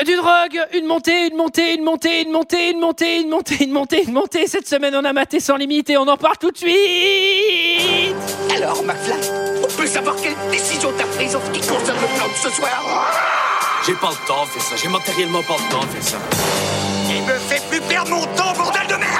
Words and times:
Du 0.00 0.16
drogue, 0.16 0.58
une 0.72 0.86
montée, 0.86 1.28
une 1.28 1.36
montée, 1.36 1.74
une 1.74 1.84
montée, 1.84 2.22
une 2.22 2.30
montée, 2.32 2.70
une 2.70 2.80
montée, 2.80 3.20
une 3.20 3.28
montée, 3.28 3.62
une 3.62 3.72
montée, 3.72 4.02
une 4.04 4.12
montée. 4.14 4.46
Cette 4.46 4.66
semaine, 4.66 4.96
on 4.96 5.04
a 5.04 5.12
maté 5.12 5.38
sans 5.38 5.56
limite 5.56 5.90
et 5.90 5.98
on 5.98 6.08
en 6.08 6.16
part 6.16 6.38
tout 6.38 6.50
de 6.50 6.56
suite. 6.56 6.72
Alors, 8.56 8.82
McFly, 8.84 9.20
on 9.62 9.66
peut 9.68 9.86
savoir 9.86 10.16
quelle 10.16 10.34
décision 10.50 10.90
t'as 10.96 11.04
prise 11.04 11.36
en 11.36 11.40
ce 11.44 11.50
qui 11.50 11.60
concerne 11.60 11.98
le 12.00 12.06
plan 12.16 12.26
de 12.26 12.34
ce 12.34 12.48
soir? 12.48 13.12
J'ai 13.86 13.92
pas 13.92 14.08
le 14.08 14.26
temps 14.26 14.44
de 14.44 14.48
faire 14.48 14.62
ça, 14.62 14.76
j'ai 14.82 14.88
matériellement 14.88 15.42
pas 15.42 15.56
le 15.58 15.70
temps 15.70 15.80
de 15.84 15.90
faire 15.90 16.02
ça. 16.02 16.16
Il 17.14 17.22
me 17.24 17.38
fait 17.38 17.62
plus 17.68 17.82
perdre 17.82 18.10
mon 18.12 18.24
temps, 18.34 18.54
bordel 18.56 18.86
de 18.86 18.94
merde 18.94 19.12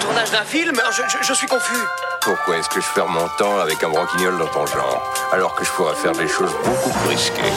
Tournage 0.00 0.30
d'un 0.30 0.44
film? 0.44 0.80
Je, 0.92 1.02
je- 1.08 1.26
je 1.26 1.32
suis 1.34 1.46
confus. 1.46 1.76
Pourquoi 2.22 2.56
est-ce 2.56 2.70
que 2.70 2.80
je 2.80 2.86
perds 2.94 3.08
mon 3.08 3.28
temps 3.36 3.58
avec 3.58 3.84
un 3.84 3.90
broquignol 3.90 4.38
dans 4.38 4.46
ton 4.46 4.64
genre, 4.66 5.12
alors 5.30 5.54
que 5.54 5.62
je 5.64 5.70
pourrais 5.72 5.94
faire 5.94 6.12
des 6.12 6.26
choses 6.28 6.52
beaucoup 6.64 6.90
plus 7.00 7.08
risquées? 7.10 7.52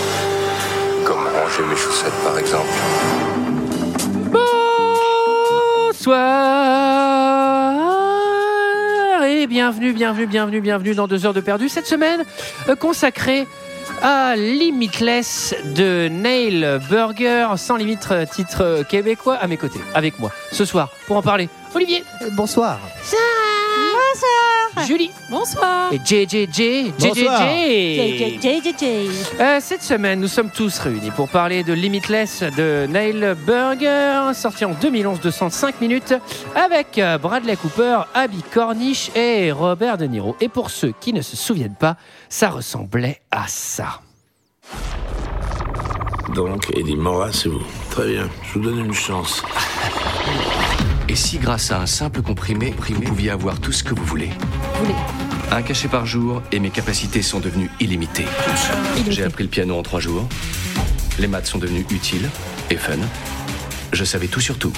Comme 1.10 1.26
ranger 1.26 1.64
mes 1.68 1.76
chaussettes, 1.76 2.14
par 2.24 2.38
exemple. 2.38 2.68
Bonsoir 5.90 6.44
et 9.24 9.48
bienvenue, 9.48 9.92
bienvenue, 9.94 10.28
bienvenue, 10.28 10.62
bienvenue 10.62 10.94
dans 10.94 11.08
deux 11.08 11.26
heures 11.26 11.34
de 11.34 11.42
perdu. 11.42 11.68
Cette 11.68 11.88
semaine 11.88 12.24
euh, 12.68 12.76
consacrée 12.76 13.48
à 14.04 14.36
Limitless 14.36 15.56
de 15.76 16.10
Nail 16.10 16.80
Burger, 16.92 17.54
sans 17.58 17.78
limite 17.78 18.08
euh, 18.12 18.28
titre 18.32 18.84
québécois 18.88 19.38
à 19.38 19.48
mes 19.48 19.58
côtés, 19.58 19.82
avec 19.96 20.20
moi 20.20 20.32
ce 20.52 20.64
soir 20.64 20.92
pour 21.08 21.18
en 21.18 21.24
parler. 21.24 21.50
Olivier, 21.74 22.04
Bonsoir. 22.34 22.78
Julie 24.86 25.12
Bonsoir. 25.30 25.92
et 25.94 25.98
JJJ, 25.98 26.92
Bonsoir. 27.00 27.42
JJJ. 27.42 28.84
Euh, 29.40 29.58
cette 29.60 29.84
semaine, 29.84 30.20
nous 30.20 30.28
sommes 30.28 30.50
tous 30.50 30.80
réunis 30.80 31.12
pour 31.12 31.30
parler 31.30 31.64
de 31.64 31.74
Limitless 31.74 32.44
de 32.58 32.86
Nail 32.90 33.36
Burger, 33.46 34.34
sorti 34.34 34.66
en 34.66 34.72
2011 34.74 35.22
de 35.22 35.32
105 35.32 35.82
minutes, 35.82 36.14
avec 36.56 36.98
euh, 36.98 37.18
Bradley 37.18 37.56
Cooper, 37.56 38.02
Abby 38.14 38.44
Cornish 38.54 39.12
et 39.16 39.52
Robert 39.52 39.98
De 39.98 40.06
Niro. 40.06 40.36
Et 40.42 40.50
pour 40.50 40.70
ceux 40.70 40.94
qui 41.00 41.14
ne 41.14 41.22
se 41.22 41.36
souviennent 41.36 41.76
pas, 41.76 41.96
ça 42.30 42.50
ressemblait 42.50 43.22
à 43.32 43.46
ça. 43.48 44.02
Donc, 46.36 46.70
Eddie 46.76 46.96
Mora, 46.96 47.32
c'est 47.34 47.50
vous. 47.50 47.64
Très 47.90 48.08
bien, 48.08 48.30
je 48.44 48.60
vous 48.60 48.66
donne 48.66 48.80
une 48.86 48.94
chance. 48.94 49.42
Et 51.10 51.16
si 51.16 51.40
grâce 51.40 51.72
à 51.72 51.82
un 51.82 51.88
simple 51.88 52.22
comprimé, 52.22 52.76
vous 52.78 53.02
pouviez 53.02 53.32
avoir 53.32 53.60
tout 53.60 53.72
ce 53.72 53.84
que 53.84 53.96
vous 53.96 54.06
voulez 54.06 54.30
Un 55.52 55.64
cachet 55.64 55.88
par 55.88 56.06
jour 56.06 56.44
et 56.52 56.60
mes 56.60 56.70
capacités 56.70 57.24
sont 57.24 57.40
devenues 57.40 57.72
illimitées. 57.80 58.28
J'ai 59.10 59.24
appris 59.24 59.44
le 59.44 59.50
piano 59.50 59.76
en 59.76 59.82
trois 59.82 60.00
jours. 60.00 60.30
Les 61.18 61.26
maths 61.26 61.48
sont 61.48 61.58
devenues 61.58 61.88
utiles 61.90 62.30
et 62.70 62.76
fun. 62.76 63.00
Je 63.92 64.04
savais 64.04 64.28
tout 64.28 64.40
sur 64.40 64.60
tout. 64.60 64.72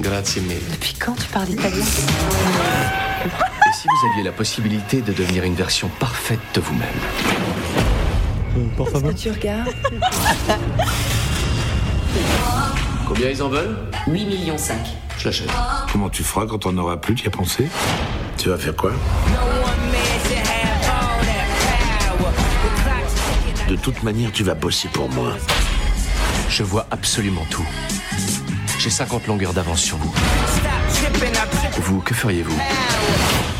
Grazie 0.00 0.40
mille. 0.40 0.56
Depuis 0.72 0.94
quand 0.94 1.14
tu 1.14 1.28
parles 1.28 1.50
italien 1.50 1.76
Et 1.76 3.74
si 3.74 3.86
vous 3.86 4.08
aviez 4.12 4.22
la 4.24 4.32
possibilité 4.32 5.02
de 5.02 5.12
devenir 5.12 5.44
une 5.44 5.56
version 5.56 5.90
parfaite 6.00 6.40
de 6.54 6.62
vous-même 6.62 6.88
Pour 8.78 8.88
favor. 8.88 9.14
Tu 9.14 9.30
regardes 9.30 9.74
Combien 13.12 13.28
ils 13.28 13.42
en 13.42 13.48
veulent 13.48 13.76
8 14.06 14.24
millions 14.24 14.56
5. 14.56 14.78
Je 15.18 15.24
l'achète. 15.24 15.50
Comment 15.90 16.08
tu 16.08 16.22
feras 16.22 16.46
quand 16.46 16.64
on 16.66 16.72
n'aura 16.72 16.96
plus, 16.96 17.16
tu 17.16 17.24
y 17.24 17.26
as 17.26 17.30
pensé 17.32 17.66
Tu 18.36 18.50
vas 18.50 18.56
faire 18.56 18.76
quoi? 18.76 18.92
De 23.68 23.74
toute 23.74 24.04
manière, 24.04 24.30
tu 24.30 24.44
vas 24.44 24.54
bosser 24.54 24.86
pour 24.86 25.10
moi. 25.10 25.32
Je 26.48 26.62
vois 26.62 26.86
absolument 26.92 27.44
tout. 27.50 27.66
J'ai 28.78 28.90
50 28.90 29.26
longueurs 29.26 29.54
d'avance 29.54 29.82
sur 29.82 29.96
vous. 29.96 30.14
Vous, 31.80 32.00
que 32.02 32.14
feriez-vous? 32.14 32.60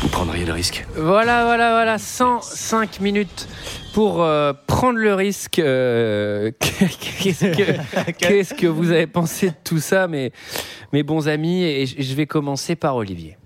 prendriez 0.11 0.45
le 0.45 0.53
risque 0.53 0.85
Voilà, 0.95 1.45
voilà, 1.45 1.71
voilà, 1.71 1.97
105 1.97 2.99
minutes 3.01 3.47
pour 3.93 4.21
euh, 4.23 4.53
prendre 4.67 4.99
le 4.99 5.13
risque. 5.13 5.59
euh, 5.59 6.51
Qu'est-ce 6.59 7.45
que, 7.45 8.11
qu'est-ce 8.17 8.53
que 8.53 8.67
vous 8.67 8.91
avez 8.91 9.07
pensé 9.07 9.49
de 9.49 9.55
tout 9.63 9.79
ça, 9.79 10.07
mes, 10.07 10.31
mes 10.93 11.03
bons 11.03 11.27
amis? 11.27 11.63
Et 11.63 11.85
je 11.85 12.01
je 12.01 12.13
vais 12.15 12.25
commencer 12.25 12.75
par 12.75 12.95
Olivier. 12.95 13.37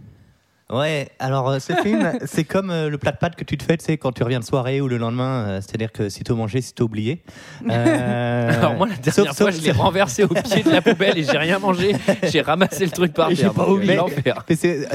Ouais, 0.72 1.10
alors 1.20 1.48
euh, 1.50 1.60
ce 1.60 1.74
film, 1.74 2.14
c'est 2.26 2.44
comme 2.44 2.72
euh, 2.72 2.90
le 2.90 2.98
plat 2.98 3.12
de 3.12 3.18
pâtes 3.18 3.36
que 3.36 3.44
tu 3.44 3.56
te 3.56 3.64
fais, 3.64 3.78
tu 3.78 3.86
sais, 3.86 3.98
quand 3.98 4.12
tu 4.12 4.24
reviens 4.24 4.40
de 4.40 4.44
soirée 4.46 4.82
ou 4.82 4.88
le 4.88 4.98
lendemain, 4.98 5.46
euh, 5.48 5.62
c'est-à-dire 5.62 5.92
que 5.92 6.10
si 6.10 6.24
tu 6.24 6.34
mangé, 6.34 6.60
si 6.62 6.74
tu 6.74 6.82
oublié. 6.82 7.22
Euh, 7.70 8.52
Alors 8.54 8.74
moi 8.76 8.88
la 8.88 8.96
dernière 8.96 9.14
sauf- 9.14 9.38
fois 9.38 9.52
sauf- 9.52 9.60
je 9.62 9.66
l'ai 9.66 9.72
renversé 9.72 10.24
au 10.24 10.28
pied 10.28 10.64
de 10.64 10.70
la 10.70 10.82
poubelle 10.82 11.18
et 11.18 11.24
j'ai 11.24 11.38
rien 11.38 11.60
mangé. 11.60 11.96
J'ai 12.24 12.42
ramassé 12.42 12.86
le 12.86 12.92
truc 12.92 13.14
par 13.14 13.30
terre. 13.30 13.54
pas 13.54 13.68
oublié. 13.68 13.96
l'enfer. 13.96 14.44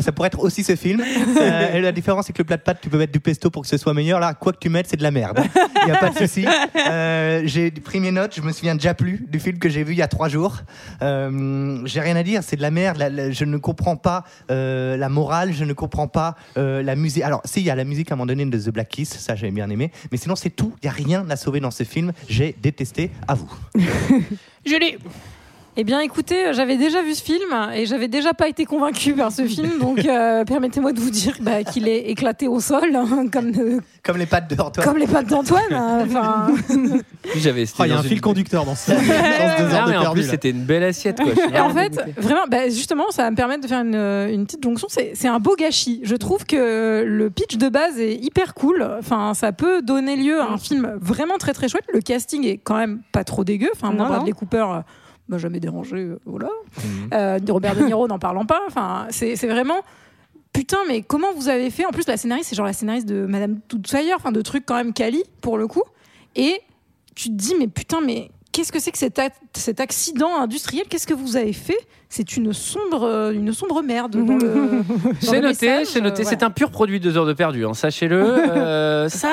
Ça 0.00 0.12
pourrait 0.12 0.28
être 0.28 0.38
aussi 0.40 0.62
ce 0.64 0.76
film. 0.76 1.02
Et 1.74 1.80
la 1.80 1.92
différence, 1.92 2.26
c'est 2.26 2.32
que 2.32 2.38
le 2.38 2.44
plat 2.44 2.56
de 2.56 2.62
pâtes, 2.62 2.78
tu 2.80 2.88
peux 2.88 2.98
mettre 2.98 3.12
du 3.12 3.20
pesto 3.20 3.50
pour 3.50 3.62
que 3.62 3.68
ce 3.68 3.76
soit 3.76 3.92
meilleur. 3.94 4.20
Là, 4.20 4.34
quoi 4.34 4.52
que 4.52 4.58
tu 4.58 4.68
mettes, 4.68 4.86
c'est 4.88 4.96
de 4.96 5.02
la 5.02 5.10
merde. 5.10 5.40
Il 5.82 5.86
n'y 5.86 5.92
a 5.92 5.96
pas 5.98 6.10
de 6.10 6.16
souci. 6.18 6.46
J'ai 7.44 7.70
pris 7.70 8.00
mes 8.00 8.10
notes, 8.12 8.34
je 8.36 8.42
me 8.42 8.52
souviens 8.52 8.74
déjà 8.74 8.94
plus 8.94 9.24
du 9.28 9.40
film 9.40 9.58
que 9.58 9.68
j'ai 9.68 9.82
vu 9.84 9.92
il 9.92 9.98
y 9.98 10.02
a 10.02 10.08
trois 10.08 10.28
jours. 10.28 10.58
J'ai 11.00 12.00
rien 12.00 12.16
à 12.16 12.22
dire, 12.22 12.42
c'est 12.42 12.56
de 12.56 12.62
la 12.62 12.70
merde. 12.70 12.96
La- 12.98 13.08
la- 13.10 13.30
je 13.30 13.44
ne 13.44 13.56
comprends 13.56 13.96
pas 13.96 14.24
la 14.48 15.08
morale, 15.08 15.52
je 15.60 15.64
ne 15.64 15.72
comprends 15.74 16.08
pas 16.08 16.36
euh, 16.56 16.82
la 16.82 16.96
musique. 16.96 17.22
Alors, 17.22 17.42
si, 17.44 17.60
il 17.60 17.66
y 17.66 17.70
a 17.70 17.74
la 17.74 17.84
musique 17.84 18.10
à 18.10 18.14
un 18.14 18.16
moment 18.16 18.26
donné 18.26 18.46
de 18.46 18.58
The 18.58 18.70
Black 18.70 18.88
Kiss, 18.88 19.10
ça 19.10 19.36
j'avais 19.36 19.52
bien 19.52 19.68
aimé. 19.68 19.92
Mais 20.10 20.16
sinon, 20.16 20.34
c'est 20.34 20.50
tout. 20.50 20.74
Il 20.82 20.86
n'y 20.86 20.90
a 20.90 20.92
rien 20.92 21.28
à 21.28 21.36
sauver 21.36 21.60
dans 21.60 21.70
ce 21.70 21.84
film. 21.84 22.12
J'ai 22.28 22.56
détesté, 22.60 23.10
à 23.28 23.34
vous. 23.34 23.52
Julie, 24.64 24.96
Eh 25.76 25.84
bien, 25.84 26.00
écoutez, 26.00 26.46
euh, 26.48 26.52
j'avais 26.52 26.76
déjà 26.76 27.00
vu 27.00 27.14
ce 27.14 27.22
film 27.22 27.48
et 27.74 27.86
j'avais 27.86 28.08
déjà 28.08 28.34
pas 28.34 28.48
été 28.48 28.64
convaincue 28.64 29.14
par 29.14 29.30
ce 29.30 29.46
film, 29.46 29.78
donc 29.78 30.04
euh, 30.04 30.44
permettez-moi 30.46 30.92
de 30.92 30.98
vous 31.00 31.10
dire 31.10 31.36
bah, 31.40 31.62
qu'il 31.62 31.86
est 31.88 32.10
éclaté 32.10 32.48
au 32.48 32.58
sol, 32.60 32.94
hein, 32.94 33.26
comme, 33.32 33.52
euh, 33.56 33.78
Comme 34.02 34.16
les 34.18 34.26
pattes 34.26 34.50
de 34.54 34.60
Antoine. 34.60 34.84
comme 34.86 34.98
les 34.98 35.06
pattes 35.06 35.28
d'Antoine. 35.28 35.62
hein, 35.72 36.04
Enfin, 36.06 36.48
j'avais. 37.36 37.64
Oh, 37.78 37.84
il 37.84 37.90
y 37.90 37.92
a 37.92 37.98
un 37.98 38.02
fil 38.02 38.20
conducteur 38.20 38.64
dans 38.64 38.74
ce 38.74 38.90
dans 38.92 38.98
ce 38.98 39.62
deux 39.62 39.74
heures 39.74 39.84
de 39.86 39.90
mais 39.92 39.96
en 39.96 40.00
perdu, 40.02 40.20
plus 40.20 40.26
là. 40.26 40.30
c'était 40.32 40.50
une 40.50 40.64
belle 40.64 40.82
assiette 40.82 41.18
quoi. 41.20 41.30
Je 41.34 41.40
suis 41.40 41.50
Et 41.54 41.60
en 41.60 41.68
vraiment 41.68 41.74
fait, 41.80 41.90
dégoûté. 41.90 42.14
vraiment, 42.20 42.44
bah, 42.50 42.68
justement, 42.68 43.04
ça 43.10 43.22
va 43.22 43.30
me 43.30 43.36
permettre 43.36 43.62
de 43.62 43.68
faire 43.68 43.80
une, 43.80 43.94
une 43.94 44.46
petite 44.46 44.62
jonction. 44.64 44.88
C'est 44.90 45.12
c'est 45.14 45.28
un 45.28 45.38
beau 45.38 45.54
gâchis. 45.56 46.00
Je 46.02 46.16
trouve 46.16 46.44
que 46.46 47.04
le 47.06 47.30
pitch 47.30 47.56
de 47.56 47.68
base 47.68 47.98
est 48.00 48.16
hyper 48.16 48.54
cool. 48.54 48.86
Enfin, 48.98 49.34
ça 49.34 49.52
peut 49.52 49.82
donner 49.82 50.16
lieu 50.16 50.40
à 50.40 50.50
un 50.50 50.58
film 50.58 50.98
vraiment 51.00 51.38
très 51.38 51.52
très 51.52 51.68
chouette. 51.68 51.84
Le 51.94 52.00
casting 52.00 52.44
est 52.44 52.58
quand 52.58 52.76
même 52.76 53.00
pas 53.12 53.22
trop 53.24 53.44
dégueu. 53.44 53.70
Enfin, 53.74 53.92
moi, 53.92 54.04
Non, 54.04 54.08
Bradley 54.10 54.30
non. 54.32 54.36
Cooper. 54.36 54.66
euh, 54.74 54.80
m'a 55.30 55.38
jamais 55.38 55.60
dérangé, 55.60 55.96
euh, 55.96 56.18
voilà. 56.26 56.50
Euh, 57.14 57.38
Robert 57.48 57.76
De 57.76 57.84
Niro, 57.84 58.06
n'en 58.06 58.18
parlons 58.18 58.46
pas. 58.46 58.60
Enfin, 58.66 59.06
c'est 59.10 59.36
c'est 59.36 59.46
vraiment. 59.46 59.80
Putain, 60.52 60.78
mais 60.88 61.02
comment 61.02 61.32
vous 61.32 61.48
avez 61.48 61.70
fait? 61.70 61.86
En 61.86 61.90
plus, 61.90 62.06
la 62.08 62.16
scénariste, 62.16 62.50
c'est 62.50 62.56
genre 62.56 62.66
la 62.66 62.72
scénariste 62.72 63.08
de 63.08 63.24
Madame 63.24 63.60
Doubtfire, 63.68 64.16
enfin 64.16 64.32
de 64.32 64.42
trucs 64.42 64.66
quand 64.66 64.74
même 64.74 64.92
quali 64.92 65.22
pour 65.40 65.56
le 65.58 65.66
coup. 65.68 65.84
Et 66.34 66.60
tu 67.14 67.28
te 67.28 67.34
dis, 67.34 67.54
mais 67.58 67.68
putain, 67.68 68.00
mais 68.00 68.30
qu'est-ce 68.60 68.72
que 68.72 68.78
c'est 68.78 68.92
que 68.92 68.98
cet, 69.54 69.80
accident 69.80 70.36
industriel? 70.38 70.84
Qu'est-ce 70.88 71.06
que 71.06 71.14
vous 71.14 71.36
avez 71.36 71.54
fait? 71.54 71.78
C'est 72.10 72.36
une 72.36 72.52
sombre, 72.52 73.04
euh, 73.04 73.32
une 73.32 73.52
sombre 73.52 73.82
merde. 73.82 74.16
C'est 75.20 75.40
noté, 75.40 75.84
c'est 75.84 76.00
noté. 76.00 76.24
C'est 76.24 76.42
un 76.42 76.50
pur 76.50 76.70
produit 76.70 76.98
deux 76.98 77.16
heures 77.16 77.26
de 77.26 77.32
perdu, 77.32 77.64
hein, 77.64 77.74
sachez-le. 77.74 78.20
Euh, 78.50 79.08
ça. 79.08 79.28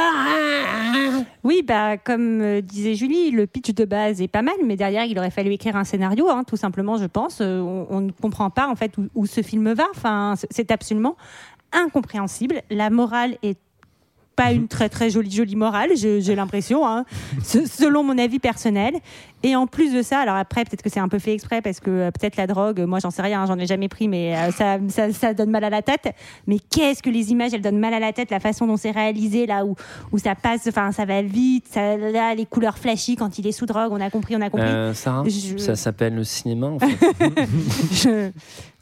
Oui, 1.44 1.64
bah, 1.66 1.98
comme 1.98 2.42
euh, 2.42 2.62
disait 2.62 2.94
Julie, 2.94 3.32
le 3.32 3.48
pitch 3.48 3.74
de 3.74 3.84
base 3.84 4.22
est 4.22 4.28
pas 4.28 4.42
mal, 4.42 4.56
mais 4.64 4.76
derrière, 4.76 5.06
il 5.06 5.18
aurait 5.18 5.32
fallu 5.32 5.52
écrire 5.52 5.76
un 5.76 5.84
scénario, 5.84 6.30
hein, 6.30 6.44
tout 6.46 6.56
simplement, 6.56 6.98
je 6.98 7.06
pense. 7.06 7.40
Euh, 7.42 7.60
on, 7.60 7.88
on 7.90 8.02
ne 8.02 8.12
comprend 8.12 8.50
pas, 8.50 8.68
en 8.68 8.76
fait, 8.76 8.98
où, 8.98 9.08
où 9.16 9.26
ce 9.26 9.42
film 9.42 9.74
va. 9.74 9.86
Enfin, 9.96 10.36
c'est 10.52 10.72
absolument 10.72 11.18
incompréhensible. 11.74 12.62
La 12.70 12.90
morale 12.90 13.38
est 13.44 13.58
pas 14.38 14.54
une 14.54 14.68
très 14.70 14.88
très 14.88 15.10
jolie 15.10 15.32
jolie 15.32 15.56
morale, 15.58 15.90
j'ai 15.96 16.36
l'impression, 16.36 16.88
hein, 16.88 17.04
se- 17.44 17.66
selon 17.66 18.04
mon 18.04 18.18
avis 18.18 18.40
personnel. 18.40 18.94
Et 19.44 19.56
en 19.56 19.68
plus 19.68 19.94
de 19.94 20.02
ça, 20.02 20.18
alors 20.20 20.36
après 20.36 20.64
peut-être 20.66 20.82
que 20.82 20.90
c'est 20.90 21.00
un 21.00 21.08
peu 21.10 21.20
fait 21.20 21.32
exprès 21.34 21.62
parce 21.62 21.80
que 21.80 21.92
euh, 21.92 22.12
peut-être 22.12 22.38
la 22.38 22.48
drogue, 22.48 22.80
moi 22.88 22.98
j'en 23.00 23.12
sais 23.12 23.22
rien, 23.22 23.46
j'en 23.46 23.58
ai 23.60 23.68
jamais 23.68 23.88
pris, 23.88 24.08
mais 24.08 24.36
euh, 24.36 24.52
ça, 24.52 24.78
ça, 24.90 25.12
ça 25.14 25.34
donne 25.36 25.52
mal 25.52 25.64
à 25.64 25.70
la 25.70 25.84
tête. 25.84 26.08
Mais 26.48 26.58
qu'est-ce 26.60 27.04
que 27.04 27.10
les 27.12 27.32
images, 27.32 27.54
elles 27.54 27.62
donnent 27.62 27.78
mal 27.78 27.94
à 27.94 28.00
la 28.00 28.14
tête, 28.14 28.32
la 28.32 28.40
façon 28.40 28.66
dont 28.66 28.78
c'est 28.78 28.90
réalisé 28.92 29.46
là 29.46 29.64
où 29.66 29.76
où 30.12 30.18
ça 30.18 30.34
passe, 30.34 30.66
enfin 30.68 30.92
ça 30.92 31.06
va 31.06 31.22
vite, 31.22 31.66
ça, 31.70 31.98
là 31.98 32.34
les 32.34 32.46
couleurs 32.48 32.78
flashy 32.80 33.16
quand 33.16 33.38
il 33.38 33.46
est 33.46 33.52
sous 33.52 33.66
drogue, 33.68 33.92
on 33.92 34.02
a 34.02 34.10
compris, 34.10 34.36
on 34.36 34.42
a 34.42 34.50
compris. 34.50 34.68
Euh, 34.68 34.94
Sarah, 34.96 35.24
Je- 35.28 35.58
ça 35.58 35.76
s'appelle 35.76 36.16
le 36.16 36.24
cinéma. 36.24 36.68
En 36.68 36.80
fait. 36.80 36.88
je, 37.92 38.32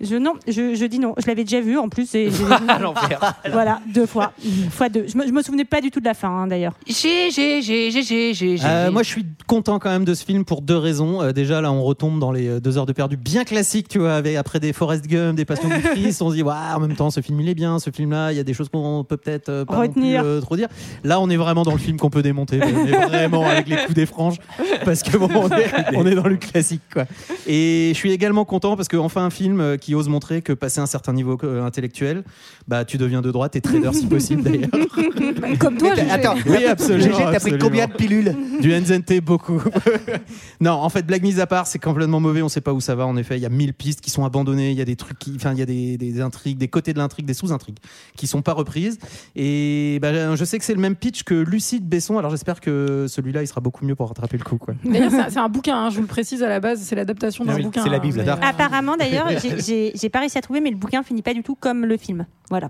Je, 0.01 0.17
non, 0.17 0.33
je, 0.45 0.75
je 0.75 0.85
dis 0.85 0.99
non. 0.99 1.13
Je 1.17 1.25
l'avais 1.25 1.45
déjà 1.45 1.61
vu 1.61 1.77
en 1.77 1.87
plus. 1.87 2.13
Et 2.15 2.29
j'ai- 2.29 2.43
À 2.67 2.79
l'envers. 2.79 3.33
voilà, 3.51 3.79
deux 3.93 4.05
fois. 4.05 4.33
Fois 4.69 4.89
deux. 4.89 5.05
Je 5.07 5.17
me, 5.17 5.25
je 5.25 5.31
me 5.31 5.41
souvenais 5.41 5.63
pas 5.63 5.79
du 5.79 5.89
tout 5.89 6.01
de 6.01 6.05
la 6.05 6.13
fin, 6.13 6.27
hein, 6.29 6.47
d'ailleurs. 6.47 6.73
J'ai, 6.85 7.31
j'ai, 7.31 7.61
j'ai, 7.61 7.91
j'ai, 7.91 8.03
j'ai, 8.03 8.33
j'ai. 8.33 8.57
Euh, 8.65 8.91
moi, 8.91 9.03
je 9.03 9.07
suis 9.09 9.25
content 9.47 9.79
quand 9.79 9.89
même 9.89 10.03
de 10.03 10.13
ce 10.13 10.25
film 10.25 10.43
pour 10.43 10.61
deux 10.61 10.75
raisons. 10.77 11.21
Euh, 11.21 11.31
déjà, 11.31 11.61
là, 11.61 11.71
on 11.71 11.81
retombe 11.81 12.19
dans 12.19 12.33
les 12.33 12.47
euh, 12.47 12.59
deux 12.59 12.77
heures 12.77 12.85
de 12.85 12.91
perdu 12.91 13.15
bien 13.15 13.45
classiques, 13.45 13.87
tu 13.87 13.99
vois, 13.99 14.15
avec, 14.15 14.35
après 14.35 14.59
des 14.59 14.73
Forrest 14.73 15.07
Gump, 15.07 15.37
des 15.37 15.45
Passions 15.45 15.69
du 15.69 15.81
Christ. 15.93 16.21
On 16.21 16.29
se 16.29 16.35
dit, 16.35 16.43
Waouh, 16.43 16.75
en 16.75 16.79
même 16.81 16.95
temps, 16.97 17.09
ce 17.09 17.21
film, 17.21 17.39
il 17.39 17.47
est 17.47 17.55
bien. 17.55 17.79
Ce 17.79 17.89
film-là, 17.89 18.33
il 18.33 18.35
y 18.37 18.39
a 18.41 18.43
des 18.43 18.53
choses 18.53 18.67
qu'on 18.67 19.05
peut 19.07 19.15
peut-être 19.17 19.47
euh, 19.47 19.63
pas 19.65 19.75
non 19.75 19.81
Retenir. 19.81 20.21
plus, 20.23 20.29
euh, 20.29 20.41
trop 20.41 20.57
dire. 20.57 20.67
Là, 21.05 21.21
on 21.21 21.29
est 21.29 21.37
vraiment 21.37 21.63
dans 21.63 21.71
le 21.71 21.77
film 21.79 21.97
qu'on 21.97 22.09
peut 22.09 22.21
démonter. 22.21 22.59
On 22.61 22.85
est 22.85 23.07
vraiment 23.07 23.45
avec 23.47 23.69
les 23.69 23.77
coups 23.77 23.93
des 23.93 24.05
franges. 24.05 24.37
Parce 24.83 25.03
que 25.03 25.15
bon, 25.15 25.29
on 25.33 25.49
est, 25.49 25.95
on 25.95 26.05
est 26.05 26.15
dans 26.15 26.27
le 26.27 26.35
classique, 26.35 26.81
quoi. 26.91 27.05
Et 27.47 27.91
je 27.93 27.97
suis 27.97 28.11
également 28.11 28.43
content 28.43 28.75
parce 28.75 28.89
qu'enfin, 28.89 29.23
un 29.23 29.29
film 29.29 29.61
euh, 29.61 29.77
qui 29.85 29.93
ose 29.93 30.09
montrer 30.09 30.41
que 30.41 30.51
passer 30.51 30.79
un 30.79 30.87
certain 30.87 31.13
niveau 31.13 31.37
euh, 31.43 31.63
intellectuel, 31.63 32.23
bah, 32.67 32.85
tu 32.85 32.97
deviens 32.97 33.21
de 33.21 33.29
droite 33.29 33.55
et 33.55 33.61
trader 33.61 33.91
si 33.93 34.07
possible 34.07 34.41
d'ailleurs. 34.41 34.69
Comme 35.59 35.77
toi, 35.77 35.93
Gégé. 35.93 36.09
attends, 36.09 36.33
Oui, 36.47 36.65
absolument. 36.65 37.05
Gégé, 37.15 37.23
t'as 37.31 37.39
pris 37.39 37.57
combien 37.59 37.85
de 37.85 37.93
pilules 37.93 38.35
Du 38.61 38.71
NZNT, 38.73 39.21
beaucoup. 39.21 39.61
non, 40.59 40.71
en 40.71 40.89
fait, 40.89 41.05
blague 41.05 41.21
mise 41.21 41.39
à 41.39 41.45
part, 41.45 41.67
c'est 41.67 41.77
complètement 41.77 42.19
mauvais. 42.19 42.41
On 42.41 42.49
sait 42.49 42.61
pas 42.61 42.73
où 42.73 42.81
ça 42.81 42.95
va. 42.95 43.05
En 43.05 43.15
effet, 43.17 43.37
il 43.37 43.41
y 43.41 43.45
a 43.45 43.49
mille 43.49 43.73
pistes 43.73 44.01
qui 44.01 44.09
sont 44.09 44.25
abandonnées. 44.25 44.71
Il 44.71 44.77
y 44.77 44.81
a 44.81 44.85
des 44.85 44.95
trucs 44.95 45.19
qui, 45.19 45.33
enfin, 45.35 45.51
il 45.53 45.59
y 45.59 45.61
a 45.61 45.65
des, 45.67 45.97
des 45.97 46.21
intrigues, 46.21 46.57
des 46.57 46.67
côtés 46.67 46.93
de 46.93 46.97
l'intrigue, 46.97 47.25
des 47.27 47.33
sous-intrigues 47.35 47.77
qui 48.17 48.25
sont 48.27 48.41
pas 48.41 48.53
reprises. 48.53 48.97
Et 49.35 49.99
bah, 50.01 50.35
je 50.35 50.45
sais 50.45 50.57
que 50.57 50.65
c'est 50.65 50.73
le 50.73 50.81
même 50.81 50.95
pitch 50.95 51.23
que 51.23 51.35
Lucide 51.35 51.87
Besson. 51.87 52.17
Alors 52.17 52.31
j'espère 52.31 52.59
que 52.59 53.05
celui-là, 53.07 53.43
il 53.43 53.47
sera 53.47 53.61
beaucoup 53.61 53.85
mieux 53.85 53.95
pour 53.95 54.07
rattraper 54.07 54.37
le 54.37 54.43
coup, 54.43 54.57
quoi. 54.57 54.73
D'ailleurs, 54.83 55.11
c'est 55.29 55.37
un- 55.37 55.49
bouquin, 55.49 55.77
hein, 55.77 55.89
je 55.91 55.95
vous 55.97 56.01
le 56.01 56.07
précise 56.07 56.41
à 56.43 56.49
la 56.49 56.59
base, 56.59 56.81
c'est 56.81 56.95
l'adaptation 56.95 57.45
d'un 57.45 57.53
Ah 57.53 57.55
oui, 57.57 57.63
bouquin. 57.63 57.83
c'est 57.83 57.89
la 57.89 57.97
hein, 57.97 57.99
Bible, 57.99 58.17
mais, 58.17 58.23
d'accord. 58.23 58.43
euh, 58.43 58.47
Apparemment, 58.49 58.95
d'ailleurs, 58.97 59.27
j'ai- 59.41 59.59
j'ai 59.95 60.09
pas 60.09 60.19
réussi 60.19 60.37
à 60.37 60.41
trouver, 60.41 60.61
mais 60.61 60.69
le 60.71 60.75
bouquin 60.77 61.03
finit 61.03 61.21
pas 61.21 61.33
du 61.33 61.43
tout 61.43 61.55
comme 61.55 61.85
le 61.85 61.97
film. 61.97 62.25
Voilà. 62.49 62.69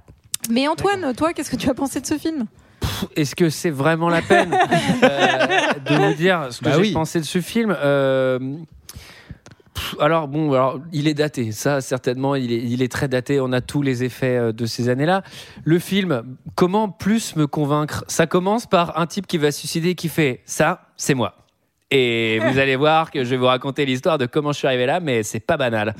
Mais 0.49 0.67
Antoine, 0.67 1.13
toi, 1.15 1.33
qu'est-ce 1.33 1.49
que 1.49 1.55
tu 1.55 1.69
as 1.69 1.73
pensé 1.73 1.99
de 2.01 2.05
ce 2.05 2.17
film? 2.17 2.45
Est-ce 3.15 3.35
que 3.35 3.49
c'est 3.49 3.71
vraiment 3.71 4.09
la 4.09 4.21
peine 4.21 4.53
euh, 5.03 5.47
de 5.89 5.95
vous 5.95 6.13
dire 6.13 6.47
ce 6.51 6.59
que 6.59 6.65
Bah 6.65 6.71
j'ai 6.75 6.81
oui. 6.81 6.91
pensé 6.93 7.19
de 7.19 7.25
ce 7.25 7.41
film 7.41 7.75
Euh, 7.77 8.39
pff, 9.73 9.95
alors 9.99 10.27
bon, 10.27 10.53
alors 10.53 10.79
il 10.93 11.07
est 11.07 11.13
daté, 11.15 11.51
ça 11.51 11.81
certainement, 11.81 12.35
il 12.35 12.53
est, 12.53 12.61
il 12.63 12.81
est 12.81 12.91
très 12.91 13.07
daté. 13.07 13.39
On 13.41 13.51
a 13.51 13.59
tous 13.61 13.81
les 13.81 14.03
effets 14.03 14.37
euh, 14.37 14.51
de 14.51 14.65
ces 14.65 14.87
années-là. 14.89 15.23
Le 15.63 15.79
film, 15.79 16.23
comment 16.55 16.87
plus 16.89 17.35
me 17.35 17.47
convaincre? 17.47 18.05
Ça 18.07 18.27
commence 18.27 18.65
par 18.67 18.97
un 18.99 19.07
type 19.07 19.27
qui 19.27 19.37
va 19.39 19.51
se 19.51 19.59
suicider, 19.59 19.95
qui 19.95 20.07
fait 20.07 20.41
ça, 20.45 20.87
c'est 20.95 21.15
moi. 21.15 21.35
Et 21.91 22.39
vous 22.39 22.59
allez 22.59 22.75
voir 22.75 23.11
que 23.11 23.23
je 23.23 23.29
vais 23.31 23.37
vous 23.37 23.45
raconter 23.45 23.85
l'histoire 23.85 24.17
de 24.17 24.25
comment 24.25 24.51
je 24.51 24.59
suis 24.59 24.67
arrivé 24.67 24.85
là, 24.85 24.99
mais 24.99 25.23
c'est 25.23 25.39
pas 25.39 25.57
banal. 25.57 25.95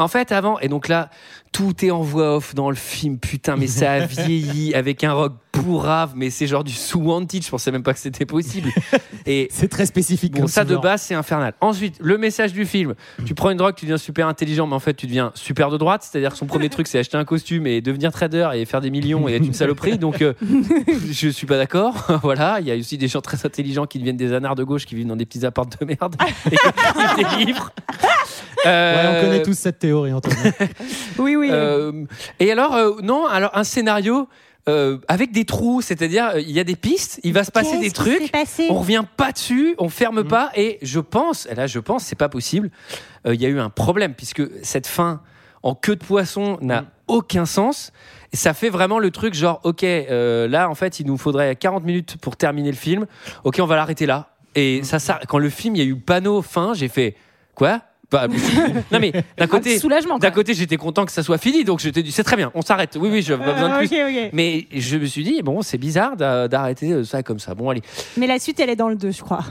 En 0.00 0.08
fait, 0.08 0.32
avant, 0.32 0.58
et 0.60 0.68
donc 0.68 0.88
là, 0.88 1.10
tout 1.52 1.84
est 1.84 1.90
en 1.90 2.00
voix 2.00 2.36
off 2.36 2.54
dans 2.54 2.70
le 2.70 2.76
film, 2.76 3.18
putain, 3.18 3.56
mais 3.56 3.66
ça 3.66 3.92
a 3.92 4.00
vieilli 4.06 4.74
avec 4.74 5.04
un 5.04 5.12
rock 5.12 5.34
pourrave, 5.52 6.12
mais 6.14 6.30
c'est 6.30 6.46
genre 6.46 6.64
du 6.64 6.72
sous-wanted, 6.72 7.44
je 7.44 7.50
pensais 7.50 7.70
même 7.70 7.82
pas 7.82 7.92
que 7.92 7.98
c'était 7.98 8.26
possible. 8.26 8.70
Et 9.26 9.48
C'est 9.50 9.68
très 9.68 9.84
spécifique. 9.86 10.32
Bon, 10.32 10.40
comme 10.40 10.48
ça 10.48 10.64
de 10.64 10.76
base, 10.76 11.02
c'est 11.02 11.14
infernal. 11.14 11.54
Ensuite, 11.60 11.96
le 12.00 12.16
message 12.18 12.52
du 12.52 12.64
film. 12.64 12.94
Tu 13.26 13.34
prends 13.34 13.50
une 13.50 13.58
drogue, 13.58 13.74
tu 13.74 13.84
deviens 13.84 13.98
super 13.98 14.26
intelligent, 14.28 14.66
mais 14.66 14.74
en 14.74 14.80
fait, 14.80 14.94
tu 14.94 15.06
deviens 15.06 15.32
super 15.34 15.70
de 15.70 15.76
droite. 15.76 16.02
C'est-à-dire 16.08 16.30
que 16.32 16.38
son 16.38 16.46
premier 16.46 16.68
truc, 16.68 16.86
c'est 16.86 16.98
acheter 16.98 17.16
un 17.16 17.24
costume 17.24 17.66
et 17.66 17.80
devenir 17.80 18.12
trader 18.12 18.50
et 18.54 18.64
faire 18.64 18.80
des 18.80 18.90
millions 18.90 19.28
et 19.28 19.34
être 19.34 19.44
une 19.44 19.52
saloperie. 19.54 19.98
Donc, 19.98 20.22
euh, 20.22 20.32
je 21.10 21.28
suis 21.28 21.46
pas 21.46 21.56
d'accord. 21.58 21.94
voilà. 22.22 22.58
Il 22.60 22.66
y 22.66 22.72
a 22.72 22.76
aussi 22.76 22.96
des 22.96 23.08
gens 23.08 23.20
très 23.20 23.44
intelligents 23.44 23.86
qui 23.86 23.98
deviennent 23.98 24.16
des 24.16 24.32
anards 24.32 24.54
de 24.54 24.64
gauche 24.64 24.86
qui 24.86 24.94
vivent 24.94 25.06
dans 25.08 25.16
des 25.16 25.26
petits 25.26 25.44
apparts 25.44 25.66
de 25.66 25.84
merde 25.84 26.16
et 26.46 26.56
qui 26.56 26.56
écrivent 26.56 27.16
des 27.38 27.44
livres. 27.44 27.72
Ouais, 28.64 28.64
Euh, 28.66 29.18
on 29.18 29.24
connaît 29.24 29.42
tous 29.42 29.54
cette 29.56 29.78
théorie, 29.78 30.12
Antoine. 30.12 30.36
Oui, 31.18 31.34
oui. 31.36 31.48
euh, 31.50 32.04
et 32.38 32.50
alors, 32.52 32.74
euh, 32.74 32.92
non, 33.02 33.26
alors 33.26 33.50
un 33.54 33.64
scénario 33.64 34.28
euh, 34.70 34.98
avec 35.08 35.32
des 35.32 35.44
trous, 35.44 35.82
c'est-à-dire 35.82 36.26
euh, 36.34 36.40
il 36.40 36.50
y 36.50 36.60
a 36.60 36.64
des 36.64 36.76
pistes, 36.76 37.20
il 37.24 37.32
va 37.32 37.44
se 37.44 37.50
passer 37.50 37.78
des 37.78 37.90
trucs, 37.90 38.30
passé 38.32 38.66
on 38.70 38.74
revient 38.80 39.04
pas 39.16 39.32
dessus, 39.32 39.74
on 39.78 39.88
ferme 39.88 40.22
Mm. 40.22 40.28
pas, 40.28 40.50
et 40.54 40.78
je 40.82 41.00
pense, 41.00 41.46
et 41.50 41.54
là 41.54 41.66
je 41.66 41.78
pense, 41.78 42.04
c'est 42.04 42.16
pas 42.16 42.28
possible, 42.28 42.70
euh, 43.26 43.34
il 43.34 43.40
y 43.40 43.46
a 43.46 43.48
eu 43.48 43.58
un 43.60 43.70
problème 43.70 44.14
puisque 44.14 44.42
cette 44.62 44.86
fin 44.86 45.20
en 45.62 45.74
queue 45.74 45.96
de 45.96 46.04
poisson 46.04 46.56
n'a 46.62 46.82
Mm. 46.82 46.86
aucun 47.08 47.44
sens. 47.46 47.92
Et 48.32 48.36
ça 48.36 48.54
fait 48.54 48.70
vraiment 48.70 48.98
le 49.00 49.10
truc 49.10 49.34
genre, 49.34 49.60
ok, 49.64 49.82
euh, 49.82 50.46
là 50.48 50.70
en 50.70 50.74
fait 50.74 51.00
il 51.00 51.06
nous 51.06 51.18
faudrait 51.18 51.56
40 51.56 51.84
minutes 51.84 52.16
pour 52.18 52.36
terminer 52.36 52.70
le 52.70 52.76
film, 52.76 53.06
ok 53.44 53.58
on 53.60 53.66
va 53.66 53.76
l'arrêter 53.76 54.06
là. 54.06 54.30
Et 54.54 54.82
ça, 54.84 54.98
ça, 54.98 55.20
quand 55.28 55.38
le 55.38 55.48
film, 55.50 55.76
il 55.76 55.78
y 55.78 55.82
a 55.82 55.88
eu 55.88 55.96
panneau 55.96 56.42
fin, 56.42 56.74
j'ai 56.74 56.88
fait 56.88 57.14
quoi? 57.54 57.82
Bah, 58.10 58.26
Non 58.92 58.98
mais 59.00 59.12
d'un 59.38 59.46
côté, 59.46 59.78
soulagement, 59.78 60.18
d'un 60.18 60.30
côté 60.30 60.52
j'étais 60.54 60.76
content 60.76 61.04
que 61.04 61.12
ça 61.12 61.22
soit 61.22 61.38
fini, 61.38 61.62
donc 61.64 61.78
j'étais 61.80 62.02
dit 62.02 62.10
c'est 62.12 62.24
très 62.24 62.36
bien, 62.36 62.50
on 62.54 62.62
s'arrête. 62.62 62.96
Oui 63.00 63.08
oui, 63.10 63.22
je 63.22 63.34
pas 63.34 63.52
besoin 63.52 63.68
de 63.68 63.74
Ah, 63.74 63.78
plus. 63.78 64.30
Mais 64.32 64.66
je 64.72 64.96
me 64.96 65.04
suis 65.06 65.22
dit 65.24 65.42
bon 65.42 65.62
c'est 65.62 65.78
bizarre 65.78 66.16
d'a- 66.16 66.48
d'arrêter 66.48 66.92
euh, 66.92 67.04
ça 67.04 67.22
comme 67.22 67.38
ça. 67.38 67.54
Bon 67.54 67.70
allez, 67.70 67.82
Mais 68.16 68.26
la 68.26 68.38
suite, 68.38 68.58
elle 68.60 68.70
est 68.70 68.76
dans 68.76 68.88
le 68.88 68.96
2, 68.96 69.10
je 69.12 69.22
crois. 69.22 69.44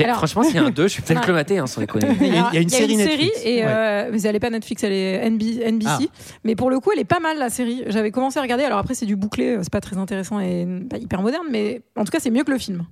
Alors- 0.00 0.16
franchement 0.16 0.42
s'il 0.42 0.56
y 0.56 0.58
a 0.58 0.64
un 0.64 0.70
2 0.70 0.82
je 0.82 0.88
suis 0.88 1.00
peut-être 1.02 1.26
le 1.26 1.58
hein, 1.58 1.66
sans 1.66 1.80
déconner. 1.80 2.08
Il 2.20 2.26
y 2.26 2.36
a- 2.36 2.48
il 2.52 2.54
y 2.54 2.58
a 2.58 2.60
une 2.60 2.68
série 2.68 2.96
Netflix. 2.96 3.40
et 3.44 3.64
Ouais. 3.64 4.10
mais 4.10 4.20
elle 4.22 4.36
est 4.36 4.40
pas 4.40 4.50
Netflix, 4.50 4.84
elle 4.84 4.92
est 4.92 5.24
NB 5.30 5.42
NBC. 5.64 5.88
Ah. 5.88 5.98
Mais 6.44 6.54
pour 6.56 6.70
le 6.70 6.80
coup, 6.80 6.90
elle 6.92 7.00
est 7.00 7.04
pas 7.04 7.20
mal 7.20 7.38
la 7.38 7.48
série. 7.48 7.84
J'avais 7.86 8.10
commencé 8.10 8.38
à 8.38 8.42
regarder. 8.42 8.64
Alors 8.64 8.78
après, 8.78 8.92
c'est 8.94 9.06
du 9.06 9.16
bouclé, 9.16 9.56
euh, 9.56 9.60
c'est 9.62 9.72
pas 9.72 9.80
très 9.80 9.96
intéressant 9.96 10.38
et 10.40 10.66
pas 10.90 10.98
hyper 10.98 11.22
moderne, 11.22 11.46
mais 11.50 11.80
en 11.96 12.04
tout 12.04 12.10
cas, 12.10 12.18
c'est 12.20 12.30
mieux 12.30 12.44
que 12.44 12.50
le 12.50 12.58
film. 12.58 12.84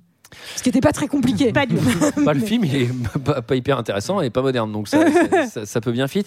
Ce 0.55 0.61
qui 0.63 0.69
n'était 0.69 0.81
pas 0.81 0.91
très 0.91 1.07
compliqué. 1.07 1.51
Pas 1.51 1.65
dur. 1.65 1.79
Bah, 2.23 2.33
le 2.35 2.39
film 2.39 2.63
il 2.65 2.75
est 2.75 2.89
pas, 3.25 3.41
pas 3.41 3.55
hyper 3.55 3.77
intéressant 3.77 4.21
et 4.21 4.29
pas 4.29 4.41
moderne 4.41 4.71
donc 4.71 4.87
ça, 4.87 4.99
ça, 5.11 5.47
ça- 5.49 5.65
ça 5.65 5.81
peut 5.81 5.91
bien 5.91 6.07
fit. 6.07 6.25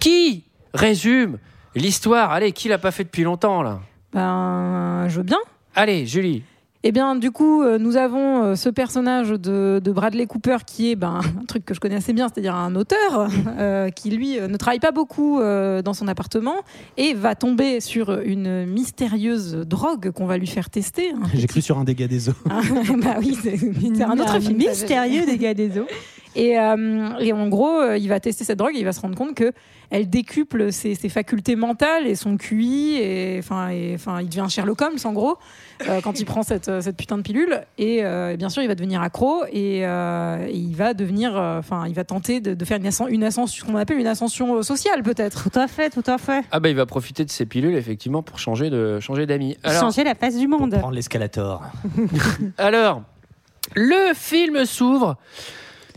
Qui 0.00 0.44
résume 0.74 1.38
l'histoire? 1.74 2.30
Allez, 2.32 2.52
qui 2.52 2.68
l'a 2.68 2.78
pas 2.78 2.90
fait 2.90 3.04
depuis 3.04 3.22
longtemps 3.22 3.62
là? 3.62 3.80
Ben, 4.12 5.06
je 5.08 5.18
veux 5.18 5.22
bien. 5.22 5.38
Allez, 5.74 6.06
Julie. 6.06 6.42
Eh 6.88 6.92
bien, 6.92 7.16
du 7.16 7.32
coup, 7.32 7.62
euh, 7.62 7.78
nous 7.80 7.96
avons 7.96 8.44
euh, 8.44 8.54
ce 8.54 8.68
personnage 8.68 9.30
de, 9.30 9.80
de 9.82 9.90
Bradley 9.90 10.26
Cooper 10.26 10.58
qui 10.64 10.92
est 10.92 10.94
ben, 10.94 11.18
un 11.42 11.44
truc 11.44 11.64
que 11.64 11.74
je 11.74 11.80
connais 11.80 11.96
assez 11.96 12.12
bien, 12.12 12.28
c'est-à-dire 12.28 12.54
un 12.54 12.76
auteur 12.76 13.28
euh, 13.58 13.90
qui, 13.90 14.10
lui, 14.10 14.38
ne 14.38 14.56
travaille 14.56 14.78
pas 14.78 14.92
beaucoup 14.92 15.40
euh, 15.40 15.82
dans 15.82 15.94
son 15.94 16.06
appartement 16.06 16.54
et 16.96 17.12
va 17.12 17.34
tomber 17.34 17.80
sur 17.80 18.20
une 18.20 18.66
mystérieuse 18.66 19.56
drogue 19.66 20.12
qu'on 20.12 20.26
va 20.26 20.38
lui 20.38 20.46
faire 20.46 20.70
tester. 20.70 21.12
J'ai 21.34 21.48
cru 21.48 21.60
sur 21.60 21.76
un 21.76 21.82
dégât 21.82 22.06
des 22.06 22.28
eaux. 22.28 22.34
Ah, 22.48 22.60
bah 23.02 23.16
oui, 23.18 23.36
c'est 23.42 24.02
un 24.02 24.18
autre 24.20 24.40
film. 24.40 24.58
mystérieux 24.58 25.24
gars 25.36 25.54
des 25.54 25.78
eaux. 25.80 25.86
Et, 26.36 26.58
euh, 26.58 27.18
et 27.18 27.32
en 27.32 27.48
gros, 27.48 27.80
euh, 27.80 27.96
il 27.96 28.08
va 28.08 28.20
tester 28.20 28.44
cette 28.44 28.58
drogue 28.58 28.76
et 28.76 28.78
il 28.78 28.84
va 28.84 28.92
se 28.92 29.00
rendre 29.00 29.16
compte 29.16 29.34
que 29.34 29.52
elle 29.90 30.08
décuple 30.10 30.72
ses, 30.72 30.94
ses 30.94 31.08
facultés 31.08 31.56
mentales 31.56 32.06
et 32.06 32.14
son 32.14 32.36
QI. 32.36 32.96
Et 32.96 33.36
enfin, 33.38 33.70
et, 33.70 33.94
enfin, 33.94 34.20
il 34.20 34.28
devient 34.28 34.46
Sherlock 34.48 34.82
Holmes 34.82 34.98
en 35.04 35.12
gros 35.12 35.38
euh, 35.88 36.00
quand 36.02 36.20
il 36.20 36.24
prend 36.24 36.42
cette, 36.42 36.80
cette 36.80 36.96
putain 36.96 37.16
de 37.16 37.22
pilule. 37.22 37.62
Et, 37.78 38.04
euh, 38.04 38.36
bien 38.36 38.48
sûr, 38.48 38.62
il 38.62 38.68
va 38.68 38.74
devenir 38.74 39.00
accro 39.00 39.44
et, 39.50 39.86
euh, 39.86 40.46
et 40.46 40.56
il 40.56 40.74
va 40.74 40.94
devenir, 40.94 41.36
euh, 41.36 41.58
enfin, 41.58 41.86
il 41.86 41.94
va 41.94 42.04
tenter 42.04 42.40
de, 42.40 42.54
de 42.54 42.64
faire 42.64 42.78
une, 42.78 42.90
une 43.08 43.24
ascension, 43.24 43.64
ce 43.64 43.70
qu'on 43.70 43.78
appelle 43.78 43.98
une 43.98 44.06
ascension 44.06 44.62
sociale 44.62 45.02
peut-être. 45.02 45.50
Tout 45.50 45.58
à 45.58 45.68
fait, 45.68 45.90
tout 45.90 46.04
à 46.06 46.18
fait. 46.18 46.44
Ah 46.50 46.60
bah 46.60 46.68
il 46.68 46.76
va 46.76 46.86
profiter 46.86 47.24
de 47.24 47.30
ces 47.30 47.46
pilules 47.46 47.74
effectivement 47.76 48.22
pour 48.22 48.38
changer 48.38 48.70
de 48.70 49.00
changer 49.00 49.26
d'amis. 49.26 49.56
Changer 49.64 50.04
la 50.04 50.14
face 50.14 50.36
du 50.36 50.48
monde. 50.48 50.78
Prendre 50.78 50.94
l'escalator. 50.94 51.62
alors 52.58 53.02
le 53.74 54.14
film 54.14 54.64
s'ouvre 54.64 55.16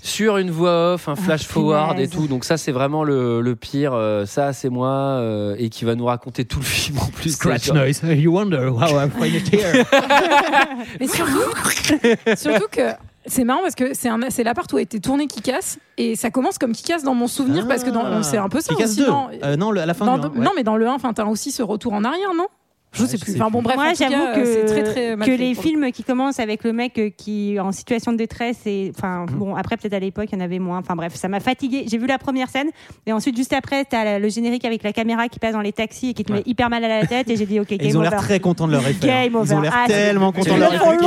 sur 0.01 0.37
une 0.37 0.51
voix 0.51 0.93
off, 0.93 1.07
un 1.09 1.15
flash 1.15 1.45
forward 1.45 1.99
et 1.99 2.07
tout. 2.07 2.27
Donc 2.27 2.43
ça 2.45 2.57
c'est 2.57 2.71
vraiment 2.71 3.03
le, 3.03 3.41
le 3.41 3.55
pire. 3.55 3.93
Euh, 3.93 4.25
ça 4.25 4.53
c'est 4.53 4.69
moi 4.69 4.89
euh, 4.89 5.55
et 5.57 5.69
qui 5.69 5.85
va 5.85 5.95
nous 5.95 6.05
raconter 6.05 6.45
tout 6.45 6.59
le 6.59 6.65
film 6.65 6.97
en 6.99 7.05
plus. 7.07 7.31
Scratch 7.35 7.71
noise. 7.71 8.01
You 8.03 8.31
wonder 8.33 8.67
how 8.69 8.99
I 8.99 9.09
find 9.09 9.35
it 9.35 9.53
here. 9.53 9.83
Mais 10.99 11.07
surtout, 11.07 12.35
surtout 12.37 12.67
que 12.71 12.81
c'est 13.25 13.43
marrant 13.43 13.61
parce 13.61 13.75
que 13.75 13.93
c'est 13.93 14.09
un- 14.09 14.19
c'est 14.29 14.43
l'appart 14.43 14.71
où 14.73 14.77
a 14.77 14.81
été 14.81 14.99
tourné 14.99 15.27
qui 15.27 15.41
casse 15.41 15.77
et 15.97 16.15
ça 16.15 16.31
commence 16.31 16.57
comme 16.57 16.71
qui 16.71 16.83
casse 16.83 17.03
dans 17.03 17.13
mon 17.13 17.27
souvenir 17.27 17.67
parce 17.67 17.83
que 17.83 17.89
dans- 17.89 18.23
c'est 18.23 18.37
un 18.37 18.49
peu 18.49 18.61
ça 18.61 18.73
Qui 18.73 18.79
casse 18.81 18.91
aussi. 18.91 19.05
dans- 19.05 19.29
Euh, 19.43 19.55
non, 19.55 19.71
le- 19.71 19.81
à 19.81 19.85
la 19.85 19.93
fin 19.93 20.05
Dans- 20.05 20.17
du 20.17 20.25
un, 20.25 20.29
ouais. 20.29 20.39
Non, 20.39 20.51
mais 20.55 20.63
dans 20.63 20.77
le 20.77 20.87
1, 20.87 20.93
enfin, 20.93 21.13
t'as 21.13 21.25
aussi 21.25 21.51
ce 21.51 21.61
retour 21.61 21.93
en 21.93 22.03
arrière, 22.03 22.33
non? 22.35 22.47
Je 22.91 23.03
Ouais, 23.03 23.07
sais 23.07 23.17
je 23.17 23.23
plus. 23.23 23.33
sais 23.33 23.39
Enfin 23.41 23.51
bon, 23.51 23.61
bref, 23.61 23.75
Moi, 23.75 23.93
j'avoue 23.93 24.11
que, 24.33 24.39
euh, 24.39 24.45
c'est 24.45 24.65
très 24.65 24.83
très 24.83 25.15
que 25.15 25.31
les 25.37 25.53
films 25.53 25.91
qui 25.91 26.03
commencent 26.03 26.39
avec 26.39 26.63
le 26.63 26.73
mec 26.73 26.97
euh, 26.97 27.09
qui 27.15 27.53
est 27.55 27.59
en 27.59 27.71
situation 27.71 28.11
de 28.11 28.17
détresse 28.17 28.57
et 28.65 28.91
enfin 28.97 29.25
Mhm. 29.29 29.37
bon 29.37 29.55
après 29.55 29.77
peut-être 29.77 29.93
à 29.93 29.99
l'époque 29.99 30.25
il 30.31 30.39
y 30.39 30.41
en 30.41 30.43
avait 30.43 30.57
moins 30.57 30.79
enfin 30.79 30.95
bref 30.95 31.13
ça 31.13 31.27
m'a 31.27 31.39
fatigué 31.39 31.85
j'ai 31.87 31.99
vu 31.99 32.07
la 32.07 32.17
première 32.17 32.49
scène 32.49 32.69
et 33.05 33.13
ensuite 33.13 33.37
juste 33.37 33.53
après 33.53 33.85
t'as 33.85 34.17
le 34.17 34.27
générique 34.29 34.65
avec 34.65 34.81
la 34.81 34.91
caméra 34.91 35.27
qui 35.27 35.37
passe 35.39 35.53
dans 35.53 35.61
les 35.61 35.71
taxis 35.71 36.09
et 36.09 36.13
qui 36.15 36.23
te 36.23 36.31
met 36.33 36.41
hyper 36.47 36.69
mal 36.71 36.83
à 36.83 36.87
la 36.87 37.05
tête 37.05 37.29
et 37.29 37.35
j'ai 37.35 37.45
dit 37.45 37.59
ok 37.59 37.69
game 37.69 37.79
ils 37.81 37.95
ont 37.97 38.01
l'air 38.01 38.13
over. 38.13 38.21
très 38.21 38.39
contents 38.39 38.65
de 38.67 38.71
leur 38.71 38.87
effet. 38.87 39.07
hein. 39.09 39.23
Game 39.29 39.33
Ils 39.45 39.53
ont 39.53 39.57
over. 39.57 39.61
l'air 39.61 39.73
Ah, 39.75 39.87
tellement 39.87 40.31
contents 40.31 40.55
de 40.55 40.59
leur 40.59 40.73
effet. 40.73 40.97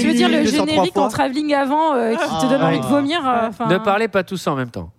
Tu 0.00 0.06
veux 0.06 0.14
dire 0.14 0.28
le 0.30 0.44
203 0.44 0.66
générique 0.66 0.96
en 0.96 1.08
travelling 1.08 1.52
avant 1.54 1.94
euh, 1.94 2.14
qui 2.14 2.36
te 2.46 2.48
donne 2.50 2.60
Ah, 2.62 2.68
envie 2.68 2.80
de 2.80 2.86
vomir 2.86 3.20
Ne 3.68 3.76
parlez 3.78 4.08
pas 4.08 4.22
tous 4.24 4.46
en 4.46 4.56
même 4.56 4.70
temps. 4.70 4.90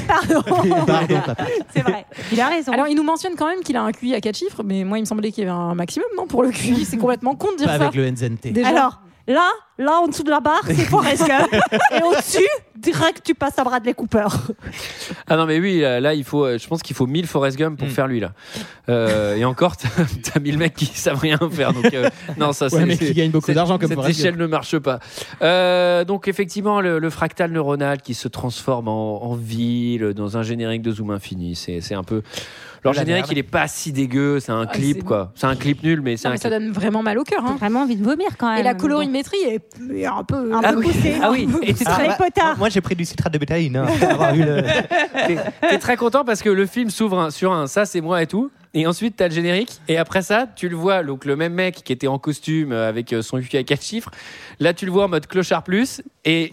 pardon 0.08 0.42
Pardon, 0.86 1.20
papa. 1.26 1.44
c'est 1.74 1.82
vrai 1.82 2.04
il 2.32 2.40
a 2.40 2.48
raison 2.48 2.72
Alors, 2.72 2.88
il 2.88 2.96
nous 2.96 3.02
mentionne 3.02 3.34
quand 3.36 3.46
même 3.46 3.60
qu'il 3.60 3.76
a 3.76 3.82
un 3.82 3.92
QI 3.92 4.14
à 4.14 4.20
4 4.20 4.36
chiffres, 4.36 4.62
mais 4.64 4.84
moi, 4.84 4.98
il 4.98 5.02
me 5.02 5.06
semblait 5.06 5.30
qu'il 5.32 5.44
y 5.44 5.46
avait 5.46 5.56
un 5.56 5.74
maximum, 5.74 6.08
non 6.16 6.26
Pour 6.26 6.42
le 6.42 6.50
QI, 6.50 6.84
c'est 6.84 6.96
complètement 6.96 7.34
con 7.34 7.52
de 7.52 7.56
dire 7.58 7.66
Pas 7.66 7.78
ça. 7.78 7.84
avec 7.88 7.94
le 7.94 8.10
NZNT. 8.10 8.52
Déjà. 8.52 8.68
alors 8.68 9.00
Là, 9.28 9.48
là, 9.78 10.00
en 10.02 10.08
dessous 10.08 10.22
de 10.24 10.30
la 10.30 10.40
barre, 10.40 10.62
c'est 10.66 10.74
Forrest 10.74 11.26
Gump. 11.26 11.48
Et 11.92 12.02
au-dessus, 12.02 12.46
direct, 12.76 13.20
tu 13.24 13.34
passes 13.34 13.58
à 13.58 13.64
Bradley 13.64 13.94
Cooper. 13.94 14.26
Ah 15.28 15.36
non, 15.36 15.46
mais 15.46 15.60
oui, 15.60 15.80
là, 15.80 16.00
là, 16.00 16.14
il 16.14 16.24
faut, 16.24 16.44
euh, 16.44 16.58
je 16.58 16.66
pense 16.66 16.82
qu'il 16.82 16.96
faut 16.96 17.06
1000 17.06 17.26
Forrest 17.26 17.56
Gump 17.56 17.78
pour 17.78 17.88
faire 17.88 18.08
lui, 18.08 18.18
là. 18.20 18.32
Euh, 18.88 19.36
et 19.36 19.44
encore, 19.44 19.76
t'as 19.76 19.88
t'as 20.32 20.40
1000 20.40 20.58
mecs 20.58 20.74
qui 20.74 20.86
savent 20.86 21.18
rien 21.20 21.38
faire. 21.50 21.72
Donc, 21.72 21.92
euh, 21.94 22.08
non, 22.38 22.52
ça, 22.52 22.64
Ouais, 22.66 22.70
c'est. 22.70 22.86
mais 22.86 22.96
qui 22.96 23.06
c'est- 23.08 23.14
gagnent 23.14 23.30
beaucoup 23.30 23.52
d'argent 23.52 23.78
comme 23.78 23.88
Cette 23.88 23.96
Forrest 23.98 24.18
échelle 24.18 24.32
Gump. 24.32 24.42
ne 24.42 24.46
marche 24.48 24.78
pas. 24.78 24.98
Euh, 25.42 26.04
donc, 26.04 26.26
effectivement, 26.26 26.80
le, 26.80 26.98
le 26.98 27.10
fractal 27.10 27.52
neuronal 27.52 28.00
qui 28.02 28.14
se 28.14 28.26
transforme 28.26 28.88
en, 28.88 29.22
en 29.22 29.34
ville 29.34 30.12
dans 30.14 30.36
un 30.36 30.42
générique 30.42 30.82
de 30.82 30.90
Zoom 30.92 31.10
Infini. 31.12 31.54
C'est 31.54 31.80
c'est 31.80 31.94
un 31.94 32.02
peu. 32.04 32.22
Leur 32.82 32.94
la 32.94 33.00
générique, 33.00 33.26
il 33.30 33.38
est 33.38 33.42
pas 33.42 33.68
si 33.68 33.92
dégueu. 33.92 34.40
C'est 34.40 34.52
un 34.52 34.62
Ah, 34.62 34.66
clip, 34.66 34.98
c'est- 34.98 35.04
quoi. 35.04 35.32
C'est 35.34 35.46
un 35.46 35.56
clip 35.56 35.82
nul, 35.82 36.00
mais 36.00 36.16
c'est 36.16 36.28
un 36.28 36.30
mais 36.32 36.36
ça 36.38 36.48
clip. 36.48 36.60
donne 36.60 36.72
vraiment 36.72 37.02
mal 37.02 37.18
au 37.18 37.24
cœur. 37.24 37.44
Hein. 37.44 37.56
Vraiment 37.58 37.82
envie 37.82 37.96
de 37.96 38.04
vomir 38.04 38.28
quand 38.38 38.48
même. 38.50 38.58
Et 38.60 38.62
la 38.62 38.74
colorimétrie 38.74 39.36
est 39.46 39.60
est 39.94 40.06
un 40.06 40.24
peu, 40.24 40.52
un 40.54 40.60
Ah 40.64 40.72
peu 40.72 40.78
oui. 40.78 40.86
poussée. 40.86 41.14
Ah 41.22 41.30
oui. 41.30 41.48
Et 41.62 41.74
c'est 41.74 41.84
très- 41.84 42.08
bah, 42.08 42.54
moi, 42.58 42.68
j'ai 42.70 42.80
pris 42.80 42.94
du 42.96 43.04
citrate 43.04 43.32
de 43.32 43.38
bétaïne. 43.38 43.76
hein, 43.76 43.86
le- 44.34 44.62
T'es 45.26 45.36
t'es 45.68 45.78
très 45.78 45.96
content 45.96 46.24
parce 46.24 46.42
que 46.42 46.48
le 46.50 46.66
film 46.66 46.90
s'ouvre 46.90 47.30
sur 47.30 47.52
un 47.52 47.66
ça 47.66 47.84
c'est 47.84 48.00
moi 48.00 48.22
et 48.22 48.26
tout. 48.26 48.50
Et 48.72 48.86
ensuite, 48.86 49.16
t'as 49.16 49.26
le 49.28 49.34
générique. 49.34 49.80
Et 49.88 49.98
après 49.98 50.22
ça, 50.22 50.46
tu 50.54 50.68
le 50.68 50.76
vois. 50.76 51.02
Donc, 51.02 51.24
le 51.24 51.34
même 51.34 51.52
mec 51.54 51.82
qui 51.84 51.92
était 51.92 52.06
en 52.06 52.18
costume 52.20 52.70
euh, 52.70 52.88
avec 52.88 53.12
euh, 53.12 53.20
son 53.20 53.36
UK 53.38 53.56
à 53.56 53.62
4 53.64 53.82
chiffres. 53.82 54.10
Là, 54.60 54.72
tu 54.74 54.86
le 54.86 54.92
vois 54.92 55.06
en 55.06 55.08
mode 55.08 55.26
clochard 55.26 55.64
plus. 55.64 56.02
Et 56.24 56.52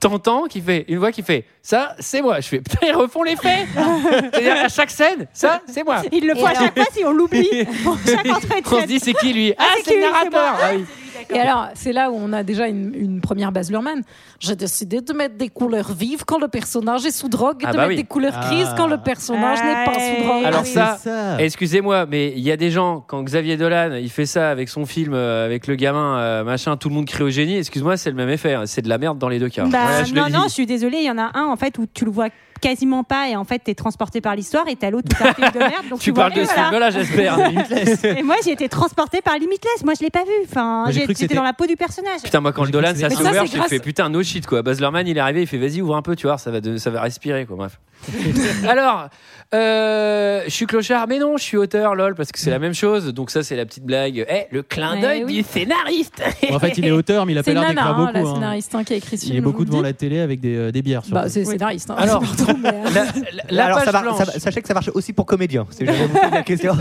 t'entends 0.00 0.44
qui 0.44 0.60
fait 0.60 0.84
une 0.88 0.98
voix 0.98 1.12
qui 1.12 1.22
fait 1.22 1.44
ça, 1.62 1.94
c'est 1.98 2.22
moi. 2.22 2.40
Je 2.40 2.48
fais 2.48 2.60
putain, 2.60 2.86
ils 2.86 2.94
refont 2.94 3.22
les 3.22 3.36
faits. 3.36 3.66
C'est-à-dire, 4.32 4.64
à 4.64 4.68
chaque 4.68 4.90
scène, 4.90 5.26
ça, 5.32 5.60
c'est 5.66 5.84
moi. 5.84 6.02
Il 6.12 6.26
le 6.26 6.34
faut 6.34 6.46
à 6.46 6.54
chaque 6.54 6.74
fois 6.74 6.86
si 6.92 7.04
on 7.04 7.12
l'oublie. 7.12 7.64
Pour 7.84 7.98
chaque 8.04 8.72
On 8.72 8.80
se 8.82 8.86
dit, 8.86 9.00
c'est 9.00 9.14
qui 9.14 9.32
lui 9.32 9.54
Ah, 9.58 9.64
c'est 9.76 9.84
c'est 9.84 9.90
le 9.92 9.96
lui, 9.96 10.06
c'est 10.06 10.30
narrateur. 10.30 10.58
Ah 10.62 10.70
oui. 10.74 10.84
Et 11.30 11.38
alors, 11.38 11.68
c'est 11.74 11.92
là 11.92 12.10
où 12.10 12.14
on 12.18 12.32
a 12.32 12.42
déjà 12.42 12.68
une, 12.68 12.94
une 12.94 13.20
première 13.20 13.52
base 13.52 13.70
Luhrmann. 13.70 14.02
J'ai 14.40 14.56
décidé 14.56 15.00
de 15.00 15.12
mettre 15.12 15.36
des 15.36 15.48
couleurs 15.48 15.92
vives 15.92 16.24
quand 16.24 16.38
le 16.38 16.48
personnage 16.48 17.04
est 17.06 17.10
sous 17.10 17.28
drogue 17.28 17.62
et 17.62 17.66
Ah 17.66 17.72
de 17.72 17.76
bah 17.76 17.82
mettre 17.82 17.90
oui. 17.90 17.96
des 17.96 18.04
couleurs 18.04 18.38
grises 18.40 18.68
Ah. 18.70 18.74
quand 18.76 18.86
le 18.86 18.98
personnage 18.98 19.58
n'est 19.62 19.84
pas 19.84 19.94
sous 19.94 20.22
drogue. 20.24 20.44
Alors 20.44 20.64
Ah, 20.76 20.96
ça, 20.98 21.36
excusez-moi, 21.38 22.06
mais 22.06 22.32
il 22.36 22.42
y 22.42 22.50
a 22.50 22.56
des 22.56 22.70
gens, 22.70 23.04
quand 23.06 23.22
Xavier 23.22 23.56
Dolan, 23.56 23.92
il 23.94 24.10
fait 24.10 24.26
ça 24.26 24.50
avec 24.50 24.68
son 24.68 24.86
film, 24.86 25.14
euh, 25.14 25.44
avec 25.46 25.66
le 25.66 25.74
gamin, 25.76 26.18
euh, 26.18 26.44
machin, 26.44 26.76
tout 26.76 26.88
le 26.88 26.94
monde 26.94 27.06
crie 27.06 27.22
au 27.24 27.30
génie, 27.30 27.56
excuse-moi, 27.58 27.96
c'est 27.96 28.10
le 28.10 28.16
même 28.16 28.28
effet, 28.30 28.54
hein. 28.54 28.62
c'est 28.66 28.82
de 28.82 28.88
la 28.88 28.98
merde 28.98 29.18
dans 29.18 29.28
les 29.28 29.38
deux 29.38 29.48
cas. 29.48 29.64
Bah, 29.64 29.78
Voilà, 29.86 30.04
je 30.04 30.14
le 30.14 30.20
non, 30.20 30.26
dis. 30.26 30.32
non, 30.32 30.42
je 30.44 30.52
suis 30.52 30.66
désolée, 30.66 30.98
il 30.98 31.06
y 31.06 31.10
en 31.10 31.18
a 31.18 31.30
un 31.34 31.46
en 31.46 31.56
fait 31.56 31.78
où 31.78 31.86
tu 31.92 32.04
le 32.04 32.10
vois 32.10 32.28
quasiment 32.60 33.04
pas 33.04 33.28
et 33.28 33.36
en 33.36 33.44
fait 33.44 33.58
t'es 33.60 33.74
transporté 33.74 34.20
par 34.20 34.34
l'histoire 34.36 34.66
et 34.68 34.76
t'as 34.76 34.90
l'autre 34.90 35.08
un 35.20 35.34
film 35.34 35.50
de 35.52 35.58
merde. 35.58 35.88
Donc 35.90 35.98
Tu 36.06 36.12
parles 36.12 36.32
de 36.32 36.44
ce 36.44 36.52
voilà. 36.54 36.68
film-là, 36.68 36.90
j'espère. 36.90 37.38
Et 38.18 38.22
moi 38.22 38.36
j'ai 38.44 38.52
été 38.52 38.68
transporté 38.68 39.20
par 39.22 39.38
Limitless, 39.38 39.84
moi 39.84 39.94
je 39.98 40.02
l'ai 40.04 40.10
pas 40.10 40.24
vu. 40.24 40.30
Enfin, 40.44 40.82
Moi, 40.84 40.90
j'ai 40.90 41.00
j'ai- 41.00 41.04
cru 41.04 41.12
que 41.14 41.18
j'étais 41.18 41.24
c'était- 41.24 41.34
dans 41.36 41.42
la 41.42 41.52
peau 41.52 41.66
du 41.66 41.76
personnage. 41.76 42.20
Putain, 42.22 42.40
moi, 42.40 42.52
quand 42.52 42.64
le 42.64 42.70
Dolan, 42.70 42.88
ça 42.94 43.08
c'est 43.10 43.46
j'ai 43.46 43.62
fait 43.68 43.78
putain, 43.80 44.08
no 44.08 44.22
shit, 44.22 44.46
quoi. 44.46 44.62
Baz 44.62 44.80
Luhrmann, 44.80 45.06
il 45.06 45.16
est 45.16 45.20
arrivé, 45.20 45.42
il 45.42 45.46
fait 45.46 45.58
vas-y, 45.58 45.80
ouvre 45.82 45.96
un 45.96 46.02
peu, 46.02 46.16
tu 46.16 46.26
vois, 46.26 46.38
ça 46.38 46.50
va, 46.50 46.60
de- 46.60 46.76
ça 46.76 46.90
va 46.90 47.00
respirer, 47.02 47.46
quoi. 47.46 47.56
Bref. 47.56 47.78
Alors, 48.68 49.08
euh, 49.54 50.42
je 50.46 50.50
suis 50.50 50.66
clochard, 50.66 51.06
mais 51.08 51.18
non, 51.18 51.36
je 51.36 51.42
suis 51.42 51.56
auteur, 51.56 51.94
lol, 51.94 52.14
parce 52.14 52.32
que 52.32 52.38
c'est 52.38 52.50
la 52.50 52.58
même 52.58 52.74
chose. 52.74 53.12
Donc, 53.14 53.30
ça, 53.30 53.42
c'est 53.42 53.56
la 53.56 53.64
petite 53.64 53.84
blague. 53.84 54.26
Eh, 54.28 54.46
le 54.50 54.62
clin 54.62 55.00
d'œil 55.00 55.24
oui. 55.24 55.36
du 55.38 55.42
scénariste. 55.42 56.22
En 56.50 56.58
fait, 56.58 56.76
il 56.78 56.84
est 56.86 56.90
auteur, 56.90 57.26
mais 57.26 57.32
il 57.32 57.38
a 57.38 57.42
C'est 57.42 57.54
pas 57.54 57.60
l'air 57.60 57.68
d'écrire 57.70 57.86
hein, 57.86 58.12
beaucoup. 58.12 58.26
hein. 58.28 58.34
scénariste 58.34 58.74
hein, 58.74 58.84
qui 58.84 58.92
a 58.92 58.96
écrit 58.96 59.16
ce 59.18 59.24
Il 59.24 59.26
film, 59.28 59.38
est 59.38 59.40
beaucoup 59.40 59.64
devant 59.64 59.80
la 59.82 59.92
télé 59.92 60.20
avec 60.20 60.40
des, 60.40 60.56
euh, 60.56 60.72
des 60.72 60.82
bières. 60.82 61.02
Bah, 61.10 61.28
c'est 61.28 61.44
scénariste. 61.44 61.90
hein. 61.90 61.96
Alors, 61.98 62.22
Pardon, 62.36 62.58
mais, 62.62 62.72
La, 62.92 63.06
la 63.50 63.64
Alors, 63.66 63.76
page 63.78 63.86
ça 63.86 63.92
va- 63.92 64.02
blanche. 64.02 64.18
ça 64.18 64.24
va- 64.24 64.32
sachez 64.38 64.62
que 64.62 64.68
ça 64.68 64.74
marche 64.74 64.90
aussi 64.94 65.12
pour 65.12 65.26
comédien. 65.26 65.62
Vous 65.70 65.76
posez 65.76 65.84
la 66.32 66.42
question. 66.42 66.76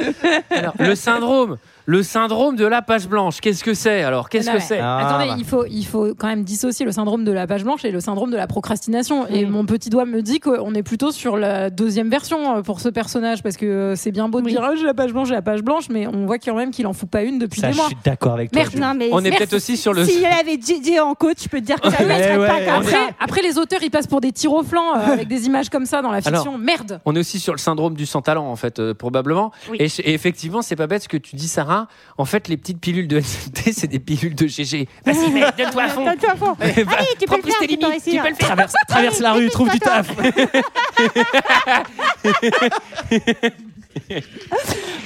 Alors, 0.50 0.74
le 0.78 0.94
syndrome, 0.94 1.56
le 1.86 2.02
syndrome 2.02 2.56
de 2.56 2.64
la 2.66 2.80
page 2.82 3.08
blanche. 3.08 3.40
Qu'est-ce 3.40 3.62
que 3.62 3.74
c'est 3.74 4.02
alors? 4.02 4.28
Qu'est-ce 4.28 4.48
Non, 4.48 4.56
que 4.56 4.62
c'est? 4.62 4.78
Attendez, 4.80 5.32
il 5.38 5.44
faut, 5.44 5.64
il 5.66 5.84
faut 5.84 6.14
quand 6.16 6.26
même 6.28 6.44
dissocier 6.44 6.86
le 6.86 6.92
syndrome 6.92 7.24
de 7.24 7.32
la 7.32 7.46
page 7.46 7.64
blanche 7.64 7.84
et 7.84 7.90
le 7.90 8.00
syndrome 8.00 8.30
de 8.30 8.36
la 8.36 8.46
procrastination. 8.46 9.26
Et 9.28 9.44
mon 9.46 9.66
petit 9.66 9.90
doigt 9.90 10.04
me 10.06 10.22
dit 10.22 10.40
qu'on 10.40 10.74
est 10.74 10.82
plutôt 10.82 11.10
sur 11.12 11.36
la 11.36 11.70
deuxième 11.70 12.08
version 12.08 12.56
euh, 12.58 12.62
pour 12.62 12.80
ce 12.80 12.88
personnage 12.88 13.42
parce 13.42 13.56
que 13.56 13.66
euh, 13.66 13.96
c'est 13.96 14.12
bien 14.12 14.28
beau 14.28 14.40
de 14.40 14.48
dire 14.48 14.62
Ah, 14.64 14.72
j'ai 14.76 14.84
la 14.86 14.94
page 14.94 15.12
blanche, 15.12 15.28
j'ai 15.28 15.34
la 15.34 15.42
page 15.42 15.62
blanche, 15.62 15.88
mais 15.90 16.06
on 16.06 16.26
voit 16.26 16.38
quand 16.38 16.54
même 16.54 16.70
qu'il 16.70 16.86
en 16.86 16.92
fout 16.92 17.08
pas 17.10 17.22
une 17.22 17.38
depuis 17.38 17.60
Ça, 17.60 17.66
des 17.68 17.72
je 17.74 17.78
mois. 17.78 17.86
suis 17.88 17.96
d'accord 18.04 18.34
avec 18.34 18.50
toi. 18.50 18.60
Merde, 18.62 18.70
Julie. 18.72 18.82
Non, 18.82 18.94
mais 18.94 19.08
On 19.12 19.18
est 19.18 19.22
merci. 19.24 19.38
peut-être 19.38 19.54
aussi 19.54 19.76
sur 19.76 19.92
le. 19.92 20.04
S'il 20.04 20.20
y 20.20 20.26
avait 20.26 20.54
JJ 20.58 20.98
en 21.00 21.14
coach, 21.14 21.36
je 21.44 21.48
peux 21.48 21.60
te 21.60 21.66
dire 21.66 21.80
que 21.80 21.90
ça 21.90 22.02
ne 22.02 22.08
Ouais, 22.08 22.46
pas 22.48 22.60
comme 22.60 22.74
Après, 22.80 22.90
ça. 22.92 23.08
après, 23.20 23.42
les 23.42 23.58
auteurs, 23.58 23.82
ils 23.82 23.90
passent 23.90 24.06
pour 24.06 24.20
des 24.20 24.32
tirs 24.32 24.52
au 24.52 24.62
flanc 24.62 24.96
euh, 24.96 25.12
avec 25.12 25.28
des 25.28 25.46
images 25.46 25.68
comme 25.68 25.84
ça 25.86 26.00
dans 26.02 26.10
la 26.10 26.22
fiction. 26.22 26.52
Alors, 26.54 26.58
Merde 26.58 27.00
On 27.04 27.14
est 27.14 27.18
aussi 27.20 27.38
sur 27.40 27.52
le 27.52 27.58
syndrome 27.58 27.94
du 27.94 28.06
sans 28.06 28.22
talent 28.22 28.46
en 28.46 28.56
fait 28.56 28.78
euh, 28.78 28.94
probablement. 28.94 29.52
Oui. 29.70 29.76
Et, 29.80 29.86
et 30.00 30.14
effectivement, 30.14 30.62
c'est 30.62 30.76
pas 30.76 30.86
bête 30.86 31.02
ce 31.02 31.08
que 31.08 31.16
tu 31.16 31.36
dis 31.36 31.48
Sarah. 31.48 31.73
En 32.18 32.24
fait, 32.24 32.48
les 32.48 32.56
petites 32.56 32.80
pilules 32.80 33.08
de 33.08 33.18
NCT, 33.18 33.72
c'est 33.76 33.86
des 33.86 33.98
pilules 33.98 34.34
de 34.34 34.46
GG. 34.46 34.88
Vas-y, 35.04 35.30
mec, 35.30 35.44
donne-toi 35.56 35.82
à 35.82 35.88
fond. 35.88 36.04
Donne-toi 36.04 36.30
à 36.30 36.36
fond. 36.36 36.56
Allez, 36.60 36.74
tu 36.74 36.84
peux 36.84 37.26
prends 37.26 37.36
le 37.36 37.42
plus 37.42 37.50
faire, 37.52 37.60
tes 37.60 37.66
tu 37.68 37.76
peux 37.78 37.92
tu 37.92 38.18
peux 38.18 38.28
le 38.28 38.34
faire. 38.34 38.46
Traverse, 38.48 38.74
traverse 38.88 39.18
la 39.20 39.32
rue, 39.32 39.48
trouve 39.50 39.70
du 39.70 39.78
taf. 39.78 40.08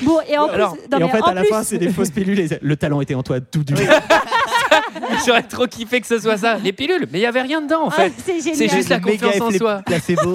Bon, 0.02 0.18
et 0.28 0.38
en 0.38 0.46
Alors, 0.48 0.72
plus, 0.72 0.82
non, 0.90 0.98
et 0.98 1.02
en 1.02 1.06
mais 1.06 1.12
fait, 1.12 1.20
en 1.22 1.26
à 1.26 1.34
la 1.34 1.40
plus- 1.42 1.50
fin, 1.50 1.62
c'est 1.62 1.78
des 1.78 1.90
fausses 1.90 2.10
pilules. 2.10 2.40
et 2.40 2.48
le 2.60 2.76
talent 2.76 3.00
était 3.00 3.14
en 3.14 3.22
toi 3.22 3.40
tout 3.40 3.62
du 3.64 3.74
long. 3.74 3.80
J'aurais 5.26 5.42
trop 5.42 5.66
kiffé 5.66 6.00
que 6.00 6.06
ce 6.06 6.18
soit 6.18 6.38
ça. 6.38 6.56
Les 6.56 6.72
pilules, 6.72 7.06
mais 7.12 7.18
il 7.18 7.22
y 7.22 7.26
avait 7.26 7.42
rien 7.42 7.60
dedans 7.60 7.84
en 7.84 7.88
Ah, 7.88 7.92
fait. 7.92 8.12
c'est 8.24 8.38
génial. 8.40 8.56
C'est 8.56 8.68
juste 8.68 8.88
la 8.88 9.00
confiance 9.00 9.40
en 9.40 9.50
soi. 9.50 9.82
placebo. 9.84 10.34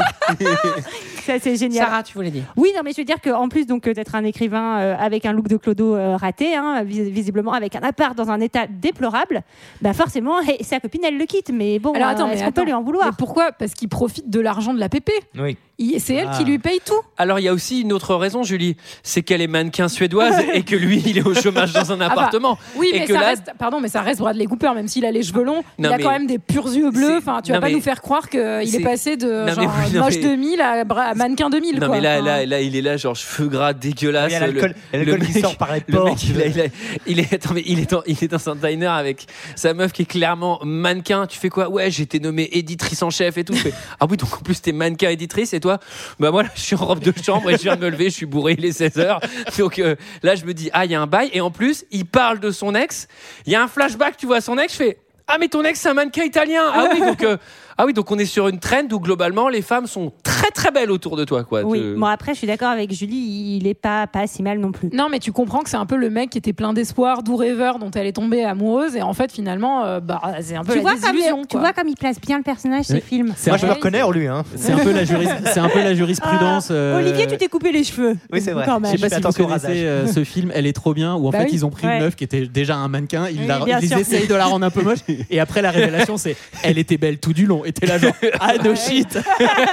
Ça, 1.26 1.34
c'est 1.42 1.56
génial. 1.56 1.86
Sarah, 1.86 2.04
tu 2.04 2.14
voulais 2.14 2.32
dire 2.32 2.44
Oui, 2.58 2.70
non, 2.76 2.82
mais 2.84 2.92
je 2.92 2.98
veux 2.98 3.06
dire 3.06 3.22
qu'en 3.22 3.48
plus 3.50 3.66
donc 3.66 3.88
euh, 3.88 3.94
d'être 3.94 4.16
un 4.16 4.24
écrivain 4.24 4.78
euh, 4.80 4.96
avec 5.00 5.26
un 5.26 5.32
look 5.34 5.48
de 5.48 5.58
clodo 5.58 5.96
euh, 5.96 6.16
raté, 6.18 6.56
hein, 6.56 6.84
vis- 6.84 7.10
visiblement 7.10 7.54
avec 7.54 7.76
un 7.76 7.82
appart 7.82 8.16
dans 8.18 8.30
un 8.30 8.40
état 8.42 8.68
déplorable, 8.68 9.42
bah 9.82 9.94
forcément, 9.94 10.40
et 10.42 10.64
sa 10.64 10.80
copine 10.80 11.02
elle 11.06 11.18
le 11.18 11.26
quitte. 11.26 11.52
Mais 11.54 11.80
bon, 11.80 11.92
Alors 11.94 12.10
attends, 12.10 12.26
euh, 12.26 12.28
mais 12.30 12.36
est-ce 12.36 12.44
qu'on 12.46 12.52
peut 12.52 12.66
lui 12.66 12.74
en 12.74 12.84
vouloir? 12.84 13.06
Mais 13.08 13.12
pourquoi? 13.18 13.52
Parce 13.52 13.74
qu'il 13.74 13.90
profite 13.90 14.30
de 14.30 14.40
l'argent 14.40 14.74
de 14.74 14.80
la 14.80 14.90
PP. 14.90 15.12
Oui. 15.40 15.58
C'est 16.00 16.14
elle 16.14 16.30
Ah. 16.32 16.38
qui 16.38 16.46
lui 16.46 16.60
paye 16.60 16.80
tout. 16.86 16.94
Alors 17.18 17.40
il 17.40 17.44
y 17.44 17.48
a 17.50 17.54
aussi 17.54 17.82
une 17.82 17.92
autre 17.92 18.16
raison, 18.16 18.44
Julie, 18.44 18.78
c'est 19.02 19.22
qu'elle 19.22 19.42
est 19.42 19.48
mannequin 19.48 19.90
suédoise 19.90 20.36
et 20.54 20.64
que 20.64 20.76
lui, 20.78 21.02
il 21.06 21.18
est 21.18 21.26
au 21.28 21.34
chômage 21.34 21.74
dans 21.74 21.92
un 21.92 21.96
Ah 21.96 22.08
bah, 22.08 22.14
appartement. 22.14 22.58
Oui, 22.78 22.90
et 22.94 23.00
mais 23.00 23.06
que 23.06 23.14
ça 23.14 23.20
là, 23.20 23.28
reste, 23.28 23.52
pardon, 23.58 23.80
mais 23.82 23.90
ça 23.90 24.02
reste 24.02 24.20
Bradley 24.20 24.46
Cooper, 24.46 24.72
même 24.76 24.88
s'il 24.88 25.04
a 25.04 25.12
les 25.12 25.24
cheveux 25.24 25.44
longs, 25.44 25.64
Non, 25.80 25.90
il 25.90 25.94
a 25.94 25.98
quand 25.98 26.12
même 26.12 26.28
des 26.28 26.40
purs 26.40 26.68
yeux 26.68 26.92
bleus. 26.92 27.18
Enfin, 27.18 27.42
tu 27.44 27.52
non, 27.52 27.58
vas 27.58 27.62
pas 27.62 27.68
mais 27.68 27.74
nous 27.74 27.82
faire 27.82 28.02
croire 28.02 28.30
qu'il 28.30 28.40
c'est- 28.66 28.78
est 28.80 28.84
passé 28.84 29.18
de 29.18 29.28
Non, 29.28 29.46
mais 29.46 29.52
genre, 29.56 29.74
oui, 29.88 29.94
non, 29.94 30.04
moche 30.04 30.16
mais- 30.16 30.22
2000 30.22 30.62
à, 30.62 30.84
bra- 30.86 31.13
à 31.14 31.16
mannequin 31.16 31.50
2000. 31.50 31.76
Non 31.80 31.88
quoi. 31.88 31.96
mais 31.96 32.02
là, 32.02 32.22
là, 32.22 32.46
là, 32.46 32.62
il 32.62 32.76
est 32.76 32.82
là, 32.82 32.98
genre 32.98 33.16
cheveux 33.16 33.48
gras, 33.48 33.74
dégueulasse. 33.74 34.32
Il 34.32 34.34
y 34.34 34.36
a 34.36 34.40
l'alcool 34.42 34.76
Le- 34.94 34.98
l'alcool 35.00 35.20
le 35.20 35.26
qui 35.26 35.34
mec- 35.34 35.44
sort 35.44 35.58
par 35.58 35.74
les 35.74 35.82
Le 35.88 35.94
pores. 35.96 36.06
mec, 36.06 36.24
il, 36.24 36.42
a- 36.42 36.46
il 36.48 36.62
a- 36.62 36.66
il 37.08 37.20
est, 37.20 37.34
attends, 37.34 37.54
mais 37.54 37.64
il 37.66 37.80
est, 37.80 37.90
dans, 37.92 38.04
il 38.06 38.18
est 38.24 38.28
dans 38.28 38.50
un 38.50 38.56
diner 38.56 38.88
avec 38.88 39.26
sa 39.56 39.74
meuf 39.74 39.92
qui 39.94 40.02
est 40.04 40.06
clairement 40.06 40.60
mannequin. 40.64 41.26
Tu 41.28 41.40
fais 41.40 41.50
quoi? 41.50 41.70
Ouais, 41.70 41.90
j'ai 41.92 42.04
été 42.04 42.20
nommée 42.20 42.50
éditrice 42.52 43.02
en 43.04 43.10
chef 43.10 43.38
et 43.38 43.44
tout. 43.44 43.54
Je 43.54 43.60
fais, 43.62 43.74
ah 44.00 44.06
oui, 44.10 44.18
donc 44.18 44.34
en 44.34 44.42
plus 44.42 44.62
t'es 44.62 44.72
mannequin 44.72 45.10
éditrice 45.10 45.54
et 45.54 45.60
toi? 45.60 45.80
Bah 46.20 46.32
moi, 46.32 46.44
là, 46.44 46.50
je 46.56 46.62
suis 46.62 46.76
en 46.76 46.86
robe 46.86 47.00
de 47.00 47.14
chambre 47.24 47.50
et 47.50 47.58
je 47.58 47.64
viens 47.64 47.76
de 47.76 47.82
me 47.82 47.90
lever, 47.90 48.06
je 48.06 48.16
suis 48.16 48.26
bourré, 48.26 48.56
il 48.58 48.66
est 48.66 48.78
16h. 48.80 49.20
Donc 49.58 49.80
euh, 49.80 49.96
là, 50.24 50.36
je 50.36 50.46
me 50.46 50.54
dis, 50.54 50.70
ah, 50.74 50.86
il 50.86 50.92
y 50.92 50.96
a 50.96 51.02
un 51.02 51.08
bail. 51.08 51.30
Et 51.34 51.42
en 51.42 51.52
plus, 51.52 51.86
il 51.92 52.06
parle 52.06 52.40
de 52.40 52.52
son 52.52 52.76
ex. 52.76 53.08
Il 53.46 53.52
y 53.54 53.56
a 53.56 53.64
un 53.64 53.68
flashback, 53.68 54.18
tu 54.18 54.26
vois 54.26 54.42
son 54.42 54.58
ex. 54.58 54.74
Je 54.74 54.78
fais, 54.78 54.98
ah, 55.28 55.38
mais 55.40 55.48
ton 55.48 55.64
ex, 55.64 55.80
c'est 55.80 55.90
un 55.90 55.94
mannequin 55.94 56.24
italien. 56.24 56.64
Ah 56.74 56.88
oui, 56.94 57.00
donc. 57.00 57.24
euh, 57.24 57.38
ah 57.78 57.86
oui, 57.86 57.94
donc 57.94 58.12
on 58.12 58.18
est 58.18 58.26
sur 58.26 58.48
une 58.48 58.60
trend 58.60 58.88
où 58.92 59.00
globalement 59.00 59.50
les 59.50 59.62
femmes 59.62 59.88
sont 59.88 60.12
très 60.24 60.52
très 60.52 60.72
belles 60.72 60.92
autour 60.92 61.16
de 61.18 61.24
toi, 61.26 61.44
quoi. 61.44 61.64
Oui, 61.64 61.80
Te- 61.80 61.96
bon 61.96 62.06
après 62.06 62.34
je 62.34 62.40
suis 62.40 62.48
d'accord 62.48 62.70
avec 62.70 62.92
Julie, 62.94 63.58
il 63.62 63.68
est 63.68 63.74
pas, 63.74 64.08
pas 64.08 64.28
si 64.28 64.44
mal 64.44 64.60
non 64.60 64.72
plus. 64.72 64.90
Non, 64.94 65.08
mais 65.10 65.20
tu 65.20 65.32
comprends 65.32 65.60
que 65.62 65.70
c'est 65.70 65.78
un 65.78 65.86
peu 65.86 65.96
le 65.96 66.10
mec 66.10 66.30
qui 66.30 66.38
était 66.38 66.54
plein 66.54 66.74
d'espoir, 66.74 67.24
doux 67.24 67.36
rêveur, 67.36 67.80
dont 67.80 67.92
elle 67.92 68.08
est 68.08 68.14
tombée 68.14 68.44
amoureuse, 68.44 68.96
et 68.96 69.02
en 69.02 69.14
fait, 69.14 69.32
finalement, 69.32 69.84
euh, 69.86 70.00
bah, 70.00 70.22
c'est 70.42 70.56
un 70.56 70.64
peu 70.64 70.72
Tu 70.74 70.78
la 70.78 70.82
vois, 70.82 70.92
comme, 70.96 71.48
tu 71.48 71.58
vois 71.58 71.74
comme 71.74 71.88
il 71.88 71.96
place 71.96 72.20
bien 72.22 72.38
le 72.38 72.44
personnage, 72.44 72.86
ces 72.86 73.02
films. 73.02 73.34
C'est 73.36 73.50
Moi, 73.52 73.58
je 73.58 73.66
me 73.66 73.72
reconnais 73.72 74.02
en 74.02 74.12
lui. 74.12 74.28
Hein. 74.28 74.44
C'est 74.56 74.72
un 74.74 74.78
peu 74.78 74.92
la 74.92 75.04
juris- 75.04 75.28
c'est 75.54 75.60
un 75.60 75.70
peu 75.70 75.80
la 75.80 75.94
jurisprudence. 75.96 76.70
euh, 76.72 77.00
Olivier, 77.00 77.28
tu 77.28 77.38
t'es 77.38 77.48
coupé 77.48 77.72
les 77.72 77.84
cheveux. 77.84 78.16
Oui, 78.32 78.42
c'est 78.42 78.52
vrai. 78.52 78.66
Quand 78.66 78.80
Je 78.84 78.98
sais 78.98 79.10
pas 79.10 79.10
si 79.10 79.22
vous 79.40 79.46
connaissez 79.48 79.86
euh, 79.86 80.08
ce 80.08 80.24
film, 80.24 80.52
Elle 80.54 80.68
est 80.68 80.74
trop 80.74 80.94
bien, 80.94 81.16
où 81.16 81.28
en 81.28 81.30
Bah 81.32 81.40
fait 81.40 81.46
oui. 81.46 81.50
ils 81.54 81.66
ont 81.66 81.70
pris 81.70 81.88
Ouais. 81.88 81.98
une 81.98 82.04
meuf 82.04 82.16
qui 82.16 82.24
était 82.24 82.46
déjà 82.48 82.76
un 82.78 82.88
mannequin, 82.88 83.28
ils, 83.30 83.40
Oui, 83.42 83.48
la- 83.48 83.60
bien 83.66 83.80
ils 83.82 83.88
sûr. 83.90 83.98
essayent 83.98 84.28
de 84.28 84.36
la 84.36 84.46
rendre 84.46 84.66
un 84.66 84.70
peu 84.70 84.82
moche, 84.82 85.00
et 85.30 85.40
après 85.40 85.62
la 85.62 85.72
révélation 85.72 86.18
c'est 86.18 86.36
elle 86.64 86.78
était 86.78 86.98
belle 86.98 87.18
tout 87.18 87.34
du 87.34 87.46
long, 87.46 87.63
et 87.66 87.72
t'es 87.74 87.86
là 87.86 87.98
genre 87.98 88.14
ah 88.40 88.54
no 88.64 88.76
shit, 88.76 89.18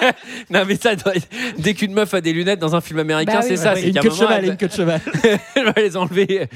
Non 0.51 0.65
mais 0.67 0.77
ça 0.77 0.95
doit 0.97 1.15
être- 1.17 1.29
dès 1.59 1.75
qu'une 1.75 1.93
meuf 1.93 2.13
a 2.15 2.21
des 2.21 2.33
lunettes 2.33 2.59
dans 2.61 2.75
un 2.77 2.81
film 2.81 2.99
américain, 2.99 3.35
Bah 3.35 3.41
oui. 3.43 3.49
c'est 3.49 3.57
ça, 3.57 3.75
Ouais, 3.75 3.81
c'est 3.81 3.89
une 3.89 3.95
qu'à 3.95 4.01
un 4.01 4.03
queue 4.03 4.09
de 4.09 4.15
moment, 4.15 4.29
cheval, 4.29 4.45
elle, 4.45 4.51
une 4.51 4.57
queue 4.57 4.69
de 4.69 4.73
cheval. 4.73 5.01
elle 5.55 5.65
va 5.65 5.73
les 5.77 5.97
enlever. 5.97 6.49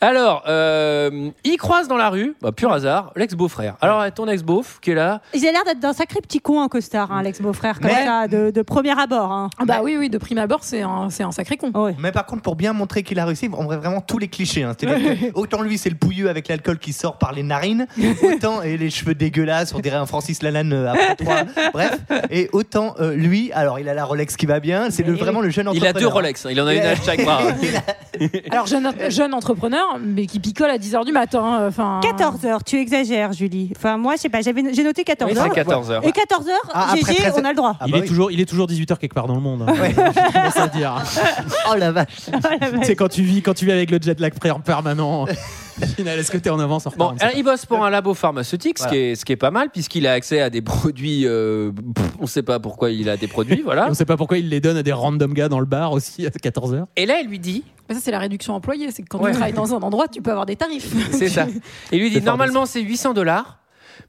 Alors, 0.00 0.44
euh, 0.48 1.30
il 1.44 1.56
croise 1.56 1.88
dans 1.88 1.96
la 1.96 2.10
rue, 2.10 2.34
bah, 2.40 2.52
pur 2.52 2.72
hasard, 2.72 3.12
l'ex-beau-frère. 3.16 3.76
Alors 3.80 4.04
ton 4.14 4.28
ex-beauf 4.28 4.78
qui 4.80 4.90
est 4.92 4.94
là, 4.94 5.20
Il 5.32 5.46
a 5.46 5.52
l'air 5.52 5.64
d'être 5.64 5.80
d'un 5.80 5.92
sacré 5.92 6.20
petit 6.20 6.40
con 6.40 6.60
en 6.60 6.68
costard, 6.68 7.10
hein, 7.12 7.22
l'ex-beau-frère, 7.22 7.80
comme 7.80 7.90
Mais- 7.90 8.04
ça, 8.04 8.28
de, 8.28 8.50
de 8.50 8.62
premier 8.62 8.98
abord. 8.98 9.32
hein. 9.32 9.50
Ah 9.58 9.64
Bah 9.64 9.80
oui, 9.82 9.96
oui, 9.98 10.10
de 10.10 10.18
prime 10.18 10.38
abord, 10.38 10.60
c'est 10.62 10.82
un, 10.82 11.10
c'est 11.10 11.22
un 11.22 11.32
sacré 11.32 11.56
con. 11.56 11.70
Ouais. 11.74 11.94
Mais 11.98 12.12
par 12.12 12.26
contre, 12.26 12.42
pour 12.42 12.56
bien 12.56 12.72
montrer 12.72 13.02
qu'il 13.02 13.18
a 13.18 13.24
réussi, 13.24 13.48
on 13.52 13.64
voit 13.64 13.76
vraiment 13.76 14.00
tous 14.00 14.18
les 14.18 14.28
clichés. 14.28 14.62
hein. 14.62 14.74
C'est-à-dire 14.78 15.18
que 15.18 15.38
autant 15.38 15.62
lui, 15.62 15.78
c'est 15.78 15.90
le 15.90 15.96
bouilleux 15.96 16.28
avec 16.28 16.48
l'alcool 16.48 16.78
qui 16.78 16.92
sort 16.92 17.18
par 17.18 17.32
les 17.32 17.42
narines, 17.42 17.86
autant 18.22 18.62
et 18.62 18.76
les 18.76 18.90
cheveux 18.90 19.14
dégueulasses, 19.14 19.74
on 19.74 19.80
dirait 19.80 19.96
un 19.96 20.06
Francis 20.06 20.42
la 20.42 20.50
laine 20.50 20.72
euh, 20.72 20.90
après 20.92 21.16
trois. 21.16 21.42
Bref, 21.72 21.98
et 22.30 22.48
autant 22.52 22.94
euh, 23.00 23.14
lui, 23.14 23.50
alors 23.52 23.78
il 23.78 23.88
a 23.88 23.94
la 23.94 24.04
Rolex 24.04 24.36
qui 24.36 24.46
va 24.46 24.60
bien, 24.60 24.90
c'est 24.90 25.02
le, 25.02 25.14
vraiment 25.14 25.40
le 25.40 25.50
jeune 25.50 25.66
Il 25.66 25.78
entrepreneur. 25.78 25.96
a 25.96 26.00
deux 26.00 26.06
Rolex, 26.06 26.46
hein, 26.46 26.50
il 26.52 26.60
en 26.60 26.66
a 26.66 26.74
une 26.74 26.80
à 26.82 26.94
chaque 26.96 27.24
bras. 27.24 27.40
Alors, 28.50 28.66
jeune, 28.66 28.92
jeune 29.08 29.34
entrepreneur, 29.64 29.98
mais 30.00 30.26
qui 30.26 30.40
picole 30.40 30.70
à 30.70 30.78
10h 30.78 31.04
du 31.04 31.12
matin. 31.12 31.60
euh, 31.60 31.68
Enfin. 31.68 32.00
14 32.02 32.44
heures, 32.46 32.64
tu 32.64 32.76
exagères, 32.78 33.32
Julie. 33.32 33.72
Enfin, 33.76 33.96
moi, 33.96 34.14
je 34.16 34.20
sais 34.22 34.28
pas, 34.28 34.40
j'avais- 34.42 34.74
j'ai 34.74 34.84
noté 34.84 35.04
14 35.04 35.30
Oui, 35.32 35.38
heures. 35.38 35.44
c'est 35.48 35.54
14 35.54 35.90
heures. 35.90 36.06
Et 36.06 36.12
14 36.12 36.48
heures, 36.48 36.70
Ah, 36.72 36.88
après 36.92 37.12
GG, 37.12 37.22
13 37.22 37.34
on 37.38 37.44
a 37.44 37.50
le 37.50 37.56
droit. 37.56 37.76
Ah 37.80 37.84
il, 37.86 37.92
bah 37.92 37.98
est 37.98 38.00
oui. 38.02 38.08
toujours, 38.08 38.30
il 38.30 38.40
est 38.40 38.46
toujours 38.46 38.66
18h 38.66 38.98
quelque 38.98 39.14
part 39.14 39.26
dans 39.26 39.34
le 39.34 39.40
monde. 39.40 39.62
hein. 39.66 39.72
Je 39.88 40.32
commence 40.32 40.56
à 40.56 40.68
dire. 40.68 40.94
Oh 41.70 41.74
la 41.76 41.92
vache. 41.92 42.08
C'est 42.82 42.94
quand 42.96 43.08
tu 43.08 43.22
vis, 43.22 43.42
quand 43.42 43.54
tu 43.54 43.64
vis 43.64 43.72
avec 43.72 43.90
le 43.90 43.98
jet 44.00 44.18
lag 44.20 44.34
pré- 44.34 44.50
en 44.50 44.60
permanent. 44.60 45.26
Au 45.82 45.86
final, 45.86 46.18
est-ce 46.18 46.30
que 46.30 46.38
t'es 46.38 46.50
en 46.50 46.60
avance 46.60 46.86
en 46.86 46.90
Bon, 46.96 47.12
ne 47.12 47.20
alors, 47.20 47.34
il 47.36 47.42
bosse 47.42 47.66
pour 47.66 47.84
un 47.84 47.90
labo 47.90 48.14
pharmaceutique, 48.14 48.78
ce, 48.78 48.84
Voilà. 48.84 48.96
qui 48.96 49.02
est, 49.02 49.14
ce 49.16 49.24
qui 49.24 49.32
est 49.32 49.36
pas 49.36 49.50
mal, 49.50 49.70
puisqu'il 49.70 50.06
a 50.06 50.12
accès 50.12 50.40
à 50.40 50.50
des 50.50 50.62
produits. 50.62 51.26
euh, 51.26 51.72
pff, 51.94 52.06
on 52.20 52.26
sait 52.26 52.42
pas 52.42 52.60
pourquoi 52.60 52.90
il 52.90 53.08
a 53.08 53.16
des 53.16 53.26
produits, 53.28 53.62
voilà. 53.64 53.88
On 53.90 53.94
sait 53.94 54.04
pas 54.04 54.16
pourquoi 54.16 54.38
il 54.38 54.48
les 54.48 54.60
donne 54.60 54.76
à 54.76 54.82
des 54.82 54.92
random 54.92 55.32
gars 55.34 55.48
dans 55.48 55.60
le 55.60 55.66
bar 55.66 55.92
aussi 55.92 56.26
à 56.26 56.30
14h. 56.30 56.84
Et 56.96 57.06
là, 57.06 57.20
il 57.20 57.28
lui 57.28 57.38
dit 57.38 57.64
Mais 57.88 57.94
ça, 57.94 58.00
c'est 58.02 58.10
la 58.10 58.18
réduction 58.18 58.54
employée. 58.54 58.90
C'est 58.90 59.02
que 59.02 59.08
quand 59.08 59.18
Ouais. 59.20 59.30
tu 59.30 59.36
travailles 59.36 59.52
dans 59.52 59.74
un 59.74 59.80
endroit, 59.80 60.08
tu 60.08 60.22
peux 60.22 60.30
avoir 60.30 60.46
des 60.46 60.56
tarifs. 60.56 60.92
C'est 61.12 61.28
ça. 61.28 61.46
Et 61.92 61.96
il 61.96 62.00
lui 62.00 62.10
dit 62.10 62.20
normalement 62.22 62.66
c'est 62.66 62.80
800 62.80 63.14
dollars, 63.14 63.58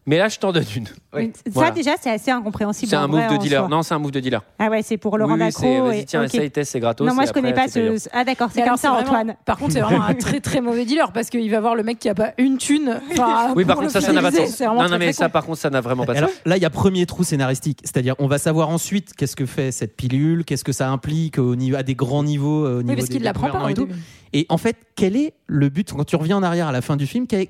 mais 0.05 0.17
là 0.17 0.27
je 0.29 0.38
t'en 0.39 0.51
donne 0.51 0.65
une. 0.75 0.88
Oui. 1.15 1.31
Ça, 1.36 1.41
Voilà. 1.51 1.72
déjà, 1.72 1.91
c'est 2.01 2.10
assez 2.12 2.31
incompréhensible. 2.31 2.89
C'est 2.89 2.95
un 2.95 3.07
vrai, 3.07 3.27
move 3.27 3.38
de 3.38 3.43
dealer. 3.43 3.69
Non, 3.69 3.81
c'est 3.84 3.93
un 3.93 4.00
move 4.00 4.12
de 4.12 4.19
dealer. 4.19 4.41
Ah 4.60 4.69
ouais, 4.69 4.81
c'est 4.81 4.98
pour 4.98 5.17
le 5.17 5.25
oui, 5.25 5.38
vas-y, 5.38 6.00
et- 6.00 6.05
tiens, 6.05 6.24
ok. 6.24 6.34
essaye, 6.34 6.51
teste, 6.51 6.72
c'est 6.72 6.79
gratos. 6.79 7.07
Non, 7.07 7.13
moi, 7.13 7.25
je 7.25 7.31
connais 7.31 7.53
pas 7.53 7.67
ce. 7.67 8.07
Ah, 8.13 8.24
d'accord, 8.24 8.50
c'est 8.53 8.63
comme 8.63 8.77
ça, 8.77 8.89
vraiment- 8.91 9.07
Antoine. 9.07 9.36
Par 9.45 9.57
contre, 9.57 9.74
c'est 9.74 9.81
vraiment 9.81 10.03
un 10.03 10.13
très 10.13 10.39
très 10.39 10.62
mauvais 10.62 10.86
dealer 10.86 11.12
parce 11.12 11.29
qu'il 11.29 11.50
va 11.51 11.60
voir 11.60 11.75
le 11.75 11.84
mec 11.84 12.00
qui 12.00 12.10
a 12.10 12.15
pas 12.15 12.31
une 12.38 12.57
thune. 12.57 13.00
Oui, 13.55 13.65
par 13.65 13.77
contre, 13.77 13.91
ça, 13.91 14.01
ça 14.01 14.13
n'a 14.13 14.22
pas 14.22 14.31
de 14.31 14.36
sens. 14.38 14.62
Non, 14.62 14.89
non, 14.89 14.98
mais 14.98 15.13
ça, 15.13 15.29
par 15.29 15.45
contre, 15.45 15.60
ça 15.60 15.69
n'a 15.69 15.81
vraiment 15.81 16.05
pas 16.05 16.13
de 16.13 16.17
alors, 16.19 16.29
sens. 16.29 16.39
là, 16.45 16.57
il 16.57 16.62
y 16.63 16.65
a 16.65 16.69
premier 16.69 17.05
trou 17.05 17.24
scénaristique, 17.24 17.79
c'est-à-dire 17.84 18.15
on 18.19 18.27
va 18.27 18.38
savoir 18.38 18.69
ensuite 18.69 19.13
qu'est-ce 19.15 19.36
que 19.36 19.45
fait 19.45 19.72
cette 19.72 19.95
pilule, 19.95 20.43
qu'est-ce 20.45 20.63
que 20.63 20.72
ça 20.72 20.89
implique 20.89 21.38
au 21.38 21.55
niveau, 21.55 21.77
à 21.77 21.84
des 21.84 21.95
grands 21.95 22.24
niveaux, 22.24 22.65
euh, 22.65 22.79
au 22.79 22.81
niveau 22.84 22.89
Oui, 22.89 22.95
parce 22.95 23.07
des- 23.07 23.13
qu'il 23.13 23.19
des 23.22 23.25
l'apprend 23.25 23.50
pas 23.50 23.69
et 23.72 23.74
tout. 23.74 23.88
Et 24.34 24.45
en 24.50 24.57
fait, 24.57 24.75
quel 24.95 25.15
est 25.15 25.34
le 25.48 25.69
but 25.69 25.93
quand 25.93 26.03
tu 26.03 26.15
reviens 26.17 26.36
en 26.38 26.43
arrière 26.43 26.67
à 26.67 26.72
la 26.74 26.81
fin 26.81 26.98
du 26.98 27.07
film 27.07 27.25
Quel, 27.27 27.48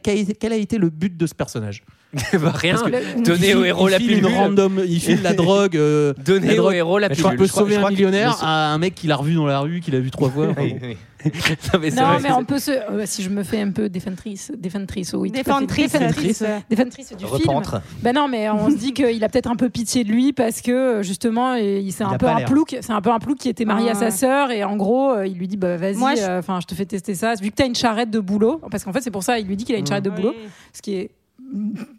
a 0.52 0.56
été 0.56 0.78
le 0.78 0.90
but 0.90 1.18
de 1.18 1.26
ce 1.26 1.34
personnage? 1.34 1.84
Bah, 2.14 2.52
rien. 2.54 2.76
Donner 3.24 3.55
au 3.56 3.64
héros 3.66 3.88
il 3.88 3.92
la 3.92 3.98
pilule. 3.98 4.26
random, 4.26 4.82
il 4.88 5.00
file 5.00 5.22
la 5.24 5.34
drogue. 5.36 5.78
euh, 5.78 6.14
Donner 6.26 6.48
la 6.48 6.54
au 6.54 6.58
drogue. 6.58 6.76
héros 6.76 7.00
la 7.00 7.10
Je 7.12 7.20
crois 7.20 7.32
pilule. 7.32 7.40
peut 7.40 7.46
Je 7.48 7.52
crois- 7.52 7.62
sauver 7.64 7.74
je 7.74 7.78
un 7.78 7.82
crois 7.82 7.90
que- 7.92 7.96
millionnaire 7.96 8.38
à 8.44 8.74
un 8.74 8.78
mec 8.78 8.96
qu'il 8.96 9.12
a 9.12 9.16
revu 9.16 9.36
dans 9.36 9.46
la 9.46 9.60
rue, 9.60 9.80
qu'il 9.82 9.96
a 9.96 10.00
vu 10.00 10.12
trois 10.12 10.30
fois. 10.30 10.48
enfin, 10.50 10.68
bon. 10.68 10.78
Non, 11.26 11.80
mais 11.82 11.90
c'est 11.90 12.00
Non, 12.02 12.08
vrai 12.10 12.20
mais 12.22 12.32
on 12.34 12.46
peut 12.46 12.60
se. 12.60 12.70
euh, 12.70 13.02
si 13.08 13.24
je 13.24 13.30
me 13.32 13.42
fais 13.42 13.60
un 13.60 13.72
peu 13.72 13.90
défentrice, 13.90 14.52
défentrice, 14.56 15.14
oui. 15.18 15.32
tout 15.32 15.40
à 15.40 15.44
fait. 15.44 15.44
Défentrice. 15.50 15.92
défentrice, 15.94 16.44
défentrice 16.70 17.10
du 17.18 17.26
film. 17.26 17.30
Repentre. 17.32 17.82
Ben 18.04 18.14
non, 18.14 18.28
mais 18.28 18.48
on 18.52 18.70
se 18.70 18.76
dit 18.76 18.94
qu'il 18.94 19.24
a 19.24 19.28
peut-être 19.30 19.50
un 19.50 19.56
peu 19.56 19.70
pitié 19.70 20.04
de 20.04 20.12
lui 20.12 20.34
parce 20.34 20.62
que 20.62 21.02
justement, 21.02 21.56
il 21.56 21.92
c'est 21.92 22.04
Il 22.04 22.08
un 22.08 22.12
a 22.12 22.18
peu 22.20 22.28
pas 22.28 22.34
un 22.34 22.38
l'air. 22.38 22.48
plouc. 22.48 22.78
C'est 22.80 22.92
un 22.94 23.02
peu 23.02 23.10
un 23.10 23.18
plouc 23.18 23.40
qui 23.40 23.50
était 23.50 23.66
marié 23.66 23.88
Ah 23.90 23.92
à 23.94 23.96
sa 23.96 24.06
ouais. 24.06 24.12
sœur 24.12 24.52
et 24.52 24.64
en 24.64 24.76
gros, 24.76 25.14
euh, 25.14 25.26
il 25.26 25.36
lui 25.40 25.48
dit 25.48 25.58
bah 25.58 25.78
vas-y, 25.78 25.96
Moi, 25.96 26.14
je- 26.14 26.22
euh, 26.22 26.40
enfin 26.40 26.60
je... 26.62 26.68
te 26.68 26.76
fais 26.76 26.86
tester 26.86 27.16
ça. 27.16 27.34
Vu 27.42 27.50
que 27.50 27.56
t'as 27.56 27.66
une 27.66 27.74
charrette 27.76 28.12
de 28.12 28.20
boulot, 28.20 28.62
parce 28.70 28.84
qu'en 28.84 28.94
fait 28.94 29.02
c'est 29.02 29.10
pour 29.10 29.24
ça, 29.24 29.40
il 29.40 29.48
lui 29.48 29.56
dit 29.58 29.64
qu'il 29.66 29.74
a 29.74 29.80
une 29.80 29.88
charrette 29.88 30.06
de 30.06 30.12
boulot, 30.12 30.36
ce 30.74 30.82
qui 30.84 30.94
est 30.94 31.10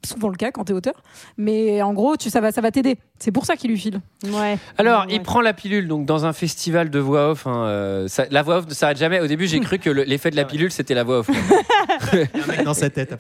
souvent 0.05 0.29
le 0.29 0.37
cas 0.37 0.51
quand 0.51 0.65
t'es 0.65 0.73
auteur. 0.73 0.95
Mais 1.37 1.83
en 1.83 1.93
gros, 1.93 2.17
tu 2.17 2.31
ça 2.31 2.41
va 2.41 2.53
ça 2.53 2.61
va 2.61 2.71
t'aider. 2.71 2.97
C'est 3.19 3.33
pour 3.33 3.47
ça 3.47 3.57
qu'il 3.57 3.71
lui 3.71 3.79
file. 3.79 4.01
Ouais. 4.25 4.59
Alors, 4.79 5.03
Ouais. 5.07 5.15
il 5.15 5.23
prend 5.23 5.41
la 5.41 5.55
pilule 5.55 5.89
donc 5.89 6.05
dans 6.07 6.27
un 6.27 6.33
festival 6.33 6.91
de 6.91 6.99
voix 6.99 7.31
off. 7.31 7.47
hein, 7.47 7.65
euh, 7.65 8.09
ça- 8.09 8.27
la 8.31 8.43
voix 8.43 8.59
off 8.59 8.67
ne 8.69 8.75
s'arrête 8.75 8.99
jamais. 8.99 9.21
Au 9.21 9.27
début, 9.27 9.47
j'ai 9.47 9.61
cru 9.61 9.79
que 9.79 9.89
le- 9.91 10.03
l'effet 10.05 10.31
de 10.31 10.37
la 10.37 10.45
pilule 10.45 10.71
c'était 10.71 10.95
la 10.95 11.05
voix 11.05 11.21
off. 11.21 11.31
Un 12.13 12.47
mec 12.47 12.63
dans 12.65 12.75
sa 12.75 12.91
tête. 12.91 13.15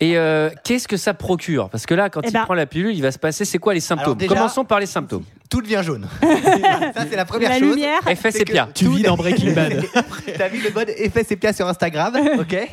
Et 0.00 0.16
euh, 0.18 0.50
qu'est-ce 0.64 0.88
que 0.88 0.96
ça 0.96 1.14
procure? 1.14 1.68
Parce 1.70 1.86
que 1.86 1.94
là, 1.94 2.10
quand 2.10 2.20
Eh 2.24 2.28
il 2.28 2.32
ben- 2.32 2.44
prend 2.44 2.54
la 2.54 2.66
pilule, 2.66 2.94
il 2.94 3.02
va 3.02 3.12
se 3.12 3.18
passer. 3.18 3.44
C'est 3.44 3.58
quoi 3.58 3.74
les 3.74 3.80
symptômes? 3.80 4.18
Déjà- 4.18 4.34
Commençons 4.34 4.64
par 4.64 4.80
les 4.80 4.86
symptômes. 4.86 5.24
Tout 5.48 5.62
devient 5.62 5.80
jaune. 5.84 6.08
ça, 6.20 7.04
c'est 7.08 7.14
la 7.16 7.24
première 7.24 7.50
La 7.50 7.58
chose. 7.60 7.70
lumière. 7.76 8.00
Effet 8.08 8.32
sépia. 8.32 8.68
Tu 8.74 8.88
vis 8.88 9.02
dans 9.02 9.16
Breaking 9.16 9.52
Bad. 9.52 9.84
T'as 10.36 10.48
vu 10.48 10.60
le 10.60 10.70
mode 10.72 10.90
effet 10.96 11.22
sépia 11.22 11.52
sur 11.52 11.68
Instagram, 11.68 12.16
ok? 12.40 12.68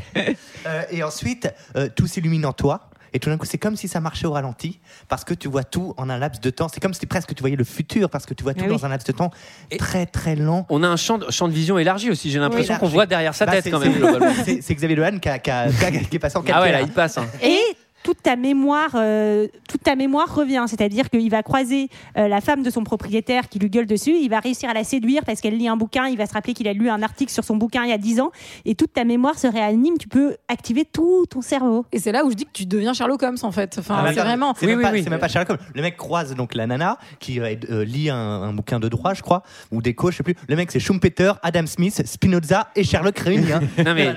Euh, 0.65 0.82
Et 0.91 1.03
ensuite, 1.03 1.50
euh, 1.75 1.88
tout 1.96 2.08
s'illumine 2.08 2.46
en 2.48 2.53
toi. 2.53 2.89
Et 3.13 3.20
tout 3.20 3.29
d'un 3.29 3.38
coup, 3.38 3.46
c'est 3.46 3.58
comme 3.58 3.75
si 3.75 3.88
ça 3.88 4.00
marchait 4.00 4.25
au 4.25 4.32
ralenti, 4.32 4.79
parce 5.08 5.24
que 5.24 5.34
tu 5.34 5.48
vois 5.48 5.63
tout 5.63 5.93
en 5.98 6.10
un 6.10 6.17
laps 6.17 6.41
de 6.41 6.50
temps. 6.50 6.67
C'est 6.67 6.79
comme 6.79 6.93
si 6.93 7.05
presque 7.05 7.34
tu 7.36 7.41
voyais 7.41 7.55
le 7.55 7.63
futur, 7.63 8.10
parce 8.10 8.25
que 8.25 8.34
tu 8.34 8.43
vois 8.43 8.53
tout 8.53 8.63
Ah 8.65 8.70
dans 8.70 8.75
oui. 8.75 8.82
un 8.84 8.89
laps 8.89 9.05
de 9.05 9.12
temps 9.17 9.32
Et- 9.72 9.77
très 9.77 10.05
très 10.05 10.36
lent. 10.36 10.65
On 10.70 10.82
a 10.84 10.88
un 10.88 10.96
champ 10.98 11.17
de, 11.20 11.29
champ 11.32 11.48
de 11.48 11.53
vision 11.53 11.77
élargi 11.77 12.10
aussi. 12.10 12.32
J'ai 12.32 12.39
l'impression 12.39 12.74
Oui, 12.75 12.79
qu'on 12.79 12.88
voit 12.88 13.05
derrière 13.05 13.36
sa 13.36 13.46
Bah, 13.46 13.51
tête 13.53 13.65
c'est- 13.65 13.72
quand 13.72 13.79
même. 13.79 13.93
c'est- 13.93 14.00
globalement. 14.00 14.34
C'est 14.46 14.62
c'est 14.62 14.75
Xavier 14.75 14.96
Dolan 14.96 15.20
qui, 15.20 15.29
a- 15.29 15.39
qui 15.39 15.51
a- 15.51 15.67
qui 15.70 16.15
est 16.15 16.20
passé 16.20 16.38
en 16.38 16.41
4 16.41 16.58
Ah 16.58 16.62
ouais, 16.63 16.72
là, 16.72 16.82
il 16.82 16.89
passe. 16.91 17.17
hein. 17.17 17.27
Et 17.41 17.60
toute 18.03 18.22
ta 18.22 18.36
mémoire, 18.36 18.91
euh, 18.95 19.48
toute 19.69 19.81
ta 19.83 19.95
mémoire 19.95 20.33
revient. 20.33 20.65
C'est-à-dire 20.67 21.10
qu'il 21.10 21.29
va 21.29 21.41
croiser 21.43 21.89
euh, 22.17 22.27
la 22.27 22.41
femme 22.41 22.63
de 22.63 22.69
son 22.69 22.83
propriétaire 22.83 23.50
qui 23.50 23.60
lui 23.60 23.69
gueule 23.69 23.86
dessus. 23.86 24.15
Il 24.22 24.29
va 24.29 24.39
réussir 24.39 24.69
à 24.69 24.74
la 24.74 24.83
séduire 24.83 25.24
parce 25.25 25.41
qu'elle 25.41 25.57
lit 25.57 25.67
un 25.67 25.77
bouquin. 25.77 26.07
Il 26.07 26.17
va 26.17 26.25
se 26.25 26.33
rappeler 26.33 26.53
qu'il 26.53 26.67
a 26.67 26.74
lu 26.74 26.89
un 26.89 27.01
article 27.01 27.31
sur 27.31 27.43
son 27.43 27.55
bouquin 27.55 27.83
il 27.83 27.89
y 27.89 27.93
a 27.93 27.98
10 27.98 28.19
ans. 28.22 28.31
Et 28.65 28.75
toute 28.75 28.93
ta 28.93 29.03
mémoire 29.03 29.38
se 29.39 29.48
réanime. 29.48 29.98
Tu 29.98 30.07
peux 30.07 30.36
activer 30.48 30.86
tout 30.86 31.25
ton 31.29 31.41
cerveau. 31.41 31.86
Et 31.91 32.00
c'est 32.00 32.12
là 32.12 32.25
où 32.25 32.29
je 32.31 32.36
dis 32.36 32.45
que 32.45 32.51
tu 32.53 32.65
deviens 32.65 32.93
Sherlock 32.93 33.24
Holmes 33.24 33.38
en 33.43 33.51
fait. 33.51 33.75
Enfin, 33.79 34.03
Ah, 34.05 34.13
c'est 34.13 34.19
vraiment. 34.22 34.53
C'est 34.57 34.65
Oui, 34.65 34.72
même, 34.72 34.77
oui, 34.79 34.83
pas- 34.83 34.91
oui. 34.91 35.10
même 35.10 35.19
pas 35.19 35.27
Sherlock 35.27 35.51
Holmes. 35.51 35.60
Le 35.74 35.81
mec 35.81 35.98
croise 35.98 36.36
donc 36.36 36.55
la 36.55 36.67
nana 36.67 36.98
qui 37.19 37.39
euh, 37.39 37.55
lit 37.86 38.10
un, 38.10 38.15
un 38.17 38.53
bouquin 38.53 38.79
de 38.79 38.88
droit, 38.89 39.13
je 39.13 39.22
crois, 39.22 39.43
ou 39.72 39.81
d'éco, 39.81 40.12
je 40.12 40.17
sais 40.17 40.24
plus. 40.24 40.36
Le 40.48 40.55
mec, 40.55 40.72
c'est 40.72 40.79
Schumpeter, 40.79 41.34
Adam 41.41 41.65
Smith, 41.65 42.01
Spinoza 42.06 42.67
et 42.75 42.84
Sherlock 42.84 43.17
réunis. 43.19 43.51
hein. 43.51 43.62
Non 43.86 43.93
mais, 43.93 44.08
non, 44.08 44.13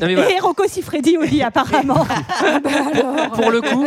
voilà. 0.00 0.30
Et 0.32 0.38
Rocco 0.40 0.64
Siffredi 0.66 1.16
au 1.18 1.22
lit, 1.22 1.42
Pour 3.34 3.50
le 3.50 3.60
coup, 3.60 3.86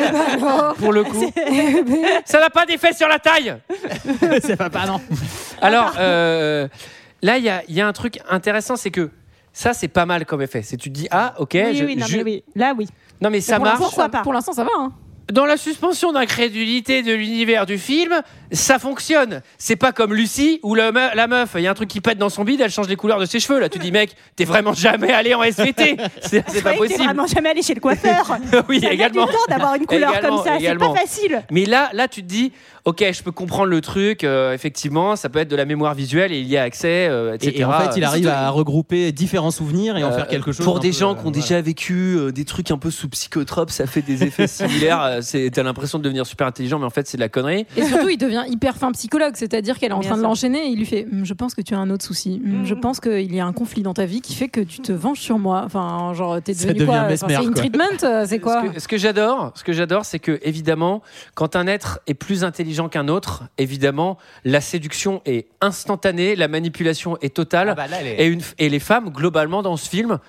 pour 0.78 0.94
le 0.94 1.04
coup, 1.04 1.32
ça 2.26 2.40
n'a 2.40 2.50
pas 2.50 2.66
d'effet 2.66 2.94
sur 2.94 3.08
la 3.08 3.20
taille. 3.20 3.56
Ça 4.42 4.56
va 4.56 4.70
pas, 4.70 4.86
non. 4.86 5.00
Alors 5.62 5.94
euh, 6.00 6.68
là, 7.22 7.38
il 7.38 7.44
y 7.44 7.50
a, 7.50 7.62
il 7.68 7.76
y 7.76 7.82
a 7.82 7.88
un 7.88 7.94
truc 7.94 8.20
intéressant, 8.30 8.76
c'est 8.76 8.92
que 8.92 9.10
ça, 9.54 9.74
c'est 9.74 9.88
pas 9.88 10.06
mal 10.06 10.26
comme 10.26 10.42
effet. 10.42 10.62
C'est 10.62 10.78
tu 10.78 10.90
te 10.90 10.96
dis 10.96 11.08
ah 11.12 11.34
ok, 11.40 11.52
oui, 11.54 11.76
je- 11.76 11.86
oui, 11.86 11.96
non, 11.96 12.06
je- 12.06 12.18
mais 12.18 12.24
oui. 12.24 12.44
Là, 12.56 12.74
oui. 12.78 12.88
non 13.22 13.30
mais 13.30 13.42
ça 13.42 13.56
pour 13.58 13.66
l'instant, 13.66 13.80
marche. 13.82 13.94
Pourquoi 13.96 14.10
pas 14.10 14.22
Pour 14.22 14.34
l'instant, 14.34 14.54
ça 14.54 14.64
va. 14.64 14.70
Hein. 14.78 14.92
Dans 15.32 15.46
la 15.46 15.58
suspension 15.58 16.12
d'incrédulité 16.12 17.04
de 17.04 17.14
l'univers 17.14 17.66
du 17.66 17.78
film, 17.78 18.14
ça 18.52 18.80
fonctionne. 18.80 19.42
C'est 19.58 19.76
pas 19.76 19.92
comme 19.92 20.14
Lucie 20.14 20.60
me- 20.64 21.16
la 21.16 21.28
meuf, 21.28 21.52
il 21.56 21.62
y 21.62 21.68
a 21.68 21.72
un 21.72 21.76
truc 21.76 21.88
qui 21.90 22.02
pète 22.02 22.18
dans 22.18 22.30
son 22.30 22.44
bide, 22.44 22.62
elle 22.62 22.72
change 22.72 22.88
les 22.88 22.96
couleurs 22.96 23.20
de 23.20 23.26
ses 23.26 23.40
cheveux. 23.40 23.60
Là, 23.60 23.70
tu 23.70 23.78
dis 23.80 23.92
mec, 23.92 24.16
t'es 24.36 24.46
vraiment 24.46 24.74
jamais 24.74 25.12
allé 25.12 25.34
en 25.36 25.44
SVT. 25.44 25.98
C'est 26.22 26.42
pas 26.64 26.72
Ouais, 26.72 26.74
t'es 26.74 26.78
possible. 26.78 27.04
vraiment 27.04 27.28
jamais 27.28 27.50
allé 27.50 27.62
chez 27.62 27.74
le 27.76 27.80
coiffeur. 27.82 28.38
oui, 28.70 28.80
Ça 28.82 28.92
également. 28.92 29.26
du 29.26 29.32
temps 29.32 29.38
d'avoir 29.50 29.76
une 29.76 29.86
couleur 29.86 30.12
Également, 30.12 30.38
comme 30.38 30.46
ça. 30.46 30.58
C'est 30.60 30.76
pas 30.76 30.96
facile. 30.96 31.44
Mais 31.52 31.66
là, 31.66 31.90
là, 31.94 32.08
tu 32.08 32.22
te 32.22 32.28
dis, 32.28 32.52
ok, 32.86 33.04
je 33.12 33.22
peux 33.24 33.32
comprendre 33.32 33.66
le 33.70 33.82
truc. 33.82 34.24
euh, 34.24 34.54
effectivement, 34.54 35.16
ça 35.16 35.30
peut 35.30 35.40
être 35.40 35.48
de 35.50 35.56
la 35.56 35.66
mémoire 35.66 35.94
visuelle 35.94 36.32
et 36.32 36.40
il 36.40 36.48
y 36.48 36.58
a 36.58 36.64
accès, 36.64 37.08
euh, 37.08 37.34
etc. 37.36 37.52
Et, 37.56 37.60
et 37.62 37.66
en 37.66 37.72
fait, 37.74 37.98
il 37.98 38.04
arrive 38.04 38.28
à 38.28 38.50
regrouper 38.50 39.12
différents 39.12 39.52
souvenirs 39.52 39.96
et 39.98 40.04
en 40.04 40.08
euh, 40.12 40.16
faire 40.16 40.28
quelque 40.28 40.52
chose. 40.52 40.66
Pour 40.66 40.80
des 40.80 40.90
peu, 40.90 40.96
gens 40.98 41.12
euh, 41.12 41.14
qui 41.14 41.20
ont 41.20 41.24
voilà. 41.32 41.42
déjà 41.42 41.62
vécu 41.62 42.16
euh, 42.18 42.32
des 42.32 42.46
trucs 42.46 42.72
un 42.72 42.78
peu 42.78 42.90
sous 42.92 43.10
psychotrope, 43.10 43.70
ça 43.72 43.86
fait 43.86 44.02
des 44.02 44.24
effets 44.24 44.48
similaires. 44.48 45.19
Euh, 45.20 45.22
c'est- 45.22 45.50
T'as 45.52 45.64
l'impression 45.64 45.98
de 46.00 46.04
devenir 46.04 46.26
super 46.26 46.48
intelligent, 46.48 46.80
mais 46.80 46.86
en 46.86 46.90
fait, 46.90 47.08
c'est 47.08 47.18
de 47.18 47.22
la 47.22 47.30
connerie. 47.30 47.66
Et 47.78 47.84
surtout, 47.86 48.10
il 48.10 48.18
devient 48.18 48.44
hyper 48.48 48.76
fin 48.78 48.92
psychologue, 48.92 49.34
c'est-à-dire 49.36 49.78
qu'elle 49.80 49.92
est 49.92 49.96
en 49.96 50.00
train 50.02 50.18
de 50.18 50.22
l'enchaîner 50.24 50.66
et 50.66 50.70
il 50.70 50.78
lui 50.78 50.86
fait 50.86 51.06
Hum, 51.12 51.26
Je 51.26 51.34
pense 51.34 51.54
que 51.56 51.62
tu 51.62 51.74
as 51.74 51.78
un 51.80 51.90
autre 51.90 52.04
souci. 52.06 52.42
Hum, 52.44 52.66
Je 52.66 52.74
pense 52.74 53.00
qu'il 53.00 53.34
y 53.34 53.40
a 53.40 53.46
un 53.46 53.54
conflit 53.54 53.84
dans 53.84 53.94
ta 53.94 54.06
vie 54.06 54.22
qui 54.22 54.34
fait 54.36 54.48
que 54.50 54.62
tu 54.62 54.80
te 54.80 54.92
venges 54.92 55.20
sur 55.20 55.40
moi. 55.40 55.62
Enfin, 55.66 56.14
genre, 56.14 56.42
t'es 56.42 56.54
devenu 56.54 56.86
quoi 56.86 57.06
Enfin, 57.12 57.28
C'est 57.30 57.44
une 57.44 57.54
treatment 57.54 57.86
euh, 58.04 58.26
C'est 58.28 58.40
quoi 58.40 58.64
Ce 58.78 58.88
que, 58.88 58.98
j'adore, 58.98 59.52
ce 59.56 59.64
que 59.64 59.74
j'adore, 59.74 60.06
c'est 60.06 60.20
que 60.20 60.40
évidemment, 60.44 61.02
quand 61.36 61.56
un 61.56 61.68
être 61.68 62.00
est 62.08 62.14
plus 62.14 62.44
intelligent 62.44 62.90
qu'un 62.90 63.08
autre, 63.08 63.44
évidemment, 63.58 64.18
la 64.46 64.62
séduction 64.62 65.22
est 65.26 65.48
instantanée, 65.62 66.36
la 66.36 66.48
manipulation 66.48 67.18
est 67.22 67.34
totale. 67.36 67.70
ah 67.70 67.76
bah 67.76 67.88
là, 67.88 67.98
elle 68.02 68.08
est- 68.08 68.22
Et, 68.24 68.26
une, 68.28 68.42
et 68.58 68.70
les 68.70 68.80
femmes, 68.80 69.10
globalement, 69.10 69.62
dans 69.62 69.78
ce 69.78 69.90
film, 69.90 70.20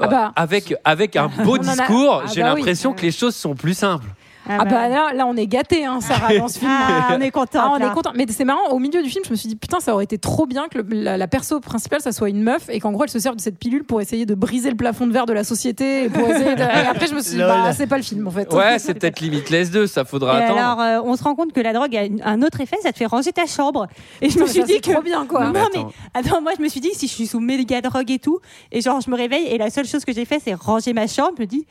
Ah 0.00 0.06
bah. 0.08 0.26
euh, 0.26 0.30
avec, 0.36 0.74
avec 0.84 1.16
un 1.16 1.28
beau 1.44 1.56
a- 1.56 1.58
discours, 1.58 2.22
Ah 2.24 2.30
j'ai 2.32 2.40
bah 2.42 2.52
oui. 2.54 2.60
l'impression 2.60 2.92
que 2.92 3.02
les 3.02 3.12
choses 3.12 3.34
sont 3.34 3.54
plus 3.54 3.74
simples. 3.74 4.06
Ah 4.48 4.64
bah 4.64 4.88
là, 4.88 5.12
là, 5.14 5.26
on 5.26 5.36
est 5.36 5.46
gâté, 5.46 5.84
hein, 5.86 6.00
Sarah, 6.00 6.36
dans 6.36 6.48
ce 6.48 6.58
film. 6.60 6.70
Ah, 6.70 7.14
on 7.16 7.20
est 7.20 7.30
content. 7.30 7.60
Ah, 7.62 7.70
on 7.72 7.78
est 7.78 7.92
content. 7.94 8.12
Mais 8.14 8.26
c'est 8.28 8.44
marrant, 8.44 8.68
au 8.70 8.78
milieu 8.78 9.02
du 9.02 9.08
film, 9.08 9.24
je 9.24 9.30
me 9.30 9.36
suis 9.36 9.48
dit, 9.48 9.56
putain, 9.56 9.80
ça 9.80 9.94
aurait 9.94 10.04
été 10.04 10.18
trop 10.18 10.46
bien 10.46 10.66
que 10.68 10.78
le- 10.78 10.84
la, 10.90 11.16
la 11.16 11.26
perso 11.28 11.60
principale, 11.60 12.00
ça 12.00 12.12
soit 12.12 12.28
une 12.28 12.42
meuf 12.42 12.68
et 12.68 12.78
qu'en 12.80 12.92
gros, 12.92 13.04
elle 13.04 13.10
se 13.10 13.18
serve 13.18 13.36
de 13.36 13.40
cette 13.40 13.58
pilule 13.58 13.84
pour 13.84 14.00
essayer 14.00 14.26
de 14.26 14.34
briser 14.34 14.70
le 14.70 14.76
plafond 14.76 15.06
de 15.06 15.12
verre 15.12 15.26
de 15.26 15.32
la 15.32 15.44
société. 15.44 16.04
Et, 16.04 16.08
pour 16.10 16.28
essayer 16.28 16.54
de- 16.56 16.60
et 16.60 16.86
après, 16.88 17.06
je 17.06 17.14
me 17.14 17.20
suis 17.22 17.32
dit, 17.36 17.38
bah, 17.42 17.72
c'est 17.72 17.86
pas 17.86 17.96
le 17.96 18.02
film, 18.02 18.26
en 18.26 18.30
fait. 18.30 18.52
Ouais, 18.52 18.78
c'est 18.78 18.94
peut-être 18.94 19.20
Limitless 19.20 19.70
2, 19.70 19.86
ça 19.86 20.04
faudra 20.04 20.40
Et 20.40 20.44
attendre. 20.44 20.58
alors, 20.60 20.80
euh, 20.80 21.00
on 21.10 21.16
se 21.16 21.22
rend 21.24 21.34
compte 21.34 21.52
que 21.52 21.60
la 21.60 21.72
drogue 21.72 21.96
a 21.96 22.04
une- 22.04 22.20
un 22.24 22.42
autre 22.42 22.60
effet, 22.60 22.76
ça 22.82 22.92
te 22.92 22.98
fait 22.98 23.06
ranger 23.06 23.32
ta 23.32 23.46
chambre. 23.46 23.86
Et 24.20 24.28
je 24.28 24.38
me 24.38 24.44
mais 24.44 24.50
suis 24.50 24.60
ça, 24.60 24.66
dit 24.66 24.72
c'est 24.74 24.80
que. 24.80 24.90
trop 24.92 25.02
bien, 25.02 25.24
quoi. 25.26 25.44
Non, 25.46 25.52
Mais 25.52 25.60
mais 25.72 25.78
attends. 25.80 25.92
attends, 26.12 26.42
moi, 26.42 26.52
je 26.56 26.62
me 26.62 26.68
suis 26.68 26.80
dit, 26.80 26.90
si 26.94 27.06
je 27.08 27.12
suis 27.14 27.26
sous 27.26 27.40
méga 27.40 27.80
drogue 27.80 28.10
et 28.10 28.18
tout, 28.18 28.40
et 28.72 28.80
genre, 28.82 29.00
je 29.00 29.10
me 29.10 29.16
réveille, 29.16 29.46
et 29.46 29.56
la 29.58 29.70
seule 29.70 29.86
chose 29.86 30.04
que 30.04 30.12
j'ai 30.12 30.24
fait, 30.26 30.40
c'est 30.44 30.54
ranger 30.54 30.92
ma 30.92 31.06
chambre, 31.06 31.32
je 31.38 31.42
me 31.42 31.46
dis, 31.46 31.66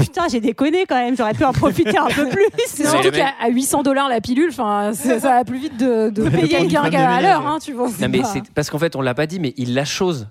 putain, 0.00 0.28
j'ai 0.30 0.40
déconné 0.40 0.86
quand 0.86 0.96
même, 0.96 1.16
j'aurais 1.16 1.34
pu 1.34 1.44
en 1.44 1.52
profiter 1.52 1.96
un 1.98 2.06
peu 2.08 2.28
plus. 2.30 2.44
C'est 2.66 2.86
surtout 2.86 3.10
qu'à 3.10 3.32
à 3.40 3.48
800 3.48 3.82
dollars 3.82 4.08
la 4.08 4.20
pilule, 4.20 4.50
enfin, 4.50 4.92
ça 4.94 5.16
va 5.18 5.44
plus 5.44 5.58
vite 5.58 5.76
de, 5.76 6.10
de 6.10 6.28
payer 6.28 6.60
du 6.66 6.74
qu'à- 6.74 6.80
à 6.80 6.84
22 6.84 6.98
000, 6.98 7.20
l'heure, 7.22 7.46
hein, 7.46 7.58
tu 7.62 7.72
vois. 7.72 7.88
Non, 7.88 8.08
mais 8.08 8.20
pas- 8.20 8.28
c'est 8.32 8.42
parce 8.54 8.70
qu'en 8.70 8.78
fait, 8.78 8.96
on 8.96 9.00
l'a 9.00 9.14
pas 9.14 9.26
dit, 9.26 9.40
mais 9.40 9.54
il 9.56 9.74
la 9.74 9.84
chose. 9.84 10.26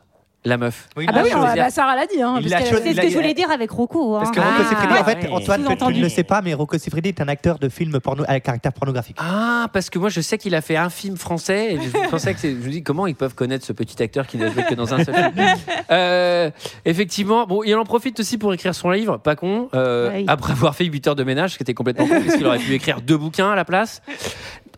La 0.47 0.57
meuf. 0.57 0.87
Ah 0.97 1.11
bah 1.11 1.21
oui, 1.23 1.29
on- 1.35 1.41
bah, 1.41 1.69
Sarah 1.69 1.95
l'a 1.95 2.05
dit. 2.05 2.21
Hein, 2.21 2.39
C'est 2.41 2.49
ce 2.93 3.01
que 3.01 3.09
je 3.09 3.13
voulais 3.15 3.33
dire 3.33 3.51
avec 3.51 3.69
Rocco. 3.71 4.15
hein. 4.15 4.19
Parce 4.19 4.31
que 4.31 4.39
Rocco 4.39 4.51
Ah, 4.59 4.69
Siffredi, 4.69 4.93
en 4.99 5.03
fait, 5.03 5.17
ouais. 5.23 5.29
Antoine, 5.31 5.61
tu 5.61 5.65
Sous-entendu. 5.67 5.97
ne 5.99 6.03
le 6.03 6.09
sais 6.09 6.23
pas, 6.23 6.41
mais 6.41 6.53
Rocco 6.53 6.77
Siffredi 6.77 7.09
est 7.09 7.21
un 7.21 7.27
acteur 7.27 7.59
de 7.59 7.69
film 7.69 7.99
porno 7.99 8.23
avec 8.27 8.43
caractère 8.43 8.73
pornographique. 8.73 9.17
Ah, 9.19 9.67
parce 9.73 9.89
que 9.89 9.99
moi 9.99 10.09
je 10.09 10.21
sais 10.21 10.37
qu'il 10.37 10.55
a 10.55 10.61
fait 10.61 10.77
un 10.77 10.89
film 10.89 11.17
français 11.17 11.73
et 11.73 11.79
je 11.81 11.89
pensais 12.09 12.33
que 12.33 12.39
c'est. 12.39 12.51
Je 12.51 12.55
me 12.55 12.69
dis 12.69 12.83
comment 12.83 13.07
ils 13.07 13.15
peuvent 13.15 13.35
connaître 13.35 13.65
ce 13.65 13.73
petit 13.73 14.01
acteur 14.01 14.25
qui 14.27 14.37
n'a 14.37 14.49
joué 14.51 14.63
que 14.63 14.75
dans 14.75 14.93
un 14.93 15.03
seul 15.03 15.13
film? 15.15 15.33
Euh, 15.91 16.49
effectivement, 16.85 17.45
bon, 17.45 17.63
il 17.63 17.73
en 17.75 17.83
profite 17.85 18.19
aussi 18.19 18.37
pour 18.37 18.53
écrire 18.53 18.75
son 18.75 18.89
livre, 18.91 19.17
pas 19.17 19.35
con. 19.35 19.69
euh. 19.73 20.23
Après 20.27 20.51
avoir 20.53 20.75
fait 20.75 20.85
8 20.85 21.07
heures 21.07 21.15
de 21.15 21.23
ménage, 21.23 21.51
ce 21.53 21.57
qui 21.57 21.63
était 21.63 21.73
complètement 21.73 22.07
con, 22.07 22.21
parce 22.21 22.35
qu'il 22.35 22.45
aurait 22.45 22.57
pu 22.59 22.73
écrire 22.73 23.01
deux 23.01 23.17
bouquins 23.17 23.51
à 23.51 23.55
la 23.55 23.65
place. 23.65 24.01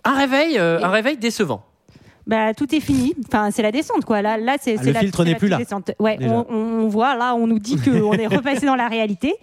Un 0.03 0.15
réveil, 0.17 0.58
euh, 0.58 0.79
un 0.84 0.89
réveil 0.89 1.17
décevant. 1.17 1.63
Bah, 2.30 2.54
tout 2.54 2.76
est 2.76 2.80
fini. 2.80 3.15
Enfin, 3.28 3.50
c'est 3.50 3.63
la 3.63 3.72
descente, 3.72 4.06
quoi. 4.06 4.22
Là, 4.22 4.38
là 4.38 4.58
c'est 4.62 4.76
Ah, 4.78 4.84
le 4.84 4.92
la, 4.92 5.00
filtre 5.00 5.24
n'est 5.24 5.32
la 5.32 5.38
plus 5.39 5.48
là, 5.48 5.58
descente. 5.58 5.89
Ouais, 5.98 6.20
on, 6.22 6.88
voit 6.88 7.15
là, 7.15 7.34
on 7.34 7.48
nous 7.48 7.58
dit 7.58 7.76
qu'on 7.78 8.13
est 8.20 8.28
repassé 8.28 8.68
dans 8.68 8.76
la 8.76 8.88
réalité. 8.88 9.34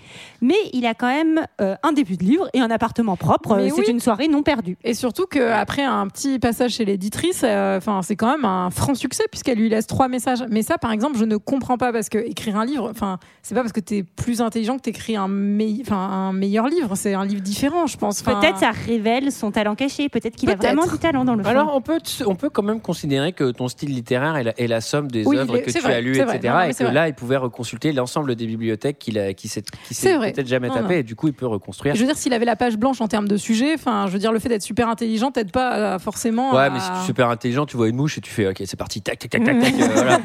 Mais 0.41 0.55
il 0.73 0.87
a 0.87 0.95
quand 0.95 1.09
même 1.09 1.45
euh, 1.61 1.75
un 1.83 1.91
début 1.91 2.17
de 2.17 2.23
livre 2.23 2.49
et 2.53 2.61
un 2.61 2.71
appartement 2.71 3.17
propre. 3.17 3.59
C'est 3.59 3.73
oui. 3.73 3.85
une 3.89 3.99
soirée 3.99 4.29
non 4.29 4.45
perdue. 4.45 4.77
Et 4.85 4.95
surtout 4.95 5.27
qu'après 5.27 5.83
un 5.83 6.07
petit 6.07 6.39
passage 6.39 6.75
chez 6.75 6.85
l'éditrice, 6.85 7.43
euh, 7.43 7.79
enfin 7.79 8.03
c'est 8.03 8.15
quand 8.15 8.31
même 8.31 8.45
un 8.45 8.71
franc 8.71 8.95
succès 8.95 9.25
puisqu'elle 9.33 9.59
lui 9.59 9.69
laisse 9.69 9.89
trois 9.89 10.07
messages. 10.07 10.45
Mais 10.49 10.63
ça, 10.63 10.79
par 10.79 10.93
exemple, 10.93 11.19
je 11.19 11.25
ne 11.25 11.37
comprends 11.39 11.79
pas 11.79 11.93
parce 11.93 12.09
que 12.09 12.19
écrire 12.19 12.57
un 12.57 12.65
livre, 12.65 12.89
enfin 12.89 13.19
c'est 13.43 13.57
pas 13.57 13.63
parce 13.63 13.73
que 13.73 13.81
tu 13.81 13.97
es 13.97 14.03
plus 14.05 14.41
intelligent 14.41 14.77
que 14.77 14.83
tu 14.83 14.91
écris 14.91 15.17
un, 15.17 15.25
un 15.25 16.33
meilleur 16.33 16.69
livre. 16.69 16.95
C'est 16.95 17.15
un 17.15 17.25
livre 17.25 17.43
différent, 17.43 17.89
je 17.89 17.97
pense. 17.97 18.23
Peut-être 18.23 18.59
ça 18.59 18.71
révèle 18.71 19.33
son 19.33 19.51
talent 19.51 19.75
caché. 19.75 20.09
Peut-être 20.09 20.37
qu'il 20.37 20.49
a 20.51 20.57
Peut-être. 20.57 20.73
vraiment 20.73 20.93
du 20.93 20.99
talent 20.99 21.25
dans 21.25 21.35
le 21.35 21.43
fond. 21.43 21.49
Alors 21.49 21.75
on 21.75 21.81
peut, 21.81 21.99
on 22.25 22.37
peut 22.37 22.49
quand 22.49 22.63
même 22.63 22.76
considérer 22.83 23.33
que 23.33 23.51
ton 23.51 23.69
style 23.69 23.95
littéraire 23.95 24.37
est 24.37 24.45
la, 24.45 24.59
est 24.61 24.67
la 24.67 24.81
somme 24.81 25.11
des 25.11 25.25
Oui, 25.27 25.37
œuvres 25.37 25.57
est- 25.57 25.63
que 25.63 25.71
tu 25.71 25.79
vrai, 25.81 25.95
as 25.95 26.01
lues, 26.01 26.17
etc. 26.19 26.39
Non, 26.45 26.61
et 26.63 26.75
que 26.75 26.85
vrai. 26.85 26.93
là, 26.93 27.09
il 27.09 27.15
pouvait 27.15 27.37
reconsulter 27.37 27.93
l'ensemble 27.93 28.35
des 28.35 28.47
bibliothèques 28.47 28.99
qu'il 28.99 29.35
qui 29.37 29.49
s'est, 29.49 29.63
peut-être 29.63 30.47
jamais 30.47 30.69
Non, 30.69 30.75
tapé, 30.75 30.95
non. 30.95 31.01
et 31.01 31.03
du 31.03 31.15
coup, 31.17 31.29
il 31.29 31.35
peut 31.35 31.47
reconstruire. 31.47 31.95
Je 31.95 32.01
veux 32.01 32.07
dire, 32.07 32.17
s'il 32.17 32.33
avait 32.33 32.45
la 32.45 32.57
page 32.57 32.77
blanche 32.77 33.01
en 33.01 33.09
termes 33.09 33.29
de 33.29 33.37
sujet, 33.37 33.75
enfin, 33.75 34.07
je 34.07 34.13
veux 34.13 34.19
dire, 34.19 34.33
le 34.33 34.39
fait 34.39 34.49
d'être 34.49 34.63
super 34.63 34.89
intelligent 34.89 35.31
t'aide 35.31 35.53
pas 35.53 35.77
euh, 35.95 35.99
forcément. 35.99 36.53
Ouais, 36.55 36.63
à- 36.65 36.71
mais 36.71 36.81
si 36.81 36.91
tu 36.91 36.97
es 36.99 37.07
super 37.07 37.29
intelligent, 37.29 37.67
tu 37.67 37.77
vois 37.77 37.89
une 37.89 37.97
mouche 37.97 38.19
et 38.19 38.21
tu 38.21 38.31
fais 38.31 38.47
OK, 38.49 38.63
c'est 38.65 38.77
parti, 38.77 39.01
tac, 39.03 39.19
tac, 39.19 39.31
tac, 39.31 39.45
tac, 39.45 39.61
tac. 39.61 39.75
euh, 39.81 39.87
voilà. 39.95 40.19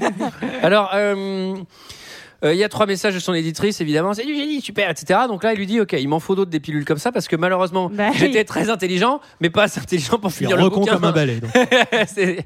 Alors, 0.63 0.91
euh, 0.93 1.55
il 2.43 2.55
y 2.55 2.63
a 2.63 2.69
trois 2.69 2.85
messages 2.87 3.13
de 3.13 3.19
son 3.19 3.33
éditrice, 3.33 3.81
évidemment. 3.81 4.13
C'est 4.13 4.25
du 4.25 4.35
génie, 4.35 4.61
super, 4.61 4.89
etc. 4.89 5.21
Donc 5.27 5.43
là, 5.43 5.53
il 5.53 5.57
lui 5.59 5.67
dit 5.67 5.79
OK, 5.79 5.93
il 5.93 6.07
m'en 6.07 6.19
faut 6.19 6.35
d'autres 6.35 6.49
des 6.51 6.59
pilules 6.59 6.85
comme 6.85 6.97
ça 6.97 7.11
parce 7.11 7.27
que 7.27 7.35
malheureusement, 7.35 7.89
Bah 7.93 8.09
j'étais 8.15 8.43
très 8.45 8.69
intelligent, 8.69 9.19
mais 9.41 9.49
pas 9.49 9.63
assez 9.63 9.79
intelligent 9.79 10.17
pour 10.17 10.31
finir 10.31 10.57
le 10.57 10.63
recon 10.63 10.79
bouquin. 10.79 10.93
comme 10.93 11.03
un 11.05 11.11
balai. 11.11 11.39
donc. 11.39 11.51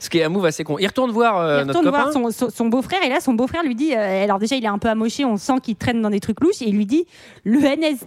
Ce 0.00 0.08
qui 0.10 0.18
est 0.18 0.24
un 0.24 0.28
move 0.28 0.44
assez 0.46 0.64
con. 0.64 0.76
Il 0.78 0.86
retourne 0.86 1.10
voir 1.10 1.38
euh, 1.38 1.62
il 1.62 1.66
notre 1.66 1.78
retourne 1.80 1.94
copain. 1.96 2.10
voir 2.10 2.32
son, 2.32 2.46
son- 2.46 2.50
son 2.50 2.66
beau-frère 2.66 3.02
et 3.04 3.08
là 3.08 3.20
son 3.20 3.34
beau-frère 3.34 3.62
lui 3.62 3.74
dit 3.74 3.94
euh, 3.94 4.24
alors 4.24 4.38
déjà 4.38 4.56
il 4.56 4.64
est 4.64 4.68
un 4.68 4.78
peu 4.78 4.88
amoché 4.88 5.24
on 5.24 5.36
sent 5.36 5.54
qu'il 5.62 5.76
traîne 5.76 6.02
dans 6.02 6.10
des 6.10 6.20
trucs 6.20 6.40
louches 6.40 6.62
et 6.62 6.68
il 6.68 6.76
lui 6.76 6.86
dit 6.86 7.06
le 7.44 7.58
NS 7.60 7.98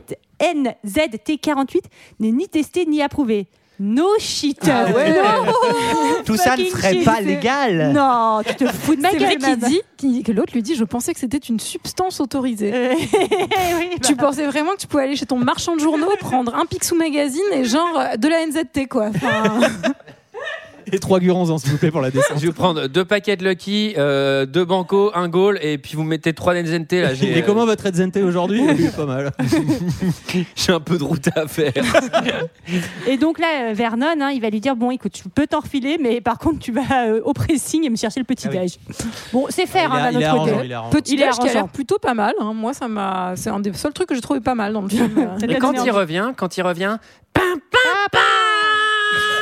NZT48 0.85 1.81
n'est 2.19 2.31
ni 2.31 2.47
testé 2.47 2.85
ni 2.85 3.01
approuvé 3.01 3.47
no 3.79 4.07
shit 4.19 4.59
Ah 4.69 4.85
ouais. 4.93 5.13
No 5.13 6.21
Tout 6.25 6.37
ça 6.37 6.55
ne 6.55 6.63
serait 6.65 6.93
shit. 6.93 7.05
pas 7.05 7.19
légal. 7.21 7.91
non 7.93 8.41
tu 8.45 8.55
te 8.55 8.67
fous 8.67 8.95
de 8.95 9.01
ma 9.01 9.09
C'est 9.09 9.17
gueule 9.17 9.27
vrai 9.27 9.37
qu'il 9.37 9.59
Mab. 9.59 9.69
dit, 10.07 10.23
que 10.23 10.31
l'autre 10.31 10.53
lui 10.53 10.61
dit, 10.61 10.75
je 10.75 10.83
pensais 10.83 11.13
que 11.13 11.19
c'était 11.19 11.37
une 11.37 11.59
substance 11.59 12.19
autorisée. 12.19 12.71
Oui, 13.79 13.89
bah. 13.91 13.97
Tu 14.07 14.15
pensais 14.15 14.45
vraiment 14.45 14.71
que 14.73 14.77
tu 14.77 14.87
pouvais 14.87 15.03
aller 15.03 15.15
chez 15.15 15.25
ton 15.25 15.37
marchand 15.37 15.75
de 15.75 15.81
journaux, 15.81 16.09
prendre 16.19 16.55
un 16.55 16.65
Picsou 16.65 16.95
Magazine 16.95 17.41
et 17.53 17.63
genre 17.65 17.97
euh, 17.99 18.15
de 18.17 18.27
la 18.27 18.45
NZT 18.45 18.87
quoi. 18.89 19.07
Enfin, 19.07 19.59
Et 20.91 20.99
trois 20.99 21.19
gurons, 21.19 21.57
s'il 21.57 21.71
vous 21.71 21.77
plaît, 21.77 21.91
pour 21.91 22.01
la 22.01 22.11
descente. 22.11 22.39
Je 22.39 22.45
vais 22.47 22.51
prendre 22.53 22.87
deux 22.87 23.05
paquets 23.05 23.35
de 23.37 23.47
Lucky, 23.47 23.93
euh, 23.97 24.45
deux 24.45 24.65
Banco, 24.65 25.11
un 25.15 25.27
Goal, 25.29 25.57
et 25.61 25.77
puis 25.77 25.95
vous 25.95 26.03
mettez 26.03 26.33
trois 26.33 26.53
NZNT. 26.55 27.01
Là, 27.01 27.13
j'ai, 27.13 27.37
Et 27.37 27.41
comment 27.43 27.65
votre 27.65 27.85
Edzente 27.87 28.17
aujourd'hui 28.17 28.63
Pas 28.95 29.05
mal. 29.05 29.31
j'ai 30.55 30.71
un 30.73 30.79
peu 30.79 30.97
de 30.97 31.03
route 31.03 31.27
à 31.35 31.47
faire. 31.47 31.73
et 33.07 33.17
donc 33.17 33.39
là 33.39 33.69
euh, 33.69 33.73
Vernon 33.73 34.07
hein, 34.21 34.29
il 34.31 34.41
va 34.41 34.49
lui 34.49 34.59
dire 34.59 34.75
bon 34.75 34.91
écoute 34.91 35.11
tu 35.13 35.27
peux 35.29 35.47
t'en 35.47 35.59
refiler 35.59 35.97
mais 35.99 36.21
par 36.21 36.37
contre 36.37 36.59
tu 36.59 36.71
vas 36.71 37.07
euh, 37.07 37.21
au 37.23 37.33
pressing 37.33 37.85
et 37.85 37.89
me 37.89 37.95
chercher 37.95 38.19
le 38.19 38.25
petit 38.25 38.47
Ah 38.47 38.51
oui. 38.53 38.59
déj 38.59 38.77
bon 39.31 39.45
c'est 39.49 39.65
faire 39.65 39.93
est- 39.93 39.97
hein, 39.97 40.11
d'un 40.11 40.17
autre 40.19 40.45
côté 40.45 40.65
il 40.65 40.79
petit 40.91 41.15
déj 41.15 41.35
qui 41.39 41.49
a 41.49 41.53
l'air 41.53 41.67
plutôt 41.67 41.99
pas 41.99 42.13
mal. 42.13 42.33
hein. 42.39 42.53
Moi, 42.53 42.73
ça 42.73 42.87
m'a, 42.87 43.33
c'est 43.35 43.49
un 43.49 43.59
des 43.59 43.73
seuls 43.73 43.93
trucs 43.93 44.07
que 44.09 44.15
j'ai 44.15 44.21
trouvé 44.21 44.39
pas 44.39 44.55
mal 44.55 44.73
dans 44.73 44.81
le 44.81 44.89
film. 44.89 45.29
Et 45.47 45.55
quand 45.55 45.73
il 45.83 45.91
revient, 45.91 46.31
quand 46.37 46.57
il 46.57 46.61
revient, 46.61 46.97
Un, 47.35 47.59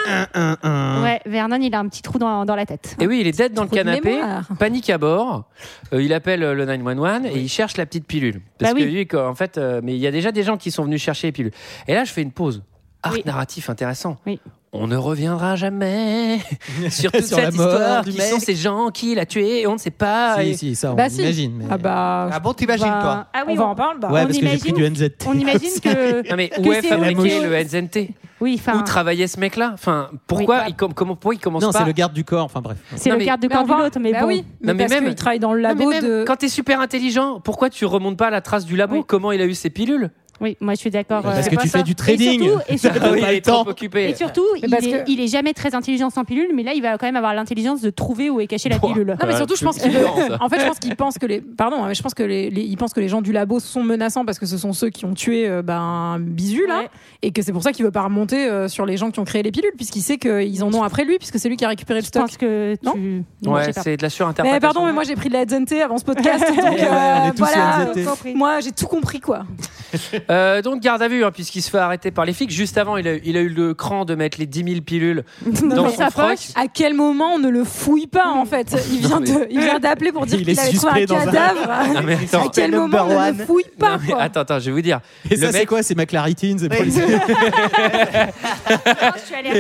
un, 0.08 0.58
un. 0.64 1.04
ouais 1.04 1.22
Vernon 1.26 1.60
il 1.62 1.74
a 1.76 1.80
un 1.80 1.88
petit 1.88 2.02
trou 2.02 2.18
dans, 2.18 2.46
dans 2.46 2.56
la 2.56 2.66
tête 2.66 2.96
et 3.00 3.08
oui, 3.08 3.20
il 3.22 3.28
est 3.28 3.38
dead 3.38 3.54
dans 3.54 3.64
le 3.64 3.70
canapé, 3.70 4.20
panique 4.60 4.90
à 4.90 4.98
bord. 4.98 5.46
Euh, 5.94 6.02
il 6.02 6.14
appelle 6.14 6.44
euh, 6.44 6.54
le 6.54 6.66
911 6.66 7.26
et 7.26 7.40
il 7.40 7.50
cherche 7.50 7.78
la 7.78 7.86
petite 7.86 8.06
pilule. 8.08 8.42
Parce 8.58 8.74
Bah 8.74 8.80
que 8.80 8.84
oui. 8.86 8.92
lui, 8.92 9.08
quoi, 9.08 9.30
en 9.30 9.36
fait, 9.36 9.58
euh, 9.58 9.82
mais 9.84 9.94
il 9.96 10.00
y 10.00 10.08
a 10.08 10.12
déjà 10.12 10.32
des 10.32 10.44
gens 10.44 10.58
qui 10.58 10.72
sont 10.72 10.84
venus 10.84 11.02
chercher 11.02 11.28
les 11.28 11.32
pilules. 11.32 11.52
Et 11.88 11.94
là, 11.94 12.04
je 12.04 12.12
fais 12.12 12.22
une 12.22 12.32
pause. 12.32 12.64
Art 13.04 13.14
Oui. 13.14 13.24
narratif 13.26 13.70
intéressant. 13.70 14.18
Oui. 14.26 14.40
On 14.74 14.88
ne 14.88 14.96
reviendra 14.96 15.58
jamais 15.58 16.40
sur 16.90 17.12
toute 17.12 17.26
Sur 17.26 17.38
cette 17.40 17.50
histoire. 17.50 18.06
du 18.06 18.12
Qui 18.12 18.18
mec. 18.18 18.28
sont 18.28 18.40
ces 18.40 18.56
gens 18.56 18.90
qui 18.90 19.14
l'a 19.16 19.26
tué 19.26 19.60
et 19.62 19.68
on 19.68 19.74
ne 19.74 19.78
sait 19.78 19.92
pas. 19.92 20.38
Si, 20.40 20.48
Et- 20.50 20.54
si, 20.56 20.76
ça, 20.76 20.94
on 20.94 20.96
Bah, 20.96 21.10
si. 21.10 21.20
imagine. 21.22 21.52
Mais... 21.58 21.66
Ah 21.70 21.78
bah, 21.78 22.30
Ah 22.32 22.40
bon, 22.40 22.54
t'imagines, 22.54 22.86
Bah, 22.88 23.00
toi 23.02 23.28
ah 23.34 23.44
oui 23.46 23.54
on 23.54 23.56
va 23.58 23.66
on, 23.66 23.70
en 23.72 23.76
parler. 23.76 24.00
Bah, 24.00 24.08
Ouais, 24.10 24.22
on 24.22 24.26
parce 24.28 24.38
que 24.38 24.46
j'ai 24.46 24.58
pris 24.58 24.70
imagine- 24.70 24.76
du 24.96 25.04
NZT. 25.06 25.26
on 25.28 25.34
imagine 25.34 25.80
que 25.84 26.30
Non 26.30 26.36
mais 26.38 26.48
que 26.48 26.62
où 26.62 26.72
est 26.72 26.82
fabriqué 26.84 27.40
le 27.42 27.54
NZNT 27.54 28.12
oui 28.40 28.60
Où 28.74 28.82
travaillait 28.84 29.28
ce 29.28 29.40
mec-là 29.42 29.72
Enfin, 29.74 30.10
pourquoi 30.26 30.56
Oui, 30.56 30.62
bah- 30.62 30.68
il, 30.70 30.76
com- 30.76 30.94
comment, 30.96 31.16
pourquoi 31.18 31.36
il 31.36 31.40
commence 31.40 31.62
Non, 31.64 31.72
pas 31.74 31.80
c'est 31.80 31.86
le 31.86 31.92
garde 31.92 32.14
du 32.14 32.24
corps. 32.24 32.46
Enfin 32.46 32.62
bref. 32.62 32.78
c'est 32.96 33.10
Non, 33.10 33.16
le 33.16 33.20
mais- 33.20 33.26
garde 33.26 33.42
de 33.42 33.48
Mais 33.50 33.54
corps 33.54 33.64
du 33.66 33.70
va- 33.72 33.78
l'autre 33.78 34.00
mais 34.00 34.14
bah 34.14 34.22
bon 34.22 34.28
oui, 34.28 34.46
mais 34.62 34.68
Non, 34.68 34.74
mais 34.78 34.86
parce 34.88 34.92
même- 35.02 35.06
qu'il 35.10 35.16
travaille 35.16 35.40
dans 35.40 35.54
le 35.54 35.62
Non, 35.62 35.70
mais 35.76 35.76
labo 35.86 35.90
même 35.92 36.02
de. 36.04 36.24
quand 36.26 36.38
t'es 36.38 36.48
super 36.50 36.80
intelligent, 36.80 37.42
pourquoi 37.42 37.70
tu 37.70 37.84
remontes 37.86 38.16
pas 38.18 38.28
à 38.28 38.32
la 38.32 38.40
trace 38.42 38.64
du 38.66 38.78
labo 38.78 38.96
Oui. 38.96 39.04
Comment 39.06 39.34
il 39.34 39.42
a 39.42 39.46
eu 39.46 39.54
ses 39.54 39.70
pilules 39.70 40.12
oui 40.42 40.58
moi 40.60 40.74
je 40.74 40.80
suis 40.80 40.90
d'accord 40.90 41.22
Parce 41.22 41.48
euh, 41.48 41.50
que 41.50 41.56
pas 41.56 41.62
tu 41.62 41.70
ça. 41.70 41.78
fais 41.80 41.84
du 41.84 41.92
et 41.92 41.96
trading. 41.96 42.42
surtout, 42.42 42.60
et 42.68 42.78
surtout, 43.42 43.42
temps. 43.44 43.62
occupé. 43.68 44.10
et 44.10 44.16
surtout, 44.16 44.46
il, 44.58 44.70
parce 44.70 44.86
est, 44.86 44.92
que- 45.06 45.10
il 45.12 45.22
est 45.22 45.28
jamais 45.28 45.54
très 45.54 45.74
intelligent 45.76 46.10
sans 46.10 46.26
pilule, 46.26 46.50
mais 46.54 46.64
là, 46.64 46.74
il 46.74 46.82
va 46.82 46.98
quand 46.98 47.06
même 47.06 47.16
avoir 47.16 47.34
l'intelligence 47.34 47.82
de 47.82 47.90
trouver 47.90 48.30
où 48.30 48.40
est 48.42 48.48
cachée 48.48 48.68
la 48.70 48.80
pilule. 48.80 49.16
Non 49.20 49.28
mais 49.28 49.36
surtout 49.36 49.56
je 49.56 49.64
pense 49.64 49.78
qu'il 49.78 49.92
en 49.98 50.50
fait 50.50 50.60
je 50.60 50.66
pense 50.68 50.80
qu'il 50.80 50.96
pense 50.96 51.18
que 51.18 51.26
les 51.26 51.40
pardon 51.42 51.84
hein, 51.84 51.88
mais 51.88 51.96
je 51.96 52.02
pense 52.04 52.14
que 52.14 52.24
les, 52.24 52.50
les- 52.50 52.62
il 52.64 52.76
pense 52.78 52.94
que 52.94 53.00
les 53.00 53.08
gens 53.10 53.22
du 53.22 53.32
labo 53.32 53.60
sont 53.60 53.84
menaçants 53.84 54.26
parce 54.26 54.40
que 54.40 54.46
ce 54.46 54.58
sont 54.58 54.74
ceux 54.74 54.90
qui 54.90 55.06
ont 55.06 55.14
tué 55.14 55.48
euh, 55.48 55.62
ben 55.62 56.18
Bisu 56.20 56.66
là 56.68 56.80
Ouais. 56.80 56.90
et 57.22 57.32
que 57.32 57.42
c'est 57.42 57.52
pour 57.54 57.62
ça 57.64 57.72
qu'il 57.72 57.86
veut 57.86 57.92
pas 57.92 58.02
remonter 58.04 58.50
euh, 58.50 58.68
sur 58.68 58.86
les 58.86 58.98
gens 58.98 59.12
qui 59.12 59.20
ont 59.20 59.26
créé 59.26 59.44
les 59.44 59.52
pilules 59.52 59.72
puisqu'il 59.76 60.02
sait 60.02 60.18
qu'ils 60.18 60.64
en 60.64 60.74
ont 60.74 60.82
après 60.84 61.06
lui 61.06 61.18
puisque 61.18 61.38
c'est 61.40 61.50
lui 61.50 61.58
qui 61.58 61.66
a 61.66 61.68
récupéré 61.70 62.00
le 62.00 62.04
Je 62.04 62.08
stock. 62.08 62.24
pense 62.24 62.38
que 62.38 62.76
Non 62.84 62.94
tu. 62.94 63.24
Non, 63.44 63.52
je 63.62 63.68
Ouais, 63.68 63.74
c'est 63.74 63.98
de 63.98 64.02
la 64.02 64.10
surinterprétation. 64.10 64.56
Mais 64.56 64.60
pardon 64.60 64.86
mais 64.86 64.94
moi 64.94 65.04
j'ai 65.04 65.16
pris 65.16 65.30
de 65.30 65.34
la 65.34 65.46
ZNT 65.46 65.82
avant 65.84 65.98
ce 65.98 66.04
podcast 66.06 66.44
donc 66.56 67.38
voilà 67.38 67.88
moi 68.36 68.60
j'ai 68.62 68.72
tout 68.72 68.88
compris 68.88 69.20
quoi. 69.20 69.44
Euh, 70.32 70.62
donc 70.62 70.82
garde 70.82 71.02
à 71.02 71.08
vue, 71.08 71.24
hein, 71.26 71.32
puisqu'il 71.32 71.62
se 71.62 71.70
fait 71.70 71.78
arrêter 71.78 72.10
par 72.10 72.26
les 72.26 72.34
flics. 72.34 72.50
Juste 72.52 72.78
avant, 72.78 72.96
il 72.98 73.08
a, 73.08 73.16
il 73.24 73.36
a 73.38 73.42
eu 73.42 73.50
le 73.50 73.74
cran 73.74 74.06
de 74.06 74.16
mettre 74.16 74.40
les 74.40 74.46
10 74.46 74.64
000 74.64 74.82
pilules 74.82 75.24
dans 75.46 75.68
Dans 75.76 75.90
son 75.90 75.98
sa 75.98 76.10
froc. 76.10 76.30
poche. 76.30 76.48
À 76.56 76.68
quel 76.74 76.94
moment 76.94 77.34
on 77.36 77.40
ne 77.40 77.50
le 77.50 77.64
fouille 77.64 78.08
pas 78.08 78.28
en 78.30 78.46
fait? 78.46 78.74
Il 78.92 79.00
vient 79.00 79.20
Non, 79.20 79.20
de 79.20 79.48
il 79.50 79.60
vient 79.60 79.80
d'appeler 79.80 80.12
pour 80.12 80.26
dire 80.26 80.40
Il 80.40 80.46
qu'il 80.46 80.56
est 80.58 80.60
avait 80.60 80.72
trouvé 80.74 80.92
un 80.92 80.96
suspect 80.96 81.06
dans 81.08 81.16
un- 81.22 81.26
cadavre. 81.26 81.94
Non, 81.94 82.02
mais 82.06 82.14
attends. 82.16 82.46
À 82.48 82.50
quel 82.54 82.72
moment 82.72 83.06
on 83.10 83.32
ne 83.34 83.38
le 83.40 83.46
fouille 83.46 83.64
pas 83.78 83.92
Non, 83.98 84.00
mais 84.02 84.14
quoi? 84.14 84.22
attends, 84.22 84.40
attends, 84.42 84.60
je 84.60 84.66
vais 84.66 84.72
vous 84.72 84.82
dire. 84.82 85.00
Et 85.30 85.36
Le 85.36 85.42
ça, 85.42 85.52
c'est 85.52 85.60
mec- 85.60 85.68
quoi? 85.70 85.84
C'est 85.84 85.96
McLaritine 85.96 86.58
C'est 86.60 86.70
Oui. 86.80 86.92
Je 86.94 87.02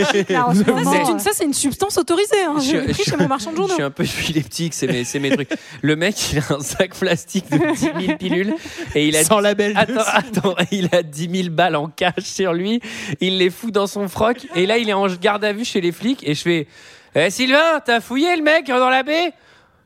c'est 0.03 1.11
une, 1.11 1.19
ça, 1.19 1.31
c'est 1.33 1.45
une 1.45 1.53
substance 1.53 1.97
autorisée. 1.97 2.43
Hein. 2.47 2.55
Je- 2.59 2.63
J'ai 2.71 2.81
pris 2.81 3.03
je- 3.05 3.11
chez 3.11 3.17
mon 3.17 3.27
marchand 3.27 3.51
de 3.51 3.55
Je 3.55 3.61
journaux. 3.61 3.73
suis 3.73 3.83
un 3.83 3.91
peu 3.91 4.03
épileptique, 4.03 4.73
c'est 4.73 4.87
mes, 4.87 5.03
c'est 5.03 5.19
mes 5.19 5.31
trucs. 5.31 5.49
Le 5.81 5.95
mec, 5.95 6.15
il 6.33 6.39
a 6.39 6.43
un 6.55 6.59
sac 6.59 6.93
plastique 6.95 7.49
de 7.51 7.57
10 7.73 8.05
000 8.05 8.17
pilules 8.17 8.53
et 8.95 9.07
il 9.07 9.15
a 9.15 9.23
Sans 9.23 9.39
label. 9.39 9.73
Attends, 9.75 10.01
attends, 10.07 10.55
il 10.71 10.89
a 10.93 11.03
10 11.03 11.43
000 11.43 11.55
balles 11.55 11.75
en 11.75 11.87
cash 11.87 12.23
sur 12.23 12.53
lui. 12.53 12.81
Il 13.19 13.37
les 13.37 13.49
fout 13.49 13.73
dans 13.73 13.87
son 13.87 14.07
froc. 14.07 14.47
Et 14.55 14.65
là, 14.65 14.77
il 14.77 14.89
est 14.89 14.93
en 14.93 15.07
garde 15.07 15.43
à 15.43 15.53
vue 15.53 15.65
chez 15.65 15.81
les 15.81 15.91
flics. 15.91 16.27
Et 16.27 16.33
je 16.35 16.41
fais 16.41 16.67
Eh, 17.15 17.29
Sylvain, 17.29 17.79
t'as 17.83 17.99
fouillé 17.99 18.35
le 18.35 18.43
mec 18.43 18.67
dans 18.67 18.89
la 18.89 19.03
baie? 19.03 19.33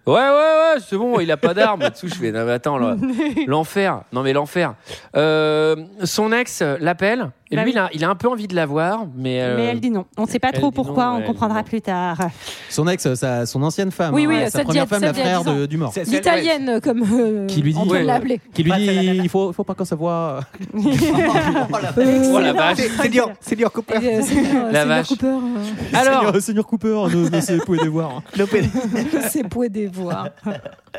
Ouais, 0.06 0.14
ouais, 0.14 0.30
ouais, 0.30 0.80
c'est 0.88 0.98
bon, 0.98 1.20
il 1.20 1.32
a 1.32 1.38
pas 1.38 1.56
d'arme. 1.56 1.90
Dessous, 1.90 2.08
je 2.08 2.14
fais 2.14 2.32
Non, 2.32 2.46
mais 2.46 2.52
attends, 2.52 2.78
là, 2.78 2.96
l'enfer. 3.48 4.02
Non, 4.12 4.22
mais 4.22 4.34
l'enfer. 4.34 4.76
Euh, 5.16 5.76
son 6.04 6.32
ex 6.32 6.62
l'appelle. 6.80 7.32
Et 7.52 7.56
Bah 7.56 7.62
lui, 7.64 7.70
oui. 7.70 7.76
il, 7.76 7.80
a, 7.80 7.90
il 7.94 8.04
a 8.04 8.10
un 8.10 8.16
peu 8.16 8.28
envie 8.28 8.48
de 8.48 8.56
la 8.56 8.66
voir. 8.66 9.06
Mais, 9.16 9.40
euh, 9.42 9.56
Mais 9.58 9.66
elle 9.66 9.80
dit 9.80 9.92
non. 9.92 10.06
On 10.18 10.24
ne 10.24 10.28
sait 10.28 10.40
pas 10.40 10.48
elle 10.52 10.60
trop 10.60 10.72
dit 10.72 10.78
non, 10.78 10.84
pourquoi, 10.84 11.10
ouais, 11.12 11.16
on 11.18 11.20
dit 11.20 11.26
comprendra 11.28 11.60
non. 11.60 11.64
plus 11.64 11.80
tard. 11.82 12.18
Son 12.72 12.88
ex, 12.88 13.14
sa- 13.14 13.46
son 13.46 13.62
ancienne 13.62 13.92
femme. 13.92 14.16
Oui, 14.16 14.26
hein, 14.26 14.30
oui, 14.30 14.40
sa 14.46 14.50
celle 14.50 14.64
première 14.64 14.84
a- 14.84 14.88
femme, 14.88 15.02
la 15.04 15.14
frère 15.14 15.42
10 15.44 15.48
ans. 15.50 15.56
de- 15.58 15.66
du 15.68 15.78
mort. 15.78 15.92
C'est- 15.94 16.06
c'est- 16.06 16.12
L'italienne, 16.16 16.80
comme 16.82 17.04
euh, 17.04 17.46
Qui 17.46 17.62
lui 17.62 17.74
dit- 17.74 17.80
Antoine 17.80 18.00
Ouais. 18.00 18.04
l'a 18.04 18.16
appelée. 18.16 18.42
Qui 18.54 18.64
lui 18.64 18.72
dit 18.72 18.86
il 19.24 19.30
faut, 19.30 19.54
faut 19.54 19.64
pas 19.64 19.76
qu'on 19.76 19.86
se 19.86 19.94
voit. 19.96 20.40
Oh 20.76 21.78
la 21.82 21.94
Oh 22.34 22.40
la 22.40 22.54
vache. 22.54 22.78
C'est- 22.78 22.90
C'est 22.90 23.12
c'est 23.42 23.56
dur, 23.56 23.72
Cooper. 23.72 23.96
Euh, 24.04 24.22
Seigneur- 24.22 24.72
La 24.72 24.86
vache. 24.86 25.08
Cooper, 25.10 25.28
euh, 25.28 25.40
Alors, 25.94 26.42
Seigneur, 26.42 26.66
Cooper, 26.66 27.04
ne, 27.14 27.30
ne 27.30 27.42
se 27.42 27.54
pouvez 27.64 27.80
les 27.80 27.88
voir. 27.90 28.22
C'est 29.30 29.48
pour 29.48 29.66
des 29.70 29.88
voix. 29.88 30.30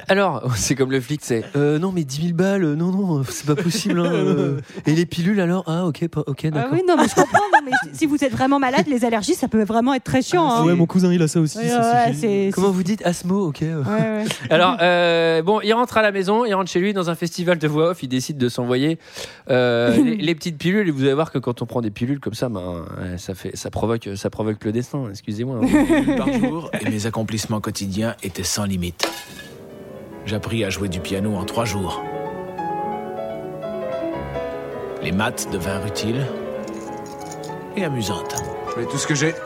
alors 0.08 0.54
c'est 0.56 0.74
comme 0.74 0.90
le 0.90 1.00
flic, 1.00 1.20
c'est 1.22 1.44
euh, 1.56 1.78
Non, 1.78 1.90
mais 1.92 2.04
10 2.04 2.22
000 2.22 2.34
balles, 2.34 2.64
euh, 2.64 2.74
non, 2.76 2.90
non, 2.92 3.22
c'est 3.28 3.46
pas 3.46 3.54
possible. 3.60 4.00
hein, 4.00 4.04
euh. 4.12 4.60
Et 4.86 4.92
les 4.94 5.06
pilules 5.06 5.40
alors? 5.40 5.64
Ah, 5.66 5.86
ok, 5.86 6.06
pas, 6.08 6.22
ok. 6.44 6.50
Ah 6.54 6.66
oui, 6.72 6.82
non, 6.86 6.96
mais 6.96 7.08
je 7.08 7.14
comprends. 7.14 7.38
non, 7.52 7.58
mais 7.64 7.72
si 7.92 8.06
vous 8.06 8.22
êtes 8.22 8.32
vraiment 8.32 8.58
malade, 8.58 8.86
les 8.88 9.04
allergies, 9.04 9.34
ça 9.34 9.48
peut 9.48 9.62
vraiment 9.64 9.94
être 9.94 10.04
très 10.04 10.22
chiant. 10.22 10.48
Ah 10.50 10.58
hein. 10.60 10.64
ouais, 10.64 10.74
mon 10.74 10.86
cousin 10.86 11.12
il 11.12 11.22
a 11.22 11.28
ça 11.28 11.40
aussi. 11.40 11.58
Ouais, 11.58 11.68
ça 11.68 12.04
ouais, 12.06 12.06
suffit. 12.14 12.20
c'est- 12.20 12.50
Comment 12.54 12.70
vous 12.70 12.82
dites 12.82 13.04
Asmo, 13.06 13.48
ok. 13.48 13.58
Ouais, 13.62 13.72
ouais. 13.74 14.24
Alors, 14.50 14.76
euh, 14.80 15.42
bon, 15.42 15.60
il 15.62 15.72
rentre 15.72 15.96
à 15.98 16.02
la 16.02 16.12
maison, 16.12 16.44
il 16.44 16.54
rentre 16.54 16.70
chez 16.70 16.80
lui 16.80 16.92
dans 16.92 17.10
un 17.10 17.14
festival 17.14 17.58
de 17.58 17.68
voix 17.68 17.90
off, 17.90 18.02
il 18.02 18.08
décide 18.08 18.36
de 18.38 18.48
s'envoyer 18.48 18.98
euh, 19.50 19.96
les, 20.02 20.16
les 20.16 20.34
petites 20.34 20.58
pilules. 20.58 20.88
Et 20.88 20.90
vous 20.90 21.02
allez 21.04 21.14
voir 21.14 21.32
que 21.32 21.38
quand 21.38 21.62
on 21.62 21.66
prend 21.66 21.80
des 21.80 21.90
pilules 21.90 22.20
comme 22.20 22.34
ça, 22.34 22.48
ben, 22.48 22.84
euh, 23.00 23.16
ça, 23.18 23.34
fait, 23.34 23.56
ça, 23.56 23.70
provoque, 23.70 24.08
ça 24.16 24.30
provoque 24.30 24.62
le 24.64 24.72
destin, 24.72 25.04
excusez-moi. 25.10 25.60
hein. 25.62 26.16
par 26.18 26.32
jour 26.32 26.70
et 26.80 26.88
mes 26.90 27.06
accomplissements 27.06 27.60
quotidiens 27.60 28.14
étaient 28.22 28.42
sans 28.44 28.64
limite. 28.64 29.08
J'appris 30.26 30.64
à 30.64 30.70
jouer 30.70 30.88
du 30.88 31.00
piano 31.00 31.34
en 31.36 31.44
trois 31.44 31.64
jours. 31.64 32.02
Les 35.06 35.12
maths 35.12 35.48
devinrent 35.52 35.86
utiles 35.86 36.26
et 37.76 37.84
amusantes. 37.84 38.42
Je 38.74 38.80
mets 38.80 38.86
tout 38.86 38.98
ce 38.98 39.06
que 39.06 39.14
j'ai. 39.14 39.36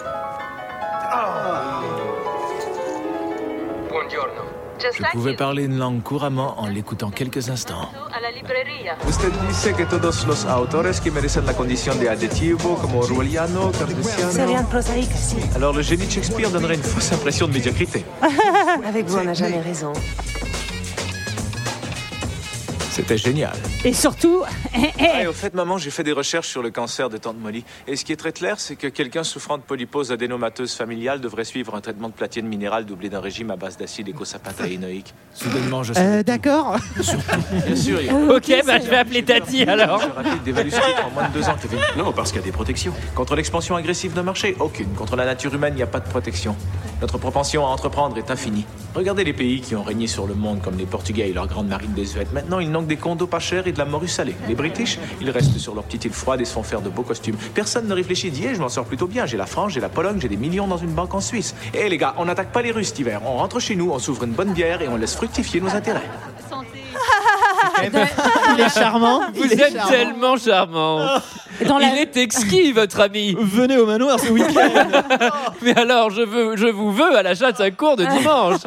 Je 4.81 5.03
pouvais 5.13 5.37
parler 5.37 5.65
une 5.65 5.77
langue 5.77 6.03
couramment 6.03 6.59
en 6.59 6.67
l'écoutant 6.67 7.11
quelques 7.11 7.51
instants. 7.51 7.91
Usted 9.07 9.33
dice 9.49 9.75
que 9.77 9.83
todos 9.83 10.27
los 10.27 10.47
autores 10.47 10.99
que 10.99 11.11
merecen 11.11 11.45
la 11.45 11.53
condición 11.53 12.01
de 12.01 12.09
adjetivo, 12.09 12.77
como 12.77 13.01
Orwelliano, 13.01 13.71
Cartesiano. 13.73 14.67
prosaïque, 14.71 15.13
si. 15.15 15.37
Alors 15.55 15.75
le 15.75 15.83
génie 15.83 16.07
de 16.07 16.11
Shakespeare 16.11 16.51
donnerait 16.51 16.77
une 16.77 16.83
fausse 16.83 17.13
impression 17.13 17.47
de 17.47 17.53
médiocrité. 17.53 18.07
Avec 18.87 19.05
vous, 19.05 19.19
on 19.19 19.25
n'a 19.25 19.35
jamais 19.35 19.61
raison. 19.61 19.93
C'était 23.01 23.17
génial. 23.17 23.55
Et 23.83 23.95
surtout, 23.95 24.43
Ah, 25.01 25.23
et 25.23 25.27
au 25.27 25.33
fait, 25.33 25.55
maman, 25.55 25.79
j'ai 25.79 25.89
fait 25.91 26.05
des 26.05 26.13
recherches 26.13 26.49
sur 26.49 26.63
le 26.63 26.71
cancer 26.71 27.09
de 27.09 27.17
tante 27.17 27.39
Molly. 27.39 27.65
Et 27.89 27.97
ce 27.97 28.05
qui 28.05 28.13
est 28.13 28.17
très 28.17 28.33
clair, 28.33 28.61
c'est 28.61 28.77
que 28.77 28.89
quelqu'un 28.89 29.25
souffrant 29.25 29.57
de 29.57 29.63
polypose 29.63 30.13
adénomateuse 30.13 30.75
familiale 30.75 31.21
devrait 31.23 31.45
suivre 31.45 31.75
un 31.75 31.81
traitement 31.81 32.09
de 32.09 32.13
platine 32.13 32.47
minérale 32.47 32.85
doublé 32.85 33.09
d'un 33.09 33.21
régime 33.21 33.51
à 33.51 33.57
base 33.57 33.79
d'acide 33.79 34.09
écosapentaénoïque. 34.09 35.15
Soudainement, 35.33 35.83
je 35.83 35.95
Euh, 35.97 36.23
D'accord. 36.23 36.77
Bien 37.67 37.77
sûr, 37.77 38.01
il 38.03 38.07
y 38.07 38.11
a 38.11 38.15
ok, 38.15 38.67
bah, 38.67 38.79
je 38.85 38.91
vais 38.91 38.97
appeler 38.97 39.23
Tati 39.23 39.63
alors. 39.63 40.03
des 40.45 40.53
en 40.53 41.11
moins 41.11 41.29
de 41.29 41.33
deux 41.33 41.49
ans, 41.49 41.57
Kevin. 41.61 41.79
Non, 41.97 42.13
parce 42.13 42.33
qu'il 42.33 42.41
y 42.41 42.45
a 42.45 42.47
des 42.47 42.53
protections. 42.53 42.93
Contre 43.15 43.35
l'expansion 43.35 43.77
agressive 43.77 44.13
d'un 44.13 44.23
marché, 44.25 44.57
aucune. 44.61 44.89
Contre 44.93 45.17
la 45.17 45.25
nature 45.25 45.55
humaine, 45.55 45.73
il 45.73 45.77
n'y 45.79 45.83
a 45.83 45.87
pas 45.87 46.01
de 46.01 46.09
protection. 46.09 46.55
Notre 47.01 47.17
propension 47.17 47.65
à 47.65 47.71
entreprendre 47.71 48.19
est 48.19 48.31
infinie. 48.31 48.67
Regardez 48.95 49.25
les 49.25 49.33
pays 49.33 49.63
qui 49.63 49.75
ont 49.75 49.83
régné 49.83 50.07
sur 50.07 50.27
le 50.27 50.35
monde, 50.35 50.61
comme 50.61 50.77
les 50.77 50.85
Portugais 50.85 51.31
et 51.31 51.33
leur 51.33 51.47
grande 51.47 51.69
marine 51.69 51.95
désuète. 51.95 52.33
Maintenant, 52.35 52.59
ils 52.59 52.71
n'ont 52.71 52.83
que 52.83 52.90
des 52.91 52.97
condos 52.97 53.29
pas 53.29 53.39
chers 53.39 53.67
et 53.69 53.73
de 53.73 53.79
la 53.79 53.85
morue 53.85 54.09
salée. 54.09 54.35
Les 54.49 54.55
British, 54.55 54.99
ils 55.21 55.31
restent 55.31 55.59
sur 55.59 55.75
leur 55.75 55.85
petite 55.85 56.05
île 56.07 56.13
froide 56.13 56.41
et 56.41 56.45
se 56.45 56.53
font 56.53 56.65
faire 56.65 56.83
de 56.83 56.91
beaux 56.91 57.05
costumes. 57.05 57.37
Personne 57.55 57.87
ne 57.87 57.95
réfléchit 57.95 58.31
d'y 58.31 58.53
je 58.53 58.61
m'en 58.61 58.69
sors 58.69 58.85
plutôt 58.85 59.07
bien. 59.07 59.27
J'ai 59.27 59.37
la 59.37 59.47
France, 59.47 59.73
j'ai 59.73 59.81
la 59.81 59.89
Pologne, 59.89 60.19
j'ai 60.21 60.29
des 60.29 60.37
millions 60.37 60.67
dans 60.67 60.77
une 60.77 60.93
banque 60.93 61.15
en 61.15 61.21
Suisse. 61.21 61.55
Et 61.73 61.89
les 61.89 61.99
gars, 61.99 62.15
on 62.19 62.25
n'attaque 62.25 62.53
pas 62.53 62.63
les 62.63 62.73
Russes 62.73 62.89
cet 62.89 62.99
hiver. 62.99 63.21
On 63.25 63.37
rentre 63.37 63.61
chez 63.61 63.77
nous, 63.77 63.91
on 63.93 63.99
s'ouvre 64.01 64.25
une 64.25 64.33
bonne 64.33 64.53
bière 64.53 64.83
et 64.83 64.89
on 64.89 64.97
laisse 64.97 65.15
fructifier 65.15 65.61
nos 65.61 65.71
intérêts. 65.71 66.09
Il 67.85 68.61
est 68.61 68.69
charmant. 68.75 69.21
Vous 69.35 69.45
il 69.45 69.53
est 69.53 69.61
êtes 69.61 69.73
charmant. 69.75 69.91
tellement 69.91 70.37
charmant. 70.37 70.99
Dans 71.67 71.79
la- 71.79 71.89
Il 71.95 71.99
est 71.99 72.17
exquis, 72.17 72.73
votre 72.73 73.01
ami. 73.01 73.37
Venez 73.39 73.77
au 73.77 73.85
manoir 73.87 74.19
ce 74.19 74.31
week-end. 74.31 75.29
Mais 75.63 75.77
alors, 75.79 76.11
je, 76.11 76.23
veux, 76.23 76.57
je 76.57 76.67
vous 76.67 76.91
veux 76.93 77.15
à 77.17 77.23
l'achat 77.23 77.53
de 77.53 77.57
sa 77.59 77.71
cour 77.71 77.97
de 77.97 78.05
dimanche. 78.07 78.61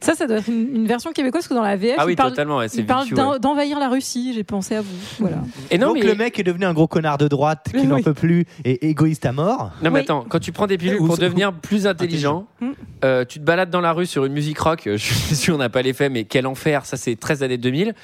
Ça, 0.00 0.14
ça 0.14 0.28
doit 0.28 0.36
être 0.36 0.48
une, 0.48 0.76
une 0.76 0.86
version 0.86 1.10
québécoise 1.10 1.42
parce 1.42 1.48
que 1.48 1.54
dans 1.54 1.62
la 1.62 1.74
VF, 1.74 1.96
Ah 1.98 2.06
oui, 2.06 2.12
il 2.12 2.16
parle, 2.16 2.30
totalement, 2.30 2.58
ouais, 2.58 2.68
c'est 2.68 2.78
il 2.78 2.86
parle 2.86 3.08
d'en- 3.08 3.38
d'envahir 3.38 3.80
la 3.80 3.88
Russie. 3.88 4.32
J'ai 4.36 4.44
pensé 4.44 4.76
à 4.76 4.80
vous. 4.82 4.94
Voilà. 5.18 5.38
Et 5.72 5.78
non, 5.78 5.88
Donc 5.88 5.96
mais, 5.98 6.02
le 6.06 6.14
mec 6.14 6.38
est 6.38 6.44
devenu 6.44 6.64
un 6.66 6.72
gros 6.74 6.86
connard 6.86 7.18
de 7.18 7.26
droite 7.26 7.66
qui 7.76 7.86
n'en 7.88 8.00
peut 8.02 8.14
plus 8.14 8.44
et 8.64 8.88
égoïste 8.88 9.26
à 9.26 9.32
mort. 9.32 9.72
non, 9.82 9.90
mais 9.90 9.98
Oui. 9.98 10.00
attends, 10.02 10.24
quand 10.28 10.38
tu 10.38 10.52
prends 10.52 10.68
des 10.68 10.78
pilules 10.78 11.00
Ou- 11.00 11.06
pour 11.06 11.16
ou- 11.16 11.20
devenir 11.20 11.52
plus 11.52 11.88
intelligent, 11.88 12.46
Mm. 12.60 12.70
euh, 13.04 13.24
tu 13.24 13.40
te 13.40 13.44
balades 13.44 13.70
dans 13.70 13.80
la 13.80 13.92
rue 13.92 14.06
sur 14.06 14.24
une 14.24 14.32
musique 14.32 14.58
rock. 14.60 14.86
euh, 14.86 14.96
Je 14.96 15.12
suis 15.12 15.34
sûr 15.36 15.56
on 15.56 15.58
n'a 15.58 15.68
pas 15.68 15.82
l'effet, 15.82 16.08
mais 16.08 16.22
quel 16.24 16.46
enfer. 16.46 16.84
Ça, 16.86 16.96
c'est 16.96 17.16
13 17.16 17.42
années 17.42 17.58
2000. 17.58 17.94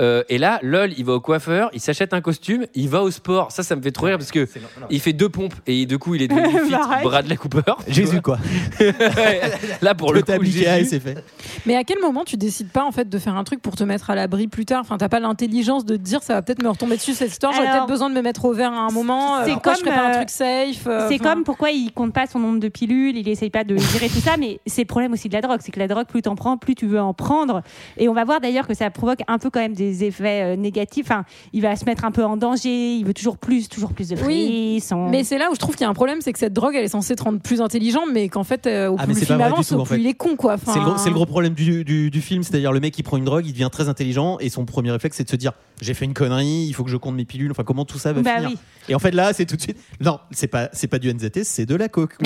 Euh, 0.00 0.22
et 0.28 0.38
là, 0.38 0.58
lol, 0.62 0.92
il 0.96 1.04
va 1.04 1.14
au 1.14 1.20
coiffeur, 1.20 1.70
il 1.72 1.80
s'achète 1.80 2.14
un 2.14 2.20
costume, 2.20 2.66
il 2.74 2.88
va 2.88 3.02
au 3.02 3.10
sport. 3.10 3.52
Ça, 3.52 3.62
ça 3.62 3.76
me 3.76 3.82
fait 3.82 3.90
trop 3.92 4.06
rire 4.06 4.18
parce 4.18 4.30
que 4.30 4.48
il 4.90 5.00
fait 5.00 5.12
deux 5.12 5.28
pompes 5.28 5.54
et 5.66 5.86
du 5.86 5.98
coup, 5.98 6.14
il 6.14 6.22
est 6.22 6.28
devenu 6.28 6.48
fit. 6.66 6.74
Bradley 7.02 7.36
Cooper. 7.36 7.74
Jésus 7.88 8.20
quoi. 8.20 8.38
Là, 9.82 9.94
pour 9.94 10.12
le 10.12 10.20
coup, 10.20 10.26
tablier 10.26 10.64
Jésus- 10.64 10.90
c'est 10.90 11.00
fait. 11.00 11.24
Mais 11.66 11.76
à 11.76 11.84
quel 11.84 11.98
moment 12.00 12.24
tu 12.24 12.36
décides 12.36 12.70
pas 12.70 12.84
en 12.84 12.92
fait 12.92 13.08
de 13.08 13.18
faire 13.18 13.36
un 13.36 13.44
truc 13.44 13.60
pour 13.62 13.76
te 13.76 13.84
mettre 13.84 14.10
à 14.10 14.14
l'abri 14.14 14.48
plus 14.48 14.64
tard? 14.64 14.80
Enfin, 14.80 14.98
t'as 14.98 15.08
pas 15.08 15.20
l'intelligence 15.20 15.84
de 15.84 15.96
te 15.96 16.02
dire 16.02 16.22
ça 16.22 16.34
va 16.34 16.42
peut-être 16.42 16.62
me 16.62 16.68
retomber 16.68 16.96
dessus 16.96 17.14
cette 17.14 17.30
histoire. 17.30 17.52
J'aurais 17.52 17.70
peut-être 17.70 17.86
besoin 17.86 18.10
de 18.10 18.14
me 18.14 18.22
mettre 18.22 18.44
au 18.44 18.52
vert 18.52 18.72
à 18.72 18.86
un 18.86 18.90
moment. 18.90 19.44
c'est 19.44 19.50
euh, 19.50 19.54
je 19.54 19.58
comme, 19.60 19.74
ferais 19.76 19.90
pas 19.90 20.06
un 20.06 20.10
euh, 20.10 20.14
truc 20.16 20.30
safe 20.30 20.86
euh, 20.86 21.08
c'est 21.08 21.18
comme 21.18 21.44
pourquoi 21.44 21.70
il 21.70 21.92
compte 21.92 22.12
pas 22.12 22.26
son 22.26 22.38
nombre 22.38 22.60
de 22.60 22.68
pilules, 22.68 23.16
il 23.16 23.28
essaye 23.28 23.50
pas 23.50 23.64
de 23.64 23.76
gérer 23.76 24.08
tout 24.08 24.20
ça, 24.20 24.36
mais 24.38 24.60
c'est 24.66 24.82
le 24.82 24.86
problème 24.86 25.12
aussi 25.12 25.28
de 25.28 25.34
la 25.34 25.40
drogue, 25.40 25.60
c'est 25.62 25.72
que 25.72 25.78
la 25.78 25.88
drogue, 25.88 26.06
plus 26.06 26.22
t'en 26.22 26.34
prends, 26.34 26.56
plus 26.56 26.74
tu 26.74 26.86
veux 26.86 27.00
en 27.00 27.14
prendre. 27.14 27.62
Et 27.96 28.08
on 28.08 28.14
va 28.14 28.24
voir 28.24 28.40
d'ailleurs 28.40 28.66
que 28.66 28.74
ça 28.74 28.90
provoque 28.90 29.20
un 29.28 29.38
peu 29.38 29.50
quand 29.50 29.60
même 29.60 29.74
des 29.74 29.83
effets 30.04 30.42
euh, 30.42 30.56
négatifs. 30.56 31.06
Enfin, 31.06 31.24
il 31.52 31.62
va 31.62 31.76
se 31.76 31.84
mettre 31.84 32.04
un 32.04 32.10
peu 32.10 32.24
en 32.24 32.36
danger, 32.36 32.94
il 32.96 33.04
veut 33.04 33.14
toujours 33.14 33.36
plus, 33.36 33.68
toujours 33.68 33.92
plus 33.92 34.08
de 34.08 34.16
Oui. 34.24 34.78
fric. 34.80 34.84
son- 34.88 35.08
Mais 35.08 35.24
c'est 35.24 35.38
là 35.38 35.50
où 35.50 35.54
je 35.54 35.58
trouve 35.58 35.74
qu'il 35.74 35.82
y 35.84 35.86
a 35.86 35.90
un 35.90 35.94
problème, 35.94 36.20
c'est 36.20 36.32
que 36.32 36.38
cette 36.38 36.52
drogue, 36.52 36.74
elle 36.76 36.84
est 36.84 36.88
censée 36.88 37.14
te 37.16 37.22
rendre 37.22 37.40
plus 37.40 37.60
intelligent, 37.60 38.02
mais 38.12 38.28
qu'en 38.28 38.44
fait, 38.44 38.66
euh, 38.66 38.88
au 38.90 38.96
Ah, 38.98 39.04
plus 39.04 39.20
le 39.20 39.26
film 39.26 39.40
avance, 39.40 39.68
tout, 39.68 39.74
au 39.74 39.84
plus 39.84 39.96
fait. 39.96 40.00
il 40.00 40.06
est 40.06 40.14
con, 40.14 40.36
quoi. 40.36 40.54
Enfin, 40.54 40.72
C'est 40.72 40.78
le, 40.78 40.84
gros- 40.84 40.96
c'est 40.98 41.08
le 41.10 41.14
gros 41.14 41.26
problème 41.26 41.54
du, 41.54 41.84
du, 41.84 42.10
du 42.10 42.20
film, 42.20 42.42
c'est-à-dire 42.42 42.72
le 42.72 42.80
mec 42.80 42.92
qui 42.94 43.02
prend 43.02 43.16
une 43.16 43.24
drogue, 43.24 43.46
il 43.46 43.52
devient 43.52 43.68
très 43.70 43.88
intelligent 43.88 44.38
et 44.40 44.48
son 44.48 44.64
premier 44.64 44.90
réflexe 44.90 45.16
c'est 45.16 45.24
de 45.24 45.30
se 45.30 45.36
dire 45.36 45.52
j'ai 45.80 45.92
fait 45.94 46.04
une 46.04 46.14
connerie, 46.14 46.64
il 46.68 46.72
faut 46.72 46.84
que 46.84 46.90
je 46.90 46.96
compte 46.96 47.14
mes 47.16 47.24
pilules, 47.24 47.50
enfin 47.50 47.64
comment 47.64 47.84
tout 47.84 47.98
ça 47.98 48.12
va 48.12 48.22
Bah 48.22 48.34
finir. 48.36 48.50
oui. 48.50 48.58
Et 48.88 48.94
en 48.94 48.98
fait 48.98 49.10
là 49.10 49.32
c'est 49.32 49.44
tout 49.46 49.56
de 49.56 49.60
suite 49.60 49.76
non 50.00 50.18
c'est 50.30 50.46
pas 50.46 50.68
c'est 50.72 50.86
pas 50.86 50.98
du 50.98 51.12
NZT 51.12 51.42
c'est 51.44 51.66
de 51.66 51.74
la 51.74 51.88
coke. 51.88 52.16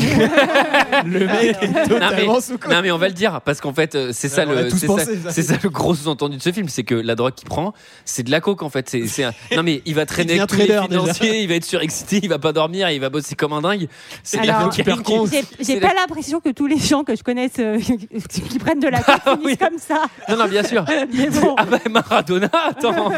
le 1.07 1.27
mec 1.27 1.57
est 1.63 1.67
Non 1.69 1.73
mais, 1.75 1.85
totalement 1.89 2.41
sous 2.41 2.59
coke. 2.59 2.71
non 2.73 2.83
mais 2.83 2.91
on 2.91 2.99
va 2.99 3.09
le 3.09 3.15
dire 3.15 3.41
parce 3.43 3.61
qu'en 3.61 3.73
fait 3.73 3.95
euh, 3.95 4.11
c'est 4.13 4.29
ça 4.29 4.45
le 4.45 4.69
tous 4.69 4.77
c'est 4.79 4.87
pensé, 4.87 5.05
ça, 5.17 5.23
ça. 5.25 5.31
c'est 5.33 5.43
ça 5.43 5.55
le 5.63 5.71
gros 5.71 5.95
sous-entendu 5.95 6.37
de 6.37 6.43
ce 6.43 6.53
film 6.53 6.69
c'est 6.69 6.85
que 6.85 6.95
la 6.95 7.15
drogue 7.15 7.35
qu'il 7.35 7.48
prend 7.49 7.73
c'est 8.05 8.23
de 8.23 8.31
la 8.31 8.41
coke 8.41 8.63
en 8.63 8.69
fait. 8.71 8.89
C'est 8.89 9.07
c'est 9.09 9.25
un- 9.25 9.33
non 9.57 9.63
mais 9.63 9.83
il 9.87 9.95
va 9.95 10.07
traîner 10.07 10.39
avec 10.39 10.49
tous 10.49 10.57
les 10.57 10.67
déjà. 10.67 11.25
il 11.35 11.49
va 11.49 11.55
être 11.55 11.65
surexcité 11.65 12.21
il 12.23 12.29
va 12.29 12.39
pas 12.39 12.53
dormir 12.53 12.91
il 12.91 13.01
va 13.01 13.11
bosser 13.11 13.35
comme 13.35 13.53
un 13.53 13.61
dingue. 13.63 13.89
C'est 14.23 14.41
J'ai 15.61 15.81
pas 15.81 15.95
l'impression 15.95 16.41
que 16.41 16.51
tous 16.51 16.67
les 16.67 16.79
gens 16.79 17.05
que 17.05 17.17
je 17.17 17.23
connaisse 17.23 17.53
euh, 17.59 17.79
qui 18.29 18.59
prennent 18.59 18.81
de 18.81 18.89
la 18.89 19.03
coke 19.03 19.21
Ah 19.27 19.37
finissent 19.37 19.57
comme 19.59 19.79
ça. 19.79 20.05
non 20.29 20.37
non 20.37 20.47
bien 20.47 20.63
sûr. 20.63 20.85
Mais 21.13 21.31
bon. 21.31 21.55
ah 21.57 21.65
bah 21.65 21.79
Maradona 21.91 22.51
attends. 22.69 23.11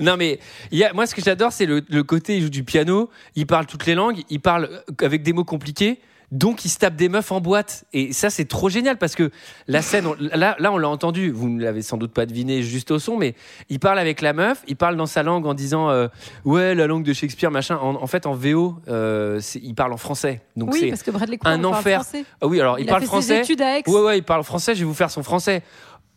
Non 0.00 0.16
mais 0.16 0.38
il 0.70 0.78
y 0.78 0.84
a, 0.84 0.92
moi 0.92 1.06
ce 1.06 1.14
que 1.14 1.22
j'adore 1.22 1.52
c'est 1.52 1.66
le, 1.66 1.82
le 1.88 2.02
côté 2.02 2.36
il 2.36 2.42
joue 2.42 2.48
du 2.50 2.64
piano 2.64 3.10
il 3.34 3.46
parle 3.46 3.66
toutes 3.66 3.86
les 3.86 3.94
langues 3.94 4.22
il 4.30 4.40
parle 4.40 4.64
euh, 4.64 5.04
avec 5.04 5.22
des 5.22 5.32
mots 5.32 5.44
compliqués 5.44 6.00
donc 6.32 6.64
il 6.64 6.68
se 6.68 6.78
tape 6.78 6.96
des 6.96 7.08
meufs 7.08 7.30
en 7.32 7.40
boîte. 7.40 7.84
Et 7.92 8.12
ça 8.12 8.30
c'est 8.30 8.44
trop 8.46 8.68
génial 8.68 8.96
parce 8.98 9.14
que 9.14 9.30
la 9.68 9.82
scène 9.82 10.06
on- 10.06 10.16
là 10.18 10.56
là 10.58 10.72
on 10.72 10.78
l'a 10.78 10.88
entendu. 10.88 11.30
Vous 11.30 11.48
ne 11.48 11.62
l'avez 11.62 11.82
sans 11.82 11.96
doute 11.96 12.12
pas 12.12 12.26
deviné 12.26 12.62
juste 12.62 12.90
au 12.90 12.98
son 12.98 13.16
mais 13.16 13.34
il 13.68 13.78
parle 13.78 13.98
avec 13.98 14.20
la 14.20 14.32
meuf 14.32 14.62
il 14.66 14.76
parle 14.76 14.96
dans 14.96 15.06
sa 15.06 15.22
langue 15.22 15.46
en 15.46 15.54
disant 15.54 15.90
euh, 15.90 16.08
ouais 16.44 16.74
la 16.74 16.86
langue 16.86 17.04
de 17.04 17.12
Shakespeare 17.12 17.50
machin. 17.50 17.76
En, 17.76 17.94
en 17.94 18.06
fait 18.06 18.26
en 18.26 18.34
VO 18.34 18.76
euh, 18.88 19.40
il 19.62 19.74
parle 19.74 19.92
en 19.92 19.96
français. 19.96 20.42
Donc 20.56 20.72
oui, 20.72 20.80
c'est 20.80 20.88
parce 20.88 21.02
que 21.02 21.10
Bradley 21.10 21.38
Cooper 21.38 21.50
un 21.50 21.60
parle 21.60 21.74
enfer. 21.74 22.00
français. 22.02 22.24
ah 22.40 22.46
oui 22.46 22.60
alors 22.60 22.78
il, 22.78 22.82
Il 22.84 22.88
a 22.88 22.92
parle 22.92 23.02
fait 23.02 23.06
ses 23.06 23.10
français. 23.10 23.38
études 23.40 23.62
à 23.62 23.78
Aix. 23.78 23.82
ouais 23.86 24.00
ouais 24.00 24.18
il 24.18 24.24
parle 24.24 24.42
français 24.44 24.74
je 24.74 24.80
vais 24.80 24.86
vous 24.86 24.94
faire 24.94 25.10
son 25.10 25.22
français 25.22 25.62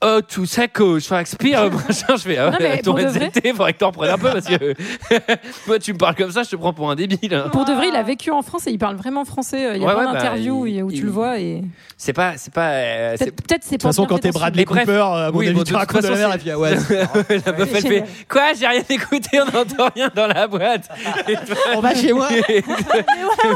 Oh, 0.02 0.20
tout 0.26 0.46
ça 0.46 0.70
que 0.70 0.98
Shakespeare, 1.00 1.70
machin, 1.88 2.16
je 2.16 2.22
fais, 2.22 2.38
ah 2.38 2.46
Non, 2.52 2.58
ouais, 2.58 2.58
mais 2.62 2.78
ton 2.78 2.92
pour 2.94 3.02
de 3.04 3.08
vrai- 3.10 3.28
NZT, 3.36 3.52
faudrait 3.54 3.74
que 3.74 3.80
t'en 3.80 3.92
prennes 3.92 4.12
un 4.12 4.18
peu 4.18 4.30
parce 4.32 4.46
que 4.46 4.74
moi, 5.68 5.78
tu 5.78 5.92
me 5.92 5.98
parles 5.98 6.16
comme 6.16 6.32
ça, 6.32 6.44
je 6.44 6.50
te 6.52 6.56
prends 6.56 6.72
pour 6.72 6.90
un 6.90 6.96
débile. 6.96 7.34
hein. 7.36 7.50
Pour 7.52 7.66
de 7.66 7.74
vrai, 7.74 7.90
il 7.90 7.96
a 7.98 8.04
vécu 8.04 8.32
en 8.32 8.42
France 8.42 8.66
et 8.68 8.72
il 8.72 8.78
parle 8.78 8.96
vraiment 8.96 9.26
français. 9.26 9.66
euh, 9.66 9.76
Il 9.76 9.82
y 9.82 9.84
a 9.84 9.88
Ouais, 9.90 9.94
plein 9.94 10.06
ouais, 10.06 10.14
bah, 10.14 10.20
d'interviews 10.20 10.66
il- 10.68 10.84
où 10.84 10.90
tu 10.90 10.98
il- 11.00 11.04
le 11.04 11.10
vois 11.12 11.40
et 11.40 11.64
C'est 11.98 12.14
pas, 12.14 12.38
c'est 12.38 12.54
pas, 12.54 12.70
euh, 12.70 13.16
c'est- 13.18 13.26
peut-être 13.26 13.44
peut-être 13.48 13.64
c'est 13.66 13.72
De 13.72 13.82
toute 13.82 13.90
façon 13.90 14.06
quand 14.06 14.20
t'es 14.20 14.32
Bradley 14.32 14.64
bref, 14.64 14.86
Cooper 14.86 15.02
à 15.02 15.32
mon 15.34 15.40
oui, 15.40 15.48
avis 15.48 15.56
bon, 15.58 15.64
tu 15.64 15.76
racontes 15.76 16.02
de 16.04 16.08
la 16.08 16.16
merde 16.16 16.36
et 16.36 16.38
puis 16.38 16.54
ouais. 16.54 16.72
la 17.46 17.52
meuf 17.52 17.70
elle 17.76 17.82
fait 17.82 18.04
quoi 18.30 18.54
J'ai 18.58 18.68
rien 18.68 18.84
écouté, 18.90 19.42
on 19.42 19.46
n'entend 19.52 19.90
rien 19.94 20.10
dans 20.16 20.28
la 20.28 20.48
boîte. 20.48 20.88
On 21.76 21.82
va 21.82 21.94
chez 21.94 22.14
moi. 22.14 22.30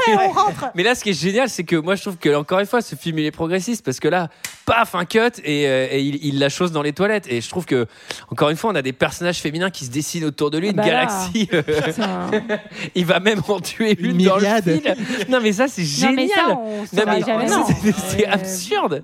on 0.07 0.29
rentre. 0.29 0.65
Mais 0.75 0.83
là, 0.83 0.93
ce 0.95 1.03
qui 1.03 1.11
est 1.11 1.13
génial, 1.21 1.47
c'est 1.49 1.63
que 1.63 1.75
moi, 1.77 1.95
je 1.95 2.01
trouve 2.01 2.17
que 2.17 2.35
encore 2.35 2.59
une 2.59 2.65
fois, 2.65 2.81
ce 2.81 2.95
film 2.95 3.19
il 3.19 3.25
est 3.25 3.31
progressiste 3.31 3.85
parce 3.85 3.99
que 4.01 4.07
là, 4.09 4.27
paf, 4.65 4.95
un 4.95 5.05
cut 5.05 5.19
et, 5.43 5.67
euh, 5.67 5.87
et 5.91 6.01
il, 6.01 6.25
il 6.25 6.39
la 6.39 6.49
chose 6.49 6.71
dans 6.71 6.81
les 6.81 6.93
toilettes. 6.93 7.27
Et 7.29 7.41
je 7.41 7.49
trouve 7.49 7.65
que 7.65 7.85
encore 8.29 8.49
une 8.49 8.55
fois, 8.57 8.71
on 8.71 8.75
a 8.75 8.81
des 8.81 8.93
personnages 8.93 9.39
féminins 9.39 9.69
qui 9.69 9.85
se 9.85 9.91
dessinent 9.91 10.25
autour 10.25 10.51
de 10.51 10.57
lui, 10.57 10.67
une 10.69 10.73
bah 10.75 10.85
galaxie. 10.85 11.49
euh, 11.53 11.61
il 12.95 13.05
va 13.05 13.19
même 13.19 13.41
en 13.47 13.59
tuer 13.59 13.95
une, 13.99 14.19
Une 14.19 14.27
dans 14.27 14.37
le 14.37 14.45
film. 14.61 14.81
Non, 15.29 15.39
mais 15.41 15.53
ça, 15.53 15.67
c'est 15.67 15.81
Non, 15.81 15.87
génial. 15.87 16.15
mais 16.15 16.27
ça, 16.27 16.41
on 16.49 16.79
Non, 16.81 16.85
saura 16.85 17.05
mais 17.15 17.21
jamais. 17.21 17.45
non. 17.47 17.65
c'est- 18.09 18.25
absurde. 18.25 19.03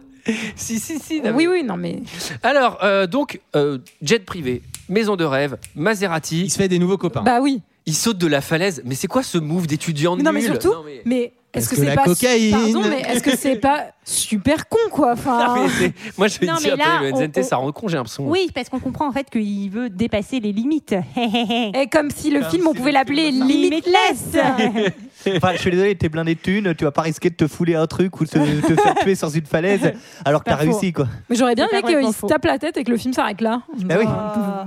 Si, 0.55 0.79
si, 0.79 0.99
si. 0.99 1.21
non, 1.21 1.31
Oui, 1.33 1.47
oui, 1.47 1.63
non 1.63 1.75
mais 1.77 2.01
Alors, 2.43 2.77
euh, 2.83 3.07
donc, 3.07 3.39
euh, 3.55 3.79
jet 4.01 4.23
privé, 4.25 4.61
maison 4.87 5.15
de 5.15 5.23
rêve, 5.23 5.57
Maserati. 5.75 6.41
Il 6.43 6.49
se 6.51 6.57
fait 6.57 6.67
des 6.67 6.77
nouveaux 6.79 6.97
copains. 6.97 7.21
bah 7.23 7.39
oui. 7.41 7.61
Il 7.85 7.95
saute 7.95 8.19
de 8.19 8.27
la 8.27 8.41
falaise. 8.41 8.83
Mais 8.85 8.93
c'est 8.93 9.07
quoi 9.07 9.23
ce 9.23 9.39
move 9.39 9.65
d'étudiant 9.65 10.15
Mais 10.15 10.21
non, 10.21 10.31
mais 10.31 10.41
nul 10.41 10.49
surtout, 10.49 10.67
Non, 10.73 10.83
mais- 10.85 11.01
mais 11.05 11.33
Est-ce 11.53 11.69
que, 11.69 11.75
que 11.75 11.81
c'est 11.81 11.87
la 11.87 11.95
pas 11.95 12.03
cocaïne- 12.05 12.51
Pardon, 12.51 12.81
mais 12.89 13.01
est-ce 13.01 13.23
que 13.23 13.35
c'est 13.35 13.55
pas 13.55 13.87
super 14.05 14.67
con 14.69 14.77
quoi 14.91 15.11
Enfin, 15.13 15.55
mais 15.81 15.91
moi, 16.17 16.27
je 16.27 16.39
vais 16.39 16.45
Non, 16.45 16.55
dire, 16.57 16.75
mais 16.77 16.83
là, 16.83 17.07
attendez, 17.07 17.11
le 17.21 17.27
NZT, 17.27 17.37
on- 17.39 17.43
ça 17.43 17.55
rend 17.57 17.71
con, 17.71 17.87
j'ai 17.87 17.97
l'impression. 17.97 18.27
Oui, 18.29 18.49
parce 18.53 18.69
qu'on 18.69 18.79
comprend 18.79 19.07
en 19.07 19.11
fait 19.11 19.27
qu'il 19.29 19.69
veut 19.71 19.89
dépasser 19.89 20.39
les 20.39 20.51
limites. 20.51 20.93
Et 21.73 21.87
comme 21.91 22.11
si 22.11 22.29
le 22.29 22.43
film, 22.43 22.67
on 22.67 22.73
pouvait 22.73 22.91
l'appeler 22.91 23.31
Limitless. 23.31 24.37
Enfin, 25.35 25.51
je 25.53 25.57
suis 25.59 25.71
désolé, 25.71 25.95
t'es 25.95 26.09
blindé 26.09 26.35
de 26.35 26.39
thunes, 26.39 26.73
tu 26.75 26.83
vas 26.85 26.91
pas 26.91 27.01
risquer 27.01 27.29
de 27.29 27.35
te 27.35 27.47
fouler 27.47 27.75
un 27.75 27.87
truc 27.87 28.19
ou 28.21 28.25
de 28.25 28.29
te, 28.29 28.37
te 28.67 28.81
faire 28.81 28.95
tuer 28.95 29.15
sur 29.15 29.33
une 29.35 29.45
falaise 29.45 29.91
alors 30.25 30.43
que 30.43 30.49
t'as 30.49 30.55
réussi 30.55 30.93
quoi. 30.93 31.07
Mais 31.29 31.35
j'aurais 31.35 31.55
bien 31.55 31.67
aimé 31.71 31.81
qu'il 31.83 32.13
se 32.13 32.25
tape 32.25 32.45
la 32.45 32.57
tête 32.59 32.77
et 32.77 32.83
que 32.83 32.91
le 32.91 32.97
film 32.97 33.13
s'arrête 33.13 33.41
là. 33.41 33.61
Bah 33.85 33.95
oui. 33.99 34.05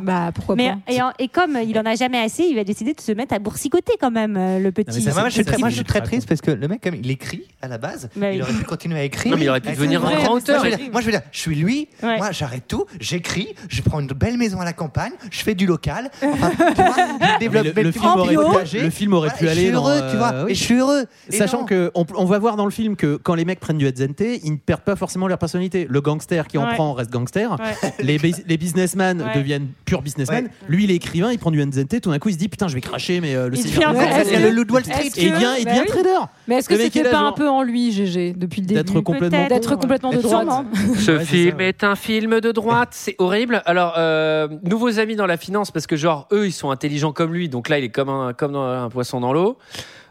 Bah 0.02 0.30
pourquoi 0.34 0.56
Mais, 0.56 0.70
pas 0.70 0.92
et, 0.92 1.00
en- 1.02 1.12
et 1.18 1.28
comme 1.28 1.58
il 1.66 1.78
en 1.78 1.84
a 1.86 1.94
jamais 1.94 2.18
assez, 2.20 2.44
il 2.44 2.54
va 2.56 2.64
décider 2.64 2.92
de 2.94 3.00
se 3.00 3.12
mettre 3.12 3.34
à 3.34 3.38
boursicoter 3.38 3.92
quand 4.00 4.10
même, 4.10 4.36
euh, 4.36 4.58
le 4.58 4.72
petit. 4.72 5.02
Moi, 5.04 5.14
moi, 5.14 5.28
je 5.28 5.34
suis 5.34 5.44
très, 5.44 5.58
moi, 5.58 5.68
je 5.68 5.74
suis 5.76 5.84
très 5.84 6.00
très 6.00 6.08
triste 6.08 6.28
parce 6.28 6.40
que 6.40 6.50
le 6.50 6.68
mec, 6.68 6.80
comme 6.82 6.94
il 6.94 7.10
écrit 7.10 7.44
à 7.62 7.68
la 7.68 7.78
base, 7.78 8.08
Bah 8.16 8.26
oui. 8.30 8.36
il 8.36 8.42
aurait 8.42 8.52
pu 8.52 8.64
continuer 8.64 8.98
à 9.00 9.04
écrire. 9.04 9.32
Non, 9.32 9.38
mais 9.38 9.44
il 9.44 9.48
aurait 9.48 9.60
pu 9.60 9.68
Avec 9.68 9.78
devenir 9.78 10.04
un 10.04 10.10
grand 10.14 10.24
Moi, 10.24 10.36
auteur. 10.38 10.64
je 10.64 10.70
veux 10.70 10.76
dire- 10.76 10.90
Moi, 10.92 11.00
je 11.00 11.06
veux 11.06 11.12
dire, 11.12 11.22
je 11.32 11.38
suis 11.38 11.54
lui, 11.56 11.88
Ouais. 12.02 12.18
moi, 12.18 12.30
j'arrête 12.32 12.64
tout, 12.68 12.84
j'écris, 13.00 13.54
je 13.68 13.82
prends 13.82 14.00
une 14.00 14.06
belle 14.08 14.36
maison 14.36 14.60
à 14.60 14.64
la 14.64 14.72
campagne, 14.72 15.12
je 15.30 15.42
fais 15.42 15.54
du 15.54 15.66
local. 15.66 16.10
Enfin, 16.22 16.50
tu 16.50 16.82
vois, 16.82 16.94
je 17.34 17.38
développe 17.40 17.74
le, 17.76 17.82
le 17.82 17.92
film 17.92 18.04
aurait, 18.06 18.34
le 18.82 18.90
film 18.90 19.12
aurait 19.14 19.28
Voilà, 19.28 19.38
pu 19.38 19.44
et 19.44 19.46
je 19.46 19.52
aller 19.52 19.62
suis 19.62 19.72
dans, 19.72 19.88
heureux, 19.88 20.10
tu 20.10 20.16
vois, 20.16 20.41
euh, 20.44 20.48
et 20.48 20.54
je 20.54 20.62
suis 20.62 20.74
heureux. 20.76 21.04
Et 21.30 21.36
Sachant 21.36 21.60
non. 21.60 21.64
que 21.66 21.90
on, 21.94 22.04
on 22.16 22.24
va 22.24 22.38
voir 22.38 22.56
dans 22.56 22.64
le 22.64 22.70
film 22.70 22.96
que 22.96 23.16
quand 23.16 23.34
les 23.34 23.44
mecs 23.44 23.60
prennent 23.60 23.78
du 23.78 23.86
Edzente, 23.86 24.20
ils 24.20 24.52
ne 24.52 24.56
perdent 24.56 24.82
pas 24.82 24.96
forcément 24.96 25.28
leur 25.28 25.38
personnalité. 25.38 25.86
Le 25.88 26.00
gangster 26.00 26.46
qui 26.46 26.58
en 26.58 26.66
Ouais. 26.66 26.74
prend 26.74 26.92
reste 26.92 27.10
gangster. 27.10 27.50
Ouais. 27.52 27.92
Les, 28.02 28.18
bus- 28.18 28.42
les 28.46 28.56
businessmen 28.56 29.20
Ouais. 29.22 29.34
deviennent 29.36 29.68
purs 29.84 30.02
businessmen. 30.02 30.44
Ouais. 30.44 30.50
Lui, 30.68 30.84
il 30.84 30.90
est 30.90 30.96
écrivain, 30.96 31.32
il 31.32 31.38
prend 31.38 31.50
du 31.50 31.60
Edzente. 31.60 32.00
Tout 32.00 32.10
d'un 32.10 32.18
coup, 32.18 32.28
il 32.28 32.34
se 32.34 32.38
dit 32.38 32.48
putain, 32.48 32.68
je 32.68 32.74
vais 32.74 32.80
cracher, 32.80 33.20
mais 33.20 33.34
euh, 33.34 33.48
le 33.48 33.56
Il 33.56 33.62
Seigneur 33.62 33.92
devient 33.92 34.42
le 34.42 34.50
loup 34.50 34.64
de 34.64 34.72
Wall 34.72 34.84
Street. 34.84 35.10
Et 35.16 35.24
il 35.24 35.30
que- 35.30 35.34
devient, 35.34 35.48
il 35.58 35.64
bah 35.64 35.70
devient 35.72 35.82
oui. 35.82 35.92
trader. 35.92 36.26
Mais 36.48 36.56
est-ce 36.56 36.68
que 36.68 36.76
c'était 36.76 37.02
pas 37.04 37.10
genre- 37.12 37.26
un 37.26 37.32
peu 37.32 37.48
en 37.48 37.62
lui, 37.62 37.92
GG, 37.92 38.34
depuis 38.36 38.60
le 38.60 38.66
début 38.66 38.80
D'être 38.82 39.00
complètement. 39.00 39.46
D'être 39.48 39.76
complètement 39.76 40.10
de 40.12 40.18
droite. 40.18 40.48
Ce 40.98 41.18
film 41.20 41.60
est 41.60 41.84
un 41.84 41.94
film 41.96 42.40
de 42.40 42.52
droite, 42.52 42.90
c'est 42.92 43.14
horrible. 43.18 43.62
Alors, 43.66 43.94
euh, 43.98 44.48
nouveaux 44.64 44.98
amis 44.98 45.16
dans 45.16 45.26
la 45.26 45.36
finance, 45.36 45.70
parce 45.70 45.86
que 45.86 45.96
genre, 45.96 46.26
eux, 46.32 46.46
ils 46.46 46.52
sont 46.52 46.70
intelligents 46.70 47.12
comme 47.12 47.32
lui, 47.32 47.48
donc 47.48 47.68
là, 47.68 47.78
il 47.78 47.84
est 47.84 47.88
comme 47.90 48.08
un, 48.08 48.32
comme 48.32 48.52
dans 48.52 48.62
un 48.64 48.88
poisson 48.88 49.20
dans 49.20 49.32
l'eau. 49.32 49.58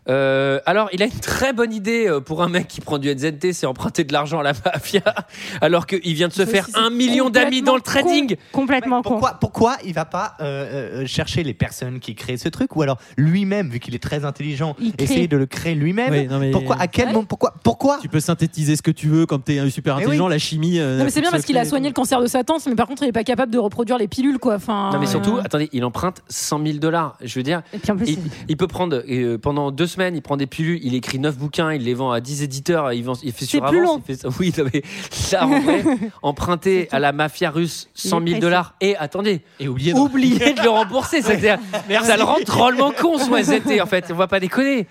Euh, 0.10 0.60
alors, 0.66 0.90
il 0.94 1.04
a 1.04 1.06
une 1.06 1.12
très 1.20 1.54
bonne 1.54 1.72
idée 1.74 2.08
euh, 2.08 2.20
pour 2.20 2.42
un 2.42 2.50
mec 2.50 2.68
qui 2.68 2.82
prend 2.82 2.98
du 2.98 3.14
NZT, 3.14 3.54
c'est 3.54 3.66
emprunter 3.68 4.04
de 4.04 4.12
l'argent 4.14 4.40
à 4.40 4.44
la 4.44 4.54
mafia, 4.66 5.02
alors 5.62 5.86
qu'il 5.86 6.14
vient 6.16 6.28
de 6.28 6.34
se 6.34 6.46
faire 6.46 6.68
un 6.74 6.90
million 6.90 7.30
d'amis 7.30 7.62
dans 7.62 7.76
le 7.76 7.82
trading. 7.82 8.36
Complètement 8.52 9.04
con. 9.04 9.10
Pourquoi, 9.12 9.34
pourquoi 9.40 9.78
il 9.86 9.94
va 9.94 10.06
pas 10.06 10.34
euh, 10.42 11.06
chercher 11.06 11.44
les 11.44 11.54
personnes 11.54 12.00
qui 12.00 12.16
créent 12.16 12.38
ce 12.38 12.50
truc 12.50 12.76
ou 12.76 12.82
alors 12.82 12.98
lui-même, 13.16 13.70
vu 13.70 13.80
qu'il 13.80 13.94
est 13.94 14.02
très 14.02 14.26
intelligent, 14.26 14.76
essayer 14.98 15.28
de 15.28 15.38
le 15.38 15.46
créer 15.46 15.76
lui-même 15.76 16.12
Oui, 16.40 16.52
Pourquoi 16.52 16.78
À 16.80 16.88
quel 16.88 17.08
Ouais. 17.08 17.14
moment 17.14 17.26
Pourquoi 17.26 17.54
Pourquoi 17.64 18.00
Tu 18.02 18.10
peux 18.10 18.20
synthétiser 18.20 18.76
ce 18.76 18.82
que 18.82 18.92
tu 18.92 19.08
veux 19.08 19.26
quand 19.26 19.40
t'es 19.40 19.60
un 19.60 19.70
super 19.70 19.98
intelligent. 19.98 20.26
oui. 20.26 20.32
La 20.32 20.38
chimie. 20.40 20.80
euh, 20.80 20.98
Non 20.98 21.04
mais 21.04 21.10
c'est 21.10 21.22
bien 21.22 21.30
parce 21.32 21.44
qu'il 21.46 21.58
a 21.58 21.66
soigné 21.66 21.88
le 21.90 21.94
cancer 21.94 22.22
de 22.22 22.28
sa 22.28 22.44
tante, 22.44 22.66
mais 22.68 22.76
par 22.76 22.88
contre 22.88 23.04
il 23.04 23.10
est 23.10 23.12
pas 23.14 23.24
capable 23.24 23.52
de 23.52 23.58
reproduire 23.60 23.98
les 23.98 24.08
pilules 24.08 24.40
quoi. 24.40 24.56
Enfin, 24.56 24.90
Non, 24.94 25.00
mais 25.00 25.06
surtout, 25.08 25.38
euh, 25.38 25.42
attendez, 25.44 25.70
il 25.74 25.84
emprunte 25.84 26.22
100 26.30 26.66
000 26.66 26.78
dollars. 26.80 27.18
Je 27.24 27.38
veux 27.38 27.44
dire, 27.44 27.62
Et 27.74 27.78
puis 27.80 27.92
en 27.92 27.98
plus, 27.98 28.10
il, 28.10 28.20
il 28.48 28.58
peut 28.58 28.68
prendre, 28.68 29.04
euh, 29.10 29.38
pendant 29.38 29.72
deux 29.72 29.88
semaines, 29.92 30.16
il 30.16 30.22
prend 30.22 30.38
des 30.38 30.48
pilules, 30.48 30.80
il 30.84 30.96
écrit 30.96 31.20
9 31.20 31.38
bouquins, 31.38 31.72
il 31.74 31.84
les 31.84 31.94
vend 31.94 32.12
à 32.12 32.20
10 32.22 32.44
éditeurs, 32.44 32.92
il, 32.94 33.04
vend, 33.04 33.14
il 33.24 33.32
fait 33.32 33.46
sur 33.46 33.64
C'est 33.64 33.70
plus 33.70 33.80
avance. 33.80 33.96
long. 33.98 34.04
il 34.08 34.16
fait 34.16 34.22
ça. 34.22 34.30
Oui, 34.40 34.54
non, 34.58 34.66
mais 34.74 34.82
là, 35.32 35.46
en 35.46 35.60
vrai, 35.62 35.84
emprunter 36.24 36.88
à 36.92 37.00
la 37.00 37.12
mafia 37.12 37.50
russe 37.52 37.90
100 37.94 38.10
000 38.10 38.22
pressé. 38.24 38.40
dollars 38.40 38.76
et, 38.82 38.96
attendez, 38.96 39.42
Et 39.60 39.68
oublié. 39.68 39.94
de- 39.94 39.98
oublier 40.00 40.54
de 40.54 40.62
le 40.62 40.70
rembourser. 40.70 41.22
C'est-à-dire, 41.22 41.60
ça 42.04 42.18
le 42.18 42.24
rend 42.24 42.40
drôlement 42.46 42.92
con, 42.92 43.18
son 43.20 43.36
SZT, 43.38 43.82
en 43.82 43.86
fait. 43.86 44.06
On 44.12 44.16
va 44.16 44.28
pas 44.28 44.40
déconner. 44.40 44.88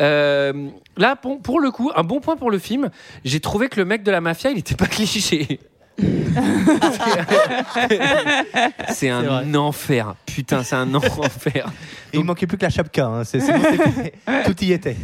Euh, 0.00 0.68
là, 0.96 1.16
pour, 1.16 1.40
pour 1.40 1.60
le 1.60 1.70
coup, 1.70 1.90
un 1.94 2.02
bon 2.02 2.20
point 2.20 2.36
pour 2.36 2.50
le 2.50 2.58
film, 2.58 2.90
j'ai 3.24 3.40
trouvé 3.40 3.68
que 3.68 3.78
le 3.78 3.84
mec 3.86 4.02
de 4.02 4.10
la 4.10 4.20
mafia, 4.20 4.50
il 4.50 4.58
était 4.58 4.74
pas 4.74 4.86
cliché. 4.86 5.60
C'est 8.90 9.08
un 9.08 9.22
vrai. 9.22 9.56
enfer. 9.56 10.14
Putain, 10.26 10.62
c'est 10.64 10.76
un 10.76 10.92
enfer. 10.94 11.66
Et 12.12 12.18
il 12.18 12.24
manquait 12.24 12.46
plus 12.46 12.56
que 12.58 12.64
la 12.64 12.70
chapka. 12.70 13.06
hein. 13.06 13.22
Tout 14.44 14.64
y 14.64 14.72
était. 14.72 14.96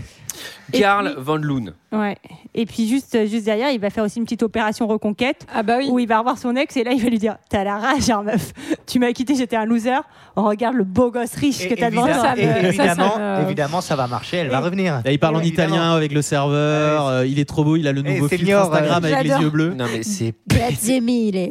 Karl 0.72 1.12
puis- 1.14 1.22
Van 1.24 1.36
Loon. 1.36 1.72
Ouais. 1.90 2.16
Et 2.54 2.66
puis 2.66 2.86
juste, 2.86 3.16
juste 3.26 3.46
derrière, 3.46 3.70
il 3.70 3.80
va 3.80 3.88
faire 3.88 4.04
aussi 4.04 4.18
une 4.18 4.24
petite 4.24 4.42
opération 4.42 4.86
reconquête 4.86 5.46
Ah 5.54 5.62
bah 5.62 5.76
oui. 5.78 5.88
où 5.90 5.98
il 5.98 6.06
va 6.06 6.18
revoir 6.18 6.36
son 6.36 6.54
ex 6.54 6.76
et 6.76 6.84
là 6.84 6.92
il 6.92 7.02
va 7.02 7.08
lui 7.08 7.18
dire 7.18 7.36
T'as 7.48 7.64
la 7.64 7.78
rage, 7.78 8.10
hein, 8.10 8.22
meuf. 8.22 8.52
Tu 8.86 8.98
m'as 8.98 9.12
quitté, 9.12 9.34
j'étais 9.34 9.56
un 9.56 9.64
loser. 9.64 10.00
Regarde 10.36 10.74
le 10.76 10.84
beau 10.84 11.10
gosse 11.10 11.34
riche 11.34 11.66
que 11.66 11.74
t'as 11.74 11.90
devant 11.90 12.06
évidemment, 12.06 12.34
toi. 12.34 12.38
et 12.38 12.46
ça, 12.46 12.52
ça 12.52 12.68
évidemment, 12.68 13.18
me- 13.18 13.42
évidemment, 13.46 13.80
ça 13.80 13.96
va 13.96 14.06
marcher, 14.06 14.36
elle 14.38 14.48
va 14.50 14.60
revenir. 14.60 15.00
Là, 15.04 15.10
il 15.12 15.18
parle 15.18 15.36
en 15.36 15.40
Évidemment. 15.40 15.68
italien 15.74 15.94
avec 15.94 16.12
le 16.12 16.20
serveur. 16.22 17.06
euh, 17.08 17.26
il 17.26 17.38
est 17.38 17.48
trop 17.48 17.64
beau. 17.64 17.76
Il 17.76 17.88
a 17.88 17.92
le 17.92 18.02
Eh, 18.04 18.12
nouveau 18.14 18.28
filtre 18.28 18.44
senior, 18.44 18.66
Instagram 18.66 19.04
euh, 19.04 19.14
avec 19.14 19.26
les 19.26 19.34
yeux 19.40 19.50
bleus. 19.50 19.74
Non, 19.74 19.86
mais 19.92 20.02
c'est. 20.02 20.34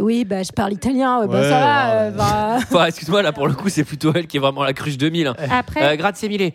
Oui, 0.01 0.23
bah 0.25 0.43
je 0.43 0.51
parle 0.51 0.73
italien. 0.73 1.19
Ouais, 1.21 1.27
bah, 1.27 1.43
ça 1.43 1.49
va. 1.49 1.91
euh, 1.93 2.59
bah. 2.71 2.87
Excuse-moi, 2.87 3.21
là, 3.21 3.31
pour 3.31 3.47
le 3.47 3.53
coup, 3.55 3.69
c'est 3.69 3.83
plutôt 3.83 4.11
elle 4.13 4.27
qui 4.27 4.37
est 4.37 4.39
vraiment 4.39 4.63
la 4.63 4.73
cruche 4.73 4.97
2000. 4.97 5.27
hein. 5.27 5.35
Après, 5.51 5.81
Euh, 5.83 5.95
grazie 5.95 6.29
mille. 6.29 6.51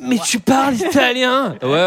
Mais 0.00 0.16
tu 0.24 0.38
parles 0.40 0.74
italien 0.74 1.54
Ouais, 1.62 1.68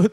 a- 0.00 0.08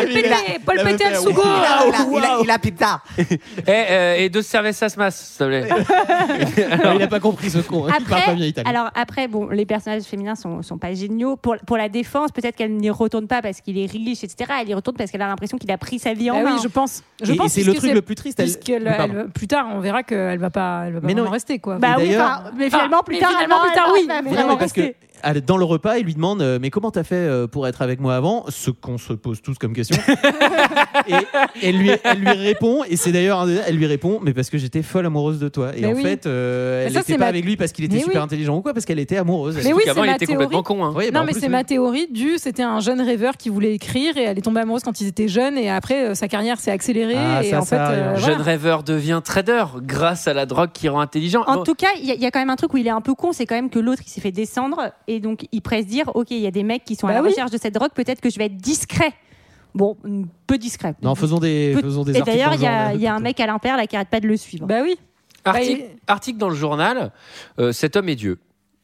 Pété, 0.06 0.58
Paul 0.64 0.74
il 0.76 0.80
avait 0.80 0.90
Pété 0.92 1.04
fait- 1.04 1.10
al 1.10 1.16
sugo. 1.16 1.42
il 1.44 1.48
a- 1.48 1.86
il 1.86 1.94
a- 1.94 2.18
il 2.18 2.24
a- 2.24 2.38
il 2.44 2.50
a 2.50 2.58
pizza. 2.58 3.00
Eh, 3.18 3.24
euh, 3.66 4.14
et 4.18 4.28
deux 4.28 4.42
cervezas 4.42 4.94
mas, 4.96 5.14
s'il 5.14 5.38
te 5.38 5.44
plaît. 5.44 5.68
Alors, 6.72 6.94
il 6.94 7.02
a 7.02 7.06
pas 7.08 7.20
compris 7.20 7.50
ce 7.50 7.58
con. 7.58 7.86
hein, 7.86 7.94
il 7.98 8.04
parle 8.04 8.20
pas 8.22 8.26
bien 8.26 8.34
Après, 8.34 8.48
italien. 8.48 8.70
alors 8.70 8.90
après, 8.94 9.28
bon, 9.28 9.48
les 9.48 9.66
personnages 9.66 10.02
féminins 10.02 10.34
sont, 10.34 10.62
sont 10.62 10.78
pas 10.78 10.92
géniaux. 10.94 11.36
Pour, 11.36 11.56
pour 11.66 11.76
la 11.76 11.88
défense, 11.88 12.30
peut-être 12.32 12.56
qu'elle 12.56 12.74
n'y 12.76 12.90
retourne 12.90 13.26
pas 13.26 13.42
parce 13.42 13.60
qu'il 13.60 13.78
est 13.78 13.90
riche, 13.90 14.24
etc. 14.24 14.50
Elle 14.62 14.68
y 14.68 14.74
retourne 14.74 14.96
parce 14.96 15.10
qu'elle 15.10 15.22
a 15.22 15.28
l'impression 15.28 15.58
qu'il 15.58 15.70
a 15.70 15.78
pris 15.78 15.98
sa 15.98 16.14
vie 16.14 16.30
en 16.30 16.38
Ah 16.38 16.42
main. 16.42 16.54
oui, 16.56 16.60
je 16.62 16.68
pense. 16.68 17.02
Je 17.22 17.30
Et- 17.30 17.34
et 17.34 17.36
pense 17.36 17.52
c'est 17.52 17.62
le 17.62 17.72
truc 17.72 17.86
c'est- 17.88 17.94
le 17.94 18.02
plus 18.02 18.14
triste. 18.14 18.40
elle- 18.40 18.86
elle- 18.86 19.28
plus 19.34 19.46
tard, 19.48 19.66
on 19.72 19.80
verra 19.80 20.02
qu'elle 20.02 20.38
va 20.38 20.50
pas, 20.50 20.84
elle 20.86 20.94
va 20.94 21.00
pas 21.00 21.06
Mais 21.06 21.14
non, 21.14 21.28
rester 21.28 21.58
quoi. 21.58 21.76
Bah 21.78 21.96
Et 21.98 22.08
oui, 22.08 22.16
mais 22.56 22.70
finalement, 22.70 23.02
plus 23.02 23.14
mais 23.16 23.20
tard, 23.20 23.30
finalement, 23.30 23.56
elle 23.64 23.70
plus 23.70 23.74
tard, 23.76 23.90
oui. 23.92 24.06
vraiment 24.34 24.52
mais 24.52 24.58
parce 24.58 24.72
que 24.72 24.94
dans 25.46 25.56
le 25.56 25.64
repas, 25.64 25.96
il 25.98 26.04
lui 26.04 26.14
demande 26.14 26.42
euh, 26.42 26.58
Mais 26.60 26.70
comment 26.70 26.90
t'as 26.90 27.04
fait 27.04 27.14
euh, 27.16 27.46
pour 27.46 27.66
être 27.66 27.82
avec 27.82 28.00
moi 28.00 28.14
avant? 28.16 28.44
Ce 28.48 28.70
qu'on 28.70 28.98
se 28.98 29.12
pose 29.12 29.40
tous 29.42 29.56
comme 29.58 29.72
question. 29.72 29.96
et 31.08 31.14
elle 31.68 31.76
lui, 31.78 31.90
elle 32.02 32.18
lui 32.18 32.30
répond, 32.30 32.82
et 32.88 32.96
c'est 32.96 33.12
d'ailleurs, 33.12 33.40
un 33.40 33.46
des- 33.46 33.60
elle 33.66 33.76
lui 33.76 33.86
répond 33.86 34.20
Mais 34.22 34.32
parce 34.32 34.50
que 34.50 34.58
j'étais 34.58 34.82
folle 34.82 35.06
amoureuse 35.06 35.38
de 35.38 35.48
toi. 35.48 35.72
Et 35.76 35.82
Mais 35.82 35.86
en 35.88 35.92
oui. 35.96 36.02
fait, 36.02 36.26
euh, 36.26 36.86
elle 36.86 36.92
n'était 36.94 37.14
pas 37.14 37.18
ma- 37.20 37.26
avec 37.26 37.44
lui 37.44 37.56
parce 37.56 37.72
qu'il 37.72 37.84
était 37.84 37.96
Mais 37.96 38.02
super 38.02 38.20
oui. 38.20 38.24
intelligent 38.24 38.56
ou 38.56 38.62
quoi, 38.62 38.72
parce 38.72 38.84
qu'elle 38.86 38.98
était 38.98 39.16
amoureuse. 39.16 39.56
Mais 39.62 39.72
oui, 39.72 39.82
qu'avant, 39.84 40.02
c'est 40.02 40.06
il 40.06 40.10
ma 40.10 40.16
était 40.16 40.26
théorie. 40.26 40.44
complètement 40.44 40.62
con. 40.62 40.84
hein. 40.84 40.92
Oui, 40.96 41.10
bah, 41.10 41.20
non, 41.20 41.26
mais 41.26 41.32
c'est 41.32 41.42
oui. 41.46 41.48
ma 41.48 41.64
théorie 41.64 42.06
du. 42.10 42.38
C'était 42.38 42.62
un 42.62 42.80
jeune 42.80 43.00
rêveur 43.00 43.36
qui 43.36 43.48
voulait 43.48 43.74
écrire 43.74 44.16
et 44.16 44.22
elle 44.22 44.38
est 44.38 44.42
tombée 44.42 44.60
amoureuse 44.60 44.82
quand 44.82 45.00
ils 45.00 45.06
étaient 45.08 45.28
jeunes 45.28 45.56
et 45.58 45.70
après 45.70 46.08
euh, 46.10 46.14
sa 46.14 46.28
carrière 46.28 46.58
s'est 46.60 46.70
accélérée 46.70 47.14
Ah, 47.16 47.42
et 47.44 47.50
ça, 47.50 47.60
en 47.60 47.64
fait, 47.64 47.76
ça, 47.76 47.90
euh, 47.90 47.94
ouais. 48.14 48.18
voilà. 48.18 48.34
Jeune 48.34 48.40
rêveur 48.42 48.82
devient 48.82 49.20
trader 49.24 49.64
grâce 49.82 50.26
à 50.28 50.34
la 50.34 50.46
drogue 50.46 50.70
qui 50.72 50.88
rend 50.88 51.00
intelligent. 51.00 51.42
En 51.46 51.56
Bon, 51.56 51.62
tout 51.64 51.74
cas, 51.74 51.88
il 52.00 52.06
y, 52.06 52.10
a- 52.10 52.14
il 52.14 52.20
y 52.20 52.26
a 52.26 52.30
quand 52.30 52.38
même 52.40 52.50
un 52.50 52.56
truc 52.56 52.72
où 52.74 52.76
il 52.76 52.86
est 52.86 52.90
un 52.90 53.00
peu 53.00 53.14
con, 53.14 53.32
c'est 53.32 53.46
quand 53.46 53.54
même 53.54 53.70
que 53.70 53.78
l'autre 53.78 54.02
il 54.06 54.10
s'est 54.10 54.20
fait 54.20 54.32
descendre 54.32 54.90
et 55.08 55.13
donc 55.20 55.46
il 55.52 55.60
pourrait 55.62 55.82
se 55.82 55.86
dire 55.88 56.10
ok, 56.14 56.28
il 56.30 56.38
y 56.38 56.46
a 56.46 56.50
des 56.50 56.62
mecs 56.62 56.84
qui 56.84 56.96
sont 56.96 57.06
à 57.06 57.10
Bah 57.10 57.14
la 57.16 57.22
oui. 57.22 57.28
recherche 57.30 57.50
de 57.50 57.58
cette 57.58 57.74
drogue, 57.74 57.90
peut-être 57.94 58.20
que 58.20 58.30
je 58.30 58.38
vais 58.38 58.46
être 58.46 58.56
discret. 58.56 59.12
Bon, 59.74 59.96
peu 60.46 60.56
discret. 60.58 60.94
Non, 61.02 61.14
faisons 61.14 61.38
des, 61.40 61.72
Peu- 61.74 61.82
faisons 61.82 62.04
des 62.04 62.12
et 62.12 62.20
articles 62.20 62.36
d'ailleurs, 62.36 62.54
il 62.54 62.60
y, 62.62 62.66
a- 62.66 62.94
y 62.94 63.08
un 63.08 63.18
mec 63.18 63.40
à 63.40 63.46
l'impair 63.46 63.76
là 63.76 63.86
qui 63.88 63.96
arrête 63.96 64.08
pas 64.08 64.20
de 64.20 64.28
le 64.28 64.36
suivre. 64.36 64.66
Bah 64.66 64.80
oui. 64.82 64.96
article, 65.44 65.82
Bah, 66.06 66.12
article 66.14 66.38
dans 66.38 66.48
le 66.48 66.54
journal 66.54 67.10
euh, 67.58 67.72
cet 67.72 67.96
homme 67.96 68.08
est 68.08 68.14
Dieu. 68.14 68.38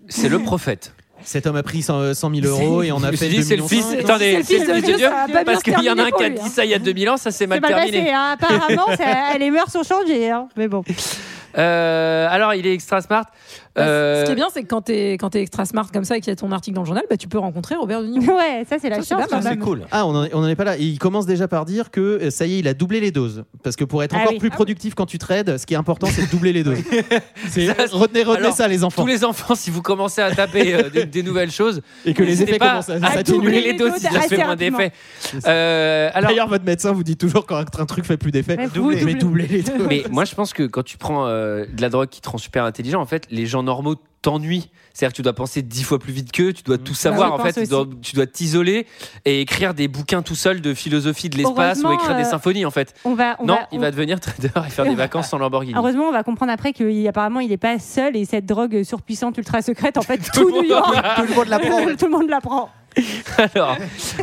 C'est 0.08 0.28
le 0.28 0.38
prophète. 0.42 0.94
Cet 1.22 1.46
homme 1.46 1.56
a 1.56 1.62
pris 1.62 1.82
100, 1.82 2.14
100 2.14 2.34
000 2.34 2.46
euros 2.46 2.82
et 2.82 2.92
on 2.92 2.98
Je 2.98 3.04
a 3.06 3.12
fait 3.12 3.28
2 3.28 3.42
c'est 3.42 3.56
le 3.56 3.62
fils. 3.62 3.86
Attendez, 3.92 4.42
C'est 4.42 4.54
le 4.54 4.60
le 4.60 4.64
fils 4.64 4.66
de 4.86 4.92
de 4.92 4.96
Dieu, 4.96 5.08
Parce 5.44 5.62
qu'il 5.62 5.74
y 5.82 5.90
en 5.90 5.98
a 5.98 6.04
un 6.04 6.10
qui 6.10 6.24
a 6.24 6.30
dit 6.30 6.38
hein. 6.42 6.48
ça 6.48 6.64
il 6.64 6.70
y 6.70 6.74
a 6.74 6.78
2000 6.78 7.10
ans, 7.10 7.16
ça 7.18 7.30
s'est 7.30 7.46
mal 7.46 7.60
mal 7.60 7.72
terminé. 7.74 7.98
passé, 7.98 8.12
hein. 8.12 8.36
apparemment, 8.40 8.86
ça- 8.96 9.36
les 9.38 9.50
mœurs 9.50 9.70
sont 9.70 9.82
changées. 9.82 10.30
hein. 10.30 10.48
Mais 10.56 10.66
bon. 10.66 10.82
Euh, 11.58 12.26
alors, 12.30 12.54
il 12.54 12.66
est 12.66 12.72
extra 12.72 13.00
smart. 13.02 13.26
Bah, 13.76 13.82
Euh, 13.82 14.20
Ce 14.22 14.26
qui 14.26 14.32
est 14.32 14.34
bien, 14.34 14.48
c'est 14.52 14.62
que 14.62 14.68
quand 14.68 14.82
t'es 14.82 15.12
quand 15.12 15.30
t'es 15.30 15.42
extra 15.42 15.64
smart 15.64 15.88
comme 15.92 16.04
ça 16.04 16.16
et 16.16 16.20
qu'il 16.20 16.28
y 16.30 16.32
a 16.32 16.36
ton 16.36 16.50
article 16.52 16.74
dans 16.74 16.82
le 16.82 16.86
journal, 16.86 17.04
bah 17.08 17.16
tu 17.16 17.28
peux 17.28 17.38
rencontrer 17.38 17.76
Robert 17.76 18.02
De 18.02 18.08
Niro. 18.08 18.24
Ouais, 18.36 18.64
ça 18.68 18.76
c'est 18.80 18.88
la 18.88 18.96
Ça, 18.96 19.02
c'est 19.02 19.14
chance. 19.14 19.42
C'est 19.42 19.48
même. 19.50 19.58
cool. 19.60 19.82
Ah, 19.90 20.06
on 20.06 20.14
en, 20.16 20.46
est- 20.46 20.56
pas 20.56 20.64
là. 20.64 20.76
Et 20.76 20.82
il 20.82 20.98
commence 20.98 21.24
déjà 21.26 21.46
par 21.48 21.64
dire 21.64 21.90
que 21.90 22.00
euh, 22.00 22.30
ça 22.30 22.46
y 22.46 22.54
est, 22.54 22.58
il 22.58 22.68
a 22.68 22.74
doublé 22.74 23.00
les 23.00 23.10
doses. 23.12 23.44
Parce 23.62 23.76
que 23.76 23.84
pour 23.84 24.02
être 24.02 24.14
Ah 24.16 24.20
encore 24.22 24.32
oui. 24.32 24.38
plus 24.38 24.50
productif 24.50 24.94
quand 24.94 25.06
tu 25.06 25.18
trades, 25.18 25.56
ce 25.56 25.66
qui 25.66 25.74
est 25.74 25.76
important, 25.76 26.08
c'est 26.10 26.26
de 26.26 26.30
doubler 26.30 26.52
les 26.52 26.64
doses. 26.64 26.78
C'est- 27.48 27.66
Ça, 27.66 27.74
retenez 27.96 28.22
retenez 28.24 28.44
alors, 28.46 28.56
ça, 28.56 28.66
les 28.68 28.82
enfants. 28.84 29.02
Tous 29.02 29.08
les 29.08 29.24
enfants, 29.24 29.54
si 29.54 29.70
vous 29.70 29.82
commencez 29.82 30.20
à 30.20 30.30
taper 30.34 30.74
euh, 30.74 30.90
des, 30.90 31.04
des 31.06 31.22
nouvelles 31.22 31.50
choses, 31.52 31.80
Et 32.04 32.12
que 32.14 32.22
les 32.22 32.42
effets 32.42 32.58
commencent 32.58 32.90
à 32.90 32.94
à 33.06 33.22
doubler 33.22 33.60
les 33.60 33.74
doses, 33.74 33.94
si 33.96 34.02
ça 34.02 34.20
fait 34.22 34.36
moins 34.44 34.56
d'effets. 34.56 34.92
Euh, 35.46 36.10
alors, 36.12 36.30
D'ailleurs, 36.30 36.48
votre 36.48 36.64
médecin 36.64 36.92
vous 36.92 37.02
dit 37.04 37.16
toujours 37.16 37.46
quand 37.46 37.56
un 37.78 37.86
truc 37.86 38.04
fait 38.04 38.16
plus 38.16 38.30
d'effet, 38.32 38.56
Mais 38.56 38.68
je 38.72 38.80
vous 38.80 38.88
vais 38.90 39.14
doubler 39.14 39.46
les 39.46 39.62
doses. 39.62 39.74
mais 39.88 40.02
moi, 40.10 40.24
je 40.24 40.34
pense 40.34 40.52
que 40.52 40.64
quand 40.64 40.82
tu 40.82 40.98
prends 40.98 41.26
de 41.28 41.66
la 41.80 41.88
drogue 41.88 42.08
qui 42.08 42.20
te 42.20 42.28
rend 42.28 42.38
super 42.38 42.64
intelligent, 42.64 43.00
en 43.00 43.06
fait, 43.06 43.26
les 43.30 43.46
gens 43.46 43.59
normaux 43.62 43.94
t'ennuient. 44.22 44.70
C'est-à-dire 44.92 45.12
que 45.12 45.16
tu 45.16 45.22
dois 45.22 45.32
penser 45.32 45.62
dix 45.62 45.82
fois 45.84 45.98
plus 45.98 46.12
vite 46.12 46.30
qu'eux, 46.32 46.52
tu 46.52 46.62
dois 46.62 46.76
tout 46.76 46.94
savoir. 46.94 47.30
Bah 47.30 47.42
en 47.42 47.46
fait, 47.46 47.62
tu 47.62 47.66
dois, 47.68 47.86
tu 48.02 48.14
dois 48.16 48.26
t'isoler 48.26 48.86
et 49.24 49.40
écrire 49.40 49.72
des 49.72 49.88
bouquins 49.88 50.20
tout 50.20 50.34
seul 50.34 50.60
de 50.60 50.74
philosophie 50.74 51.30
de 51.30 51.38
l'espace 51.38 51.82
ou 51.82 51.90
écrire 51.92 52.16
des 52.16 52.22
euh, 52.24 52.30
symphonies, 52.30 52.66
en 52.66 52.70
fait. 52.70 52.92
On 53.04 53.14
va, 53.14 53.36
on 53.38 53.46
non, 53.46 53.54
va- 53.54 53.68
il 53.72 53.78
on- 53.78 53.82
va 53.82 53.90
devenir 53.90 54.20
trader 54.20 54.50
et 54.66 54.70
faire 54.70 54.84
des 54.84 54.94
vacances 54.94 55.28
sans 55.30 55.38
Lamborghini. 55.38 55.74
Heureusement, 55.78 56.04
on 56.04 56.12
va 56.12 56.22
comprendre 56.22 56.52
après 56.52 56.72
qu'apparemment 56.72 57.40
il 57.40 57.48
n'est 57.48 57.56
pas 57.56 57.78
seul 57.78 58.14
et 58.16 58.24
cette 58.26 58.44
drogue 58.46 58.82
surpuissante 58.82 59.38
ultra 59.38 59.62
secrète, 59.62 59.96
en 59.96 60.02
fait, 60.02 60.18
tout 60.34 60.50
New 60.50 60.64
York, 60.64 60.94
Tout 61.16 61.22
le 61.26 61.34
monde 61.34 61.48
l'apprend. 61.48 61.86
tout 61.96 62.04
le 62.06 62.10
monde 62.10 62.28
l'apprend. 62.28 62.70
Alors, 63.54 63.76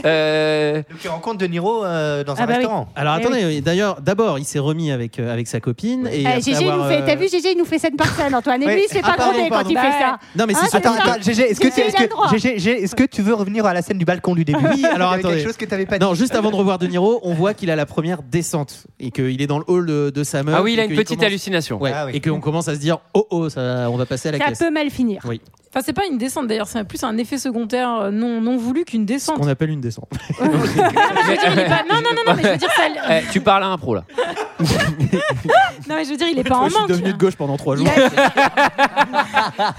euh, 0.06 0.76
Donc 0.90 1.00
il 1.04 1.08
rencontre 1.10 1.38
De 1.38 1.48
Niro 1.48 1.84
euh, 1.86 2.24
dans 2.24 2.34
un 2.34 2.36
Ah 2.40 2.46
bah 2.46 2.54
oui. 2.54 2.58
restaurant. 2.58 2.88
Alors 2.96 3.16
Eh 3.18 3.22
attendez, 3.26 3.46
oui, 3.46 3.62
d'ailleurs, 3.62 4.02
d'abord, 4.02 4.38
il 4.40 4.46
s'est 4.46 4.60
remis 4.60 4.92
avec, 4.92 5.20
euh, 5.20 5.32
avec 5.34 5.48
sa 5.48 5.60
copine. 5.60 6.08
Et 6.12 6.24
Eh, 6.24 6.42
Gégé, 6.42 6.62
il 6.62 6.70
avoir, 6.70 6.78
nous 6.78 6.84
fait, 6.94 7.02
euh, 7.02 7.06
t'as 7.06 7.16
vu, 7.16 7.30
Gégé, 7.30 7.52
il 7.54 7.58
nous 7.58 7.66
fait 7.66 7.80
scène 7.80 7.96
par 7.96 8.08
scène, 8.16 8.36
Antoine. 8.36 8.62
Et 8.64 8.68
Oui. 8.68 8.74
lui, 8.74 8.82
il 8.84 8.88
se 8.90 8.94
fait 8.96 9.02
Ah, 9.04 9.12
pas 9.12 9.18
pardon, 9.18 9.32
gronder 9.34 9.50
quand 9.50 9.56
pardon. 9.56 9.70
il 9.72 9.78
fait 9.78 9.92
ça. 10.00 10.18
Non, 10.36 10.46
mais 10.48 10.54
Hein, 10.56 10.60
c'est 10.64 10.70
c'est 10.72 10.78
Attends, 10.78 10.96
ça 10.96 11.12
attends, 11.14 11.22
Gégé, 11.22 11.44
est-ce 11.52 11.60
que, 11.60 11.68
tu- 11.68 11.82
il 11.82 12.08
que. 12.08 12.38
Gégé, 12.38 12.86
que 12.96 13.04
tu 13.04 13.22
veux 13.22 13.34
revenir 13.34 13.66
à 13.66 13.74
la 13.74 13.82
scène 13.82 13.98
du 13.98 14.06
balcon 14.06 14.36
du 14.36 14.44
début 14.46 14.60
Oui, 14.74 14.86
alors 14.86 15.14
Il 15.16 15.20
attendez. 15.20 15.36
quelque 15.36 15.48
chose 15.48 15.58
que 15.58 15.66
tu 15.66 15.72
n'avais 15.72 15.86
pas 15.86 15.98
dit. 16.00 16.06
Non, 16.06 16.14
juste 16.14 16.36
avant 16.36 16.52
de 16.52 16.56
revoir 16.56 16.78
De 16.78 16.88
Niro, 16.88 17.20
on 17.24 17.34
voit 17.34 17.54
qu'il 17.54 17.72
a 17.72 17.76
la 17.76 17.86
première 17.86 18.22
descente 18.22 18.86
et 19.00 19.12
qu'il 19.12 19.42
est 19.42 19.48
dans 19.48 19.60
le 19.60 19.66
hall 19.68 19.86
de, 19.86 20.10
de 20.14 20.24
sa 20.24 20.44
meuf. 20.44 20.56
ah 20.58 20.62
oui, 20.62 20.74
il 20.74 20.80
a 20.80 20.86
une 20.86 20.96
petite 20.96 21.22
hallucination. 21.24 21.80
Ah. 21.86 22.08
Et 22.14 22.22
qu'on 22.22 22.40
commence 22.40 22.68
à 22.68 22.76
se 22.76 22.80
dire, 22.80 23.00
oh 23.14 23.26
oh, 23.30 23.50
ça, 23.50 23.88
on 23.90 23.98
va 23.98 24.06
passer 24.06 24.30
à 24.30 24.32
la 24.34 24.38
Ça 24.40 24.46
caisse. 24.46 24.60
peut 24.60 24.72
mal 24.72 24.90
finir. 24.90 25.22
Oui, 25.26 25.42
Enfin, 25.70 25.82
c'est 25.86 25.94
pas 25.94 26.06
une 26.10 26.18
descente 26.18 26.48
d'ailleurs, 26.48 26.68
c'est 26.68 26.84
plus 26.86 27.04
un 27.04 27.18
effet 27.18 27.38
secondaire 27.38 27.94
euh, 27.94 28.12
non, 28.12 28.40
non 28.42 28.58
voulu 28.58 28.86
qu'une 28.86 29.06
descente. 29.06 29.38
qu'on 29.38 29.48
appelle 29.48 29.70
une 29.70 29.82
descente. 29.82 30.10
Je 30.40 30.44
veux 30.46 31.38
dire, 31.38 31.52
il 31.54 31.60
est 31.60 31.66
pas- 31.68 31.84
Non, 31.90 31.96
non, 31.96 32.10
non, 32.16 32.22
non, 32.28 32.34
mais 32.36 32.44
je 32.44 32.48
veux 32.50 32.58
dire, 32.58 32.72
ça... 32.76 32.84
Eh, 33.12 33.24
tu 33.32 33.42
parles 33.42 33.64
à 33.64 33.68
un 33.68 33.78
pro 33.78 33.96
là. 33.96 34.04
non, 34.60 35.96
mais 35.96 36.06
je 36.06 36.10
veux 36.12 36.18
dire, 36.18 36.28
il 36.32 36.40
est 36.40 36.44
pas 36.44 36.58
en 36.58 36.66
je 36.66 36.70
suis 36.72 36.80
manque. 36.80 36.90
devenu 36.90 37.12
de 37.14 37.18
gauche 37.18 37.36
pendant 37.36 37.58
trois 37.58 37.76
jours. 37.76 37.88
a- 37.88 39.74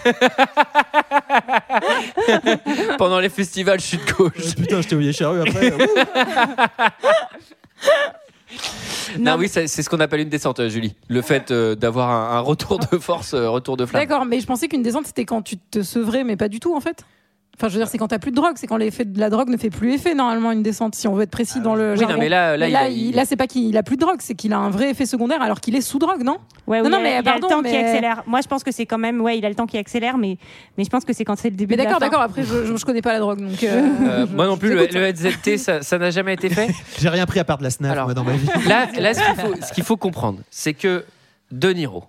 Pendant 2.98 3.18
les 3.20 3.28
festivals, 3.30 3.80
je 3.80 3.86
suis 3.86 3.98
de 3.98 4.12
gauche. 4.12 4.54
Putain, 4.56 4.80
je 4.82 4.88
t'ai 4.88 4.94
oublié 4.94 5.12
charrue 5.12 5.40
après. 5.40 5.72
Non, 9.18 9.36
oui, 9.38 9.48
c'est 9.48 9.66
ce 9.68 9.88
qu'on 9.88 10.00
appelle 10.00 10.20
une 10.20 10.28
descente, 10.28 10.60
euh, 10.60 10.68
Julie. 10.68 10.94
Le 11.08 11.22
fait 11.22 11.50
euh, 11.50 11.74
d'avoir 11.74 12.10
un, 12.10 12.36
un 12.36 12.40
retour 12.40 12.78
de 12.78 12.98
force, 12.98 13.34
euh, 13.34 13.48
retour 13.48 13.76
de 13.76 13.86
flamme. 13.86 14.02
D'accord, 14.02 14.24
mais 14.24 14.40
je 14.40 14.46
pensais 14.46 14.68
qu'une 14.68 14.82
descente 14.82 15.06
c'était 15.06 15.24
quand 15.24 15.42
tu 15.42 15.56
te 15.56 15.82
sevrais, 15.82 16.24
mais 16.24 16.36
pas 16.36 16.48
du 16.48 16.60
tout 16.60 16.74
en 16.74 16.80
fait. 16.80 17.04
Enfin, 17.60 17.66
je 17.66 17.72
veux 17.74 17.80
dire, 17.80 17.88
c'est 17.88 17.98
quand 17.98 18.06
t'as 18.06 18.20
plus 18.20 18.30
de 18.30 18.36
drogue, 18.36 18.52
c'est 18.54 18.68
quand 18.68 18.76
l'effet 18.76 19.04
de 19.04 19.18
la 19.18 19.30
drogue 19.30 19.48
ne 19.48 19.56
fait 19.56 19.68
plus 19.68 19.92
effet 19.92 20.14
normalement 20.14 20.52
une 20.52 20.62
descente. 20.62 20.94
Si 20.94 21.08
on 21.08 21.14
veut 21.14 21.24
être 21.24 21.30
précis 21.32 21.58
dans 21.60 21.74
le 21.74 21.92
Oui, 21.94 21.98
jargon. 21.98 22.14
non, 22.14 22.20
mais 22.20 22.28
là, 22.28 22.56
là, 22.56 22.66
Mais 22.66 22.70
il 22.70 22.72
là, 22.72 22.78
a- 22.82 22.88
il- 22.88 23.14
là, 23.16 23.24
c'est 23.24 23.34
pas 23.34 23.48
qu'il 23.48 23.76
a 23.76 23.82
plus 23.82 23.96
de 23.96 24.00
drogue, 24.02 24.18
c'est 24.20 24.36
qu'il 24.36 24.52
a 24.52 24.58
un 24.58 24.70
vrai 24.70 24.90
effet 24.90 25.06
secondaire 25.06 25.42
alors 25.42 25.60
qu'il 25.60 25.74
est 25.74 25.80
sous 25.80 25.98
drogue, 25.98 26.22
non? 26.22 26.36
Ouais, 26.68 26.78
Non, 26.82 26.84
oui, 26.84 26.90
non, 26.92 26.98
il 26.98 27.00
a- 27.00 27.02
mais 27.02 27.20
il 27.22 27.28
a 27.28 27.34
le 27.34 27.40
temps 27.40 27.62
qui 27.62 27.76
accélère. 27.76 28.22
Moi, 28.28 28.40
je 28.42 28.46
pense 28.46 28.62
que 28.62 28.70
c'est 28.70 28.86
quand 28.86 28.98
même, 28.98 29.20
ouais, 29.20 29.38
il 29.38 29.44
a 29.44 29.48
le 29.48 29.56
temps 29.56 29.66
qui 29.66 29.76
accélère, 29.76 30.18
mais, 30.18 30.38
mais 30.76 30.84
je 30.84 30.88
pense 30.88 31.04
que 31.04 31.12
c'est 31.12 31.24
quand 31.24 31.36
c'est 31.36 31.50
le 31.50 31.56
début. 31.56 31.72
Mais 31.72 31.78
de 31.78 31.82
la 31.82 31.86
d'accord, 31.86 32.00
d'accord. 32.00 32.22
Après, 32.22 32.44
je, 32.44 32.64
je, 32.64 32.76
je 32.76 32.84
connais 32.84 33.02
pas 33.02 33.12
la 33.12 33.18
drogue, 33.18 33.40
donc. 33.40 33.60
euh, 33.64 33.82
Euh, 34.02 34.26
moi 34.32 34.46
non 34.46 34.56
plus, 34.56 34.68
le, 34.70 34.86
le 34.86 35.12
HZT, 35.12 35.56
ça 35.82 35.98
n'a 35.98 36.10
jamais 36.10 36.34
été 36.34 36.48
fait. 36.50 36.68
J'ai 37.00 37.08
rien 37.08 37.26
pris 37.26 37.40
à 37.40 37.44
part 37.44 37.58
de 37.58 37.64
la 37.64 37.70
snap 37.70 37.90
Alors. 37.90 38.04
moi, 38.04 38.14
dans 38.14 38.22
ma 38.24 38.34
vie. 38.34 38.46
Là, 38.68 38.86
là 38.98 39.14
ce 39.14 39.20
qu'il 39.20 39.34
faut, 39.34 39.54
ce 39.66 39.72
qu'il 39.72 39.84
faut 39.84 39.96
comprendre, 39.96 40.38
c'est 40.50 40.74
que 40.74 41.04
De 41.50 41.70
Niro. 41.72 42.04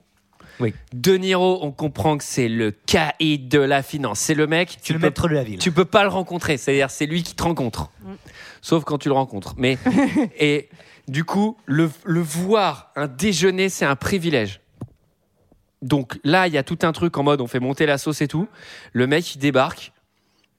Oui. 0.60 0.74
De 0.93 1.16
Niro, 1.16 1.60
on 1.62 1.72
comprend 1.72 2.18
que 2.18 2.24
c'est 2.24 2.49
le 2.49 2.72
caïd 2.72 3.47
de 3.47 3.60
la 3.60 3.82
finance. 3.84 4.20
C'est 4.20 4.34
le 4.34 4.47
mec. 4.47 4.78
C'est 4.82 4.93
le 4.93 4.99
maître 4.99 5.28
de 5.28 5.34
la 5.34 5.43
ville. 5.43 5.60
Tu 5.60 5.72
peux 5.72 5.86
pas 5.86 6.03
le 6.03 6.10
rencontrer. 6.10 6.57
C'est-à-dire, 6.57 6.89
c'est 6.89 7.05
lui 7.05 7.24
qui 7.24 7.36
te 7.36 7.43
rencontre. 7.43 7.91
Sauf 8.62 8.84
quand 8.84 8.97
tu 8.97 9.07
le 9.10 9.14
rencontres. 9.16 9.55
Mais 9.57 9.78
et 10.39 10.70
du 11.07 11.24
coup, 11.24 11.57
le, 11.66 11.89
le 12.03 12.20
voir 12.20 12.91
un 12.95 13.07
déjeuner, 13.07 13.70
c'est 13.70 13.86
un 13.86 13.95
privilège. 13.95 14.60
Donc 15.82 16.20
là, 16.24 16.47
il 16.47 16.53
y 16.53 16.57
a 16.57 16.64
tout 16.64 16.80
un 16.82 16.91
truc 16.91 17.18
en 17.18 17.24
mode 17.24 17.39
on 17.39 17.47
fait 17.47 17.62
monter 17.62 17.86
la 17.86 17.97
sauce 17.97 18.22
et 18.22 18.28
tout. 18.28 18.47
Le 18.91 19.07
mec, 19.07 19.36
il 19.36 19.39
débarque. 19.39 19.93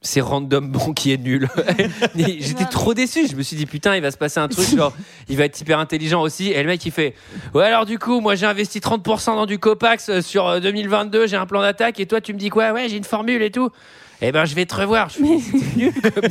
C'est 0.03 0.23
random 0.23 0.67
bon 0.71 0.95
qui 0.95 1.13
est 1.13 1.19
nul. 1.19 1.47
J'étais 2.17 2.65
trop 2.65 2.95
déçu. 2.95 3.27
Je 3.29 3.37
me 3.37 3.43
suis 3.43 3.55
dit 3.55 3.67
putain, 3.67 3.97
il 3.97 4.01
va 4.01 4.11
se 4.11 4.17
passer 4.17 4.41
un 4.41 4.49
truc 4.49 4.67
genre, 4.75 4.95
il 5.29 5.37
va 5.37 5.45
être 5.45 5.61
hyper 5.61 5.79
intelligent 5.79 6.23
aussi. 6.23 6.53
Et 6.53 6.63
le 6.63 6.69
mec, 6.69 6.85
il 6.87 6.91
fait 6.91 7.15
ouais 7.53 7.67
alors 7.67 7.85
du 7.85 7.99
coup, 7.99 8.21
moi 8.21 8.35
j'ai 8.35 8.47
investi 8.47 8.79
30% 8.79 9.27
dans 9.35 9.45
du 9.45 9.59
Copax 9.59 10.09
euh, 10.09 10.23
sur 10.23 10.47
euh, 10.49 10.61
2022. 10.61 11.27
J'ai 11.27 11.37
un 11.37 11.45
plan 11.45 11.61
d'attaque 11.61 12.01
et 12.01 12.07
toi 12.07 12.23
tu 12.23 12.33
me 12.33 12.39
dis 12.39 12.49
quoi? 12.49 12.73
Ouais, 12.73 12.89
j'ai 12.89 12.97
une 12.97 13.05
formule 13.05 13.43
et 13.43 13.51
tout. 13.51 13.69
Eh 14.23 14.33
ben 14.33 14.45
je 14.45 14.55
vais 14.55 14.67
te 14.67 14.75
revoir. 14.75 15.09
Je 15.09 15.21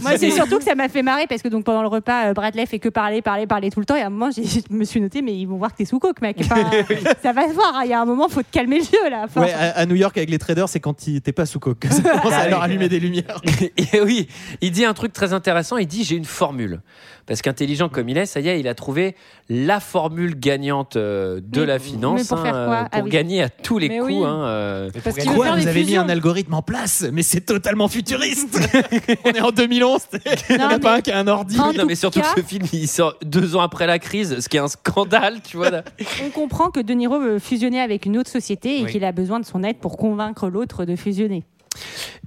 Moi, 0.02 0.18
c'est 0.18 0.32
surtout 0.32 0.58
que 0.58 0.64
ça 0.64 0.76
m'a 0.76 0.90
fait 0.90 1.02
marrer 1.02 1.26
parce 1.28 1.42
que 1.42 1.48
donc 1.48 1.64
pendant 1.64 1.82
le 1.82 1.88
repas, 1.88 2.28
euh, 2.28 2.34
Bradley 2.34 2.66
fait 2.66 2.80
que 2.80 2.90
parler, 2.90 3.22
parler, 3.22 3.48
parler 3.48 3.72
tout 3.72 3.80
le 3.80 3.86
temps. 3.86 3.96
Et 3.96 4.02
à 4.02 4.08
un 4.08 4.10
moment, 4.10 4.30
j'ai- 4.32 4.44
je 4.46 4.60
me 4.76 4.84
suis 4.84 5.02
noté, 5.02 5.22
mais 5.22 5.36
ils 5.36 5.46
vont 5.46 5.58
voir 5.58 5.72
que 5.72 5.78
t'es 5.78 5.86
sous 5.86 6.00
coke, 6.00 6.22
mec. 6.22 6.38
Enfin, 6.42 6.56
ça 7.24 7.34
va 7.34 7.48
se 7.48 7.54
voir. 7.54 7.74
hein. 7.76 7.82
Il 7.86 7.90
y 7.90 7.94
a 7.94 8.02
un 8.02 8.06
moment, 8.06 8.30
faut 8.30 8.44
te 8.44 8.52
calmer 8.52 8.80
le 8.80 8.84
jeu 8.86 9.10
là. 9.10 9.22
Enfin, 9.26 9.42
Ouais, 9.42 9.54
à, 9.54 9.78
à 9.78 9.86
New 9.86 9.96
York 9.96 10.16
avec 10.18 10.30
les 10.30 10.38
traders, 10.40 10.70
c'est 10.70 10.80
quand 10.80 11.08
il- 11.08 11.22
t'es 11.22 11.32
pas 11.32 11.46
sous 11.46 11.60
coke. 11.60 11.86
Ça 11.90 12.02
commence 12.02 12.34
à 12.34 12.48
leur 12.50 12.62
allumer 12.62 12.90
des 12.90 13.00
lumières. 13.00 13.42
Et 13.94 14.02
oui, 14.02 14.28
il 14.62 14.72
dit 14.72 14.86
un 14.86 14.94
truc 14.94 15.14
très 15.14 15.34
intéressant. 15.34 15.78
Il 15.78 15.88
dit 15.88 16.04
j'ai 16.04 16.16
une 16.16 16.26
formule. 16.26 16.82
Parce 17.30 17.42
qu'intelligent 17.44 17.88
comme 17.90 18.10
il 18.10 18.18
est, 18.18 18.26
ça 18.26 18.40
y 18.42 18.48
est, 18.50 18.60
il 18.60 18.68
a 18.68 18.74
trouvé 18.74 19.16
la 19.50 19.80
formule 19.80 20.38
gagnante 20.38 20.96
euh, 20.98 21.40
de 21.42 21.62
Mais- 21.62 21.66
la 21.68 21.80
finance 21.80 22.28
pour 22.28 22.40
hein, 22.40 22.88
Ah 22.92 22.98
pour 22.98 23.04
oui. 23.04 23.10
gagner 23.12 23.44
à 23.44 23.50
tous 23.50 23.78
les 23.78 23.88
Mais 23.88 24.00
coups. 24.00 24.12
oui. 24.12 24.24
hein, 24.26 24.44
euh. 24.46 24.90
Parce 25.04 25.16
Quoi 25.24 25.46
faire 25.46 25.56
Vous 25.58 25.68
avez 25.68 25.84
mis 25.86 25.96
un 25.96 26.10
algorithme 26.10 26.56
en 26.56 26.62
place, 26.64 27.06
mais 27.14 27.22
c'est 27.22 27.42
totalement 27.42 27.88
futuriste. 27.88 28.60
On 29.26 29.30
est 29.30 29.42
en 29.42 29.52
2011. 29.52 30.02
Il 30.50 30.58
n'y 30.58 30.64
en 30.64 30.70
a 30.70 30.80
pas 30.80 30.96
un 30.96 31.02
qui 31.02 31.12
a 31.12 31.20
un 31.20 31.28
ordi. 31.28 31.56
Oui, 31.60 31.78
non, 31.78 31.86
mais 31.86 31.94
surtout 31.96 32.20
cas- 32.20 32.34
que 32.34 32.42
ce 32.42 32.46
film, 32.46 32.66
il 32.74 32.88
sort 32.88 33.14
deux 33.24 33.56
ans 33.56 33.62
après 33.62 33.86
la 33.88 34.00
crise, 34.00 34.40
ce 34.40 34.50
qui 34.50 34.58
est 34.58 34.62
un 34.62 34.68
scandale, 34.68 35.38
tu 35.44 35.58
vois. 35.58 35.70
là. 35.70 35.84
on 36.26 36.32
comprend 36.32 36.72
que 36.72 36.80
De 36.80 36.94
Niro 36.94 37.20
veut 37.20 37.38
fusionner 37.40 37.80
avec 37.80 38.08
une 38.08 38.18
autre 38.18 38.32
société 38.32 38.80
et 38.80 38.84
Oui. 38.86 38.92
qu'il 38.92 39.06
a 39.06 39.12
besoin 39.12 39.40
de 39.40 39.46
son 39.46 39.64
aide 39.64 39.78
pour 39.78 39.98
convaincre 39.98 40.50
l'autre 40.50 40.84
de 40.86 40.96
fusionner. 40.96 41.44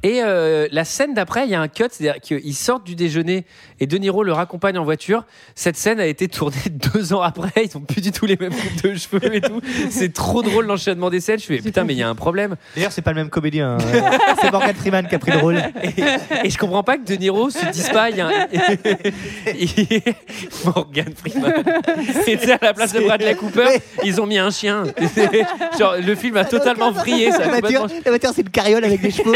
Et 0.04 0.20
euh, 0.22 0.66
la 0.72 0.84
scène 0.84 1.14
d'après, 1.14 1.44
il 1.44 1.50
y 1.50 1.54
a 1.54 1.60
un 1.60 1.68
cut, 1.68 1.84
c'est-à-dire 1.90 2.20
qu'ils 2.20 2.54
sortent 2.54 2.84
du 2.84 2.96
déjeuner 2.96 3.44
et 3.78 3.86
De 3.86 3.96
Niro 3.98 4.24
le 4.24 4.32
raccompagne 4.32 4.76
en 4.76 4.82
voiture. 4.84 5.24
Cette 5.54 5.76
scène 5.76 6.00
a 6.00 6.06
été 6.06 6.26
tournée 6.26 6.56
deux 6.94 7.12
ans 7.12 7.20
après. 7.22 7.50
Ils 7.64 7.76
ont 7.76 7.80
plus 7.82 8.00
du 8.00 8.10
tout 8.10 8.26
les 8.26 8.36
mêmes 8.36 8.52
coupes 8.52 8.82
de 8.82 8.94
cheveux 8.96 9.34
et 9.34 9.40
tout. 9.40 9.60
C'est 9.90 10.12
trop 10.12 10.42
drôle 10.42 10.66
l'enchaînement 10.66 11.08
des 11.08 11.20
scènes. 11.20 11.38
Je 11.38 11.44
fais 11.44 11.58
putain, 11.58 11.84
mais 11.84 11.92
il 11.94 11.98
y 11.98 12.02
a 12.02 12.08
un 12.08 12.16
problème. 12.16 12.56
D'ailleurs, 12.74 12.90
c'est 12.90 13.02
pas 13.02 13.12
le 13.12 13.16
même 13.16 13.30
comédien. 13.30 13.76
hein. 13.76 13.78
c'est 14.40 14.50
Morgan 14.50 14.74
Freeman 14.74 15.06
qui 15.06 15.14
a 15.14 15.18
pris 15.20 15.30
le 15.32 15.38
rôle. 15.38 15.62
Et 16.44 16.50
je 16.50 16.58
comprends 16.58 16.82
pas 16.82 16.96
que 16.98 17.04
De 17.04 17.14
Niro 17.14 17.50
se 17.50 17.64
dise 17.70 17.88
pas. 17.90 18.10
Il 18.10 18.16
y 18.16 18.20
a 18.22 18.26
un... 18.26 18.46
Il- 19.56 20.02
Morgan 20.64 21.12
Freeman. 21.16 21.52
Sais, 22.24 22.52
à 22.52 22.58
la 22.60 22.74
place 22.74 22.92
de 22.92 23.00
Bradley 23.00 23.34
Cooper, 23.36 23.66
ils 24.04 24.20
ont 24.20 24.26
mis 24.26 24.38
un 24.38 24.50
chien. 24.50 24.82
Genre, 25.78 25.94
le 26.04 26.14
film 26.16 26.36
a 26.38 26.44
totalement 26.44 26.90
vrillé. 26.90 27.30
Ça 27.30 27.46
la 27.46 27.60
voiture, 27.60 27.86
c'est 28.34 28.42
une 28.42 28.50
carriole 28.50 28.84
avec 28.84 29.00
des 29.00 29.10
chevaux. 29.10 29.32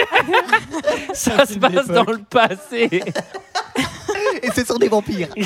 Ça 1.13 1.47
se 1.47 1.59
passe 1.59 1.87
dans 1.89 2.05
le 2.05 2.19
passé. 2.19 3.03
Et 4.47 4.51
ce 4.55 4.65
sont 4.65 4.79
des 4.79 4.89
vampires. 4.89 5.29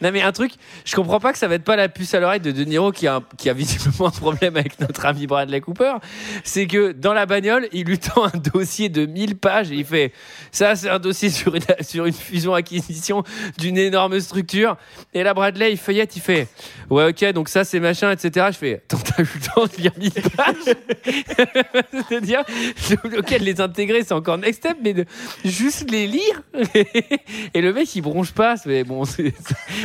Non 0.00 0.10
mais 0.12 0.22
un 0.22 0.32
truc, 0.32 0.52
je 0.84 0.94
comprends 0.96 1.20
pas 1.20 1.32
que 1.32 1.38
ça 1.38 1.48
va 1.48 1.54
être 1.56 1.64
pas 1.64 1.76
la 1.76 1.88
puce 1.88 2.14
à 2.14 2.20
l'oreille 2.20 2.40
de 2.40 2.50
De 2.50 2.64
Niro 2.64 2.92
qui 2.92 3.06
a, 3.06 3.22
visiblement 3.52 4.08
un 4.08 4.10
problème 4.10 4.56
avec 4.56 4.80
notre 4.80 5.04
ami 5.06 5.26
Bradley 5.26 5.60
Cooper, 5.60 5.94
c'est 6.44 6.66
que 6.66 6.92
dans 6.92 7.12
la 7.12 7.26
bagnole, 7.26 7.68
il 7.72 7.84
lui 7.84 7.98
tend 7.98 8.24
un 8.24 8.38
dossier 8.52 8.88
de 8.88 9.06
1000 9.06 9.36
pages 9.36 9.70
et 9.70 9.76
il 9.76 9.84
fait 9.84 10.12
ça 10.50 10.76
c'est 10.76 10.88
un 10.88 10.98
dossier 10.98 11.30
sur 11.30 11.54
une, 11.54 12.12
fusion 12.12 12.54
acquisition 12.54 13.22
d'une 13.58 13.78
énorme 13.78 14.18
structure 14.20 14.76
et 15.14 15.22
là 15.22 15.34
Bradley 15.34 15.72
il 15.72 15.78
feuillette, 15.78 16.16
il 16.16 16.22
fait 16.22 16.48
ouais 16.88 17.08
ok 17.08 17.32
donc 17.32 17.48
ça 17.48 17.64
c'est 17.64 17.80
machin 17.80 18.10
etc. 18.10 18.48
Je 18.52 18.56
fais 18.56 18.82
attends 18.84 18.98
t'as 18.98 19.22
eu 19.22 19.28
le 19.34 19.40
temps 19.54 19.66
de 19.66 19.82
lire 19.82 19.92
1000 19.96 20.12
pages? 20.36 20.76
C'est-à-dire 22.08 22.40
ok 23.18 23.38
de 23.38 23.44
les 23.44 23.60
intégrer 23.60 24.02
c'est 24.02 24.14
encore 24.14 24.38
next 24.38 24.60
step 24.60 24.78
mais 24.82 24.94
de 24.94 25.04
juste 25.44 25.90
les 25.90 26.06
lire 26.06 26.29
et 27.54 27.60
le 27.60 27.72
mec 27.72 27.94
il 27.94 28.02
bronche 28.02 28.32
pas 28.32 28.54
mais 28.66 28.84
bon 28.84 29.04
c'est 29.04 29.32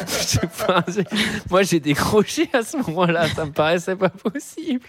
c'est- 0.08 0.44
enfin, 0.44 0.84
c'est- 0.88 1.08
moi 1.50 1.64
j'ai 1.64 1.80
décroché 1.80 2.50
à 2.54 2.62
ce 2.64 2.78
moment-là 2.78 3.28
ça 3.30 3.46
me 3.46 3.52
paraissait 3.52 3.96
pas 3.96 4.10
possible 4.10 4.86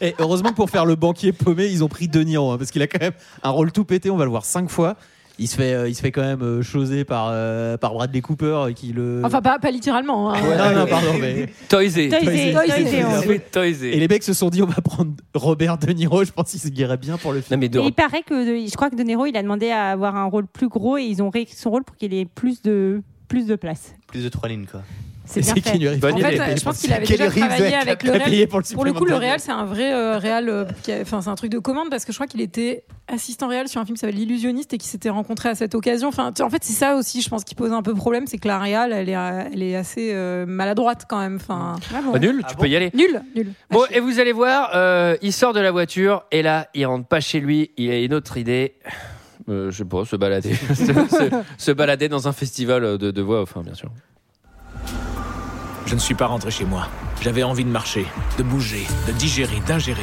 Et 0.00 0.14
heureusement 0.18 0.50
que 0.50 0.54
pour 0.54 0.70
faire 0.70 0.86
le 0.86 0.94
banquier 0.94 1.32
paumé, 1.32 1.66
ils 1.66 1.82
ont 1.82 1.88
pris 1.88 2.06
De 2.06 2.20
Niro, 2.22 2.52
hein, 2.52 2.58
parce 2.58 2.70
qu'il 2.70 2.82
a 2.82 2.86
quand 2.86 3.00
même 3.00 3.14
un 3.42 3.50
rôle 3.50 3.72
tout 3.72 3.84
pété. 3.84 4.10
On 4.10 4.16
va 4.16 4.24
le 4.24 4.30
voir 4.30 4.44
cinq 4.44 4.70
fois. 4.70 4.96
Il 5.38 5.48
se 5.48 5.56
fait, 5.56 5.74
euh, 5.74 5.86
il 5.88 5.94
se 5.94 6.00
fait 6.00 6.12
quand 6.12 6.22
même 6.22 6.40
euh, 6.42 6.62
choser 6.62 7.04
par, 7.04 7.28
euh, 7.30 7.76
par 7.76 7.92
Bradley 7.92 8.22
Cooper 8.22 8.68
qui 8.74 8.92
le. 8.94 9.20
Enfin, 9.22 9.42
pas, 9.42 9.58
pas 9.58 9.70
littéralement. 9.70 10.32
hein. 10.32 10.40
Ouais, 10.42 10.56
non, 10.56 10.80
non, 10.80 10.86
pardon, 10.86 11.12
mais- 11.20 11.48
Toysé 11.68 12.08
Toysé, 12.08 12.52
toysé, 12.54 13.04
on 13.04 13.20
Il 13.20 13.26
fait 13.28 13.38
toysé. 13.50 13.94
Et 13.94 14.00
les 14.00 14.08
mecs 14.08 14.22
se 14.22 14.32
sont 14.32 14.48
dit, 14.48 14.62
on 14.62 14.66
va 14.66 14.80
prendre 14.80 15.12
Robert 15.34 15.76
De 15.76 15.92
Niro. 15.92 16.24
Je 16.24 16.32
pense 16.32 16.50
qu'il 16.52 16.60
se 16.60 16.68
guérait 16.68 16.96
bien 16.96 17.18
pour 17.18 17.34
le 17.34 17.42
film. 17.42 17.58
Non, 17.58 17.60
mais 17.60 17.68
de- 17.68 17.80
il 17.80 17.92
paraît 17.92 18.22
que 18.22 18.34
je 18.66 18.74
crois 18.76 18.88
que 18.88 18.96
De 18.96 19.02
Niro, 19.02 19.26
il 19.26 19.36
a 19.36 19.42
demandé 19.42 19.68
à 19.70 19.90
avoir 19.90 20.16
un 20.16 20.24
rôle 20.24 20.46
plus 20.46 20.68
gros 20.68 20.96
et 20.96 21.02
ils 21.04 21.22
ont 21.22 21.28
réécrit 21.28 21.54
son 21.56 21.68
rôle 21.70 21.84
pour 21.84 21.96
qu'il 21.96 22.14
ait 22.14 22.24
plus 22.24 22.62
de 22.62 23.02
plus 23.28 23.44
de 23.46 23.56
place. 23.56 23.94
Plus 24.06 24.24
de 24.24 24.28
trois 24.30 24.48
lignes, 24.48 24.66
quoi. 24.70 24.82
C'est 25.26 25.40
bien 25.40 25.54
fait. 25.54 25.60
Keanu 25.60 25.88
Reeves. 25.88 25.98
Bonne 26.00 26.14
En 26.14 26.18
idée. 26.18 26.36
fait, 26.36 26.56
je 26.58 26.64
pense 26.64 26.78
qu'il 26.80 26.92
avait 26.92 27.04
déjà 27.06 27.24
Reeves 27.28 27.36
travaillé 27.46 27.74
a- 27.74 27.80
avec 27.80 28.02
le 28.04 28.12
payé 28.12 28.24
réal. 28.24 28.48
pour 28.48 28.60
le 28.60 28.74
Pour 28.74 28.84
le 28.84 28.92
coup, 28.92 29.04
le 29.04 29.16
réal, 29.16 29.40
c'est 29.40 29.52
un 29.52 29.64
vrai 29.64 29.92
euh, 29.92 30.18
réal. 30.18 30.48
euh, 30.48 30.64
qui 30.82 30.92
a- 30.92 31.00
Enfin, 31.00 31.20
c'est 31.22 31.28
un 31.30 31.34
truc 31.34 31.50
de 31.50 31.58
commande 31.58 31.90
parce 31.90 32.04
que 32.04 32.12
je 32.12 32.16
crois 32.16 32.26
qu'il 32.26 32.40
était 32.40 32.84
assistant 33.08 33.48
réal 33.48 33.68
sur 33.68 33.80
un 33.80 33.84
film 33.84 33.96
qui 33.96 34.00
s'appelle 34.00 34.16
L'illusionniste 34.16 34.72
et 34.74 34.78
qui 34.78 34.86
s'était 34.88 35.10
rencontré 35.10 35.48
à 35.48 35.54
cette 35.54 35.74
occasion. 35.74 36.08
Enfin, 36.08 36.32
tu- 36.32 36.42
en 36.42 36.50
fait, 36.50 36.62
c'est 36.62 36.72
ça 36.72 36.96
aussi, 36.96 37.22
je 37.22 37.28
pense, 37.28 37.44
qui 37.44 37.54
pose 37.54 37.72
un 37.72 37.82
peu 37.82 37.94
problème, 37.94 38.26
c'est 38.26 38.38
que 38.38 38.48
la 38.48 38.58
réal, 38.58 38.92
elle 38.92 39.08
est, 39.08 39.16
euh, 39.16 39.42
elle 39.52 39.62
est 39.62 39.76
assez 39.76 40.10
euh, 40.14 40.46
maladroite 40.46 41.04
quand 41.08 41.18
même. 41.18 41.36
Enfin, 41.36 41.76
Pas 42.12 42.18
nul, 42.18 42.42
tu 42.48 42.56
peux 42.56 42.66
y 42.68 42.76
aller. 42.76 42.90
nul, 42.94 43.20
nul. 43.34 43.52
Bon, 43.70 43.82
et 43.90 44.00
vous 44.00 44.20
allez 44.20 44.32
voir, 44.32 44.70
euh, 44.74 45.16
il 45.22 45.32
sort 45.32 45.52
de 45.52 45.60
la 45.60 45.70
voiture 45.72 46.24
et 46.30 46.42
là, 46.42 46.68
il 46.74 46.86
rentre 46.86 47.06
pas 47.06 47.20
chez 47.20 47.40
lui. 47.40 47.70
Il 47.76 47.90
a 47.90 47.98
une 47.98 48.14
autre 48.14 48.36
idée. 48.36 48.74
Euh, 49.48 49.70
je 49.70 49.78
sais 49.78 49.84
pas, 49.84 50.04
se 50.04 50.16
balader. 50.16 50.54
se, 50.70 50.74
se- 50.86 51.30
se 51.58 51.70
balader 51.72 52.08
dans 52.08 52.26
un 52.26 52.32
festival 52.32 52.98
de, 52.98 53.10
de 53.10 53.22
voix, 53.22 53.42
enfin, 53.42 53.62
bien 53.62 53.74
sûr. 53.74 53.90
Je 55.86 55.94
ne 55.94 56.00
suis 56.00 56.14
pas 56.14 56.26
rentré 56.26 56.50
chez 56.50 56.64
moi. 56.64 56.88
J'avais 57.22 57.42
envie 57.42 57.64
de 57.64 57.70
marcher, 57.70 58.06
de 58.38 58.42
bouger, 58.42 58.86
de 59.06 59.12
digérer, 59.12 59.60
d'ingérer. 59.66 60.02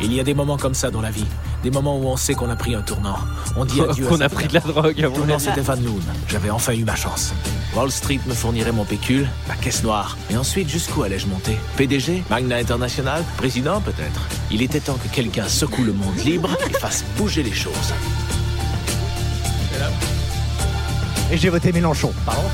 Il 0.00 0.12
y 0.12 0.18
a 0.18 0.24
des 0.24 0.34
moments 0.34 0.56
comme 0.56 0.74
ça 0.74 0.90
dans 0.90 1.00
la 1.00 1.10
vie. 1.10 1.26
Des 1.62 1.70
moments 1.70 1.96
où 1.98 2.06
on 2.08 2.16
sait 2.16 2.34
qu'on 2.34 2.50
a 2.50 2.56
pris 2.56 2.74
un 2.74 2.82
tournant. 2.82 3.16
On 3.56 3.64
dit 3.64 3.80
adieu 3.80 4.04
à 4.06 4.08
Qu'on 4.08 4.20
a 4.20 4.28
pris 4.28 4.48
de 4.48 4.54
la 4.54 4.60
drogue. 4.60 5.00
mon 5.00 5.10
tournant, 5.10 5.34
avis. 5.34 5.44
c'était 5.44 5.60
Van 5.60 5.76
Loon. 5.76 6.00
J'avais 6.26 6.50
enfin 6.50 6.72
eu 6.72 6.84
ma 6.84 6.96
chance. 6.96 7.32
Wall 7.76 7.90
Street 7.92 8.18
me 8.26 8.34
fournirait 8.34 8.72
mon 8.72 8.84
pécule, 8.84 9.28
ma 9.46 9.54
caisse 9.54 9.84
noire. 9.84 10.16
Et 10.30 10.36
ensuite, 10.36 10.68
jusqu'où 10.68 11.02
allais-je 11.04 11.26
monter? 11.28 11.56
PDG 11.76 12.24
Magna 12.30 12.56
International? 12.56 13.22
Président, 13.36 13.80
peut-être? 13.80 14.26
Il 14.50 14.60
était 14.62 14.80
temps 14.80 14.96
que 15.02 15.08
quelqu'un 15.14 15.46
secoue 15.46 15.84
le 15.84 15.92
monde 15.92 16.16
libre 16.24 16.50
et 16.68 16.72
fasse 16.72 17.04
bouger 17.16 17.42
les 17.44 17.52
choses. 17.54 17.92
Et 21.30 21.36
j'ai 21.38 21.48
voté 21.48 21.72
Mélenchon. 21.72 22.12
Pardon? 22.26 22.42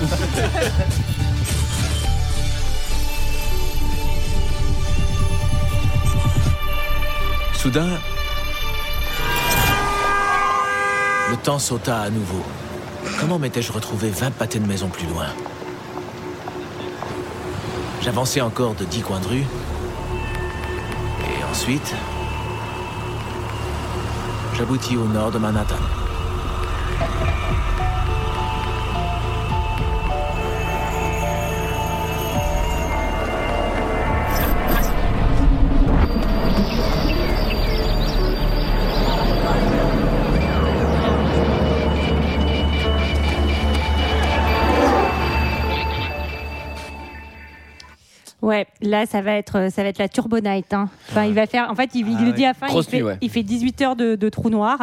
Soudain, 7.59 7.89
le 11.29 11.37
temps 11.39 11.59
sauta 11.59 12.03
à 12.03 12.09
nouveau. 12.09 12.45
Comment 13.19 13.41
m'étais-je 13.41 13.73
retrouvé 13.73 14.11
20 14.11 14.31
pâtés 14.31 14.61
de 14.61 14.67
maison 14.69 14.87
plus 14.87 15.09
loin? 15.09 15.27
J'avançais 18.01 18.41
encore 18.41 18.75
de 18.77 18.85
10 18.85 19.03
coins 19.03 19.19
de 19.19 19.27
rue. 19.27 19.45
Et 21.25 21.45
ensuite, 21.51 21.97
j'aboutis 24.57 24.97
au 24.97 25.07
nord 25.07 25.33
de 25.33 25.39
Manhattan. 25.39 25.98
Là 48.89 49.07
ça 49.07 49.21
va 49.23 49.33
être 49.35 49.71
ça 49.71 49.83
va 49.83 49.89
être 49.89 49.99
la 49.99 50.09
Turbo 50.09 50.41
Night. 50.41 50.73
hein. 50.73 50.89
Enfin, 51.11 51.25
il 51.25 51.35
va 51.35 51.47
faire. 51.47 51.71
En 51.71 51.75
fait, 51.75 51.91
il, 51.95 52.09
il 52.09 52.17
Ah 52.21 52.25
le 52.25 52.33
dit 52.33 52.45
à 52.45 52.49
la 52.49 52.55
fin. 52.55 52.67
Il 52.69 52.83
fait, 52.85 53.03
il 53.21 53.31
fait 53.31 53.43
18 53.43 53.81
heures 53.83 53.97
de, 53.97 54.15
de 54.17 54.29
trou 54.29 54.51
noir 54.51 54.79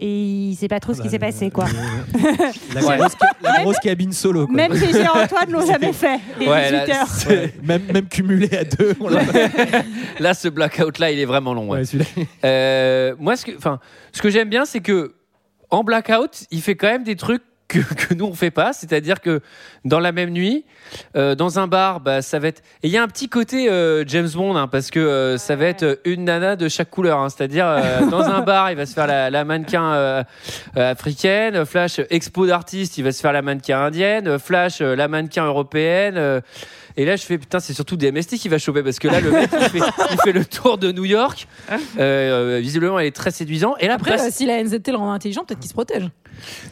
et 0.00 0.06
il 0.08 0.54
sait 0.54 0.68
pas 0.68 0.78
trop 0.78 0.94
ce 0.94 1.02
qui 1.02 1.10
s'est 1.10 1.18
passé 1.18 1.50
quoi. 1.50 1.64
La, 2.74 2.80
grosse, 2.80 3.16
la 3.42 3.62
grosse 3.62 3.78
cabine 3.80 4.12
solo. 4.12 4.46
Quoi. 4.46 4.54
Même 4.54 4.72
Gégé 4.74 5.00
et 5.00 5.08
Antoine 5.08 5.50
l'ont 5.50 5.66
jamais 5.66 5.92
fait. 5.92 6.20
Les 6.38 6.46
Ouais, 6.46 6.70
18 6.70 6.86
là, 6.86 7.00
heures. 7.00 7.08
Ouais, 7.28 7.54
même, 7.64 7.82
même 7.92 8.06
cumulé 8.08 8.48
à 8.56 8.62
deux. 8.64 8.94
on 9.00 9.08
l'a- 9.08 9.22
Là, 10.20 10.34
ce 10.34 10.46
blackout-là, 10.48 11.10
il 11.10 11.18
est 11.18 11.24
vraiment 11.24 11.52
long. 11.54 11.68
ouais. 11.70 11.78
Ouais, 11.78 11.84
celui-là. 11.84 12.04
Euh, 12.44 13.14
moi, 13.18 13.36
ce 13.36 13.44
que, 13.46 13.56
enfin, 13.56 13.80
ce 14.12 14.22
que 14.22 14.30
j'aime 14.30 14.48
bien, 14.48 14.64
c'est 14.66 14.80
que 14.80 15.14
en 15.70 15.82
blackout, 15.82 16.44
il 16.52 16.62
fait 16.62 16.76
quand 16.76 16.86
même 16.88 17.02
des 17.04 17.16
trucs 17.16 17.42
que, 17.68 17.78
que 17.78 18.14
nous 18.14 18.24
on 18.26 18.34
fait 18.34 18.50
pas. 18.50 18.72
C'est-à-dire 18.72 19.20
que 19.20 19.40
dans 19.84 20.00
la 20.00 20.12
même 20.12 20.30
nuit, 20.30 20.64
euh, 21.16 21.34
dans 21.34 21.58
un 21.58 21.66
bar, 21.66 22.00
bah, 22.00 22.22
ça 22.22 22.38
va 22.38 22.48
être. 22.48 22.60
Et 22.82 22.88
il 22.88 22.90
y 22.90 22.96
a 22.96 23.02
un 23.02 23.08
petit 23.08 23.28
côté 23.28 23.68
euh, 23.70 24.04
James 24.06 24.28
Bond, 24.34 24.56
hein, 24.56 24.66
parce 24.68 24.90
que 24.90 24.98
euh, 24.98 25.38
ça 25.38 25.54
va 25.56 25.66
être 25.66 26.00
une 26.04 26.24
nana 26.24 26.56
de 26.56 26.68
chaque 26.68 26.90
couleur. 26.90 27.18
hein. 27.18 27.28
C'est-à-dire 27.28 27.66
dans 28.10 28.22
un 28.22 28.40
bar, 28.40 28.70
il 28.70 28.76
va 28.76 28.86
se 28.86 28.94
faire 28.94 29.06
la, 29.06 29.30
la 29.30 29.44
mannequin 29.44 30.24
africaine. 30.76 31.64
Flash 31.64 32.00
expo 32.10 32.46
d'artiste, 32.46 32.98
il 32.98 33.04
va 33.04 33.12
se 33.12 33.20
faire 33.20 33.32
la 33.32 33.42
mannequin 33.42 33.78
indienne. 33.80 34.38
Flash 34.38 34.80
la 34.80 35.08
mannequin 35.08 35.44
européenne. 35.46 36.42
et 36.96 37.04
là, 37.04 37.16
je 37.16 37.24
fais 37.24 37.38
putain, 37.38 37.60
c'est 37.60 37.74
surtout 37.74 37.96
DMST 37.96 38.36
qui 38.36 38.48
va 38.48 38.58
choper 38.58 38.82
parce 38.82 38.98
que 38.98 39.08
là, 39.08 39.20
le 39.20 39.30
mec, 39.30 39.50
il 39.52 39.68
fait, 39.68 39.86
il 40.12 40.18
fait 40.24 40.32
le 40.32 40.44
tour 40.44 40.78
de 40.78 40.90
New 40.92 41.04
York. 41.04 41.46
Euh, 41.98 42.58
visiblement, 42.60 42.98
elle 42.98 43.06
est 43.06 43.14
très 43.16 43.30
séduisant. 43.30 43.76
Et 43.78 43.86
là, 43.88 43.94
Après, 43.94 44.30
si 44.30 44.46
la 44.46 44.62
NZT 44.62 44.88
le 44.88 44.96
rend 44.96 45.12
intelligent, 45.12 45.44
peut-être 45.44 45.60
qu'il 45.60 45.68
se 45.68 45.74
protège. 45.74 46.08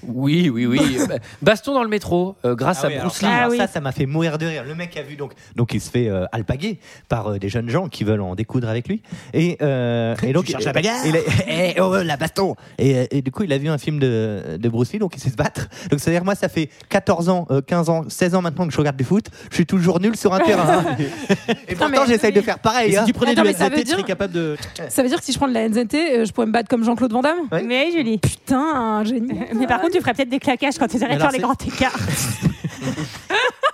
Oui, 0.07 0.49
oui, 0.51 0.67
oui. 0.67 0.99
Baston 1.43 1.75
dans 1.75 1.83
le 1.83 1.89
métro, 1.89 2.37
euh, 2.45 2.55
grâce 2.55 2.81
Ah 2.83 2.87
oui, 2.89 2.95
à 2.95 2.97
alors 2.97 3.07
Bruce 3.11 3.19
ça, 3.21 3.27
Lee. 3.27 3.33
alors 3.33 3.53
ça, 3.55 3.67
ça 3.67 3.81
m'a 3.81 3.93
fait 3.93 4.07
mourir 4.07 4.39
de 4.39 4.47
rire. 4.47 4.65
Le 4.67 4.75
mec 4.75 4.97
a 4.97 5.03
vu 5.03 5.17
donc, 5.17 5.33
donc 5.55 5.75
il 5.75 5.81
se 5.81 5.91
fait 5.91 6.09
euh, 6.09 6.25
alpaguer 6.33 6.79
par 7.09 7.29
euh, 7.33 7.39
des 7.39 7.49
jeunes 7.49 7.69
gens 7.71 7.89
qui 7.89 8.05
veulent 8.05 8.21
en 8.21 8.35
découdre 8.35 8.69
avec 8.69 8.89
lui. 8.89 9.03
Et, 9.35 9.57
euh, 9.63 10.15
et 10.23 10.33
donc 10.33 10.47
cherches 10.47 10.65
la 10.65 10.73
bagarre 10.73 11.05
il 11.07 11.17
est- 11.17 11.81
oh, 11.81 11.95
la 12.03 12.17
baston. 12.17 12.55
Et, 12.79 13.19
et 13.19 13.23
du 13.23 13.31
coup, 13.31 13.43
il 13.43 13.53
a 13.53 13.59
vu 13.59 13.69
un 13.69 13.79
film 13.79 13.99
de, 13.99 14.57
de 14.59 14.69
Bruce 14.69 14.93
Lee, 14.93 14.99
donc 14.99 15.15
il 15.17 15.21
sait 15.21 15.31
se 15.31 15.37
battre. 15.37 15.69
Donc 15.91 16.01
c'est 16.01 16.11
à 16.11 16.13
dire 16.13 16.25
moi, 16.25 16.35
ça 16.35 16.49
fait 16.49 16.69
14 16.89 17.29
ans, 17.29 17.47
euh, 17.51 17.61
15 17.61 17.89
ans, 17.89 18.05
16 18.09 18.35
ans 18.35 18.43
maintenant 18.43 18.67
que 18.67 18.73
je 18.73 18.79
regarde 18.79 18.97
du 18.97 19.05
foot. 19.05 19.27
Je 19.51 19.55
suis 19.57 19.67
toujours 19.67 20.01
nul 20.01 20.17
sur 20.17 20.33
un 20.35 20.41
terrain. 20.41 20.85
hein. 20.87 20.97
Et 21.69 21.75
pourtant, 21.75 21.89
mais- 21.91 22.07
j'essaye 22.07 22.33
de 22.33 22.41
faire 22.41 22.59
pareil. 22.59 22.93
Et 22.93 22.97
hein. 22.97 23.01
si 23.07 23.13
tu 23.13 23.13
prenais 23.13 23.33
Attends, 23.33 23.43
du 23.43 23.49
NZT, 23.51 23.75
tu 23.75 23.83
dire- 23.85 23.95
serais 23.97 24.03
capable 24.05 24.33
de. 24.33 24.57
Ça 24.89 25.03
veut 25.03 25.09
dire 25.09 25.19
que 25.19 25.25
si 25.25 25.33
je 25.33 25.39
prends 25.39 25.49
de 25.49 25.55
la 25.55 25.69
NZT, 25.69 25.95
euh, 25.95 26.25
je 26.25 26.33
pourrais 26.33 26.47
me 26.47 26.53
battre 26.53 26.69
comme 26.69 26.85
Jean-Claude 26.85 27.13
Van 27.13 27.23
Damme? 27.23 27.39
Mais 27.65 27.91
Julie. 27.93 28.19
Putain, 28.19 28.59
un 28.61 29.05
génie. 29.05 29.29
Mais 29.59 29.67
par 29.67 29.81
contre, 29.81 29.95
tu 29.95 30.01
ferais 30.01 30.15
peut-être 30.15 30.29
des 30.29 30.39
claquages 30.39 30.79
quand 30.79 30.89
tu 30.89 31.03
arrêtes 31.03 31.21
faire 31.21 31.31
les 31.33 31.39
grands 31.39 31.55
écarts. 31.55 31.99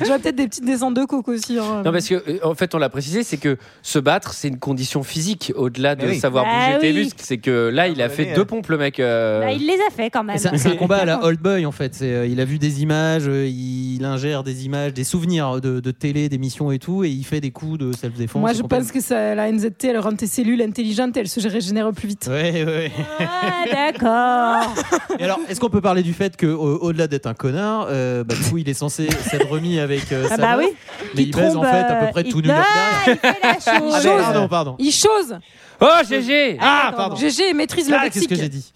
J'aurais 0.06 0.18
peut-être 0.18 0.36
des 0.36 0.48
petites 0.48 0.64
descentes 0.64 0.94
de 0.94 1.04
coke 1.04 1.28
aussi. 1.28 1.58
hein. 1.58 1.82
Non, 1.84 1.92
parce 1.92 2.08
que 2.08 2.14
euh, 2.14 2.38
en 2.42 2.54
fait, 2.54 2.74
on 2.74 2.78
l'a 2.78 2.88
précisé, 2.88 3.22
c'est 3.22 3.36
que 3.36 3.56
se 3.82 3.98
battre, 3.98 4.32
c'est 4.32 4.48
une 4.48 4.58
condition 4.58 5.02
physique 5.02 5.52
au-delà 5.56 5.94
de 5.96 6.06
oui. 6.08 6.18
savoir 6.18 6.44
Bah 6.44 6.50
bouger 6.66 6.78
tes 6.80 6.92
oui. 6.92 7.04
muscles. 7.04 7.20
C'est 7.22 7.38
que 7.38 7.68
là, 7.72 7.88
il 7.88 8.00
a 8.02 8.08
fait 8.08 8.34
deux 8.34 8.44
pompes, 8.44 8.68
le 8.68 8.78
mec. 8.78 9.00
euh, 9.00 9.40
Bah, 9.40 9.52
il 9.52 9.66
les 9.66 9.78
a 9.86 9.90
fait 9.94 10.10
quand 10.10 10.24
même. 10.24 10.38
C'est 10.38 10.66
un 10.66 10.76
combat 10.76 10.96
à 10.98 11.04
la 11.04 11.24
Old 11.24 11.40
Boy 11.40 11.66
en 11.66 11.72
fait. 11.72 11.98
Euh, 12.02 12.26
il 12.30 12.40
a 12.40 12.44
vu 12.44 12.58
des 12.58 12.82
images, 12.82 13.24
euh, 13.28 13.46
il 13.46 14.04
ingère 14.04 14.42
des 14.42 14.64
images, 14.66 14.92
des 14.94 15.04
souvenirs 15.04 15.60
de, 15.60 15.80
de 15.80 15.90
télé, 15.90 16.28
d'émissions 16.28 16.70
et 16.72 16.78
tout, 16.78 17.04
et 17.04 17.08
il 17.10 17.24
fait 17.24 17.40
des 17.40 17.50
coups 17.50 17.78
de 17.78 17.92
self-défense. 17.92 18.40
Moi, 18.40 18.52
je 18.52 18.62
pense 18.62 18.90
que 18.92 19.00
ça, 19.00 19.34
la 19.34 19.50
NZT, 19.50 19.84
elle 19.84 19.98
rend 19.98 20.14
tes 20.14 20.26
cellules 20.26 20.62
intelligentes 20.62 21.16
et 21.16 21.20
elle 21.20 21.28
se 21.28 21.46
régénère 21.48 21.90
plus 21.92 22.08
vite. 22.08 22.26
Ouais, 22.30 22.64
ouais. 22.64 22.90
Ah, 23.20 23.64
d'accord. 23.98 24.74
Et 25.18 25.24
alors, 25.24 25.40
est-ce 25.48 25.60
qu'on 25.60 25.70
peut 25.70 25.80
parler 25.80 26.02
du 26.02 26.12
fait 26.12 26.36
que, 26.36 26.46
au- 26.46 26.78
au-delà 26.78 27.06
d'être 27.06 27.26
un 27.26 27.34
connard, 27.34 27.86
euh, 27.90 28.24
bah, 28.24 28.34
du 28.34 28.42
coup, 28.50 28.58
il 28.58 28.68
est 28.68 28.74
censé 28.74 29.06
s'être 29.30 29.48
remis 29.48 29.78
avec 29.84 30.10
euh, 30.12 30.24
Ah 30.26 30.36
sa 30.36 30.36
bah 30.38 30.56
meuf, 30.56 30.66
oui. 30.66 30.72
mais 31.14 31.22
il, 31.22 31.30
baise 31.30 31.56
en 31.56 31.62
fait 31.62 31.68
à 31.68 31.94
peu 31.94 32.06
euh, 32.06 32.10
près 32.10 32.22
il- 32.22 32.32
tout 32.32 32.42
Ah, 32.44 32.46
derrière. 32.46 32.64
il 33.06 33.16
fait 33.16 33.38
la 33.42 33.78
chose. 33.78 33.94
Ah, 34.06 34.22
pardon, 34.22 34.48
pardon. 34.48 34.76
Il 34.78 34.92
chose 34.92 35.38
Oh, 35.80 35.86
GG 36.08 36.56
Ah, 36.60 36.92
pardon. 36.96 37.16
GG 37.16 37.52
maîtrise 37.54 37.88
le 37.88 37.96
Ah, 37.96 38.04
qu'est-ce 38.04 38.14
lexique. 38.20 38.30
que 38.30 38.36
j'ai 38.36 38.48
dit 38.48 38.72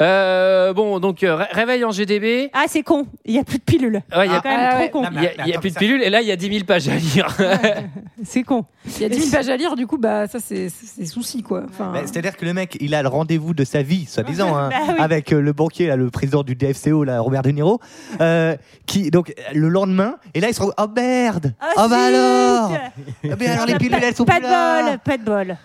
Euh, 0.00 0.72
Bon, 0.74 0.98
donc, 1.00 1.22
euh, 1.22 1.36
ré- 1.36 1.46
réveil 1.52 1.84
en 1.84 1.90
GDB. 1.90 2.50
Ah, 2.52 2.64
c'est 2.68 2.82
con. 2.82 3.06
Il 3.24 3.32
n'y 3.34 3.38
a 3.40 3.44
plus 3.44 3.58
de 3.58 3.62
pilule. 3.62 4.02
Ouais, 4.14 4.26
il 4.26 4.30
y 4.32 4.34
a 4.34 4.36
C'est 4.36 4.42
quand 4.42 4.56
même 4.56 4.68
Ah, 4.72 4.74
trop 4.76 4.88
con. 4.90 5.02
Non, 5.02 5.08
Il 5.14 5.22
y 5.22 5.26
a, 5.26 5.30
il 5.46 5.48
y 5.48 5.54
a 5.54 5.60
plus 5.60 5.70
de 5.72 5.78
pilules 5.78 6.02
et 6.02 6.10
là 6.10 6.20
il 6.20 6.26
y 6.28 6.32
a 6.32 6.36
10 6.36 6.48
000 6.52 6.64
pages 6.64 6.88
à 6.88 6.96
lire. 6.96 7.34
C'est 8.24 8.42
con. 8.42 8.64
Il 8.86 9.02
y 9.02 9.04
a 9.04 9.08
10 9.08 9.18
000 9.20 9.30
pages 9.30 9.48
à 9.48 9.56
lire, 9.56 9.74
du 9.76 9.86
coup, 9.86 9.98
bah, 9.98 10.26
ça, 10.26 10.38
c'est 10.40 10.68
c'est 10.70 11.04
souci, 11.06 11.42
quoi. 11.42 11.62
Enfin, 11.68 11.90
Bah, 11.92 12.00
C'est-à-dire 12.04 12.36
que 12.36 12.44
le 12.44 12.52
mec, 12.54 12.76
il 12.80 12.94
a 12.94 13.02
le 13.02 13.08
rendez-vous 13.08 13.52
de 13.54 13.64
sa 13.64 13.82
vie, 13.82 14.06
soi-disant, 14.06 14.56
hein, 14.56 14.68
Bah 14.70 14.76
oui. 14.88 14.94
avec 14.98 15.32
euh, 15.32 15.40
le 15.40 15.52
banquier, 15.52 15.86
là, 15.86 15.96
le 15.96 16.10
président 16.10 16.42
du 16.42 16.54
DFCO, 16.54 17.04
là, 17.04 17.20
Robert 17.20 17.42
De 17.42 17.50
Niro, 17.50 17.80
euh, 18.20 18.56
qui 18.86 19.10
donc 19.10 19.32
le 19.54 19.68
lendemain, 19.68 20.16
et 20.34 20.40
là 20.40 20.48
il 20.48 20.54
se 20.54 20.60
retrouve, 20.62 20.74
oh 20.78 20.90
merde, 20.94 21.54
Ah, 21.60 21.66
oh 21.76 21.88
bah 21.88 22.06
zut. 22.06 22.14
alors, 22.14 22.72
Eh 23.24 23.28
ben 23.34 23.50
alors 23.50 23.66
les 23.66 23.72
Pas- 23.74 23.78
pilules 23.78 23.98
elles 24.02 24.14
sont 24.14 24.24
pas 24.24 24.34
plus 24.34 24.42
de 24.46 24.46
là. 24.52 24.82
bol, 24.90 24.98
pas 24.98 25.16
de 25.18 25.22
bol. 25.24 25.56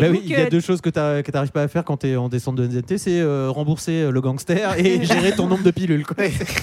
Bah 0.00 0.06
oui, 0.10 0.20
il 0.24 0.30
y 0.30 0.34
a 0.36 0.40
euh, 0.40 0.48
deux 0.50 0.60
choses 0.60 0.80
que 0.80 0.90
tu 0.90 0.98
n'arrives 0.98 1.50
pas 1.52 1.62
à 1.62 1.68
faire 1.68 1.84
quand 1.84 1.98
tu 1.98 2.08
es 2.08 2.16
en 2.16 2.28
descente 2.28 2.56
de 2.56 2.66
NZT, 2.66 2.96
c'est 2.98 3.20
euh, 3.20 3.48
rembourser 3.50 4.02
euh, 4.02 4.10
le 4.10 4.20
gangster 4.20 4.78
et 4.78 5.04
gérer 5.04 5.32
ton 5.32 5.46
nombre 5.46 5.62
de 5.62 5.70
pilules. 5.70 6.04
quoi. 6.06 6.16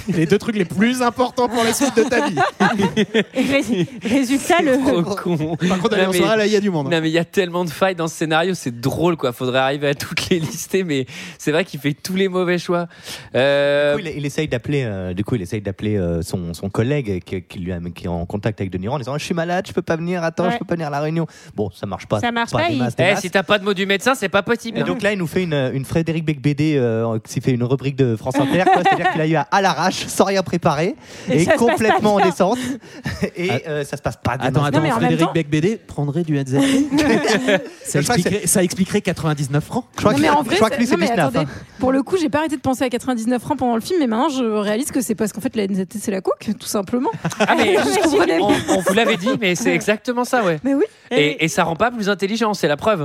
les 0.09 0.25
deux 0.25 0.38
trucs 0.38 0.55
les 0.55 0.65
plus 0.65 1.01
importants 1.01 1.47
pour 1.49 1.63
la 1.63 1.73
suite 1.73 1.95
de 1.95 2.03
ta 2.03 2.27
vie. 2.27 2.36
résultat, 4.03 4.61
le, 4.61 4.77
Trop 4.84 5.15
con. 5.15 5.55
Par 5.67 5.79
contre, 5.79 6.13
sera 6.13 6.36
là, 6.38 6.45
il 6.45 6.51
y 6.51 6.55
a 6.55 6.59
du 6.59 6.69
monde. 6.69 6.88
hein. 6.88 6.89
Non 6.97 7.01
mais 7.01 7.09
il 7.09 7.13
y 7.13 7.17
a 7.19 7.25
tellement 7.25 7.65
de 7.65 7.69
failles 7.69 7.95
dans 7.95 8.07
ce 8.07 8.15
scénario, 8.15 8.53
c'est 8.53 8.79
drôle 8.79 9.17
quoi. 9.17 9.31
Faudrait 9.34 9.59
arriver 9.59 9.88
à 9.89 9.95
toutes 9.95 10.29
les 10.29 10.39
lister, 10.39 10.84
mais 10.84 11.05
c'est 11.38 11.51
vrai 11.51 11.65
qu'il 11.65 11.79
fait 11.79 11.93
tous 11.93 12.15
les 12.15 12.27
mauvais 12.27 12.57
choix. 12.57 12.88
Euh, 13.36 13.95
Du 13.97 14.03
coup, 14.03 14.09
il, 14.09 14.17
il 14.17 14.25
essaye 14.25 14.47
d'appeler, 14.47 14.84
euh, 14.86 15.13
du 15.13 15.23
coup, 15.23 15.36
il 15.36 15.41
essaye 15.41 15.61
d'appeler 15.61 15.97
euh, 15.97 16.21
son, 16.21 16.53
son 16.53 16.69
collègue 16.69 17.23
qui, 17.23 17.41
qui 17.41 17.59
lui 17.59 17.71
a- 17.71 17.79
qui 17.93 18.05
est 18.05 18.09
en 18.09 18.25
contact 18.25 18.59
avec 18.61 18.71
De 18.71 18.77
Niro 18.77 18.95
en 18.95 18.99
disant 18.99 19.17
je 19.17 19.23
suis 19.25 19.34
malade, 19.34 19.65
je 19.67 19.73
peux 19.73 19.81
pas 19.81 19.95
venir, 19.95 20.23
attends, 20.23 20.43
Ouais. 20.45 20.51
je 20.53 20.57
peux 20.57 20.65
pas 20.65 20.75
venir 20.75 20.88
à 20.88 20.91
la 20.91 20.99
réunion. 20.99 21.25
Bon, 21.55 21.69
ça 21.71 21.86
marche 21.86 22.05
pas. 22.07 22.19
Ça 22.19 22.31
marche 22.31 22.51
pas, 22.51 22.67
des 22.69 22.75
il- 22.75 22.84
si 23.24 23.32
t'as 23.32 23.41
pas 23.43 23.57
de 23.57 23.63
mot 23.63 23.74
du 23.74 23.86
médecin, 23.86 24.15
c'est 24.15 24.28
pas 24.28 24.43
possible. 24.43 24.80
Et 24.80 24.84
donc 24.84 25.01
là, 25.01 25.13
il 25.13 25.17
nous 25.17 25.28
fait 25.28 25.43
une, 25.43 25.53
une 25.74 25.86
Frédéric 25.86 26.26
Becbédé 26.26 26.76
euh, 26.78 27.17
qui 27.26 27.39
fait 27.39 27.51
une 27.51 27.63
rubrique 27.63 27.95
de 27.95 28.17
France 28.17 28.36
Inter. 28.36 28.63
quoi. 28.65 28.82
C'est-à-dire 28.84 29.11
qu'il 29.13 29.21
a 29.21 29.28
eu 29.28 29.36
à, 29.36 29.47
à 29.49 29.61
l'arrache, 29.61 30.07
sans 30.07 30.26
rien 30.26 30.43
préparer, 30.43 30.95
Et 31.32 31.45
complètement 31.45 32.15
en 32.15 32.19
descente. 32.19 32.57
Et 33.38 33.49
euh, 33.69 33.86
ça 33.86 33.95
se 33.95 34.01
passe 34.01 34.17
pas 34.21 34.36
bien. 34.38 34.47
Attends, 34.49 34.65
attends, 34.65 34.82
Frédéric 34.91 35.19
temps- 35.19 35.32
Becbédé 35.34 35.78
prendrait 35.88 36.24
du 36.24 36.38
NZ. 36.38 36.57
ça, 37.86 38.01
Je 38.01 38.05
expliquerait, 38.11 38.47
ça 38.47 38.61
expliquerait 38.63 39.01
99 39.01 39.63
francs. 39.63 39.86
Je 39.95 39.99
crois 40.01 40.11
Non, 40.11 40.17
que, 40.17 40.21
mais 40.24 40.30
en 40.30 40.39
je 40.43 40.47
vrai, 40.47 40.55
crois 40.57 40.69
que 40.69 40.78
lui, 40.78 40.86
c'est- 40.86 40.91
c'est 40.91 40.97
non, 40.97 41.05
mais 41.05 41.15
19. 41.15 41.19
attendez, 41.30 41.45
hein. 41.49 41.63
pour 41.80 41.91
le 41.91 42.03
coup, 42.03 42.17
j'ai 42.17 42.30
pas 42.30 42.39
arrêté 42.39 42.55
de 42.57 42.61
penser 42.61 42.84
à 42.84 42.89
99 42.89 43.41
francs 43.41 43.57
pendant 43.57 43.76
le 43.76 43.82
film, 43.82 43.99
mais 43.99 44.07
maintenant 44.07 44.30
je 44.30 44.43
réalise 44.43 44.91
que 44.91 45.01
c'est 45.01 45.15
parce 45.15 45.32
qu'en 45.34 45.41
fait 45.41 45.55
la 45.55 45.67
NZT 45.67 45.97
c'est 45.99 46.11
la 46.11 46.21
coke, 46.21 46.49
tout 46.59 46.67
simplement. 46.67 47.09
Ah, 47.39 47.55
mais 47.55 47.76
Je 47.76 48.41
on, 48.41 48.78
on 48.78 48.82
vous 48.82 48.93
l'avait 48.93 49.17
dit, 49.17 49.30
mais 49.39 49.55
c'est 49.55 49.74
exactement 49.74 50.24
ça, 50.26 50.43
ouais. 50.43 50.59
Mais 50.63 50.74
oui. 50.74 50.84
Et, 51.11 51.45
et 51.45 51.47
ça 51.47 51.63
rend 51.63 51.76
pas 51.76 51.91
plus 51.91 52.09
intelligent, 52.09 52.53
c'est 52.53 52.67
la 52.67 52.78
preuve. 52.78 53.03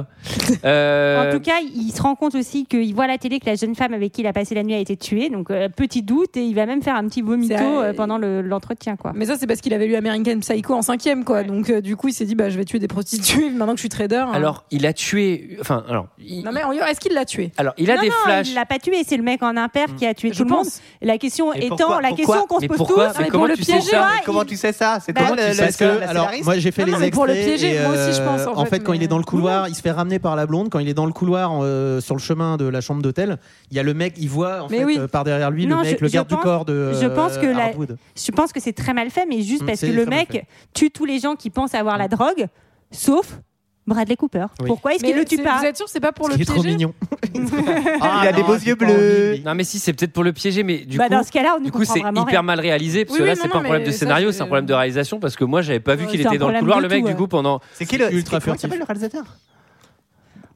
Euh, 0.65 1.29
En 1.29 1.33
tout 1.33 1.41
cas, 1.41 1.59
il 1.75 1.91
se 1.93 2.01
rend 2.03 2.15
compte 2.15 2.35
aussi 2.35 2.67
qu'il 2.67 2.95
voit 2.95 3.05
à 3.05 3.09
la 3.09 3.19
télé 3.19 3.41
que 3.41 3.47
la 3.47 3.55
jeune 3.55 3.75
femme 3.75 3.95
avec 3.95 4.13
qui 4.13 4.23
il 4.23 4.27
a 4.27 4.33
passé 4.33 4.55
la 4.55 4.63
nuit 4.63 4.75
a 4.75 4.79
été 4.79 4.97
tuée. 4.97 5.31
Donc, 5.31 5.51
euh, 5.51 5.69
petit 5.69 6.03
doute, 6.03 6.37
et 6.37 6.45
il 6.45 6.55
va 6.55 6.67
même 6.67 6.83
faire 6.83 6.97
un 6.97 7.07
petit 7.09 7.23
vomito 7.23 7.55
euh, 7.55 7.93
pendant 7.93 8.19
le- 8.19 8.43
l'entretien. 8.43 8.97
quoi. 8.97 9.13
Mais 9.15 9.27
ça, 9.27 9.37
c'est 9.39 9.47
parce 9.47 9.61
qu'il 9.61 9.73
avait 9.75 9.87
lu 9.87 9.95
American 9.97 10.39
Psycho 10.41 10.75
en 10.75 10.83
cinquième, 10.83 11.25
quoi. 11.25 11.43
Donc, 11.43 11.71
euh, 11.71 11.81
du 11.81 11.97
coup, 11.97 12.09
il 12.09 12.13
s'est 12.15 12.25
dit, 12.25 12.35
bah, 12.35 12.51
je 12.51 12.57
vais 12.59 12.65
tuer 12.65 12.79
des 12.79 12.89
prostituées 12.89 13.51
maintenant 13.51 13.73
que 13.75 13.79
je 13.79 13.83
suis 13.83 13.89
trader. 13.89 14.17
hein. 14.17 14.31
alors, 14.33 14.65
il 14.71 14.87
a 14.87 14.93
tué. 14.93 15.57
Enfin, 15.61 15.85
alors. 15.89 16.07
il- 16.19 16.43
Non, 16.45 16.51
mais 16.53 16.63
on- 16.65 16.73
est-ce 16.73 17.01
qu'il 17.01 17.13
l'a 17.13 17.25
tué? 17.25 17.53
Alors, 17.57 17.75
il 17.79 17.91
a 17.91 17.97
non, 17.97 18.03
des 18.03 18.09
non, 18.09 18.15
flashs. 18.25 18.49
il 18.49 18.55
l'a 18.55 18.67
pas 18.67 18.79
tué, 18.79 19.03
c'est 19.07 19.17
le 19.17 19.23
mec 19.23 19.43
en 19.43 19.57
impair 19.57 19.87
qui 19.97 20.07
a 20.07 20.15
tué 20.15 20.31
Je 20.33 20.39
tout 20.39 20.45
le 20.45 20.51
monde. 20.51 20.67
La 21.03 21.19
question 21.19 21.53
Et 21.55 21.67
étant, 21.67 21.77
pourquoi- 21.77 22.03
la 22.03 22.13
question 22.13 22.47
qu'on 22.49 22.61
se 22.61 22.67
pose 22.67 22.77
pourquoi 22.77 23.09
tous. 23.09 23.19
Mais 23.21 23.29
comment 23.29 23.45
pour 23.45 23.49
le 23.49 23.57
tu 23.57 23.65
sais 23.65 23.73
piéger, 23.73 23.91
ça? 23.91 24.09
comment 24.25 24.45
tu 24.45 24.57
sais 24.57 24.73
ça? 24.73 24.99
C'est 25.05 25.13
Bah, 25.13 25.23
tu 25.37 25.55
sais 25.55 25.87
la 25.87 26.09
alors, 26.11 26.31
moi 26.45 26.59
j'ai 26.59 26.71
fait 26.71 26.85
les 26.85 26.93
mais 26.97 27.11
pour 27.11 27.27
le 27.27 27.35
extraits 27.35 27.59
piéger, 27.59 27.81
moi 27.83 27.93
aussi, 27.93 28.13
je 28.19 28.23
pense, 28.23 28.47
en 28.47 28.65
fait, 28.65 28.71
fait, 28.77 28.81
quand 28.81 28.93
il 28.93 29.03
est 29.03 29.09
dans 29.09 29.19
le 29.19 29.25
couloir, 29.25 29.69
il 29.69 29.75
se 29.75 29.83
fait 29.91 29.97
ramener 29.97 30.19
par 30.19 30.37
la 30.37 30.47
blonde. 30.47 30.69
Quand 30.71 30.79
il 30.79 30.89
est 30.89 30.95
dans 30.95 31.07
le 31.07 31.13
couloir 31.13 31.53
euh, 31.63 32.01
sur 32.01 32.15
le 32.15 32.21
chemin 32.21 32.57
de 32.57 32.65
la 32.67 32.81
chambre 32.81 33.03
d'hôtel, 33.03 33.39
il 33.71 33.77
y 33.77 33.81
a 33.81 33.83
le 33.83 33.95
mec, 33.95 34.15
il 34.19 34.29
voit 34.29 34.63
en 34.63 34.69
Mais 34.69 34.79
fait 34.79 34.85
oui. 34.85 34.97
euh, 34.99 35.09
par 35.09 35.25
derrière 35.25 35.51
lui 35.51 35.67
Non, 35.67 35.79
le 35.79 35.83
mec, 35.85 35.99
je- 35.99 36.05
le 36.05 36.11
garde 36.11 36.29
du 36.29 36.37
corps 36.37 36.65
de. 36.65 36.93
je 37.01 37.07
pense 37.07 37.39
que 37.39 37.47
euh, 37.47 37.53
la-. 37.55 37.71
Je 38.17 38.31
pense 38.33 38.53
que 38.53 38.61
c'est 38.61 38.73
très 38.73 38.93
mal 38.95 39.11
fait, 39.11 39.27
mais 39.29 39.43
juste 39.43 39.63
Mm, 39.63 39.67
parce 39.67 39.81
que 39.81 39.87
le 39.87 40.07
mec 40.07 40.47
tue 40.75 40.91
tous 40.91 41.05
les 41.05 41.19
gens 41.21 41.35
qui 41.37 41.51
pensent 41.51 41.75
avoir 41.75 41.99
la 41.99 42.09
drogue, 42.09 42.47
sauf 42.91 43.39
Bradley 43.87 44.17
Cooper. 44.17 44.45
Oui. 44.61 44.67
Pourquoi 44.67 44.95
est-ce 44.95 45.03
qu'il 45.03 45.17
le 45.17 45.25
tue 45.25 45.43
pas 45.43 45.61
Vous 45.61 45.65
êtes 45.65 45.79
sûr, 45.79 45.89
c'est 45.89 45.99
pas 46.01 46.13
pour 46.13 46.27
Ce 46.27 46.35
le 46.37 46.43
est 46.43 46.45
trop 46.45 46.61
piéger 46.61 46.77
mignon. 46.77 46.93
Ah, 48.01 48.21
il 48.25 48.29
a 48.29 48.33
des 48.33 48.43
beaux 48.43 48.53
yeux 48.55 48.75
bleus. 48.75 49.39
Non, 49.45 49.55
mais 49.55 49.65
si, 49.65 49.79
c'est 49.79 49.93
peut-être 49.95 50.13
pour 50.13 50.25
le 50.25 50.33
piéger, 50.35 50.63
mais 50.63 50.79
du 50.79 50.99
Bah, 50.99 51.07
coup. 51.09 51.15
Dans 51.15 51.23
ce 51.23 51.33
cas-là, 51.33 51.55
on 51.57 51.61
ne 51.61 51.65
Du 51.65 51.73
coup, 51.73 51.79
comprend 51.79 51.95
c'est 51.95 52.01
hyper 52.01 52.25
rien. 52.27 52.43
mal 52.43 52.61
réalisé 52.61 53.05
parce 53.07 53.19
Oui, 53.19 53.25
que 53.25 53.29
là, 53.29 53.35
c'est 53.35 53.49
pas 53.49 53.59
un 53.59 53.63
problème 53.63 53.85
de 53.87 53.91
ça, 53.91 53.99
scénario, 54.01 54.31
c'est 54.33 54.43
un 54.43 54.47
problème 54.47 54.67
de 54.67 54.75
réalisation 54.75 55.19
parce 55.21 55.37
que 55.37 55.45
moi, 55.45 55.63
j'avais 55.63 55.81
pas 55.81 55.95
vu 55.95 56.07
qu'il 56.07 56.21
était 56.21 56.37
dans 56.39 56.51
le 56.51 56.59
couloir, 56.59 56.81
le 56.81 56.89
mec, 56.89 57.03
tout, 57.03 57.09
du 57.09 57.17
coup, 57.17 57.29
pendant. 57.29 57.61
C'est 57.73 57.87
qui 57.87 57.97
le. 57.97 58.13
Ultra 58.13 58.41
comment 58.41 58.53
furtif. 58.53 58.61
s'appelle 58.63 58.79
le 58.79 58.85
réalisateur? 58.85 59.25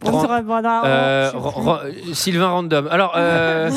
On 0.04 0.10
Euh, 0.86 1.30
Sylvain 2.12 2.48
Random. 2.48 2.88
Alors, 2.90 3.12
euh, 3.16 3.70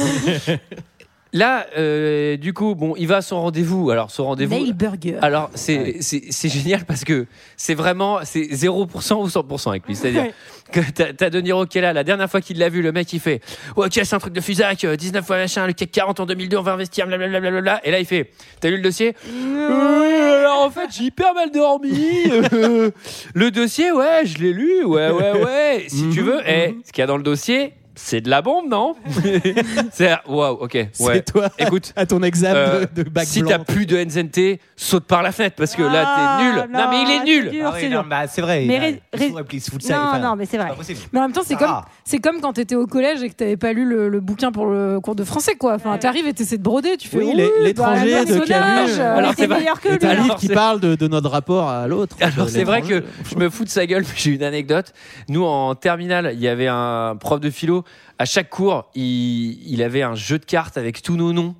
là, 1.34 1.66
euh, 1.78 2.38
du 2.38 2.54
coup, 2.54 2.76
bon, 2.76 2.94
il 2.98 3.08
va 3.08 3.18
à 3.18 3.22
son 3.22 3.42
rendez-vous. 3.42 3.90
Alors, 3.92 4.12
son 4.12 4.26
rendez-vous. 4.26 4.54
Nail 4.56 4.74
Burger. 4.74 5.18
Alors, 5.22 5.50
c'est 5.54 5.98
c'est- 6.02 6.24
c'est 6.32 6.50
génial 6.50 6.86
parce 6.86 7.04
que 7.04 7.28
c'est 7.58 7.76
vraiment 7.76 8.20
c'est 8.24 8.44
0% 8.54 9.22
ou 9.22 9.28
100% 9.30 9.70
avec 9.70 9.86
lui. 9.88 9.96
C'est-à-dire 9.96 10.24
Ouais. 10.24 10.34
T'as 10.72 11.30
De 11.30 11.42
Niro 11.42 11.66
qui 11.66 11.78
est 11.78 11.82
là. 11.82 11.94
La 11.94 12.04
dernière 12.04 12.30
fois 12.30 12.42
qu'il 12.42 12.58
l'a 12.58 12.70
vu, 12.70 12.82
le 12.82 12.92
mec, 12.92 13.12
il 13.14 13.20
fait 13.20 13.42
Ok, 13.76 13.94
c'est 13.94 14.14
un 14.14 14.20
truc 14.20 14.34
de 14.34 14.42
Fusac, 14.42 14.84
euh, 14.84 14.96
19 14.96 15.26
fois 15.26 15.38
machin, 15.38 15.68
le 15.68 15.74
CAC 15.74 15.92
40 15.92 16.20
en 16.22 16.26
2002, 16.26 16.58
on 16.58 16.62
va 16.62 16.74
investir, 16.74 17.08
blablabla. 17.08 17.82
Et 17.84 17.92
là, 17.92 18.00
il 18.00 18.06
fait 18.06 18.32
T'as 18.60 18.70
lu 18.70 18.78
le 18.78 18.82
dossier? 18.84 19.16
Euh, 19.30 20.40
Alors, 20.42 20.66
en 20.66 20.70
fait, 20.70 20.88
j'ai 20.92 21.06
hyper 21.06 21.34
mal 21.34 21.52
dormi. 21.52 22.24
Euh, 22.54 22.92
le 23.34 23.52
dossier, 23.52 23.92
ouais, 23.92 24.22
je 24.26 24.38
l'ai 24.40 24.54
lu. 24.54 24.84
Ouais, 24.84 25.10
ouais, 25.10 25.44
ouais. 25.44 25.86
Si 25.88 26.10
tu 26.10 26.22
veux, 26.22 26.40
eh, 26.46 26.76
ce 26.86 26.92
qu'il 26.92 27.02
y 27.02 27.04
a 27.04 27.08
dans 27.08 27.18
le 27.18 27.24
dossier, 27.24 27.74
c'est 27.96 28.22
de 28.22 28.30
la 28.30 28.42
bombe, 28.42 28.70
non 28.70 28.96
C'est 29.92 30.16
waouh, 30.28 30.58
ok. 30.62 30.74
Ouais. 30.74 30.90
C'est 31.00 31.26
toi. 31.32 31.50
Écoute, 31.58 31.94
à 31.96 32.06
ton 32.06 32.22
examen 32.24 32.56
euh, 32.56 32.86
de, 32.96 33.04
de 33.04 33.10
bac 33.10 33.26
si 33.26 33.44
t'as 33.44 33.60
plus 33.60 33.86
de 33.86 33.98
NZNT, 33.98 34.60
saute 34.76 35.06
par 35.06 35.24
la 35.24 35.32
fenêtre 35.32 35.56
parce 35.58 35.76
que 35.76 35.82
là 35.84 36.04
Ah, 36.06 36.38
t'es 36.40 36.44
nul. 36.46 36.70
Non, 36.74 36.90
mais 36.90 37.04
il 37.04 37.12
est 37.12 37.24
nul. 37.24 37.62
Ah 37.66 37.72
oui, 37.74 37.80
c'est 37.82 38.10
bah, 38.10 38.28
c'est 38.28 38.42
vrai. 38.42 38.66
Mais 38.68 38.80
ré- 38.80 39.02
ré- 39.14 39.30
Non, 39.32 39.40
enfin, 39.40 40.20
non, 40.20 40.36
c'est 40.50 40.58
vrai. 40.58 40.72
Mais 41.14 41.20
en 41.20 41.24
même 41.24 41.32
temps, 41.32 41.42
c'est 41.46 41.56
Ah. 41.56 41.66
comme, 41.66 41.82
c'est 42.04 42.20
comme 42.20 42.42
quand 42.42 42.54
t'étais 42.54 42.76
au 42.76 42.86
collège 42.88 43.24
et 43.24 43.30
que 43.30 43.36
t'avais 43.36 43.58
pas 43.58 43.74
lu 43.74 43.86
le, 43.86 44.10
le 44.10 44.20
bouquin 44.20 44.52
pour 44.52 44.66
le 44.68 45.00
cours 45.00 45.16
de 45.16 45.24
français, 45.24 45.56
quoi. 45.56 45.76
Enfin, 45.76 45.98
t'arrives 45.98 46.28
et 46.28 46.34
t'essaies 46.34 46.58
de 46.58 46.64
broder, 46.64 46.98
tu 46.98 47.08
fais. 47.08 47.18
Oui, 47.18 47.34
bah, 47.36 47.44
l'étranger 47.62 48.20
le 48.20 48.26
de 48.26 48.40
personnage, 48.40 48.90
Camus. 48.90 49.00
euh, 49.00 49.18
Alors, 49.18 49.34
c'est 49.38 49.48
meilleur 49.48 49.80
que 49.80 49.88
Et 49.88 49.92
lui. 49.92 49.98
t'as 50.00 50.10
un 50.12 50.16
livre 50.16 50.36
qui 50.36 50.50
parle 50.50 50.80
de, 50.80 51.08
notre 51.08 51.30
rapport 51.30 51.70
à 51.70 51.88
l'autre. 51.88 52.16
Alors 52.22 52.50
c'est 52.50 52.64
vrai 52.64 52.82
que 52.82 53.04
je 53.30 53.36
me 53.38 53.50
fous 53.50 53.64
de 53.64 53.70
sa 53.70 53.86
gueule, 53.86 54.04
mais 54.08 54.16
j'ai 54.18 54.32
une 54.32 54.44
anecdote. 54.44 54.92
Nous 55.30 55.44
en 55.44 55.76
terminale, 55.76 56.32
il 56.34 56.40
y 56.42 56.48
avait 56.48 56.68
un 56.68 57.16
prof 57.20 57.40
de 57.40 57.50
philo. 57.50 57.84
À 58.18 58.26
chaque 58.26 58.50
cours, 58.50 58.90
il, 58.96 59.72
il 59.72 59.84
avait 59.84 60.04
un 60.04 60.16
jeu 60.16 60.40
de 60.40 60.46
cartes 60.46 60.78
avec 60.78 61.02
tous 61.02 61.18
nos 61.18 61.34
noms 61.34 61.56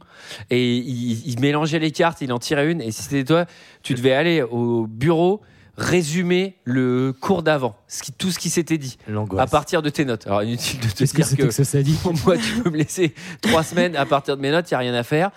et 0.50 0.78
il, 0.78 1.28
il 1.28 1.40
mélangeait 1.40 1.80
les 1.80 1.92
cartes, 1.92 2.22
il 2.22 2.32
en 2.32 2.40
tirait 2.40 2.72
une. 2.72 2.82
Et 2.82 2.92
si 2.92 3.04
c'était 3.04 3.24
toi, 3.24 3.46
tu 3.84 3.94
devais 3.94 4.14
aller 4.14 4.42
au 4.42 4.88
bureau 4.88 5.42
résumer 5.78 6.56
le 6.64 7.14
cours 7.20 7.44
d'avant, 7.44 7.76
ce 7.88 8.02
qui, 8.02 8.12
tout 8.12 8.32
ce 8.32 8.40
qui 8.40 8.50
s'était 8.50 8.78
dit 8.78 8.98
à 9.38 9.48
partir 9.48 9.82
de 9.82 9.90
tes 9.90 10.06
notes. 10.06 10.26
Alors 10.26 10.44
inutile 10.44 10.80
de 10.80 10.88
te 10.88 11.04
que 11.04 11.16
dire 11.16 11.26
c'était 11.26 11.44
que 11.44 11.48
que 11.48 11.64
ça 11.64 11.84
dit 11.84 11.98
moi, 12.26 12.38
tu 12.38 12.62
peux 12.62 12.70
me 12.70 12.78
laisser 12.78 13.14
trois 13.42 13.64
semaines 13.64 13.96
à 13.96 14.06
partir 14.06 14.38
de 14.38 14.42
mes 14.42 14.52
notes, 14.52 14.70
il 14.72 14.74
n'y 14.74 14.76
a 14.76 14.80
rien 14.80 14.94
à 14.94 15.04
faire. 15.04 15.32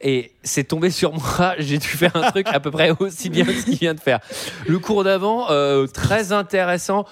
Et 0.00 0.32
c'est 0.42 0.64
tombé 0.64 0.90
sur 0.90 1.12
moi, 1.12 1.54
j'ai 1.58 1.78
dû 1.78 1.86
faire 1.86 2.14
un 2.16 2.30
truc 2.30 2.46
à 2.48 2.60
peu 2.60 2.70
près 2.70 2.90
aussi 2.98 3.30
bien 3.30 3.44
que 3.44 3.52
ce 3.52 3.64
qu'il 3.64 3.78
vient 3.78 3.94
de 3.94 4.00
faire. 4.00 4.20
Le 4.66 4.78
cours 4.78 5.04
d'avant, 5.04 5.50
euh, 5.50 5.86
très 5.86 6.32
intéressant. 6.32 7.04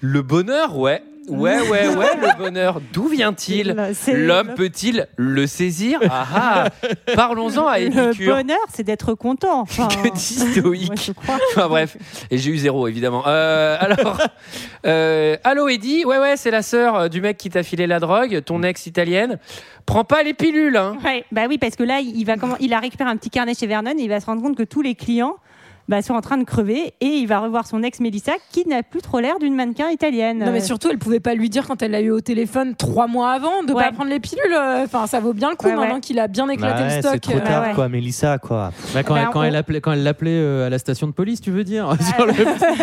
Le 0.00 0.22
bonheur, 0.22 0.76
ouais. 0.76 1.02
Ouais, 1.28 1.60
ouais, 1.70 1.88
ouais, 1.94 2.16
le 2.16 2.38
bonheur. 2.38 2.80
D'où 2.92 3.08
vient-il 3.08 3.76
L'homme 4.12 4.54
peut-il 4.54 5.06
le 5.16 5.46
saisir 5.46 6.00
Ah 6.10 6.26
ah 6.34 6.68
Parlons-en 7.14 7.66
à 7.66 7.78
Le 7.78 7.86
Épicure. 8.10 8.36
bonheur, 8.36 8.58
c'est 8.72 8.84
d'être 8.84 9.14
content. 9.14 9.62
Enfin, 9.62 9.88
Que 10.02 10.08
dit 10.10 10.20
stoïque 10.20 10.86
moi, 10.88 10.96
je 10.96 11.12
crois. 11.22 11.38
Enfin 11.50 11.68
bref, 11.68 11.96
et 12.30 12.38
j'ai 12.38 12.50
eu 12.50 12.58
zéro 12.58 12.86
évidemment. 12.88 13.22
Euh, 13.26 13.76
alors, 13.80 14.18
euh, 14.86 15.36
allô 15.44 15.68
Eddie, 15.68 16.04
ouais 16.04 16.18
ouais, 16.18 16.36
c'est 16.36 16.50
la 16.50 16.62
sœur 16.62 16.96
euh, 16.96 17.08
du 17.08 17.20
mec 17.20 17.36
qui 17.36 17.50
t'a 17.50 17.62
filé 17.62 17.86
la 17.86 18.00
drogue, 18.00 18.42
ton 18.44 18.62
ex 18.62 18.86
italienne. 18.86 19.38
Prends 19.86 20.04
pas 20.04 20.22
les 20.22 20.34
pilules, 20.34 20.76
hein. 20.76 20.96
Ouais, 21.04 21.24
bah 21.32 21.42
oui, 21.48 21.58
parce 21.58 21.76
que 21.76 21.82
là, 21.82 22.00
il 22.00 22.24
va 22.24 22.36
comment, 22.36 22.56
il 22.60 22.72
a 22.72 22.78
récupéré 22.78 23.10
un 23.10 23.16
petit 23.16 23.30
carnet 23.30 23.54
chez 23.54 23.66
Vernon 23.66 23.92
et 23.98 24.02
il 24.02 24.08
va 24.08 24.20
se 24.20 24.26
rendre 24.26 24.42
compte 24.42 24.56
que 24.56 24.62
tous 24.62 24.82
les 24.82 24.94
clients 24.94 25.36
bah, 25.88 26.02
sont 26.02 26.14
en 26.14 26.20
train 26.20 26.36
de 26.38 26.44
crever 26.44 26.94
et 27.00 27.06
il 27.06 27.26
va 27.26 27.40
revoir 27.40 27.66
son 27.66 27.82
ex 27.82 28.00
Mélissa 28.00 28.32
qui 28.50 28.66
n'a 28.68 28.82
plus 28.82 29.02
trop 29.02 29.20
l'air 29.20 29.38
d'une 29.38 29.54
mannequin 29.54 29.90
italienne. 29.90 30.38
Non 30.38 30.52
mais 30.52 30.60
surtout 30.60 30.88
elle 30.90 30.98
pouvait 30.98 31.20
pas 31.20 31.34
lui 31.34 31.50
dire 31.50 31.66
quand 31.66 31.82
elle 31.82 31.90
l'a 31.92 32.00
eu 32.00 32.10
au 32.10 32.20
téléphone 32.20 32.74
trois 32.74 33.06
mois 33.06 33.30
avant 33.32 33.62
de 33.62 33.72
Ouais. 33.72 33.84
pas 33.84 33.92
prendre 33.92 34.10
les 34.10 34.20
pilules. 34.20 34.54
Enfin 34.84 35.06
ça 35.06 35.20
vaut 35.20 35.32
bien 35.32 35.50
le 35.50 35.56
coup 35.56 35.66
Ouais, 35.66 35.72
ouais. 35.72 35.78
maintenant 35.80 36.00
qu'il 36.00 36.18
a 36.18 36.28
bien 36.28 36.48
éclaté 36.48 36.74
Bah 36.82 36.88
ouais, 36.88 36.94
le 36.96 37.00
stock. 37.02 37.12
c'est 37.14 37.20
trop 37.20 37.40
tard, 37.40 37.62
ouais. 37.68 37.74
quoi, 37.74 37.88
Mélissa, 37.88 38.38
quoi. 38.38 38.72
Bah, 38.94 39.02
quand, 39.02 39.16
elle, 39.16 39.28
quand, 39.32 39.40
on- 39.40 39.42
elle 39.42 39.56
appelait, 39.56 39.80
quand 39.80 39.92
elle 39.92 40.02
l'appelait 40.02 40.30
euh, 40.32 40.66
à 40.66 40.70
la 40.70 40.78
station 40.78 41.06
de 41.06 41.12
police, 41.12 41.40
tu 41.40 41.50
veux 41.50 41.64
dire 41.64 41.88
sur, 42.16 42.26
le, 42.26 42.34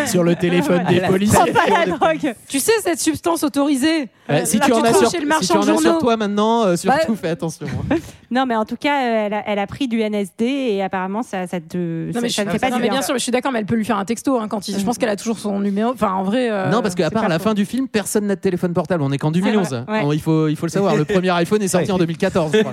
sur 0.06 0.22
le 0.24 0.34
téléphone 0.36 0.84
des 0.88 1.00
policiers. 1.00 1.38
Prends 1.52 1.64
pas 1.70 1.84
la 1.86 1.86
drogue. 1.96 2.34
Tu 2.48 2.58
sais 2.60 2.72
cette 2.82 3.00
substance 3.00 3.42
autorisée 3.42 4.08
Euh, 4.30 4.42
si 4.44 4.58
Là, 4.58 4.66
tu 4.66 4.72
en 4.72 4.82
as 4.82 4.92
sur, 4.92 5.10
chez 5.10 5.16
le 5.18 5.22
si 5.22 5.28
marchand 5.28 5.54
tu 5.54 5.58
en 5.70 5.72
de 5.74 5.78
as 5.78 5.82
sur 5.82 5.98
toi 5.98 6.16
maintenant, 6.16 6.64
euh, 6.66 6.76
surtout 6.76 7.12
Bah, 7.12 7.18
fais 7.20 7.28
attention. 7.30 7.66
Non, 8.30 8.46
mais 8.46 8.56
en 8.56 8.64
tout 8.64 8.76
cas, 8.76 9.02
euh, 9.02 9.26
elle 9.26 9.34
a, 9.34 9.42
elle 9.46 9.58
a 9.58 9.66
pris 9.66 9.88
du 9.88 9.98
NSD 10.02 10.44
et 10.46 10.82
apparemment, 10.82 11.22
ça, 11.22 11.46
ça 11.46 11.60
te. 11.60 12.06
Non 12.06 12.12
ça, 12.14 12.20
mais, 12.22 12.28
ça 12.30 12.42
je, 12.44 12.48
ne 12.48 12.52
fait 12.52 12.58
pas 12.58 12.70
du 12.70 12.80
bien. 12.80 12.91
Bien 12.92 13.02
sûr, 13.02 13.14
je 13.14 13.22
suis 13.22 13.32
d'accord, 13.32 13.52
mais 13.52 13.58
elle 13.58 13.66
peut 13.66 13.74
lui 13.74 13.84
faire 13.84 13.98
un 13.98 14.04
texto 14.04 14.38
hein, 14.38 14.48
quand 14.48 14.68
il. 14.68 14.78
Je 14.78 14.84
pense 14.84 14.98
qu'elle 14.98 15.08
a 15.08 15.16
toujours 15.16 15.38
son 15.38 15.58
numéro. 15.60 15.92
Enfin, 15.92 16.12
en 16.12 16.22
vrai. 16.22 16.50
euh, 16.50 16.70
non, 16.70 16.82
parce 16.82 16.94
qu'à 16.94 17.10
part 17.10 17.24
à 17.24 17.28
la 17.28 17.38
faux. 17.38 17.44
fin 17.44 17.54
du 17.54 17.64
film, 17.64 17.88
personne 17.88 18.26
n'a 18.26 18.36
de 18.36 18.40
téléphone 18.40 18.72
portable. 18.72 19.02
On 19.02 19.10
est 19.12 19.18
qu'en 19.18 19.30
2011. 19.30 19.68
vrai, 19.68 19.84
ouais. 19.88 20.00
On- 20.04 20.12
il, 20.12 20.20
faut, 20.20 20.48
il 20.48 20.56
faut 20.56 20.66
le 20.66 20.70
savoir. 20.70 20.96
Le 20.96 21.04
premier 21.04 21.30
iPhone 21.30 21.62
est 21.62 21.68
sorti 21.68 21.86
Ouais. 21.88 21.92
en 21.92 21.98
2014. 21.98 22.52
je 22.54 22.58
crois. 22.62 22.72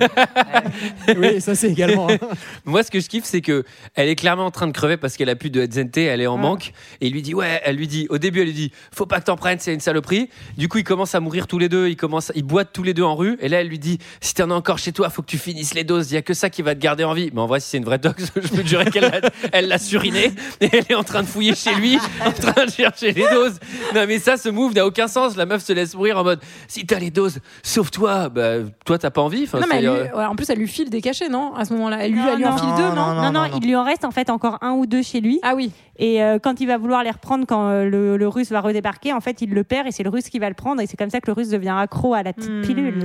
oui, 1.16 1.40
ça 1.40 1.54
c'est 1.54 1.68
également. 1.70 2.08
hein. 2.10 2.16
Moi, 2.64 2.82
ce 2.82 2.90
que 2.90 3.00
je 3.00 3.08
kiffe, 3.08 3.24
c'est 3.24 3.40
que 3.40 3.64
elle 3.94 4.08
est 4.08 4.16
clairement 4.16 4.46
en 4.46 4.50
train 4.50 4.66
de 4.66 4.72
crever 4.72 4.96
parce 4.96 5.16
qu'elle 5.16 5.28
a 5.28 5.36
plus 5.36 5.50
de 5.50 5.66
ZNT, 5.70 5.98
elle 6.04 6.20
est 6.20 6.26
en 6.26 6.36
Ouais. 6.36 6.40
manque. 6.42 6.72
Et 7.00 7.08
il 7.08 7.12
lui 7.12 7.22
dit, 7.22 7.34
ouais, 7.34 7.60
elle 7.64 7.76
lui 7.76 7.86
dit, 7.88 8.06
au 8.10 8.18
début, 8.18 8.40
elle 8.40 8.46
lui 8.46 8.54
dit, 8.54 8.72
faut 8.92 9.06
pas 9.06 9.20
que 9.20 9.24
t'en 9.26 9.36
prennes, 9.36 9.58
c'est 9.60 9.74
une 9.74 9.80
saloperie. 9.80 10.28
Du 10.56 10.68
coup, 10.68 10.78
ils 10.78 10.84
commencent 10.84 11.14
à 11.14 11.20
mourir 11.20 11.46
tous 11.46 11.58
les 11.58 11.68
deux, 11.68 11.88
ils 11.88 11.96
commencent, 11.96 12.32
ils 12.34 12.42
boitent 12.44 12.70
tous 12.72 12.82
les 12.82 12.94
deux 12.94 13.02
en 13.02 13.14
rue. 13.16 13.36
Et 13.40 13.48
là, 13.48 13.60
elle 13.60 13.68
lui 13.68 13.78
dit, 13.78 13.98
si 14.20 14.34
t'en 14.34 14.50
as 14.50 14.54
encore 14.54 14.78
chez 14.78 14.92
toi, 14.92 15.10
faut 15.10 15.22
que 15.22 15.26
tu 15.26 15.38
finisses 15.38 15.74
les 15.74 15.84
doses. 15.84 16.10
Il 16.10 16.14
y 16.14 16.18
a 16.18 16.22
que 16.22 16.34
ça 16.34 16.50
qui 16.50 16.62
va 16.62 16.74
te 16.74 16.80
garder 16.80 17.04
en 17.04 17.12
vie. 17.14 17.30
Mais 17.34 17.40
en 17.40 17.46
vrai, 17.46 17.60
si 17.60 17.68
c'est 17.70 17.78
une 17.78 17.84
vraie 17.84 17.98
dose, 17.98 18.14
je 18.36 18.48
peux 18.48 18.62
te 18.62 18.66
jurer 18.68 18.86
qu'elle 18.86 19.02
l'a, 19.04 19.20
elle 19.52 19.68
l'a 19.68 19.78
Et 20.16 20.32
elle 20.72 20.84
est 20.88 20.94
en 20.94 21.02
train 21.04 21.22
de 21.22 21.26
fouiller 21.28 21.54
chez 21.54 21.74
lui, 21.74 21.98
en 22.24 22.32
train 22.32 22.64
de 22.66 22.70
chercher 22.70 23.12
les 23.12 23.26
doses. 23.28 23.58
Non, 23.94 24.04
mais 24.06 24.18
ça, 24.18 24.36
ce 24.36 24.48
move 24.48 24.74
n'a 24.74 24.86
aucun 24.86 25.08
sens. 25.08 25.36
La 25.36 25.46
meuf 25.46 25.62
se 25.62 25.72
laisse 25.72 25.94
mourir 25.94 26.18
en 26.18 26.24
mode, 26.24 26.40
si 26.68 26.86
t'as 26.86 26.98
les 26.98 27.10
doses, 27.10 27.38
sauve-toi. 27.62 28.28
Bah, 28.28 28.54
toi, 28.84 28.98
t'as 28.98 29.10
pas 29.10 29.20
envie. 29.22 29.44
Enfin, 29.44 29.60
Non, 29.60 29.66
mais 29.70 29.84
euh, 29.86 30.04
lui- 30.04 30.12
ouais, 30.14 30.24
en 30.24 30.34
plus, 30.34 30.48
elle 30.50 30.58
lui 30.58 30.68
file 30.68 30.90
des 30.90 31.00
cachets, 31.00 31.28
non 31.28 31.54
À 31.54 31.64
ce 31.64 31.72
moment-là, 31.74 32.04
elle 32.04 32.12
lui, 32.12 32.18
Non, 32.20 32.28
elle 32.32 32.38
lui 32.38 32.46
en 32.46 32.50
non. 32.52 32.56
file 32.58 32.68
deux, 32.76 32.82
non, 32.82 32.94
Non, 32.94 33.06
Non, 33.14 33.22
non, 33.22 33.32
non, 33.32 33.48
non. 33.48 33.58
il 33.60 33.66
lui 33.66 33.76
en 33.76 33.84
reste 33.84 34.04
en 34.04 34.10
fait 34.10 34.30
encore 34.30 34.58
un 34.62 34.72
ou 34.72 34.86
deux 34.86 35.02
chez 35.02 35.20
lui. 35.20 35.38
Ah 35.42 35.54
oui. 35.54 35.70
Et 36.02 36.22
euh, 36.22 36.38
quand 36.42 36.60
il 36.60 36.66
va 36.66 36.78
vouloir 36.78 37.02
les 37.04 37.10
reprendre, 37.10 37.44
quand 37.46 37.68
euh, 37.68 37.84
le, 37.84 38.16
le 38.16 38.28
russe 38.28 38.50
va 38.50 38.60
redébarquer, 38.62 39.12
en 39.12 39.20
fait, 39.20 39.42
il 39.42 39.50
le 39.52 39.64
perd 39.64 39.86
et 39.86 39.90
c'est 39.92 40.02
le 40.02 40.08
russe 40.08 40.30
qui 40.30 40.38
va 40.38 40.48
le 40.48 40.54
prendre. 40.54 40.80
Et 40.80 40.86
c'est 40.86 40.96
comme 40.96 41.10
ça 41.10 41.20
que 41.20 41.26
le 41.26 41.34
russe 41.34 41.48
devient 41.50 41.74
accro 41.76 42.14
à 42.14 42.22
la 42.22 42.32
petite 42.32 42.50
Hmm. 42.50 42.62
pilule. 42.62 43.02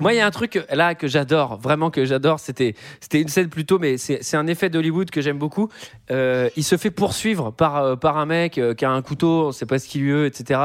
Moi, 0.00 0.12
il 0.12 0.16
y 0.16 0.20
a 0.20 0.26
un 0.26 0.30
truc 0.32 0.60
là 0.72 0.94
que 0.96 1.06
j'adore, 1.06 1.56
vraiment 1.60 1.90
que 1.90 2.04
j'adore. 2.04 2.40
C'était, 2.40 2.74
c'était 3.00 3.20
une 3.22 3.28
scène 3.28 3.48
plutôt, 3.48 3.78
mais 3.78 3.96
c'est, 3.96 4.18
c'est 4.22 4.36
un 4.36 4.46
effet 4.48 4.70
d'Hollywood 4.70 5.10
que 5.10 5.20
j'aime 5.20 5.38
beaucoup. 5.38 5.68
Euh, 6.10 6.41
euh, 6.42 6.50
il 6.56 6.64
se 6.64 6.76
fait 6.76 6.90
poursuivre 6.90 7.50
par, 7.52 7.76
euh, 7.78 7.96
par 7.96 8.18
un 8.18 8.26
mec 8.26 8.58
euh, 8.58 8.74
qui 8.74 8.84
a 8.84 8.90
un 8.90 9.02
couteau, 9.02 9.46
on 9.48 9.52
sait 9.52 9.66
pas 9.66 9.78
ce 9.78 9.88
qu'il 9.88 10.02
lui 10.02 10.10
veut, 10.12 10.26
etc. 10.26 10.60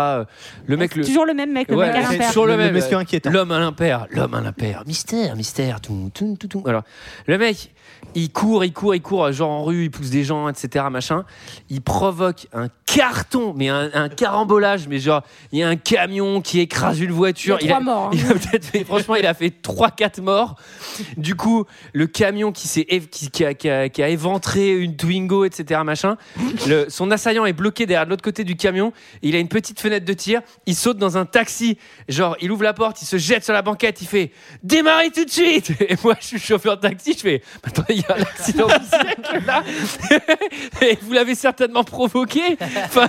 Le 0.66 0.78
mec, 0.78 0.96
le... 0.96 1.04
Toujours 1.06 1.26
le 1.26 1.34
même 1.34 1.52
mec, 1.52 1.70
le 1.70 1.76
Ouais, 1.78 1.88
mec 1.88 1.96
à 1.96 2.02
l'impair. 2.12 2.28
toujours 2.30 2.46
le, 2.46 2.54
Le 2.54 2.58
même. 2.58 2.74
monsieur 2.74 2.98
inquiétant. 2.98 3.30
L'homme 3.30 3.52
à 3.52 3.60
l'impair, 3.60 4.08
l'homme 4.12 4.34
à 4.34 4.42
l'impair. 4.42 4.84
Mystère, 4.86 5.36
mystère, 5.36 5.82
tout, 5.82 6.12
tout, 6.14 6.36
tout, 6.40 6.48
tout. 6.48 6.64
Alors, 6.66 6.84
le 7.26 7.38
mec, 7.38 7.74
il 8.16 8.32
court, 8.32 8.64
il 8.66 8.74
court, 8.74 8.96
il 8.96 9.02
court, 9.02 9.32
genre 9.32 9.50
en 9.52 9.64
rue, 9.64 9.86
il 9.86 9.92
pousse 9.92 10.10
des 10.10 10.24
gens, 10.24 10.50
etc. 10.50 10.86
Machin. 10.92 11.26
Il 11.70 11.82
provoque 11.82 12.48
un 12.54 12.68
carton, 12.86 13.54
mais 13.56 13.70
un, 13.70 13.90
un 13.94 14.10
carambolage, 14.10 14.88
mais 14.88 15.00
genre, 15.00 15.24
il 15.52 15.60
y 15.60 15.64
a 15.64 15.68
un 15.70 15.76
camion 15.76 16.42
qui 16.42 16.60
écrase 16.60 17.00
une 17.00 17.12
voiture. 17.12 17.58
Il 17.62 17.68
y 17.68 17.70
a 17.70 17.74
trois 17.74 17.84
morts, 17.84 18.06
hein. 18.08 18.10
il 18.14 18.26
a 18.26 18.34
peut-être 18.34 18.66
fait- 18.66 18.84
franchement, 18.84 19.16
il 19.16 19.26
a 19.26 19.34
fait 19.34 19.54
3-4 19.62 20.22
morts. 20.22 20.56
Du 21.18 21.36
coup, 21.36 21.66
le 21.94 22.08
camion 22.08 22.52
qui, 22.52 22.68
qui, 23.12 23.30
qui 23.30 23.46
a, 23.46 23.54
qui 23.54 23.70
a- 23.70 23.90
qui 23.90 24.04
a 24.04 24.10
éventré 24.10 24.72
une 24.72 24.96
Twingo, 24.96 25.46
etc. 25.46 25.64
Machin. 25.84 26.18
Le- 26.68 26.86
son 26.90 27.12
assaillant 27.12 27.46
est 27.46 27.54
bloqué 27.54 27.86
derrière 27.86 28.06
de 28.06 28.10
l'autre 28.12 28.24
côté 28.24 28.44
du 28.44 28.56
camion. 28.56 28.94
Il 29.22 29.36
a 29.36 29.40
une 29.40 29.48
petite 29.48 29.80
fenêtre 29.80 30.06
de 30.06 30.14
tir. 30.14 30.42
Il 30.66 30.76
saute 30.76 30.98
dans 30.98 31.18
un 31.18 31.26
taxi. 31.26 31.78
Genre, 32.10 32.36
il 32.42 32.52
ouvre 32.52 32.64
la 32.64 32.74
porte, 32.74 33.02
il 33.02 33.06
se 33.06 33.18
jette 33.18 33.44
sur 33.44 33.54
la 33.54 33.62
banquette. 33.62 34.02
Il 34.02 34.08
fait 34.08 34.32
démarrer 34.64 35.10
tout 35.12 35.26
de 35.26 35.30
suite. 35.30 35.72
Et 35.90 35.96
moi, 36.04 36.16
je 36.20 36.26
suis 36.26 36.40
chauffeur 36.40 36.78
de 36.78 36.82
taxi. 36.82 37.14
Je 37.14 37.20
fais 37.20 37.42
attends, 37.64 37.84
il 37.90 37.98
y 38.00 38.06
a 38.06 38.16
un 38.18 38.22
accident 38.22 38.68
du 38.68 38.86
siècle 38.86 39.46
là. 39.46 39.64
Et 40.82 40.98
vous 41.02 41.14
l'avez 41.14 41.36
certainement 41.36 41.84
provoqué. 41.84 42.42
Enfin, 42.86 43.08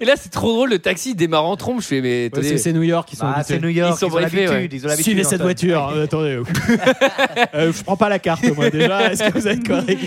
et 0.00 0.04
là, 0.04 0.14
c'est 0.16 0.30
trop 0.30 0.52
drôle. 0.52 0.70
Le 0.70 0.78
taxi 0.78 1.14
démarre 1.14 1.44
en 1.46 1.56
trompe. 1.56 1.80
Je 1.82 1.86
fais 1.86 2.00
mais 2.00 2.30
Ouais, 2.34 2.42
c'est- 2.42 2.58
c'est 2.58 2.72
New 2.72 2.82
York, 2.82 3.08
ils 3.12 3.16
sont 3.16 3.24
Ah, 3.26 3.36
habitués. 3.38 3.54
c'est 3.54 3.60
New 3.62 3.68
York, 3.68 3.94
Ils 3.96 3.98
sont 3.98 4.08
ils 4.08 4.12
ont 4.14 4.18
l'habitude, 4.18 4.48
ouais. 4.50 4.68
ils 4.70 4.84
ont 4.84 4.88
l'habitude. 4.88 5.04
Suivez 5.04 5.24
cette 5.24 5.40
voiture. 5.42 5.88
Euh, 5.94 6.04
attendez. 6.04 6.38
Euh, 7.54 7.72
je 7.72 7.82
prends 7.82 7.96
pas 7.96 8.08
la 8.08 8.18
carte, 8.18 8.44
moi, 8.54 8.70
déjà. 8.70 9.10
Est-ce 9.12 9.24
que 9.24 9.32
vous 9.38 9.48
êtes 9.48 9.66
correct? 9.66 9.98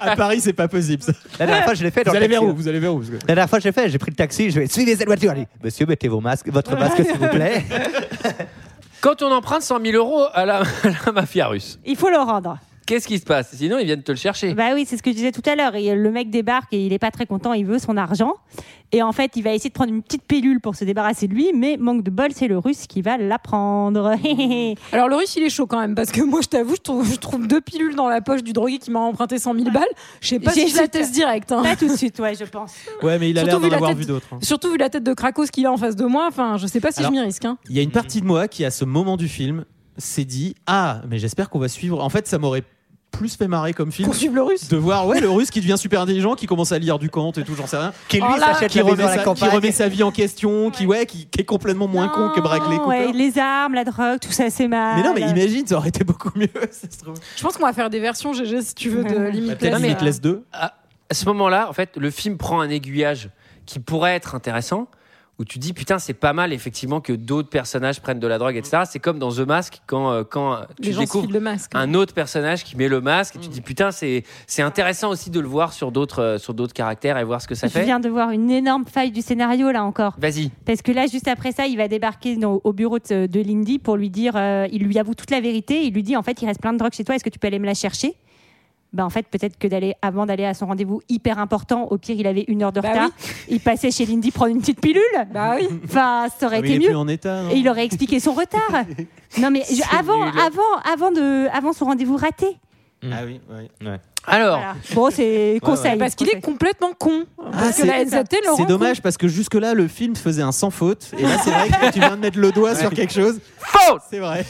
À 0.00 0.16
Paris, 0.16 0.40
c'est 0.40 0.52
pas 0.52 0.68
possible. 0.68 0.93
Ça. 1.02 1.12
La 1.38 1.46
dernière 1.46 1.64
fois, 1.64 1.74
je 1.74 1.82
l'ai 1.82 1.90
fait 1.90 2.04
dans 2.04 2.10
Vous 2.12 2.14
le 2.14 2.18
allez 2.24 2.28
vers 2.28 2.40
taxi. 2.40 2.52
où? 2.52 2.56
Vous 2.56 2.68
allez 2.68 2.78
vers 2.78 2.94
où? 2.94 2.98
Parce 2.98 3.10
que- 3.10 3.14
La 3.26 3.34
dernière 3.34 3.48
fois, 3.50 3.58
je 3.58 3.64
l'ai 3.64 3.72
fait, 3.72 3.88
j'ai 3.88 3.98
pris 3.98 4.10
le 4.10 4.16
taxi, 4.16 4.50
je 4.50 4.60
vais 4.60 4.66
suivez 4.66 4.96
cette 4.96 5.06
voiture. 5.06 5.30
Allez, 5.32 5.46
monsieur, 5.62 5.86
mettez 5.86 6.08
vos 6.08 6.20
masques, 6.20 6.48
votre 6.48 6.76
masque, 6.76 6.96
s'il 7.04 7.16
vous 7.18 7.28
plaît. 7.28 7.64
Quand 9.00 9.20
on 9.22 9.30
emprunte 9.32 9.62
100 9.62 9.80
000 9.84 9.96
euros 9.96 10.24
à 10.32 10.46
la, 10.46 10.58
à 10.82 10.88
la 11.06 11.12
mafia 11.12 11.48
russe, 11.48 11.78
Il 11.84 11.96
faut 11.96 12.08
le 12.08 12.16
rendre. 12.18 12.58
Qu'est-ce 12.86 13.06
qui 13.08 13.18
se 13.18 13.24
passe? 13.24 13.54
Sinon, 13.54 13.78
ils 13.78 13.86
viennent 13.86 14.02
te 14.02 14.12
le 14.12 14.18
chercher. 14.18 14.54
Bah 14.54 14.70
oui, 14.74 14.84
c'est 14.86 14.96
ce 14.96 15.02
que 15.02 15.10
je 15.10 15.16
disais 15.16 15.32
tout 15.32 15.42
à 15.48 15.54
l'heure. 15.56 15.74
Et 15.74 15.94
Le 15.94 16.10
mec 16.10 16.30
débarque 16.30 16.72
et 16.72 16.84
il 16.86 16.92
est 16.92 16.98
pas 16.98 17.10
très 17.10 17.26
content, 17.26 17.52
il 17.52 17.64
veut 17.66 17.78
son 17.78 17.96
argent. 17.96 18.34
Et 18.92 19.02
en 19.02 19.10
fait, 19.12 19.32
il 19.34 19.42
va 19.42 19.52
essayer 19.52 19.70
de 19.70 19.74
prendre 19.74 19.92
une 19.92 20.02
petite 20.02 20.22
pilule 20.22 20.60
pour 20.60 20.76
se 20.76 20.84
débarrasser 20.84 21.26
de 21.26 21.34
lui, 21.34 21.50
mais 21.52 21.76
manque 21.78 22.04
de 22.04 22.10
bol, 22.10 22.28
c'est 22.32 22.46
le 22.46 22.58
russe 22.58 22.86
qui 22.86 23.02
va 23.02 23.16
la 23.16 23.38
prendre. 23.40 24.12
Alors 24.92 25.08
le 25.08 25.16
russe 25.16 25.34
il 25.36 25.42
est 25.42 25.50
chaud 25.50 25.66
quand 25.66 25.80
même 25.80 25.94
parce 25.96 26.12
que 26.12 26.20
moi 26.22 26.40
je 26.42 26.48
t'avoue 26.48 26.76
je 26.76 26.80
trouve, 26.80 27.10
je 27.10 27.16
trouve 27.16 27.46
deux 27.48 27.60
pilules 27.60 27.96
dans 27.96 28.08
la 28.08 28.20
poche 28.20 28.42
du 28.44 28.52
drogué 28.52 28.78
qui 28.78 28.90
m'a 28.92 29.00
emprunté 29.00 29.38
100 29.38 29.54
000 29.54 29.70
balles. 29.70 29.84
Je 30.20 30.28
sais 30.28 30.38
pas 30.38 30.52
si 30.52 30.68
je 30.68 30.76
la 30.76 30.86
teste 30.86 31.12
direct. 31.12 31.50
hein. 31.50 31.62
pas 31.62 31.74
tout 31.76 31.88
de 31.88 31.96
suite, 31.96 32.18
ouais, 32.20 32.34
je 32.34 32.44
pense. 32.44 32.72
Ouais, 33.02 33.18
mais 33.18 33.30
il 33.30 33.38
a 33.38 33.42
l'air 33.44 33.58
d'en 33.58 33.70
avoir 33.72 33.90
tête- 33.90 33.98
vu 33.98 34.04
d'autres. 34.06 34.28
hein. 34.32 34.38
Surtout 34.42 34.70
vu 34.70 34.76
la 34.76 34.88
tête 34.90 35.02
de 35.02 35.12
Krakos 35.14 35.46
qu'il 35.46 35.66
a 35.66 35.72
en 35.72 35.76
face 35.76 35.96
de 35.96 36.04
moi. 36.04 36.26
Enfin 36.28 36.56
je 36.58 36.66
sais 36.68 36.80
pas 36.80 36.92
si 36.92 37.00
Alors, 37.00 37.10
je 37.12 37.16
m'y 37.16 37.22
risque. 37.22 37.44
hein. 37.44 37.58
Il 37.68 37.74
y 37.76 37.80
a 37.80 37.82
une 37.82 37.90
partie 37.90 38.20
de 38.20 38.26
moi 38.26 38.46
qui, 38.46 38.64
à 38.64 38.70
ce 38.70 38.84
moment 38.84 39.16
du 39.16 39.26
film, 39.28 39.64
s'est 39.98 40.24
dit 40.24 40.54
Ah, 40.66 41.00
mais 41.08 41.18
j'espère 41.18 41.50
qu'on 41.50 41.58
va 41.58 41.68
suivre. 41.68 42.02
En 42.02 42.08
fait, 42.08 42.26
ça 42.26 42.38
m'aurait 42.38 42.64
plus 43.10 43.36
fait 43.36 43.46
marrer 43.46 43.72
comme 43.74 43.92
film 43.92 44.08
Qu'on 44.08 44.14
suive 44.14 44.34
le 44.34 44.42
russe. 44.42 44.66
de 44.68 44.76
voir 44.76 45.06
ouais, 45.06 45.20
le 45.20 45.30
russe 45.30 45.52
qui 45.52 45.60
devient 45.60 45.78
super 45.78 46.00
intelligent, 46.00 46.34
qui 46.34 46.46
commence 46.46 46.72
à 46.72 46.80
lire 46.80 46.98
du 46.98 47.10
Kant 47.10 47.30
et 47.30 47.44
tout, 47.44 47.54
j'en 47.54 47.68
sais 47.68 47.76
rien. 47.76 47.92
Qui 48.08 48.16
lui 48.16 48.24
Oh 48.28 48.36
là, 48.40 48.66
Qui 48.66 48.78
la 48.78 48.84
remet, 48.84 49.02
la 49.04 49.24
sa, 49.24 49.34
qui 49.34 49.44
remet 49.48 49.70
sa 49.70 49.86
vie 49.88 50.02
en 50.02 50.10
question, 50.10 50.72
qui, 50.72 50.84
ouais, 50.84 51.06
qui, 51.06 51.26
qui 51.26 51.40
est 51.40 51.44
complètement 51.44 51.86
moins 51.86 52.08
con 52.08 52.30
que 52.34 52.40
Bradley 52.40 52.76
Cooper. 52.76 52.88
ouais, 52.88 53.12
les 53.12 53.38
armes, 53.38 53.74
la 53.74 53.84
drogue, 53.84 54.18
tout 54.20 54.32
ça, 54.32 54.50
c'est 54.50 54.66
mal. 54.66 54.96
Mais 54.96 55.04
non, 55.08 55.14
mais 55.14 55.20
imagine, 55.30 55.64
ça 55.64 55.76
aurait 55.76 55.90
été 55.90 56.02
beaucoup 56.02 56.30
mieux. 56.34 56.48
ça 56.72 56.88
se 56.90 56.98
trouve. 57.04 57.14
Je 57.36 57.42
pense 57.42 57.56
qu'on 57.56 57.64
va 57.66 57.72
faire 57.72 57.88
des 57.88 58.00
versions 58.00 58.32
GG 58.32 58.62
si 58.62 58.74
tu 58.74 58.88
veux 58.88 59.04
de 59.04 59.14
Bah, 59.14 59.30
Limitless. 59.30 59.74
Euh, 59.74 59.78
Limitless 59.78 60.20
2. 60.20 60.44
à, 60.52 60.74
à 61.08 61.14
ce 61.14 61.24
moment-là, 61.26 61.68
en 61.70 61.72
fait, 61.72 61.96
le 61.96 62.10
film 62.10 62.36
prend 62.36 62.60
un 62.60 62.68
aiguillage 62.68 63.28
qui 63.64 63.78
pourrait 63.78 64.16
être 64.16 64.34
intéressant, 64.34 64.88
où 65.38 65.44
tu 65.44 65.58
dis 65.58 65.72
putain, 65.72 65.98
c'est 65.98 66.14
pas 66.14 66.32
mal 66.32 66.52
effectivement 66.52 67.00
que 67.00 67.12
d'autres 67.12 67.48
personnages 67.48 68.00
prennent 68.00 68.20
de 68.20 68.26
la 68.26 68.38
drogue, 68.38 68.56
etc. 68.56 68.82
C'est 68.88 69.00
comme 69.00 69.18
dans 69.18 69.32
The 69.32 69.40
Mask 69.40 69.80
quand, 69.86 70.12
euh, 70.12 70.22
quand 70.24 70.60
tu 70.80 70.92
découvres 70.92 71.24
filent 71.24 71.32
le 71.34 71.40
masque. 71.40 71.72
un 71.74 71.92
autre 71.94 72.14
personnage 72.14 72.62
qui 72.62 72.76
met 72.76 72.88
le 72.88 73.00
masque 73.00 73.36
et 73.36 73.38
tu 73.40 73.48
dis 73.48 73.60
putain, 73.60 73.90
c'est 73.90 74.22
c'est 74.46 74.62
intéressant 74.62 75.10
aussi 75.10 75.30
de 75.30 75.40
le 75.40 75.48
voir 75.48 75.72
sur 75.72 75.90
d'autres 75.90 76.22
euh, 76.22 76.38
sur 76.38 76.54
d'autres 76.54 76.72
caractères 76.72 77.18
et 77.18 77.24
voir 77.24 77.42
ce 77.42 77.48
que 77.48 77.54
ça 77.54 77.66
Je 77.66 77.72
fait. 77.72 77.84
viens 77.84 77.98
de 78.00 78.08
voir 78.08 78.30
une 78.30 78.50
énorme 78.50 78.84
faille 78.86 79.10
du 79.10 79.22
scénario 79.22 79.70
là 79.72 79.82
encore. 79.84 80.14
Vas-y. 80.18 80.50
Parce 80.64 80.82
que 80.82 80.92
là, 80.92 81.06
juste 81.06 81.26
après 81.28 81.50
ça, 81.52 81.66
il 81.66 81.76
va 81.76 81.88
débarquer 81.88 82.36
dans- 82.36 82.60
au 82.62 82.72
bureau 82.72 82.98
de, 82.98 83.26
de 83.26 83.40
Lindy 83.40 83.78
pour 83.80 83.96
lui 83.96 84.10
dire, 84.10 84.34
euh, 84.36 84.68
il 84.70 84.84
lui 84.84 84.98
avoue 84.98 85.14
toute 85.14 85.30
la 85.30 85.40
vérité. 85.40 85.84
Il 85.84 85.92
lui 85.94 86.02
dit, 86.02 86.16
en 86.16 86.22
fait, 86.22 86.40
il 86.42 86.46
reste 86.46 86.60
plein 86.60 86.72
de 86.72 86.78
drogue 86.78 86.92
chez 86.92 87.02
toi. 87.04 87.14
Est-ce 87.16 87.24
que 87.24 87.30
tu 87.30 87.38
peux 87.38 87.46
aller 87.48 87.58
me 87.58 87.66
la 87.66 87.74
chercher? 87.74 88.14
Bah 88.94 89.04
en 89.04 89.10
fait, 89.10 89.26
peut-être 89.28 89.58
que 89.58 89.68
d'aller 89.68 89.94
avant 90.00 90.24
d'aller 90.24 90.44
à 90.46 90.54
son 90.54 90.66
rendez-vous 90.66 91.02
hyper 91.10 91.38
important, 91.38 91.88
au 91.90 91.98
pire, 91.98 92.16
il 92.18 92.26
avait 92.26 92.44
une 92.48 92.62
heure 92.62 92.72
de 92.72 92.80
Bah 92.80 92.90
retard. 92.90 93.08
Il 93.48 93.60
passait 93.60 93.90
chez 93.90 94.06
Lindy 94.06 94.30
prendre 94.30 94.52
une 94.52 94.60
petite 94.60 94.80
pilule. 94.80 95.02
Bah 95.32 95.56
oui. 95.58 95.68
Enfin, 95.84 96.28
ça 96.38 96.46
aurait 96.46 96.58
Ah, 96.58 96.60
mais 96.62 96.68
été 96.68 96.76
il 96.76 96.82
est 96.82 96.86
plus 96.86 96.92
mieux. 96.94 96.98
en 96.98 97.08
état. 97.08 97.42
non 97.42 97.50
Et 97.50 97.56
il 97.56 97.68
aurait 97.68 97.84
expliqué 97.84 98.20
son 98.20 98.32
retard. 98.32 98.70
non 99.40 99.50
mais 99.50 99.62
je- 99.68 99.82
avant, 99.98 100.24
nul. 100.24 100.32
avant, 100.40 100.92
avant 100.92 101.10
de, 101.10 101.48
avant 101.54 101.72
son 101.72 101.86
rendez-vous 101.86 102.16
raté. 102.16 102.56
Ah 103.10 103.20
oui, 103.26 103.40
oui. 103.50 103.88
Alors, 104.26 104.56
Voilà. 104.58 104.74
Bon, 104.94 105.10
c'est 105.10 105.58
conseil. 105.62 105.98
Parce 105.98 106.14
qu'il 106.14 106.28
est 106.30 106.40
complètement 106.40 106.92
con. 106.98 107.24
Que 107.36 107.72
c'est- 107.72 108.66
dommage 108.66 109.02
parce 109.02 109.16
que 109.16 109.28
jusque-là, 109.28 109.74
le 109.74 109.86
film 109.88 110.16
faisait 110.16 110.42
un 110.42 110.52
sans 110.52 110.70
faute. 110.70 111.10
Et 111.18 111.22
là, 111.22 111.36
c'est 111.42 111.50
vrai 111.50 111.68
que 111.68 111.92
tu 111.92 111.98
viens 112.00 112.16
de 112.16 112.20
mettre 112.20 112.38
le 112.38 112.50
doigt 112.52 112.74
sur 112.74 112.90
quelque 112.90 113.12
chose. 113.12 113.38
faute 113.58 114.00
C'est 114.10 114.18
vrai. 114.18 114.44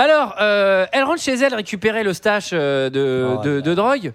Alors, 0.00 0.36
euh, 0.40 0.86
elle 0.92 1.02
rentre 1.02 1.20
chez 1.20 1.34
elle 1.34 1.54
récupérer 1.54 2.04
le 2.04 2.12
stash 2.12 2.50
euh, 2.52 2.88
de, 2.88 3.36
Oh, 3.36 3.42
de, 3.42 3.60
de 3.60 3.74
drogue. 3.74 4.12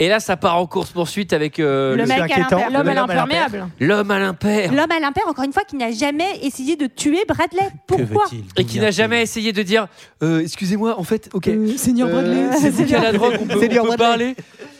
Et 0.00 0.08
là, 0.08 0.18
ça 0.18 0.38
part 0.38 0.56
en 0.56 0.66
course 0.66 0.90
poursuite 0.92 1.34
avec 1.34 1.58
euh, 1.60 1.90
Le 1.94 2.02
le- 2.02 2.08
mec 2.08 2.18
à. 2.32 2.70
L'homme 2.70 2.86
L'homme 2.86 2.94
l'imperméable. 2.94 3.66
l'homme 3.78 4.10
à 4.10 4.18
l'impair. 4.18 4.72
L'homme 4.72 4.90
à 4.90 4.98
l'impair, 4.98 5.24
encore 5.28 5.44
une 5.44 5.52
fois, 5.52 5.64
qui 5.64 5.76
n'a 5.76 5.90
jamais 5.92 6.38
essayé 6.42 6.76
de 6.76 6.86
tuer 6.86 7.22
Bradley. 7.28 7.68
Pourquoi 7.86 8.24
Et 8.56 8.64
qui 8.64 8.80
n'a 8.80 8.90
jamais 8.90 9.20
essayé 9.20 9.52
de 9.52 9.62
dire 9.62 9.88
euh, 10.22 10.40
Excusez-moi, 10.40 10.98
en 10.98 11.04
fait, 11.04 11.28
ok. 11.34 11.48
Euh, 11.48 11.68
Seigneur 11.76 12.08
Bradley. 12.08 12.44
Euh, 12.44 12.52
c'est 12.58 12.70
vous 12.70 12.84
qui 12.84 12.92
la 12.92 13.12
drogue, 13.12 13.36
on 13.38 13.46
peut, 13.46 13.60
on 13.82 13.96
parler. 13.96 14.25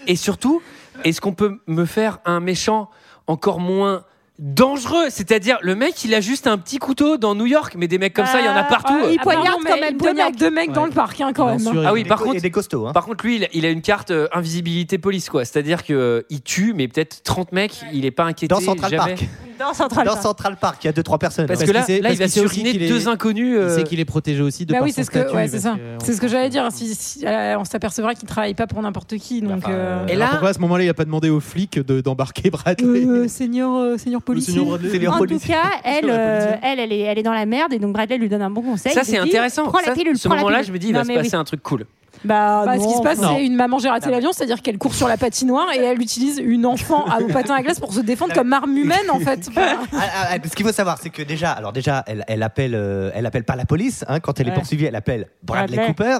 Et 0.06 0.16
surtout, 0.16 0.62
est-ce 1.04 1.20
qu'on 1.20 1.34
peut 1.34 1.60
me 1.66 1.84
faire 1.84 2.18
un 2.24 2.40
méchant 2.40 2.90
encore 3.26 3.60
moins 3.60 4.04
dangereux 4.38 5.06
C'est-à-dire, 5.08 5.58
le 5.62 5.74
mec, 5.74 6.04
il 6.04 6.14
a 6.14 6.20
juste 6.20 6.46
un 6.46 6.58
petit 6.58 6.78
couteau 6.78 7.16
dans 7.16 7.34
New 7.34 7.46
York, 7.46 7.74
mais 7.78 7.88
des 7.88 7.98
mecs 7.98 8.14
comme 8.14 8.26
ça, 8.26 8.40
il 8.40 8.44
y 8.44 8.48
en 8.48 8.52
a 8.52 8.60
Euh, 8.60 8.68
partout. 8.68 8.94
il 9.10 9.16
Ah, 9.18 9.22
poignarde 9.22 9.46
pardon, 9.46 9.60
mais 9.64 9.70
quand 9.70 9.76
même 9.80 9.84
il 9.90 9.92
deux 9.92 9.98
poignarde 9.98 10.30
mecs. 10.32 10.40
deux 10.40 10.50
mecs 10.50 10.72
dans 10.72 10.84
le 10.84 10.90
parc 10.92 11.20
hein, 11.20 11.32
quand 11.34 11.46
même. 11.46 11.58
sûr, 11.58 11.82
Ah 11.86 11.92
oui, 11.92 12.04
par 12.04 12.20
contre, 12.20 12.40
des 12.40 12.50
costauds. 12.50 12.86
Hein. 12.86 12.92
par 12.92 13.04
contre, 13.06 13.24
lui, 13.24 13.36
il 13.36 13.44
a, 13.44 13.48
il 13.52 13.64
a 13.66 13.70
une 13.70 13.82
carte 13.82 14.10
euh, 14.10 14.28
invisibilité 14.32 14.98
police, 14.98 15.28
quoi. 15.30 15.44
C'est-à-dire 15.44 15.84
que 15.84 15.92
euh, 15.94 16.22
il 16.30 16.42
tue, 16.42 16.72
mais 16.74 16.88
peut-être 16.88 17.22
30 17.22 17.52
mecs, 17.52 17.80
il 17.92 18.04
est 18.04 18.10
pas 18.10 18.24
inquiété. 18.24 18.54
Dans 18.54 18.60
Central 18.60 18.90
jamais. 18.90 19.14
Park. 19.14 19.28
Dans 19.58 19.72
Central 19.72 20.04
Dans 20.04 20.12
Park. 20.12 20.22
Central 20.22 20.56
Park, 20.60 20.84
il 20.84 20.86
y 20.86 20.90
a 20.90 20.92
deux 20.92 21.02
trois 21.02 21.18
personnes. 21.18 21.46
Parce, 21.46 21.64
que 21.64 21.70
là, 21.70 21.82
qu'il 21.82 21.94
il 21.96 22.02
va 22.02 22.10
qu'il 22.10 22.28
suriner 22.30 22.72
qu'il 22.72 22.88
deux 22.88 23.08
inconnus. 23.08 23.58
Il 23.62 23.70
sait 23.70 23.84
qu'il 23.84 24.00
est 24.00 24.04
protégé 24.04 24.42
aussi 24.42 24.66
de 24.66 24.72
Bah 24.72 24.80
par 24.80 24.84
oui, 24.84 24.90
son 24.92 24.96
c'est 24.96 25.04
ce 25.04 25.10
que, 25.10 25.18
statut, 25.20 25.34
ouais, 25.34 25.48
c'est 25.48 25.60
ça. 25.60 25.76
C'est 26.04 26.12
ce 26.12 26.20
que 26.20 26.28
j'allais 26.28 26.50
dire. 26.50 26.68
Si, 26.72 26.94
si- 26.94 27.24
euh, 27.26 27.58
on 27.58 27.64
s'apercevra 27.64 28.14
qu'il 28.14 28.28
travaille 28.28 28.52
pas 28.52 28.66
pour 28.66 28.82
n'importe 28.82 29.16
qui. 29.16 29.40
Donc, 29.40 29.62
Enfin, 29.64 29.70
euh, 29.72 30.06
Et 30.08 30.14
là- 30.14 30.28
pourquoi 30.28 30.50
à 30.50 30.52
ce 30.52 30.58
moment-là, 30.58 30.84
il 30.84 30.90
a 30.90 30.94
pas 30.94 31.06
demandé 31.06 31.30
aux 31.30 31.40
flics 31.40 31.78
de- 31.78 32.02
d'embarquer 32.02 32.50
Bradley 32.50 33.06
euh, 33.06 33.28
seigneur, 33.28 33.74
euh, 33.76 33.96
seigneur 33.96 34.20
policier. 34.26 34.60
En 34.60 35.18
tout 35.20 35.38
cas, 35.38 35.70
elle, 35.84 36.10
euh, 36.10 36.54
elle, 36.62 36.80
elle 36.80 36.92
est, 36.92 37.00
elle 37.00 37.18
est 37.18 37.22
dans 37.22 37.32
la 37.32 37.46
merde 37.46 37.72
et 37.72 37.78
donc 37.78 37.92
Bradley 37.92 38.18
lui 38.18 38.28
donne 38.28 38.42
un 38.42 38.50
bon 38.50 38.62
conseil. 38.62 38.92
Ça, 38.92 39.04
c'est 39.04 39.18
intéressant. 39.18 39.64
Prends 39.64 39.78
la 39.78 39.86
Ça, 39.86 39.92
pilule. 39.94 40.18
ce 40.18 40.28
prends 40.28 40.34
la 40.34 40.42
moment-là, 40.42 40.62
je 40.62 40.72
me 40.72 40.78
dis, 40.78 40.88
il 40.88 40.94
va 40.94 41.04
se 41.04 41.12
passer 41.12 41.30
oui. 41.32 41.40
un 41.40 41.44
truc 41.44 41.62
cool. 41.62 41.86
Bah, 42.24 42.62
Bah, 42.64 42.78
ce 42.78 42.86
qui 42.86 42.94
se 42.94 43.02
passe, 43.02 43.18
c'est 43.20 43.44
une 43.44 43.56
maman 43.56 43.78
gère 43.78 43.92
raté 43.92 44.10
l'avion, 44.10 44.32
c'est-à-dire 44.32 44.62
qu'elle 44.62 44.78
court 44.78 44.94
sur 44.94 45.08
la 45.08 45.16
patinoire 45.16 45.66
et 45.74 45.78
elle 45.78 46.00
utilise 46.00 46.38
une 46.38 46.66
enfant 46.66 47.04
à 47.04 47.20
au 47.20 47.28
patin 47.28 47.54
à 47.54 47.62
glace 47.62 47.80
pour 47.80 47.92
se 47.92 48.00
défendre 48.00 48.34
comme 48.34 48.52
arme 48.52 48.76
humaine 48.76 49.10
en 49.10 49.20
fait. 49.20 49.48
Ah, 49.56 49.76
ah, 49.92 50.28
ah, 50.30 50.36
ce 50.44 50.54
qu'il 50.54 50.66
faut 50.66 50.72
savoir, 50.72 50.98
c'est 51.00 51.10
que 51.10 51.22
déjà, 51.22 51.50
alors 51.50 51.72
déjà, 51.72 52.04
elle, 52.06 52.24
elle 52.26 52.42
appelle, 52.42 52.74
euh, 52.74 53.10
elle 53.14 53.26
appelle 53.26 53.44
pas 53.44 53.56
la 53.56 53.64
police 53.64 54.04
hein, 54.08 54.20
quand 54.20 54.40
elle 54.40 54.48
est 54.48 54.54
poursuivie, 54.54 54.84
elle 54.86 54.96
appelle 54.96 55.28
Bradley, 55.42 55.76
Bradley. 55.76 55.94
Cooper, 55.94 56.18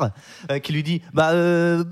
euh, 0.51 0.59
qui 0.59 0.73
lui 0.73 0.83
dit, 0.83 1.03
bah, 1.13 1.31
euh, 1.33 1.85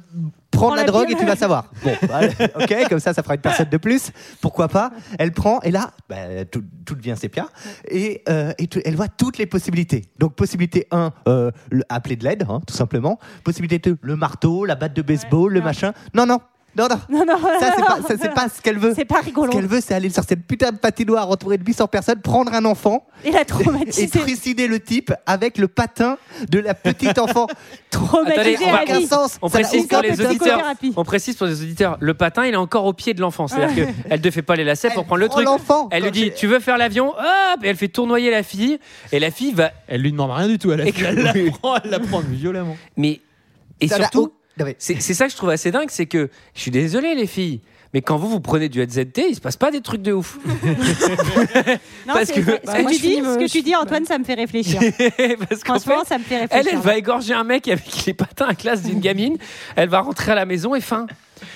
prends 0.55 0.75
la, 0.75 0.85
drogue 0.85 1.11
et 1.11 1.15
tu 1.15 1.25
vas 1.27 1.37
savoir. 1.37 1.71
Bon, 1.85 1.93
bah, 2.09 2.21
ok, 2.61 2.89
comme 2.89 3.01
ça, 3.01 3.13
ça 3.13 3.23
fera 3.23 3.35
une 3.35 3.41
personne 3.41 3.69
de 3.69 3.77
plus. 3.77 4.11
Pourquoi 4.41 4.69
pas? 4.69 4.91
Elle 5.19 5.33
prend 5.33 5.61
et 5.61 5.71
là, 5.71 5.91
bah, 6.09 6.45
tout, 6.51 6.63
tout 6.87 6.95
devient 6.95 7.15
sépia 7.17 7.47
et, 7.91 8.23
euh, 8.29 8.53
et 8.59 8.67
tout- 8.67 8.81
elle 8.85 8.97
voit 8.97 9.09
toutes 9.09 9.39
les 9.39 9.47
possibilités. 9.47 10.05
Donc 10.19 10.35
possibilité 10.35 10.87
1, 10.91 11.13
euh, 11.29 11.51
le- 11.71 11.83
appeler 11.89 12.17
de 12.17 12.25
l'aide, 12.25 12.47
hein, 12.49 12.61
tout 12.67 12.75
simplement. 12.75 13.19
Possibilité 13.45 13.79
2, 13.91 13.99
le 14.01 14.17
marteau, 14.17 14.65
la 14.65 14.75
batte 14.75 14.95
de 14.95 15.03
baseball, 15.03 15.53
le 15.53 15.61
non. 15.61 15.65
machin. 15.67 15.93
Non, 16.15 16.27
non. 16.27 16.39
Non, 16.77 16.89
non, 16.89 16.97
Non, 17.09 17.25
non, 17.25 17.39
ça 17.61 17.73
c'est 17.77 17.85
pas, 17.85 17.97
ça, 18.09 18.15
c'est 18.21 18.35
pas 18.35 18.49
ce 18.49 18.61
qu'elle 18.61 18.79
veut. 18.79 18.93
C'est 18.97 19.05
pas 19.05 19.21
Ce 19.21 19.27
rigolo. 19.27 19.53
qu'elle 19.53 19.67
veut, 19.67 19.81
c'est 19.81 19.95
aller 19.95 20.11
sur 20.11 20.25
cette 20.25 20.45
putain 20.47 20.73
de 20.73 20.77
patinoire 20.79 21.31
entourée 21.31 21.57
de 21.59 21.65
800 21.65 21.87
personnes, 21.87 22.21
prendre 22.21 22.53
un 22.53 22.65
enfant 22.65 23.07
Il 23.25 23.37
a 23.37 23.43
et 23.43 23.45
traumatisé. 23.45 24.09
trucider 24.09 24.67
le 24.67 24.81
type 24.81 25.13
avec 25.27 25.59
le 25.59 25.69
patin 25.69 26.19
de 26.51 26.59
la 26.59 26.75
petite 26.75 27.19
enfant. 27.19 27.47
Traumatisé 27.91 28.41
Attendez, 28.41 28.59
on 28.65 28.69
à 28.69 28.73
va- 28.73 28.83
aucun 28.83 28.99
vie. 28.99 29.07
sens. 29.07 29.39
On 29.41 29.49
précise 29.49 29.87
pour 29.87 30.03
les 30.03 30.21
auditeurs. 30.21 30.61
On 30.97 31.05
précise 31.05 31.37
pour 31.37 31.47
les 31.47 31.63
auditeurs. 31.63 31.97
Le 32.01 32.15
patin, 32.15 32.45
il 32.47 32.55
est 32.55 32.57
encore 32.57 32.85
au 32.87 32.93
pied 32.93 33.15
de 33.15 33.21
l'enfant. 33.21 33.47
C'est-à-dire 33.47 33.87
qu'elle 34.09 34.21
ne 34.21 34.31
fait 34.31 34.43
pas 34.43 34.57
les 34.57 34.65
lacets 34.65 34.91
pour 34.91 35.05
prendre 35.05 35.21
le 35.21 35.29
truc. 35.29 35.45
l'enfant. 35.45 35.89
Elle 35.93 36.03
lui 36.03 36.11
dit, 36.11 36.33
tu 36.37 36.47
veux 36.49 36.59
faire 36.59 36.77
l'avion? 36.77 37.11
Hop 37.11 37.63
Et 37.63 37.69
elle 37.69 37.77
fait 37.77 37.89
tournoyer 37.89 38.31
la 38.33 38.43
fille. 38.43 38.79
Et 39.13 39.21
la 39.21 39.31
fille 39.31 39.53
va. 39.53 39.71
Elle 39.87 40.03
lui 40.03 40.11
demande 40.11 40.33
rien 40.33 40.49
du 40.49 40.59
tout. 40.59 40.73
Elle, 40.73 40.81
Et 40.89 40.93
la 40.93 41.33
prend, 41.63 41.77
elle 41.85 41.91
la 41.91 42.01
prend 42.01 42.19
violemment. 42.19 42.77
Mais 42.97 43.21
et 43.81 43.87
Ça 43.89 43.97
surtout, 43.97 44.33
mais- 44.59 44.77
c'est 44.79 45.01
ça 45.15 45.27
que 45.27 45.33
je 45.33 45.37
trouve 45.37 45.51
assez 45.51 45.71
dingue, 45.71 45.89
c'est 45.91 46.07
que 46.07 46.31
je 46.55 46.61
suis 46.61 46.71
désolé 46.71 47.15
les 47.15 47.27
filles, 47.27 47.61
Mais 47.93 48.03
quand 48.03 48.17
vous, 48.17 48.29
vous 48.29 48.41
prenez 48.41 48.69
du 48.69 48.83
ZZT, 48.83 49.23
il 49.31 49.35
se 49.37 49.41
passe 49.41 49.57
pas 49.57 49.71
des 49.71 49.81
trucs 49.81 50.03
de 50.03 50.13
ouf. 50.13 50.37
Non, 52.07 52.15
Parce 52.15 52.31
que- 52.33 52.41
ce, 52.45 52.51
Bah, 52.51 52.59
que 52.77 52.83
moi, 52.83 52.91
tu 52.91 52.97
je 52.97 53.03
dis, 53.03 53.09
finis, 53.15 53.23
ce 53.25 53.39
que 53.39 53.49
tu 53.51 53.63
dis, 53.63 53.75
Antoine, 53.77 54.05
ça 54.05 54.19
me 54.19 54.25
fait 54.25 54.35
réfléchir. 54.35 54.81
Parce 55.49 55.61
Franchement, 55.65 56.01
fait, 56.03 56.09
ça 56.09 56.19
me 56.19 56.25
fait 56.25 56.35
Elle, 56.35 56.41
réfléchir. 56.43 56.71
elle 56.73 56.79
va 56.85 56.97
égorger 56.97 57.35
un 57.35 57.45
mec 57.45 57.69
avec 57.69 58.05
les 58.07 58.15
patins 58.15 58.47
à 58.49 58.55
classe 58.55 58.83
d'une 58.83 59.01
gamine. 59.01 59.37
Elle 59.77 59.89
va 59.89 60.01
rentrer 60.01 60.33
à 60.33 60.35
la 60.35 60.45
maison 60.45 60.75
et 60.75 60.81
fin. 60.81 61.07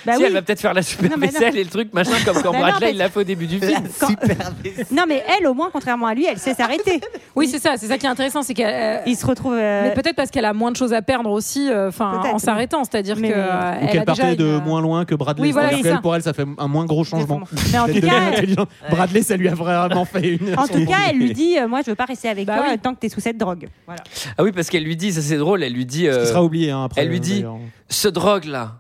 Bah 0.04 0.12
si 0.14 0.18
oui. 0.18 0.24
elle 0.26 0.32
va 0.32 0.42
peut-être 0.42 0.60
faire 0.60 0.74
la 0.74 0.82
super 0.82 1.10
Non, 1.10 1.16
vaisselle 1.18 1.56
et 1.56 1.64
le 1.64 1.70
truc 1.70 1.92
machin 1.94 2.12
comme 2.24 2.42
quand 2.42 2.52
Bah 2.52 2.58
non, 2.58 2.66
Bradley 2.68 2.90
il 2.90 2.96
l'a 2.98 3.08
fait 3.08 3.20
au 3.20 3.24
début 3.24 3.46
du 3.46 3.58
film. 3.58 3.78
Non, 4.90 5.04
mais 5.08 5.22
elle, 5.38 5.46
au 5.46 5.54
moins, 5.54 5.70
contrairement 5.72 6.06
à 6.06 6.14
lui, 6.14 6.26
elle 6.26 6.38
sait 6.38 6.54
s'arrêter. 6.54 7.00
Oui, 7.34 7.48
c'est 7.48 7.58
ça, 7.58 7.76
c'est 7.76 7.86
ça 7.86 7.98
qui 7.98 8.06
est 8.06 8.08
intéressant, 8.08 8.42
c'est 8.42 8.54
qu'elle. 8.54 8.98
euh, 8.98 9.02
Il 9.06 9.16
se 9.16 9.24
retrouve. 9.26 9.54
euh, 9.54 9.82
Mais 9.84 9.94
peut-être 9.94 10.16
parce 10.16 10.30
qu'elle 10.30 10.44
a 10.44 10.52
moins 10.52 10.70
de 10.72 10.76
choses 10.76 10.92
à 10.92 11.02
perdre 11.02 11.30
aussi, 11.30 11.70
euh, 11.70 11.88
enfin, 11.88 12.20
en 12.32 12.38
s'arrêtant, 12.38 12.82
c'est-à-dire 12.84 13.16
Mais- 13.18 13.28
que. 13.30 13.34
euh, 13.36 13.40
Ou 13.46 13.78
elle 13.82 13.88
qu'elle 13.90 14.04
partait 14.04 14.22
déjà 14.22 14.34
de 14.36 14.58
une- 14.58 14.64
moins 14.64 14.80
loin 14.80 15.04
que 15.04 15.14
Bradley. 15.14 15.42
Oui, 15.46 15.52
voilà, 15.52 15.70
pour 16.00 16.14
elle, 16.16 16.22
ça 16.22 16.32
fait 16.32 16.44
un 16.58 16.68
moins 16.68 16.84
gros 16.84 17.04
changement. 17.04 17.40
Mais 17.72 17.78
en 17.78 17.86
tout 17.86 18.00
cas. 18.00 18.64
Bradley, 18.90 19.22
ça 19.22 19.36
lui 19.36 19.48
a 19.48 19.54
vraiment 19.54 20.04
fait 20.04 20.28
une. 20.36 20.58
En 20.58 20.66
tout 20.66 20.84
cas, 20.86 20.96
elle 21.10 21.16
lui 21.18 21.32
dit 21.32 21.56
Moi, 21.68 21.80
je 21.84 21.90
veux 21.90 21.96
pas 21.96 22.04
rester 22.06 22.28
avec 22.28 22.46
Bah 22.46 22.56
toi 22.58 22.66
tant 22.82 22.94
que 22.94 23.00
t'es 23.00 23.08
sous 23.08 23.20
cette 23.20 23.38
drogue. 23.38 23.68
Ah 24.36 24.42
oui, 24.42 24.52
parce 24.52 24.68
qu'elle 24.68 24.84
lui 24.84 24.96
dit, 24.96 25.12
ça 25.12 25.20
c'est 25.22 25.36
drôle, 25.36 25.62
elle 25.62 25.72
lui 25.72 25.86
dit. 25.86 26.06
Ce 26.10 26.20
qui 26.20 26.26
sera 26.26 26.42
oublié 26.42 26.70
hein, 26.70 26.84
après. 26.84 27.02
elle 27.02 27.08
lui 27.08 27.20
dit 27.20 27.44
ce 27.88 28.08
drogue 28.08 28.44
là. 28.44 28.76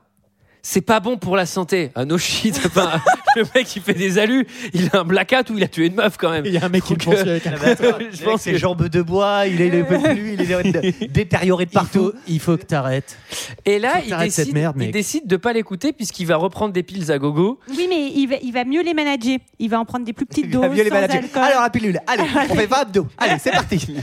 C'est 0.62 0.80
pas 0.80 1.00
bon 1.00 1.16
pour 1.16 1.36
la 1.36 1.46
santé. 1.46 1.90
Ah 1.94 2.04
no 2.04 2.18
shit. 2.18 2.60
Enfin, 2.66 3.00
le 3.36 3.44
mec 3.54 3.74
il 3.76 3.82
fait 3.82 3.94
des 3.94 4.18
alus, 4.18 4.46
il 4.74 4.90
a 4.92 5.00
un 5.00 5.04
blackout 5.04 5.48
ou 5.50 5.56
il 5.56 5.62
a 5.64 5.68
tué 5.68 5.86
une 5.86 5.94
meuf 5.94 6.16
quand 6.18 6.30
même. 6.30 6.44
Il 6.46 6.52
y 6.52 6.58
a 6.58 6.64
un 6.64 6.68
mec 6.68 6.84
qui 6.84 6.94
le 6.94 6.98
poursuit 6.98 7.28
euh, 7.28 7.30
avec 7.32 7.46
un 7.46 7.52
je 8.12 8.22
pense 8.24 8.42
ses 8.42 8.52
que- 8.52 8.58
jambes 8.58 8.88
de 8.88 9.02
bois, 9.02 9.46
il 9.46 9.60
est, 9.60 9.68
il 9.68 9.74
est 9.74 9.84
plus, 9.84 10.34
il 10.34 10.40
est 10.40 11.08
détérioré 11.12 11.64
de 11.64 11.70
Il 11.70 11.74
partout. 11.74 12.12
faut, 12.12 12.18
il 12.26 12.40
faut 12.40 12.56
que 12.56 12.64
t'arrêtes. 12.64 13.16
Et 13.64 13.78
là, 13.78 14.00
il 14.04 14.10
t'arrêtes 14.10 14.32
cette 14.32 14.46
décide, 14.46 14.54
merde, 14.54 14.76
il 14.80 14.90
décide 14.90 15.26
de 15.26 15.36
pas 15.36 15.52
l'écouter 15.52 15.92
puisqu'il 15.92 16.26
va 16.26 16.36
reprendre 16.36 16.72
des 16.72 16.82
piles 16.82 17.10
à 17.12 17.18
gogo. 17.18 17.60
Oui, 17.70 17.86
mais 17.88 18.10
il 18.14 18.26
va, 18.26 18.36
il 18.42 18.52
va 18.52 18.64
mieux 18.64 18.82
les 18.82 18.94
manager. 18.94 19.38
Il 19.58 19.70
va 19.70 19.78
en 19.80 19.84
prendre 19.84 20.04
des 20.04 20.12
plus 20.12 20.26
petites 20.26 20.44
Il 20.46 20.50
doses. 20.50 20.62
va 20.62 20.68
mieux 20.68 20.82
les 20.82 20.90
manager. 20.90 21.22
alcool. 21.22 21.42
Alors 21.42 21.62
la 21.62 21.70
pilule, 21.70 22.00
allez, 22.06 22.24
on 22.50 22.54
fait 22.54 22.66
20 22.66 22.76
abdos. 22.76 23.06
Allez, 23.18 23.36
c'est 23.40 23.50
parti. 23.52 23.94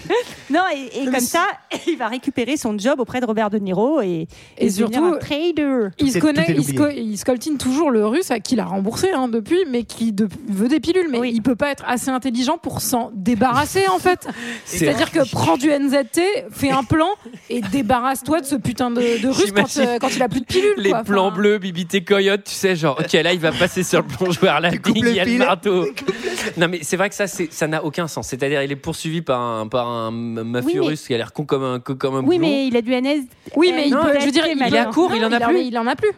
Non, 0.50 0.62
et, 0.74 1.02
et 1.02 1.06
comme 1.06 1.20
ça, 1.20 1.46
il 1.88 1.98
va 1.98 2.08
récupérer 2.08 2.58
son 2.58 2.78
job 2.78 3.00
auprès 3.00 3.20
de 3.22 3.26
Robert 3.26 3.50
De 3.50 3.58
Niro 3.60 4.02
et, 4.02 4.28
Et 4.58 4.68
devenir 4.70 4.88
surtout, 4.90 5.06
un 5.06 5.18
trader. 5.18 5.90
Il 6.00 6.12
se 6.12 6.18
est- 6.18 6.22
il, 6.50 7.18
scoltine 7.18 7.58
toujours 7.58 7.92
le 7.92 8.06
russe 8.06 8.32
à 8.32 8.40
qui 8.40 8.56
l'a 8.56 8.66
remboursé 8.66 9.10
hein, 9.12 9.28
depuis, 9.28 9.60
mais 9.70 9.84
qui 9.84 10.12
de- 10.14 10.28
veut 10.50 10.68
des 10.68 10.80
pilules. 10.80 11.08
Mais 11.10 11.20
Oui. 11.20 11.32
il 11.34 11.42
peut 11.42 11.56
pas 11.56 11.72
être 11.72 11.84
assez 11.88 12.10
intelligent 12.10 12.58
pour 12.58 12.82
s'en 12.82 13.12
débarrasser 13.14 13.88
en 13.90 14.00
fait. 14.00 14.28
C'est- 14.66 14.80
C'est-à-dire 14.80 15.12
que 15.12 15.30
prends 15.32 15.58
du 15.58 15.70
NZT, 15.70 16.22
fais 16.52 16.72
un 16.72 16.84
plan 16.84 17.10
et 17.50 17.62
débarrasse-toi 17.62 18.42
de 18.42 18.46
ce 18.46 18.56
putain 18.56 18.92
de, 18.92 19.22
de 19.22 19.28
russe 19.28 19.52
quand, 19.56 19.78
euh, 19.78 19.98
quand 20.00 20.16
il 20.16 20.22
a 20.22 20.30
plus 20.30 20.42
de 20.42 20.46
pilules. 20.46 20.74
Les 20.78 20.90
quoi. 20.92 21.04
plans 21.04 21.28
Enfin, 21.28 21.36
bleus, 21.38 21.58
bibité 21.58 22.04
coyote, 22.04 22.44
tu 22.46 22.54
sais, 22.54 22.76
genre, 22.76 22.98
ok, 23.00 23.12
là 23.14 23.34
il 23.34 23.40
va 23.40 23.52
passer 23.52 23.84
sur 23.84 24.02
le 24.02 24.08
plongeoir, 24.08 24.62
la 24.62 24.70
le 24.72 24.80
il 24.96 25.10
y 25.10 25.20
a 25.20 25.26
le 25.26 25.38
marteau. 25.38 25.86
Non, 26.58 26.68
mais 26.70 26.80
c'est 26.84 26.98
vrai 26.98 27.10
que 27.10 27.16
ça, 27.16 27.26
ça 27.28 27.68
n'a 27.68 27.84
aucun 27.84 28.08
sens. 28.08 28.28
C'est-à-dire, 28.28 28.62
il 28.64 28.72
est 28.72 28.76
poursuivi 28.76 29.22
par 29.22 29.40
un, 29.42 29.68
par 29.68 29.88
un 29.88 30.12
mafieux 30.12 30.68
Oui, 30.68 30.80
mais- 30.82 30.88
russe 30.88 31.08
qui 31.08 31.14
a 31.14 31.18
l'air 31.18 31.34
con 31.34 31.46
comme 31.46 31.64
un, 31.64 31.80
comme 31.80 32.16
un 32.16 32.20
Oui, 32.20 32.38
boulon. 32.38 32.40
mais 32.48 32.68
il 32.68 32.76
a 32.78 32.82
du 32.82 32.92
NS. 32.94 33.26
Oui, 33.56 33.72
mais 33.76 33.88
il 33.88 33.96
peut, 33.96 34.20
je 34.20 34.26
veux 34.26 34.32
dire, 34.32 34.46
il, 34.48 34.62
est 34.62 34.78
à 34.78 34.86
court, 34.86 35.12
il 35.16 35.24
en 35.26 35.32
a 35.32 35.40
plus. 35.40 35.62
Il 35.62 35.78
en 35.78 35.88
a 35.88 35.96
plus. 35.96 36.12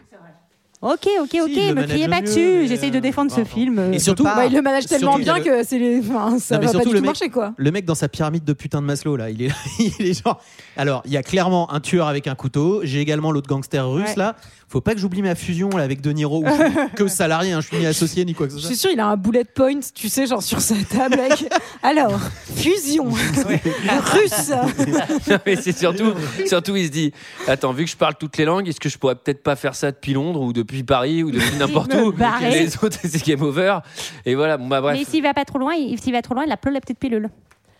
Ok, 0.80 1.08
ok, 1.20 1.36
ok, 1.42 1.50
le 1.56 1.74
me 1.74 1.82
criez 1.86 2.06
pas 2.08 2.20
dessus. 2.20 2.38
mais, 2.60 2.66
J'essaye 2.68 2.92
de 2.92 2.98
euh, 2.98 3.00
défendre 3.00 3.32
ce 3.32 3.42
film. 3.44 3.78
euh. 3.80 3.92
Et 3.92 3.98
surtout. 3.98 4.22
Bah, 4.22 4.46
il 4.46 4.54
le 4.54 4.62
manage 4.62 4.86
tellement 4.86 5.18
bien 5.18 5.38
le- 5.38 5.42
que 5.42 5.64
c'est 5.64 5.78
les. 5.78 5.98
Enfin, 5.98 6.38
ça 6.38 6.56
Non, 6.58 6.66
va 6.66 6.72
pas 6.72 6.78
du 6.78 6.84
tout 6.84 6.92
mec- 6.92 7.04
marcher 7.04 7.30
quoi. 7.30 7.52
Le 7.56 7.70
mec 7.72 7.84
dans 7.84 7.96
sa 7.96 8.08
pyramide 8.08 8.44
de 8.44 8.52
putain 8.52 8.80
de 8.80 8.86
Maslow 8.86 9.16
là, 9.16 9.28
il 9.30 9.42
est, 9.42 9.50
il 9.98 10.06
est 10.06 10.22
genre. 10.22 10.40
Alors, 10.78 11.02
il 11.04 11.12
y 11.12 11.16
a 11.16 11.22
clairement 11.22 11.70
un 11.72 11.80
tueur 11.80 12.06
avec 12.06 12.26
un 12.28 12.34
couteau. 12.34 12.80
J'ai 12.84 13.00
également 13.00 13.32
l'autre 13.32 13.48
gangster 13.48 13.86
russe 13.90 14.08
Ouais. 14.10 14.14
là. 14.16 14.36
Faut 14.70 14.80
pas 14.82 14.92
que 14.94 15.00
j'oublie 15.00 15.22
ma 15.22 15.34
fusion 15.34 15.70
là 15.70 15.82
avec 15.82 16.00
De 16.02 16.10
Niro. 16.12 16.42
Où 16.42 16.46
je 16.46 16.52
suis 16.52 16.90
que 16.94 17.08
salarié, 17.08 17.52
hein, 17.52 17.60
je 17.60 17.66
suis 17.68 17.78
ni 17.78 17.86
associé 17.86 18.24
ni 18.24 18.34
quoi 18.34 18.46
que 18.46 18.52
ce 18.52 18.58
Je 18.58 18.62
soit. 18.62 18.68
suis 18.70 18.78
sûr, 18.78 18.90
il 18.92 19.00
a 19.00 19.06
un 19.08 19.16
bullet 19.16 19.44
point, 19.44 19.80
tu 19.94 20.08
sais, 20.08 20.26
genre 20.26 20.42
sur 20.42 20.60
sa 20.60 20.74
table. 20.88 21.18
Avec... 21.20 21.44
Alors, 21.82 22.18
fusion 22.54 23.04
russe. 23.10 23.44
Non, 25.28 25.38
mais 25.46 25.56
c'est 25.56 25.76
surtout, 25.76 26.12
surtout, 26.46 26.76
il 26.76 26.86
se 26.86 26.90
dit 26.90 27.12
Attends, 27.46 27.72
vu 27.72 27.84
que 27.84 27.90
je 27.90 27.96
parle 27.96 28.14
toutes 28.14 28.36
les 28.36 28.44
langues, 28.44 28.68
est-ce 28.68 28.80
que 28.80 28.88
je 28.88 28.98
pourrais 28.98 29.14
peut-être 29.16 29.42
pas 29.42 29.56
faire 29.56 29.74
ça 29.74 29.90
depuis 29.90 30.12
Londres 30.12 30.40
ou 30.42 30.52
depuis 30.52 30.82
Paris 30.84 31.22
ou 31.22 31.30
depuis 31.30 31.56
n'importe 31.58 31.92
où? 31.94 32.12
Les 32.42 32.74
autres, 32.82 32.98
c'est 33.02 33.24
game 33.26 33.42
over. 33.42 33.78
Et 34.26 34.34
voilà, 34.34 34.56
bon, 34.56 34.68
bah 34.68 34.80
bref. 34.80 34.96
Mais 34.98 35.04
s'il 35.04 35.22
va 35.22 35.34
pas 35.34 35.44
trop 35.44 35.58
loin, 35.58 35.74
il- 35.74 35.98
s'il 36.00 36.12
va 36.12 36.22
trop 36.22 36.34
loin, 36.34 36.44
il 36.46 36.52
a 36.52 36.56
plein 36.56 36.70
la 36.72 36.80
petite 36.80 36.98
pilule. 36.98 37.30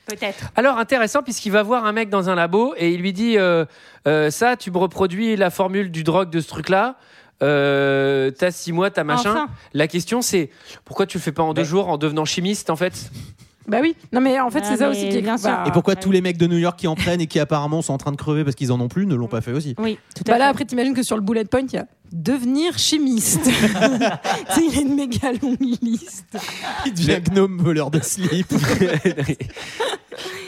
Peut-être. 0.09 0.50
Alors 0.56 0.78
intéressant 0.78 1.22
puisqu'il 1.22 1.52
va 1.52 1.62
voir 1.62 1.84
un 1.84 1.92
mec 1.92 2.09
dans 2.09 2.30
un 2.30 2.34
labo 2.34 2.74
et 2.78 2.90
il 2.92 3.00
lui 3.02 3.12
dit 3.12 3.36
euh, 3.36 3.66
euh, 4.06 4.30
ça 4.30 4.56
tu 4.56 4.70
me 4.70 4.78
reproduis 4.78 5.36
la 5.36 5.50
formule 5.50 5.90
du 5.90 6.02
drogue 6.02 6.30
de 6.30 6.40
ce 6.40 6.48
truc 6.48 6.70
là 6.70 6.96
euh, 7.42 8.30
t'as 8.30 8.50
six 8.50 8.72
mois 8.72 8.90
t'as 8.90 9.04
machin 9.04 9.30
Enfin. 9.30 9.48
la 9.74 9.86
question 9.86 10.22
c'est 10.22 10.50
pourquoi 10.86 11.04
tu 11.06 11.18
le 11.18 11.22
fais 11.22 11.30
pas 11.30 11.42
en 11.42 11.52
deux 11.52 11.62
jours 11.64 11.88
en 11.88 11.98
devenant 11.98 12.24
chimiste 12.24 12.70
en 12.70 12.76
fait? 12.76 13.11
Bah 13.68 13.78
oui, 13.82 13.94
non 14.12 14.20
mais 14.20 14.40
en 14.40 14.50
fait, 14.50 14.60
Ah, 14.64 14.68
c'est 14.70 14.76
ça 14.78 14.88
mais 14.88 14.96
aussi 14.96 15.08
qui 15.10 15.16
est. 15.18 15.20
bien 15.22 15.36
sûr. 15.36 15.50
Et 15.66 15.70
pourquoi 15.72 15.94
Ah 15.96 16.00
tous 16.00 16.10
les 16.10 16.20
mecs 16.20 16.38
de 16.38 16.46
New 16.46 16.56
York 16.58 16.78
qui 16.78 16.86
en 16.88 16.94
prennent 16.94 17.20
et 17.20 17.26
qui 17.26 17.38
apparemment 17.38 17.82
sont 17.82 17.92
en 17.92 17.98
train 17.98 18.12
de 18.12 18.16
crever 18.16 18.42
parce 18.44 18.56
qu'ils 18.56 18.72
en 18.72 18.80
ont 18.80 18.88
plus 18.88 19.04
ne 19.06 19.14
l'ont 19.14 19.28
pas 19.28 19.40
fait 19.42 19.52
aussi 19.52 19.74
Oui, 19.78 19.98
tout 20.14 20.24
à 20.26 20.32
Bah 20.32 20.38
là, 20.38 20.44
fait. 20.46 20.50
après, 20.50 20.64
t'imagines 20.64 20.94
que 20.94 21.02
sur 21.02 21.16
le 21.16 21.22
bullet 21.22 21.44
point, 21.44 21.60
il 21.60 21.72
y 21.74 21.76
a 21.76 21.86
devenir 22.10 22.78
chimiste. 22.78 23.40
il 24.56 24.78
a 24.78 24.80
une 24.80 24.94
méga 24.94 25.32
longue 25.42 25.60
liste. 25.82 26.38
Il 26.86 26.94
devient 26.94 27.20
gnome 27.30 27.58
voleur 27.60 27.90
de 27.90 28.00
slip. 28.00 28.46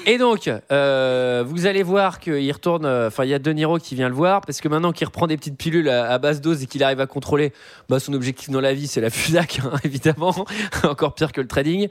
et 0.07 0.19
donc 0.19 0.51
euh, 0.71 1.45
vous 1.47 1.67
allez 1.67 1.83
voir 1.83 2.21
qu'il 2.21 2.51
retourne 2.53 2.87
enfin 2.87 3.25
il 3.25 3.31
y 3.31 3.35
a 3.35 3.39
De 3.39 3.53
Niro 3.53 3.79
qui 3.79 3.95
vient 3.95 4.09
le 4.09 4.15
voir 4.15 4.41
parce 4.41 4.61
que 4.61 4.69
maintenant 4.69 4.93
qu'il 4.93 5.07
reprend 5.07 5.27
des 5.27 5.37
petites 5.37 5.57
pilules 5.57 5.89
à, 5.89 6.11
à 6.11 6.19
basse 6.19 6.41
dose 6.41 6.63
et 6.63 6.67
qu'il 6.67 6.83
arrive 6.83 7.01
à 7.01 7.07
contrôler 7.07 7.53
bah, 7.89 8.01
son 8.01 8.13
objectif 8.13 8.51
dans 8.51 8.61
la 8.61 8.73
vie 8.73 8.87
c'est 8.87 9.01
la 9.01 9.11
FUDAC 9.11 9.61
hein, 9.65 9.73
évidemment. 9.85 10.35
Encore 10.83 11.15
pire 11.15 11.33
que 11.33 11.41
le 11.41 11.49
trading. 11.49 11.89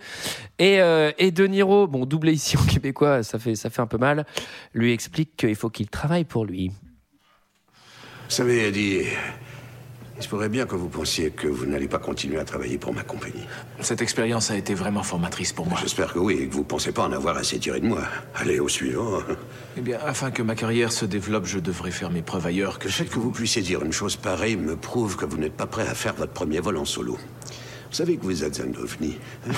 Et, 0.57 0.82
euh, 0.82 1.12
bon 1.89 2.05
doublé 2.05 2.34
ici 2.34 2.57
en 2.57 2.64
québécois 2.64 3.24
ça 3.24 3.39
fait, 3.39 3.55
ça 3.55 3.70
fait 3.70 3.82
un 3.82 3.88
peu 3.88 3.97
mal 3.97 4.26
lui 4.74 4.93
explique 4.93 5.36
qu'il 5.38 5.55
faut 5.55 5.70
qu'il 5.70 5.89
travaille 5.89 6.26
pour 6.26 6.45
lui. 6.45 6.72
Vous 8.30 8.36
savez, 8.36 8.68
Eddie, 8.68 9.05
il 10.20 10.24
se 10.24 10.28
pourrait 10.28 10.49
bien 10.49 10.65
que 10.65 10.76
vous 10.76 10.89
pensiez 10.89 11.32
que 11.32 11.47
vous 11.47 11.65
n'allez 11.65 11.88
pas 11.88 11.97
continuer 11.97 12.39
à 12.39 12.43
travailler 12.43 12.78
pour 12.78 12.93
ma 12.93 13.03
compagnie. 13.03 13.45
Cette 13.80 14.01
expérience 14.01 14.51
a 14.51 14.57
été 14.57 14.74
vraiment 14.74 15.01
formatrice 15.01 15.53
pour 15.53 15.65
moi. 15.65 15.80
J'espère 15.82 16.11
que 16.11 16.20
oui, 16.20 16.39
et 16.41 16.47
que 16.47 16.53
vous 16.53 16.65
pensez 16.65 16.91
pas 16.91 17.03
en 17.03 17.13
avoir 17.13 17.38
assez 17.38 17.57
tiré 17.57 17.80
de 17.80 17.88
moi. 17.88 18.01
Allez, 18.36 18.59
au 18.59 18.67
suivant. 18.67 19.20
Eh 19.78 19.82
bien, 19.82 19.97
afin 20.05 20.30
que 20.32 20.41
ma 20.41 20.55
carrière 20.55 20.91
se 20.91 21.05
développe, 21.05 21.45
je 21.45 21.59
devrais 21.59 21.91
faire 21.91 22.11
mes 22.11 22.22
preuves 22.22 22.45
ailleurs 22.45 22.80
que 22.80 22.86
Le 22.86 22.91
fait 22.91 23.05
que 23.05 23.17
vous 23.17 23.32
puissiez 23.32 23.61
dire 23.61 23.82
une 23.82 23.93
chose 23.93 24.17
pareille 24.17 24.57
me 24.57 24.76
prouve 24.76 25.15
que 25.15 25.24
vous 25.24 25.38
n'êtes 25.38 25.55
pas 25.55 25.67
prêt 25.67 25.88
à 25.88 25.95
faire 25.95 26.15
votre 26.15 26.34
premier 26.34 26.59
vol 26.59 26.76
en 26.76 26.86
solo. 26.86 27.17
Vous 27.89 27.95
savez 27.95 28.17
que 28.17 28.23
vous 28.23 28.43
êtes 28.43 28.61
un 28.61 28.79
ovni. 28.79 29.17
hein 29.47 29.53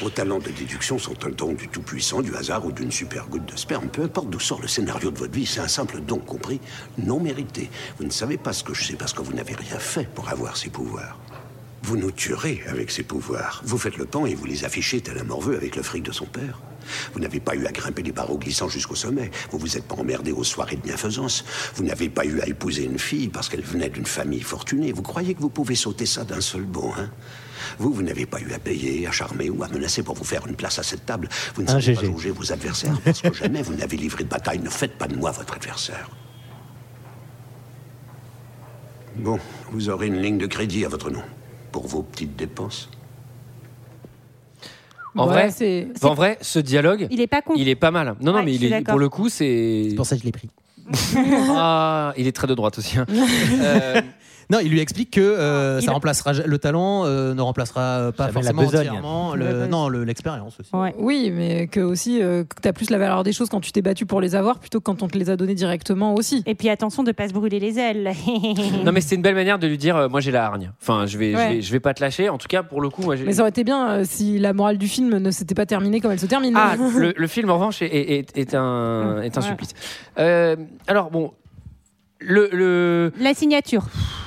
Vos 0.00 0.10
talents 0.10 0.40
de 0.40 0.50
déduction 0.50 0.98
sont 0.98 1.24
un 1.24 1.30
don 1.30 1.52
du 1.52 1.68
tout-puissant, 1.68 2.20
du 2.20 2.34
hasard 2.34 2.66
ou 2.66 2.72
d'une 2.72 2.90
super 2.90 3.28
goutte 3.28 3.46
de 3.46 3.56
sperme. 3.56 3.88
Peu 3.88 4.02
importe 4.02 4.28
d'où 4.28 4.40
sort 4.40 4.60
le 4.60 4.66
scénario 4.66 5.12
de 5.12 5.18
votre 5.18 5.32
vie, 5.32 5.46
c'est 5.46 5.60
un 5.60 5.68
simple 5.68 6.00
don 6.00 6.18
compris, 6.18 6.60
non 6.98 7.20
mérité. 7.20 7.70
Vous 7.98 8.04
ne 8.04 8.10
savez 8.10 8.38
pas 8.38 8.52
ce 8.52 8.64
que 8.64 8.74
je 8.74 8.82
sais 8.82 8.94
parce 8.94 9.12
que 9.12 9.22
vous 9.22 9.32
n'avez 9.32 9.54
rien 9.54 9.78
fait 9.78 10.08
pour 10.14 10.28
avoir 10.28 10.56
ces 10.56 10.68
pouvoirs. 10.68 11.16
Vous 11.84 11.96
nous 11.96 12.10
tuerez 12.10 12.64
avec 12.66 12.90
ces 12.90 13.04
pouvoirs. 13.04 13.62
Vous 13.64 13.78
faites 13.78 13.96
le 13.96 14.04
pan 14.04 14.26
et 14.26 14.34
vous 14.34 14.46
les 14.46 14.64
affichez 14.64 15.00
tel 15.00 15.18
un 15.18 15.24
morveux 15.24 15.56
avec 15.56 15.76
le 15.76 15.84
fric 15.84 16.02
de 16.02 16.10
son 16.10 16.26
père. 16.26 16.60
Vous 17.14 17.20
n'avez 17.20 17.38
pas 17.38 17.54
eu 17.54 17.66
à 17.66 17.72
grimper 17.72 18.02
les 18.02 18.12
barreaux 18.12 18.38
glissants 18.38 18.68
jusqu'au 18.68 18.96
sommet. 18.96 19.30
Vous 19.52 19.58
vous 19.58 19.76
êtes 19.76 19.86
pas 19.86 19.94
emmerdé 19.94 20.32
aux 20.32 20.44
soirées 20.44 20.76
de 20.76 20.82
bienfaisance. 20.82 21.44
Vous 21.76 21.84
n'avez 21.84 22.08
pas 22.08 22.24
eu 22.24 22.40
à 22.40 22.48
épouser 22.48 22.82
une 22.82 22.98
fille 22.98 23.28
parce 23.28 23.48
qu'elle 23.48 23.62
venait 23.62 23.90
d'une 23.90 24.06
famille 24.06 24.42
fortunée. 24.42 24.90
Vous 24.90 25.02
croyez 25.02 25.34
que 25.34 25.40
vous 25.40 25.50
pouvez 25.50 25.76
sauter 25.76 26.06
ça 26.06 26.24
d'un 26.24 26.40
seul 26.40 26.62
bond, 26.62 26.92
hein? 26.98 27.10
Vous, 27.78 27.92
vous 27.92 28.02
n'avez 28.02 28.26
pas 28.26 28.40
eu 28.40 28.52
à 28.52 28.58
payer, 28.58 29.06
à 29.06 29.12
charmer 29.12 29.50
ou 29.50 29.62
à 29.62 29.68
menacer 29.68 30.02
pour 30.02 30.14
vous 30.14 30.24
faire 30.24 30.46
une 30.46 30.56
place 30.56 30.78
à 30.78 30.82
cette 30.82 31.06
table. 31.06 31.28
Vous 31.54 31.62
ne 31.62 31.68
savez 31.68 31.94
pas 31.94 32.04
jauger 32.04 32.30
vos 32.30 32.52
adversaires 32.52 32.98
parce 33.04 33.20
que 33.22 33.32
jamais 33.32 33.62
vous 33.62 33.74
n'avez 33.74 33.96
livré 33.96 34.24
de 34.24 34.28
bataille. 34.28 34.58
Ne 34.60 34.70
faites 34.70 34.96
pas 34.98 35.06
de 35.08 35.16
moi 35.16 35.30
votre 35.30 35.54
adversaire. 35.54 36.08
Bon, 39.16 39.38
vous 39.70 39.88
aurez 39.88 40.08
une 40.08 40.20
ligne 40.20 40.38
de 40.38 40.46
crédit 40.46 40.84
à 40.84 40.88
votre 40.88 41.10
nom 41.10 41.22
pour 41.72 41.86
vos 41.86 42.02
petites 42.02 42.36
dépenses. 42.36 42.88
en 45.14 45.26
Ouais, 45.28 45.48
vrai 45.48 45.88
en 46.02 46.14
vrai 46.14 46.38
ce 46.42 46.58
dialogue 46.58 47.06
Il 47.10 47.20
est 47.20 47.26
pas 47.26 47.40
con. 47.40 47.54
il 47.56 47.68
est 47.68 47.74
pas 47.76 47.90
mal 47.90 48.14
non 48.20 48.32
non 48.32 48.38
Ouais, 48.40 48.44
mais 48.44 48.54
il 48.54 48.64
est 48.72 48.82
pour 48.82 48.98
le 48.98 49.08
coup 49.08 49.28
c'est 49.30 49.86
C'est 49.90 49.96
pour 49.96 50.04
ça 50.06 50.16
que 50.16 50.20
je 50.20 50.26
l'ai 50.26 50.32
pris. 50.32 50.50
ah 51.56 52.12
il 52.18 52.26
est 52.26 52.32
très 52.32 52.46
de 52.46 52.54
droite 52.54 52.78
aussi 52.78 52.98
hein. 52.98 53.06
Euh, 53.10 54.02
Non, 54.50 54.58
il 54.62 54.70
lui 54.70 54.80
explique 54.80 55.10
que 55.10 55.20
euh, 55.20 55.78
Il- 55.80 55.84
ça 55.84 55.92
remplacera 55.92 56.32
le 56.32 56.58
talent 56.58 57.04
euh, 57.04 57.34
ne 57.34 57.40
remplacera 57.40 58.12
pas 58.16 58.26
Jamais 58.26 58.34
la 58.42 58.50
forcément 58.52 58.62
besogne. 58.62 58.88
entièrement 58.88 59.34
le, 59.34 59.66
non 59.66 59.88
le- 59.88 60.04
l'expérience 60.04 60.58
aussi. 60.60 60.70
Ouais. 60.74 60.94
Oui, 60.98 61.32
mais 61.34 61.66
que 61.66 61.80
aussi, 61.80 62.22
euh, 62.22 62.44
que 62.44 62.60
t'as 62.62 62.72
plus 62.72 62.90
la 62.90 62.98
valeur 62.98 63.24
des 63.24 63.32
choses 63.32 63.48
quand 63.48 63.60
tu 63.60 63.72
t'es 63.72 63.82
battu 63.82 64.06
pour 64.06 64.20
les 64.20 64.34
avoir 64.34 64.58
plutôt 64.58 64.78
que 64.80 64.84
quand 64.84 65.02
on 65.02 65.08
te 65.08 65.18
les 65.18 65.30
a 65.30 65.36
donnés 65.36 65.54
directement 65.54 66.14
aussi. 66.14 66.42
Et 66.46 66.54
puis 66.54 66.68
attention 66.68 67.02
de 67.02 67.12
pas 67.12 67.28
se 67.28 67.32
brûler 67.32 67.58
les 67.58 67.78
ailes. 67.78 68.12
non 68.84 68.92
mais 68.92 69.00
c'est 69.00 69.16
une 69.16 69.22
belle 69.22 69.34
manière 69.34 69.58
de 69.58 69.66
lui 69.66 69.78
dire 69.78 69.96
euh, 69.96 70.08
moi 70.08 70.20
j'ai 70.20 70.30
la 70.30 70.44
hargne 70.46 70.70
enfin 70.80 71.06
je 71.06 71.18
vais, 71.18 71.32
je 71.32 71.36
vais 71.36 71.62
je 71.62 71.72
vais 71.72 71.80
pas 71.80 71.94
te 71.94 72.00
lâcher 72.02 72.28
en 72.28 72.38
tout 72.38 72.48
cas 72.48 72.62
pour 72.62 72.80
le 72.80 72.88
coup 72.88 73.02
moi 73.02 73.16
j'ai 73.16 73.24
Mais 73.24 73.32
ça 73.32 73.40
aurait 73.40 73.50
été 73.50 73.64
bien 73.64 73.88
euh, 73.90 74.04
si 74.04 74.38
la 74.38 74.52
morale 74.52 74.78
du 74.78 74.86
film 74.88 75.16
ne 75.18 75.30
s'était 75.30 75.54
pas 75.54 75.66
terminée 75.66 76.00
comme 76.00 76.12
elle 76.12 76.20
se 76.20 76.26
termine. 76.26 76.54
Ah, 76.56 76.76
le, 76.96 77.12
le 77.16 77.26
film 77.26 77.50
en 77.50 77.54
revanche 77.54 77.82
est, 77.82 77.86
est- 77.86 78.18
est- 78.18 78.38
est 78.38 78.54
un, 78.54 79.20
est 79.22 79.36
un 79.36 79.40
Ouais. 79.40 79.46
supplice. 79.48 79.74
Euh, 80.18 80.56
alors 80.86 81.10
bon, 81.10 81.32
le, 82.18 82.48
le- 82.52 83.12
La 83.20 83.34
signature. 83.34 83.84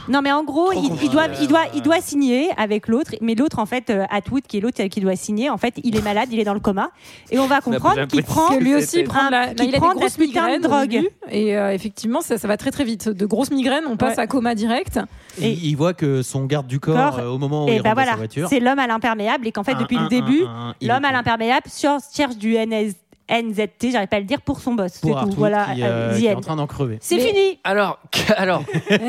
Non, 0.07 0.21
mais 0.23 0.31
en 0.31 0.43
gros, 0.43 0.71
il, 0.71 0.89
il 1.03 1.09
doit, 1.11 1.27
il, 1.39 1.47
doit, 1.47 1.65
il 1.75 1.83
doit 1.83 2.01
signer 2.01 2.49
avec 2.57 2.87
l'autre, 2.87 3.11
mais 3.21 3.35
l'autre, 3.35 3.59
en 3.59 3.67
fait, 3.67 3.91
euh, 3.91 4.05
Atwood, 4.09 4.41
qui 4.47 4.57
est 4.57 4.59
l'autre 4.59 4.81
qui 4.85 5.01
doit 5.01 5.15
signer, 5.15 5.51
en 5.51 5.57
fait, 5.57 5.75
il 5.83 5.95
est 5.95 6.01
malade, 6.01 6.29
il 6.31 6.39
est 6.39 6.43
dans 6.43 6.55
le 6.55 6.59
coma. 6.59 6.89
Et 7.29 7.37
on 7.37 7.45
va 7.45 7.61
comprendre 7.61 8.07
qu'il 8.07 8.23
prend. 8.23 8.47
que 8.47 8.55
lui 8.63 8.73
aussi 8.73 9.03
prend, 9.03 9.29
la, 9.29 9.51
il 9.53 9.75
a 9.75 9.77
prend 9.77 9.89
des 9.89 9.95
de 9.95 9.99
grosses 9.99 10.17
putain 10.17 10.47
de 10.47 10.51
migraines 10.55 10.65
au 10.65 10.67
drogue. 10.69 10.89
début, 10.89 11.09
et 11.29 11.55
euh, 11.55 11.71
effectivement 11.73 12.21
ça, 12.21 12.39
ça 12.39 12.47
va 12.47 12.57
très 12.57 12.71
très 12.71 12.85
vite 12.85 13.07
de 13.09 13.25
grosses 13.27 13.51
migraines 13.51 13.83
on 13.87 13.97
passe 13.97 14.17
Ouais. 14.17 14.23
à 14.23 14.27
coma 14.27 14.55
direct 14.55 14.99
Et 15.39 15.51
il 15.51 15.75
voit 15.75 15.93
que 15.93 16.23
son 16.23 16.45
garde 16.45 16.65
du 16.65 16.79
corps, 16.79 17.11
Corps. 17.11 17.19
euh, 17.19 17.27
au 17.29 17.37
moment 17.37 17.65
où 17.65 17.69
Et 17.69 17.75
il 17.75 17.83
bah 17.83 17.89
rentre 17.89 17.95
dans 17.97 18.01
voilà, 18.01 18.11
sa 18.13 18.17
voiture. 18.17 18.47
c'est 18.49 18.59
l'homme 18.59 18.79
à 18.79 18.87
l'imperméable 18.87 19.45
et 19.47 19.51
qu'en 19.51 19.63
fait 19.63 19.73
Un, 19.73 19.81
depuis 19.81 19.97
un, 19.97 20.03
le 20.03 20.09
début, 20.09 20.41
l'homme 20.81 21.05
à 21.05 21.11
l'imperméable 21.11 21.67
cherche, 21.71 22.01
cherche 22.15 22.35
du 22.37 22.55
NS 22.57 22.93
NZT, 23.29 23.91
j'arrive 23.91 24.07
pas 24.07 24.17
à 24.17 24.19
le 24.19 24.25
dire, 24.25 24.41
pour 24.41 24.59
son 24.59 24.73
boss. 24.73 24.91
C'est 24.93 25.01
Pour 25.01 25.21
tout. 25.21 25.31
Voilà, 25.37 25.65
qui, 25.73 25.83
euh, 25.83 25.85
euh, 25.87 26.17
qui 26.17 26.25
est 26.25 26.33
en 26.35 26.41
train 26.41 26.55
d'en 26.55 26.67
crever. 26.67 26.97
C'est 27.01 27.15
Mais- 27.17 27.21
fini. 27.21 27.59
Alors, 27.63 27.99
alors, 28.37 28.63
Allez, 28.89 28.99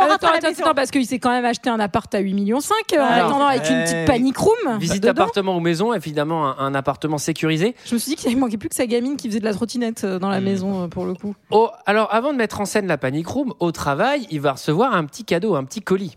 on 0.00 0.12
attends, 0.12 0.28
la 0.30 0.36
attends, 0.36 0.48
maison. 0.48 0.62
attends, 0.64 0.74
parce 0.74 0.90
qu'il 0.90 1.06
s'est 1.06 1.18
quand 1.18 1.30
même 1.30 1.44
acheté 1.44 1.70
un 1.70 1.80
appart 1.80 2.12
à 2.14 2.18
8 2.20 2.34
millions 2.34 2.60
5 2.60 2.74
en 2.92 3.04
Alors, 3.04 3.26
attendant 3.28 3.46
avec 3.46 3.68
une 3.68 3.76
euh, 3.76 3.84
petite 3.84 4.06
panic 4.06 4.36
room 4.36 4.78
visite 4.78 5.02
dedans. 5.02 5.10
appartement 5.12 5.56
ou 5.56 5.60
maison, 5.60 5.92
évidemment 5.92 6.46
un, 6.48 6.56
un 6.58 6.74
appartement 6.74 7.18
sécurisé. 7.18 7.74
je 7.84 7.94
me 7.94 7.98
suis 7.98 8.10
dit 8.14 8.16
qu'il 8.16 8.36
manquait 8.38 8.56
plus 8.58 8.68
que 8.68 8.74
sa 8.74 8.86
gamine 8.86 9.16
qui 9.16 9.28
faisait 9.28 9.40
de 9.40 9.44
la 9.44 9.54
trottinette 9.54 10.04
euh, 10.04 10.18
dans 10.18 10.28
la 10.30 10.40
maison 10.40 10.84
euh, 10.84 10.88
pour 10.88 11.04
le 11.04 11.14
coup 11.14 11.34
Oh, 11.50 11.70
alors, 11.86 12.12
avant 12.14 12.32
de 12.32 12.38
mettre 12.38 12.60
en 12.60 12.64
scène 12.64 12.86
la 12.86 12.98
panic 12.98 13.26
room, 13.26 13.52
au 13.60 13.72
travail, 13.72 14.26
il 14.30 14.40
va 14.40 14.52
recevoir 14.52 14.94
un 14.94 15.04
petit 15.04 15.24
cadeau, 15.24 15.54
un 15.56 15.64
petit 15.64 15.80
colis. 15.80 16.16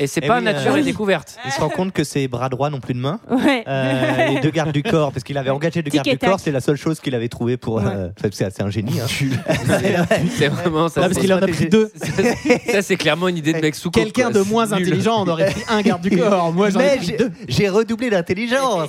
Et 0.00 0.06
c'est 0.06 0.20
Eh 0.24 0.26
pas 0.26 0.38
oui, 0.38 0.44
nature 0.44 0.72
euh, 0.72 0.76
et 0.76 0.82
découverte. 0.82 1.36
Il 1.44 1.52
se 1.52 1.60
rend 1.60 1.68
compte 1.68 1.92
que 1.92 2.02
ses 2.02 2.26
bras 2.28 2.48
droits 2.48 2.70
n'ont 2.70 2.80
plus 2.80 2.94
de 2.94 2.98
main. 2.98 3.20
Ouais. 3.30 3.62
Euh, 3.68 4.28
les 4.34 4.40
deux 4.40 4.50
gardes 4.50 4.72
du 4.72 4.82
corps, 4.82 5.12
parce 5.12 5.22
qu'il 5.22 5.36
avait 5.38 5.50
engagé 5.50 5.82
deux 5.82 5.90
Tic 5.90 6.02
gardes 6.02 6.18
du 6.18 6.26
corps, 6.26 6.40
c'est 6.40 6.50
la 6.50 6.60
seule 6.60 6.76
chose 6.76 6.98
qu'il 7.00 7.14
avait 7.14 7.28
trouvé 7.28 7.56
pour. 7.56 7.78
euh, 7.80 8.08
enfin, 8.18 8.28
c'est 8.32 8.50
c'est 8.50 8.62
un 8.62 8.70
génie. 8.70 9.00
hein. 9.00 9.06
C'est 10.38 10.48
vraiment 10.48 10.88
ça. 10.88 11.00
Ah, 11.02 11.08
parce 11.08 11.14
c'est- 11.14 11.20
qu'il 11.20 11.32
en 11.32 11.38
a 11.42 11.46
pris 11.46 11.68
deux. 11.68 11.90
Ça, 12.70 12.82
c'est 12.82 12.96
clairement 12.96 13.28
une 13.28 13.36
idée 13.36 13.52
de 13.52 13.60
mec 13.60 13.74
sous 13.74 13.90
Quelqu'un 13.90 14.30
de 14.30 14.40
moins 14.40 14.66
nul. 14.66 14.74
intelligent, 14.74 15.22
on 15.24 15.28
aurait 15.28 15.50
pris 15.50 15.62
un 15.68 15.82
garde 15.82 16.02
du 16.02 16.16
corps. 16.16 16.52
Moi, 16.52 16.70
j'en 16.70 16.80
ai 16.80 16.96
pris 16.96 17.06
j'ai- 17.06 17.16
deux. 17.16 17.30
j'ai 17.48 17.68
redoublé 17.68 18.10
d'intelligence. 18.10 18.88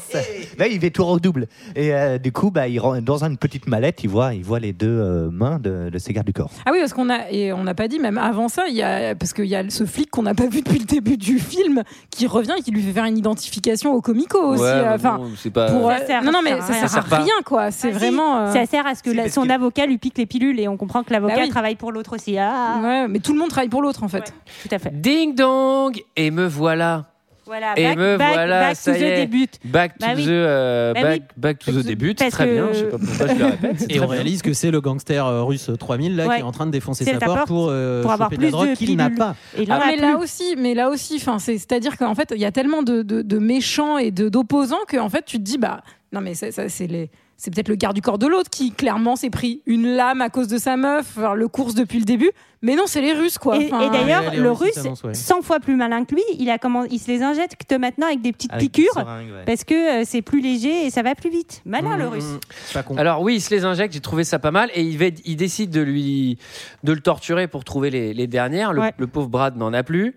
Bah, 0.58 0.68
il 0.68 0.80
fait 0.80 0.89
tout 0.89 1.06
redouble. 1.06 1.48
Et 1.76 1.94
euh, 1.94 2.18
du 2.18 2.32
coup, 2.32 2.52
bah, 2.52 2.68
il 2.68 2.80
rend- 2.80 3.02
dans 3.02 3.24
une 3.24 3.38
petite 3.38 3.68
mallette, 3.68 4.04
il 4.04 4.10
voit, 4.10 4.34
il 4.34 4.44
voit 4.44 4.60
les 4.60 4.74
deux 4.74 4.88
euh, 4.88 5.30
mains 5.32 5.60
de, 5.60 5.89
de 5.89 5.98
ses 5.98 6.14
gardes 6.14 6.28
du 6.28 6.34
corps. 6.34 6.52
Ah 6.66 6.70
oui, 6.72 6.80
parce 6.80 6.94
qu'on 6.94 7.10
a 7.10 7.30
et 7.32 7.52
on 7.54 7.64
n'a 7.64 7.74
pas 7.76 7.88
dit 7.88 8.00
même 8.00 8.18
avant 8.18 8.48
ça, 8.48 8.64
il 8.70 8.76
y 8.76 8.82
a 8.84 9.16
parce 9.16 9.34
qu'il 9.34 9.46
y 9.46 9.56
a 9.56 9.64
ce 9.70 9.86
flic 9.86 10.10
qu'on 10.10 10.24
n'a 10.24 10.34
pas 10.34 10.48
vu 10.48 10.62
depuis 10.62 10.80
le 10.84 10.88
début 10.88 11.17
du 11.17 11.39
film 11.39 11.84
qui 12.09 12.27
revient 12.27 12.53
et 12.57 12.61
qui 12.61 12.71
lui 12.71 12.81
fait 12.81 12.91
faire 12.91 13.05
une 13.05 13.17
identification 13.17 13.93
au 13.93 14.01
comico 14.01 14.38
aussi. 14.39 14.61
Ouais, 14.63 14.69
euh, 14.69 14.84
mais 14.89 14.93
Enfin, 14.95 15.17
bon, 15.17 15.31
c'est 15.38 15.49
pas. 15.49 15.71
pour, 15.71 15.89
Ça 15.89 16.05
sert- 16.05 16.23
non 16.23 16.31
non 16.31 16.39
ça 16.39 16.43
mais 16.43 16.49
sert 16.51 16.63
à 16.63 16.67
ça 16.67 16.73
rien. 16.73 16.73
sert 16.73 16.84
à 16.84 16.88
Ça 16.88 16.93
sert 17.01 17.05
pas. 17.09 17.17
rien 17.23 17.34
quoi. 17.45 17.71
C'est 17.71 17.88
Ah, 17.89 17.91
si. 17.93 17.97
vraiment. 17.99 18.38
euh, 18.38 18.53
Ça 18.53 18.65
sert 18.65 18.86
à 18.88 18.95
ce 18.95 19.03
que 19.03 19.09
la- 19.09 19.29
son 19.29 19.43
que- 19.43 19.51
avocat 19.51 19.86
lui 19.86 19.97
pique 19.97 20.17
les 20.17 20.25
pilules 20.25 20.59
et 20.59 20.67
on 20.67 20.77
comprend 20.77 21.03
que 21.03 21.11
l'avocat 21.13 21.36
Bah 21.36 21.41
oui. 21.43 21.49
travaille 21.49 21.75
pour 21.75 21.91
l'autre 21.91 22.15
aussi. 22.15 22.38
Ah, 22.38 22.79
Ouais, 22.81 23.07
mais 23.07 23.19
tout 23.19 23.34
le 23.34 23.39
monde 23.39 23.49
travaille 23.49 23.69
pour 23.69 23.81
l'autre 23.81 24.03
en 24.03 24.07
fait. 24.07 24.34
tout 24.61 24.69
à 24.75 24.79
fait. 24.79 24.91
Ding 25.01 25.36
dong 25.36 26.01
Et 26.15 26.31
me 26.31 26.45
voilà. 26.47 27.05
Voilà, 27.46 27.74
Et 27.78 27.84
back, 27.84 27.98
me 27.98 28.18
back, 28.18 28.34
voilà, 28.34 28.60
back 28.62 28.76
ça 28.78 28.91
to 28.91 28.98
y 28.98 29.02
the 29.02 29.04
est. 29.04 29.16
début. 29.18 29.48
Back 29.66 29.98
to 29.98 30.06
Bah 30.06 30.14
oui. 30.16 30.26
the 30.26 30.30
euh, 30.30 30.94
Bah 30.94 31.02
back, 31.02 31.22
oui. 31.22 31.28
back 31.38 31.60
to 31.60 31.72
the 31.72 31.74
Parce 31.76 31.86
début, 31.86 32.16
que- 32.16 32.30
très 32.30 32.46
bien. 32.54 32.68
Je 32.72 32.78
sais 32.78 32.84
pas 32.86 32.98
pourquoi 32.98 33.28
je 33.28 33.34
le 33.39 33.46
répète. 33.46 33.86
Et 33.89 34.00
on 34.00 34.04
bien. 34.06 34.12
réalise 34.14 34.41
que 34.41 34.54
c'est 34.54 34.72
le 34.72 34.80
gangster 34.82 35.26
euh, 35.26 35.44
russe 35.44 35.70
3000 35.78 36.16
là, 36.16 36.28
Ouais. 36.28 36.36
qui 36.36 36.41
est 36.41 36.46
en 36.46 36.52
train 36.54 36.66
de 36.66 36.72
défoncer 36.72 37.04
C'est 37.04 37.14
sa 37.14 37.20
porte 37.20 37.38
porte 37.39 37.48
pour, 37.50 37.68
euh, 37.70 38.02
pour 38.02 38.12
avoir 38.12 38.30
choper 38.30 38.38
plus 38.38 38.46
de 38.48 38.52
la 38.52 38.58
drogue 38.58 38.70
de 38.70 38.76
qu'il 38.76 38.96
n'a 38.96 39.06
pilules. 39.06 39.18
pas. 39.20 39.36
Et 39.58 39.66
là, 39.66 39.80
Ah, 39.82 39.86
mais 39.88 39.98
là 39.98 40.16
plus. 40.16 40.24
aussi, 40.24 40.56
mais 40.58 40.74
là 40.74 40.89
aussi, 40.89 41.16
enfin, 41.18 41.38
c'est, 41.39 41.58
c'est-à-dire 41.58 41.98
qu'en 41.98 42.16
fait, 42.16 42.32
il 42.34 42.41
y 42.41 42.46
a 42.46 42.52
tellement 42.52 42.82
de, 42.82 43.02
de, 43.02 43.22
de 43.22 43.38
méchants 43.39 43.98
et 43.98 44.12
de, 44.12 44.30
d'opposants 44.30 44.86
que 44.88 44.98
en 44.98 45.10
fait, 45.10 45.26
tu 45.26 45.38
te 45.38 45.44
dis, 45.44 45.58
bah, 45.58 45.82
non, 46.14 46.22
mais 46.22 46.36
ça, 46.36 46.52
ça, 46.52 46.70
c'est 46.70 46.88
les, 46.88 47.10
c'est 47.38 47.53
peut-être 47.53 47.67
le 47.69 47.75
garde 47.75 47.95
du 47.95 48.01
corps 48.01 48.17
de 48.17 48.27
l'autre 48.27 48.49
qui 48.49 48.71
clairement 48.71 49.15
s'est 49.15 49.29
pris 49.29 49.61
une 49.65 49.95
lame 49.95 50.21
à 50.21 50.29
cause 50.29 50.47
de 50.47 50.57
sa 50.57 50.77
meuf, 50.77 51.13
enfin, 51.17 51.34
le 51.34 51.47
course 51.47 51.75
depuis 51.75 51.99
le 51.99 52.05
début. 52.05 52.31
Mais 52.65 52.75
non, 52.77 52.84
c'est 52.86 53.01
les 53.01 53.11
Russes, 53.11 53.38
quoi. 53.38 53.57
Et, 53.57 53.65
Enfin, 53.65 53.81
et 53.81 53.89
d'ailleurs, 53.89 54.34
le 54.34 54.49
russe, 54.49 54.71
ils 54.77 54.81
s'annoncent, 54.84 55.05
ouais. 55.05 55.13
100 55.13 55.41
fois 55.41 55.59
plus 55.59 55.75
malin 55.75 56.05
que 56.05 56.15
lui, 56.15 56.23
il, 56.39 56.49
a 56.49 56.57
comment, 56.57 56.86
il 56.86 56.97
se 56.97 57.11
les 57.11 57.21
injecte 57.21 57.69
maintenant 57.77 58.07
avec 58.07 58.21
des 58.21 58.31
petites 58.31 58.53
Avec 58.53 58.63
des 58.63 58.69
piqûres 58.69 58.93
seringues, 58.93 59.31
ouais. 59.34 59.43
parce 59.45 59.65
que 59.65 60.01
euh, 60.01 60.03
c'est 60.05 60.21
plus 60.21 60.39
léger 60.39 60.86
et 60.86 60.89
ça 60.89 61.01
va 61.01 61.13
plus 61.13 61.29
vite. 61.29 61.61
Malin 61.65 61.97
le 61.97 62.05
Mmh, 62.05 62.07
russe. 62.07 62.23
mmh, 62.23 62.73
Pas 62.73 62.84
con. 62.84 62.95
Alors 62.95 63.21
oui, 63.21 63.36
il 63.36 63.41
se 63.41 63.53
les 63.53 63.65
injecte, 63.65 63.93
j'ai 63.93 63.99
trouvé 63.99 64.23
ça 64.23 64.39
pas 64.39 64.51
mal, 64.51 64.69
et 64.73 64.81
il, 64.81 64.97
va, 64.97 65.07
il 65.25 65.36
décide 65.36 65.71
de 65.71 65.81
lui 65.81 66.38
de 66.86 66.93
le 66.93 67.01
torturer 67.01 67.49
pour 67.49 67.65
trouver 67.65 67.89
les, 67.89 68.13
les 68.13 68.27
dernières. 68.27 68.71
Le, 68.71 68.79
Ouais. 68.79 68.93
le 68.97 69.07
pauvre 69.07 69.27
Brad 69.27 69.57
n'en 69.57 69.73
a 69.73 69.84
plus. 69.84 70.15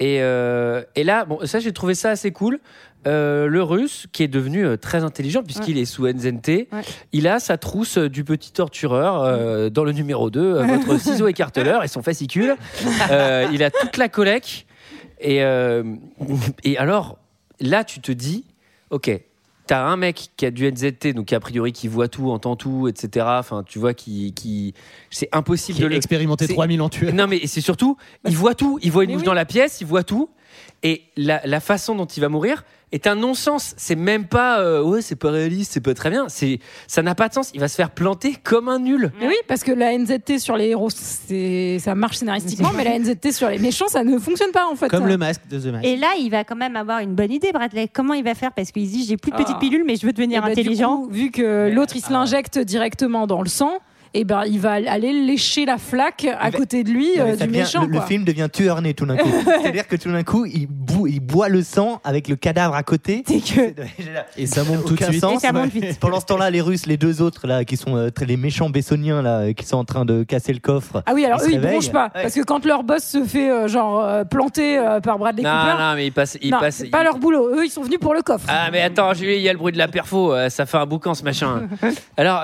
Et, 0.00 0.18
euh, 0.20 0.82
et 0.96 1.04
là, 1.04 1.24
bon, 1.24 1.38
ça 1.44 1.60
j'ai 1.60 1.72
trouvé 1.72 1.94
ça 1.94 2.10
assez 2.10 2.32
cool. 2.32 2.58
Euh, 3.06 3.46
le 3.46 3.62
russe, 3.62 4.06
qui 4.12 4.22
est 4.22 4.28
devenu 4.28 4.64
euh, 4.64 4.76
très 4.76 5.04
intelligent 5.04 5.42
puisqu'il 5.42 5.76
est 5.78 5.84
sous 5.84 6.06
NZT, 6.06 6.48
Ouais. 6.72 6.80
il 7.12 7.28
a 7.28 7.38
sa 7.38 7.58
trousse 7.58 7.98
euh, 7.98 8.08
du 8.08 8.24
petit 8.24 8.52
tortureur 8.52 9.22
euh, 9.22 9.68
dans 9.70 9.84
le 9.84 9.92
numéro 9.92 10.30
2, 10.30 10.40
euh, 10.40 10.62
votre 10.64 10.98
ciseau 11.00 11.26
écarteleur 11.28 11.84
et 11.84 11.88
son 11.88 12.02
fascicule. 12.02 12.56
Euh, 13.10 13.46
il 13.52 13.62
a 13.62 13.70
toute 13.70 13.96
la 13.96 14.08
collecte. 14.08 14.66
Et, 15.20 15.42
euh, 15.42 15.82
et 16.64 16.76
alors, 16.78 17.18
là, 17.60 17.84
tu 17.84 18.00
te 18.00 18.12
dis, 18.12 18.44
ok, 18.90 19.10
T'as 19.66 19.80
un 19.82 19.96
mec 19.96 20.28
qui 20.36 20.44
a 20.44 20.50
du 20.50 20.70
NZT, 20.70 21.14
donc 21.14 21.32
a 21.32 21.40
priori 21.40 21.72
qui 21.72 21.88
voit 21.88 22.06
tout, 22.08 22.30
entend 22.30 22.54
tout, 22.54 22.86
etc. 22.86 23.24
Enfin, 23.38 23.62
tu 23.66 23.78
vois, 23.78 23.94
qui, 23.94 24.34
qui... 24.34 24.74
c'est 25.08 25.30
impossible 25.32 25.76
Qui 25.76 25.80
de 25.80 25.86
a 25.86 25.88
le 25.88 25.96
expérimenté 25.96 26.46
c'est- 26.46 26.52
3000 26.52 26.82
en 26.82 26.90
tueur. 26.90 27.14
Non, 27.14 27.26
mais 27.26 27.46
c'est 27.46 27.62
surtout, 27.62 27.96
il 28.28 28.36
voit 28.36 28.54
tout. 28.54 28.78
Il 28.82 28.92
voit 28.92 29.04
une 29.04 29.08
Mais 29.08 29.14
mouche 29.14 29.22
oui. 29.22 29.26
dans 29.26 29.32
la 29.32 29.46
pièce, 29.46 29.80
il 29.80 29.86
voit 29.86 30.02
tout. 30.04 30.28
Et 30.84 31.02
la, 31.16 31.40
la 31.44 31.60
façon 31.60 31.94
dont 31.94 32.04
il 32.06 32.20
va 32.20 32.28
mourir 32.28 32.62
est 32.92 33.06
un 33.06 33.14
non-sens. 33.16 33.74
C'est 33.78 33.96
même 33.96 34.26
pas, 34.26 34.60
euh, 34.60 34.82
ouais, 34.82 35.00
c'est 35.02 35.16
pas 35.16 35.30
réaliste, 35.30 35.72
c'est 35.72 35.80
pas 35.80 35.94
très 35.94 36.10
bien. 36.10 36.26
C'est, 36.28 36.60
ça 36.86 37.02
n'a 37.02 37.14
pas 37.14 37.28
de 37.28 37.34
sens. 37.34 37.50
Il 37.54 37.60
va 37.60 37.68
se 37.68 37.74
faire 37.74 37.90
planter 37.90 38.36
comme 38.44 38.68
un 38.68 38.78
nul. 38.78 39.10
Mais 39.18 39.26
oui, 39.26 39.34
parce 39.48 39.64
que 39.64 39.72
la 39.72 39.96
NZT 39.96 40.38
sur 40.38 40.56
les 40.56 40.68
héros, 40.68 40.90
c'est, 40.90 41.78
ça 41.80 41.94
marche 41.94 42.18
scénaristiquement, 42.18 42.70
mais 42.76 42.84
la 42.84 42.98
NZT 42.98 43.32
sur 43.32 43.48
les 43.48 43.58
méchants, 43.58 43.88
ça 43.88 44.04
ne 44.04 44.18
fonctionne 44.18 44.52
pas 44.52 44.66
en 44.70 44.76
fait. 44.76 44.88
Comme 44.88 45.06
le 45.08 45.16
masque 45.16 45.40
de 45.50 45.58
The 45.58 45.72
Mask. 45.72 45.84
Et 45.86 45.96
là, 45.96 46.08
il 46.20 46.28
va 46.30 46.44
quand 46.44 46.54
même 46.56 46.76
avoir 46.76 46.98
une 47.00 47.14
bonne 47.14 47.32
idée, 47.32 47.50
Bradley. 47.50 47.88
Comment 47.88 48.14
il 48.14 48.22
va 48.22 48.34
faire? 48.34 48.52
Parce 48.52 48.70
qu'il 48.70 48.86
se 48.86 48.92
dit 48.92 49.06
j'ai 49.08 49.16
plus 49.16 49.32
de 49.32 49.36
petites 49.36 49.56
Ah. 49.56 49.60
pilules, 49.60 49.84
mais 49.84 49.96
je 49.96 50.02
veux 50.02 50.10
Et 50.10 50.12
devenir 50.12 50.42
bah, 50.42 50.48
du 50.54 50.60
intelligent. 50.60 50.98
coup, 50.98 51.08
vu 51.10 51.30
que 51.30 51.70
l'autre 51.74 51.96
il 51.96 52.00
se 52.02 52.08
ah. 52.10 52.12
l'injecte 52.12 52.58
directement 52.58 53.26
dans 53.26 53.40
le 53.42 53.48
sang, 53.48 53.78
et 54.14 54.24
ben 54.24 54.42
il 54.46 54.60
va 54.60 54.72
aller 54.72 55.12
lécher 55.12 55.66
la 55.66 55.76
flaque 55.78 56.24
à 56.38 56.50
va- 56.50 56.56
côté 56.56 56.84
de 56.84 56.90
lui 56.90 57.08
Non, 57.18 57.24
euh, 57.24 57.30
ça 57.36 57.46
du 57.46 57.52
devient- 57.52 57.58
méchant. 57.60 57.86
le, 57.86 58.00
film 58.00 58.24
devient 58.24 58.48
tueur 58.52 58.80
né 58.80 58.94
tout 58.94 59.06
d'un 59.06 59.16
coup. 59.16 59.28
C'est-à-dire 59.62 59.86
que 59.88 59.96
tout 59.96 60.10
d'un 60.10 60.22
coup, 60.22 60.46
il, 60.46 60.66
bou- 60.68 61.06
il 61.06 61.20
boit 61.20 61.48
le 61.48 61.62
sang 61.62 62.00
avec 62.04 62.28
le 62.28 62.36
cadavre 62.36 62.74
à 62.74 62.82
côté. 62.82 63.22
Que 63.24 63.74
Et 64.36 64.46
ça 64.46 64.62
monte 64.64 64.84
tout 64.86 64.94
de 64.94 65.02
suite. 65.04 65.20
sens. 65.20 65.34
Et 65.42 65.46
ça 65.46 65.52
monte 65.52 65.64
Ouais. 65.74 65.80
vite. 65.80 65.98
Pendant 66.00 66.20
ce 66.20 66.26
temps-là, 66.26 66.50
les 66.50 66.60
Russes, 66.60 66.86
les 66.86 66.96
deux 66.96 67.20
autres 67.22 67.46
là, 67.46 67.64
qui 67.64 67.76
sont 67.76 67.96
euh, 67.96 68.10
les 68.26 68.36
méchants 68.36 68.70
bessoniens 68.70 69.20
là, 69.22 69.38
euh, 69.40 69.52
qui 69.52 69.64
sont 69.66 69.76
en 69.78 69.84
train 69.84 70.04
de 70.04 70.22
casser 70.22 70.52
le 70.52 70.60
coffre. 70.60 71.02
Ah 71.06 71.12
oui, 71.14 71.24
alors 71.24 71.40
eux 71.42 71.50
ils 71.50 71.60
bronchent 71.60 71.90
pas, 71.92 72.04
Ouais. 72.14 72.22
parce 72.22 72.34
que 72.34 72.42
quand 72.42 72.64
leur 72.64 72.84
boss 72.84 73.02
se 73.04 73.24
fait 73.24 73.50
euh, 73.50 73.66
genre 73.68 74.02
euh, 74.04 74.24
planter 74.24 74.78
euh, 74.78 75.00
par 75.00 75.18
Bradley 75.18 75.42
Non, 75.42 75.50
Cooper, 75.50 75.82
non, 75.82 75.94
mais 75.96 76.06
il 76.06 76.12
passe, 76.12 76.38
il 76.40 76.50
non, 76.50 76.60
passe. 76.60 76.76
c'est 76.76 76.88
pas 76.90 77.02
leur 77.02 77.18
boulot. 77.18 77.48
Eux 77.56 77.64
ils 77.64 77.70
sont 77.70 77.82
venus 77.82 77.98
pour 77.98 78.14
le 78.14 78.22
coffre. 78.22 78.46
Ah 78.48 78.68
mais 78.70 78.82
attends 78.82 79.12
Julie, 79.14 79.36
il 79.36 79.42
y 79.42 79.48
a 79.48 79.52
le 79.52 79.58
bruit 79.58 79.72
de 79.72 79.78
la 79.78 79.88
perfo, 79.88 80.32
ça 80.48 80.66
fait 80.66 80.76
un 80.78 80.86
boucan 80.86 81.14
ce 81.14 81.24
machin. 81.24 81.62
Alors 82.16 82.42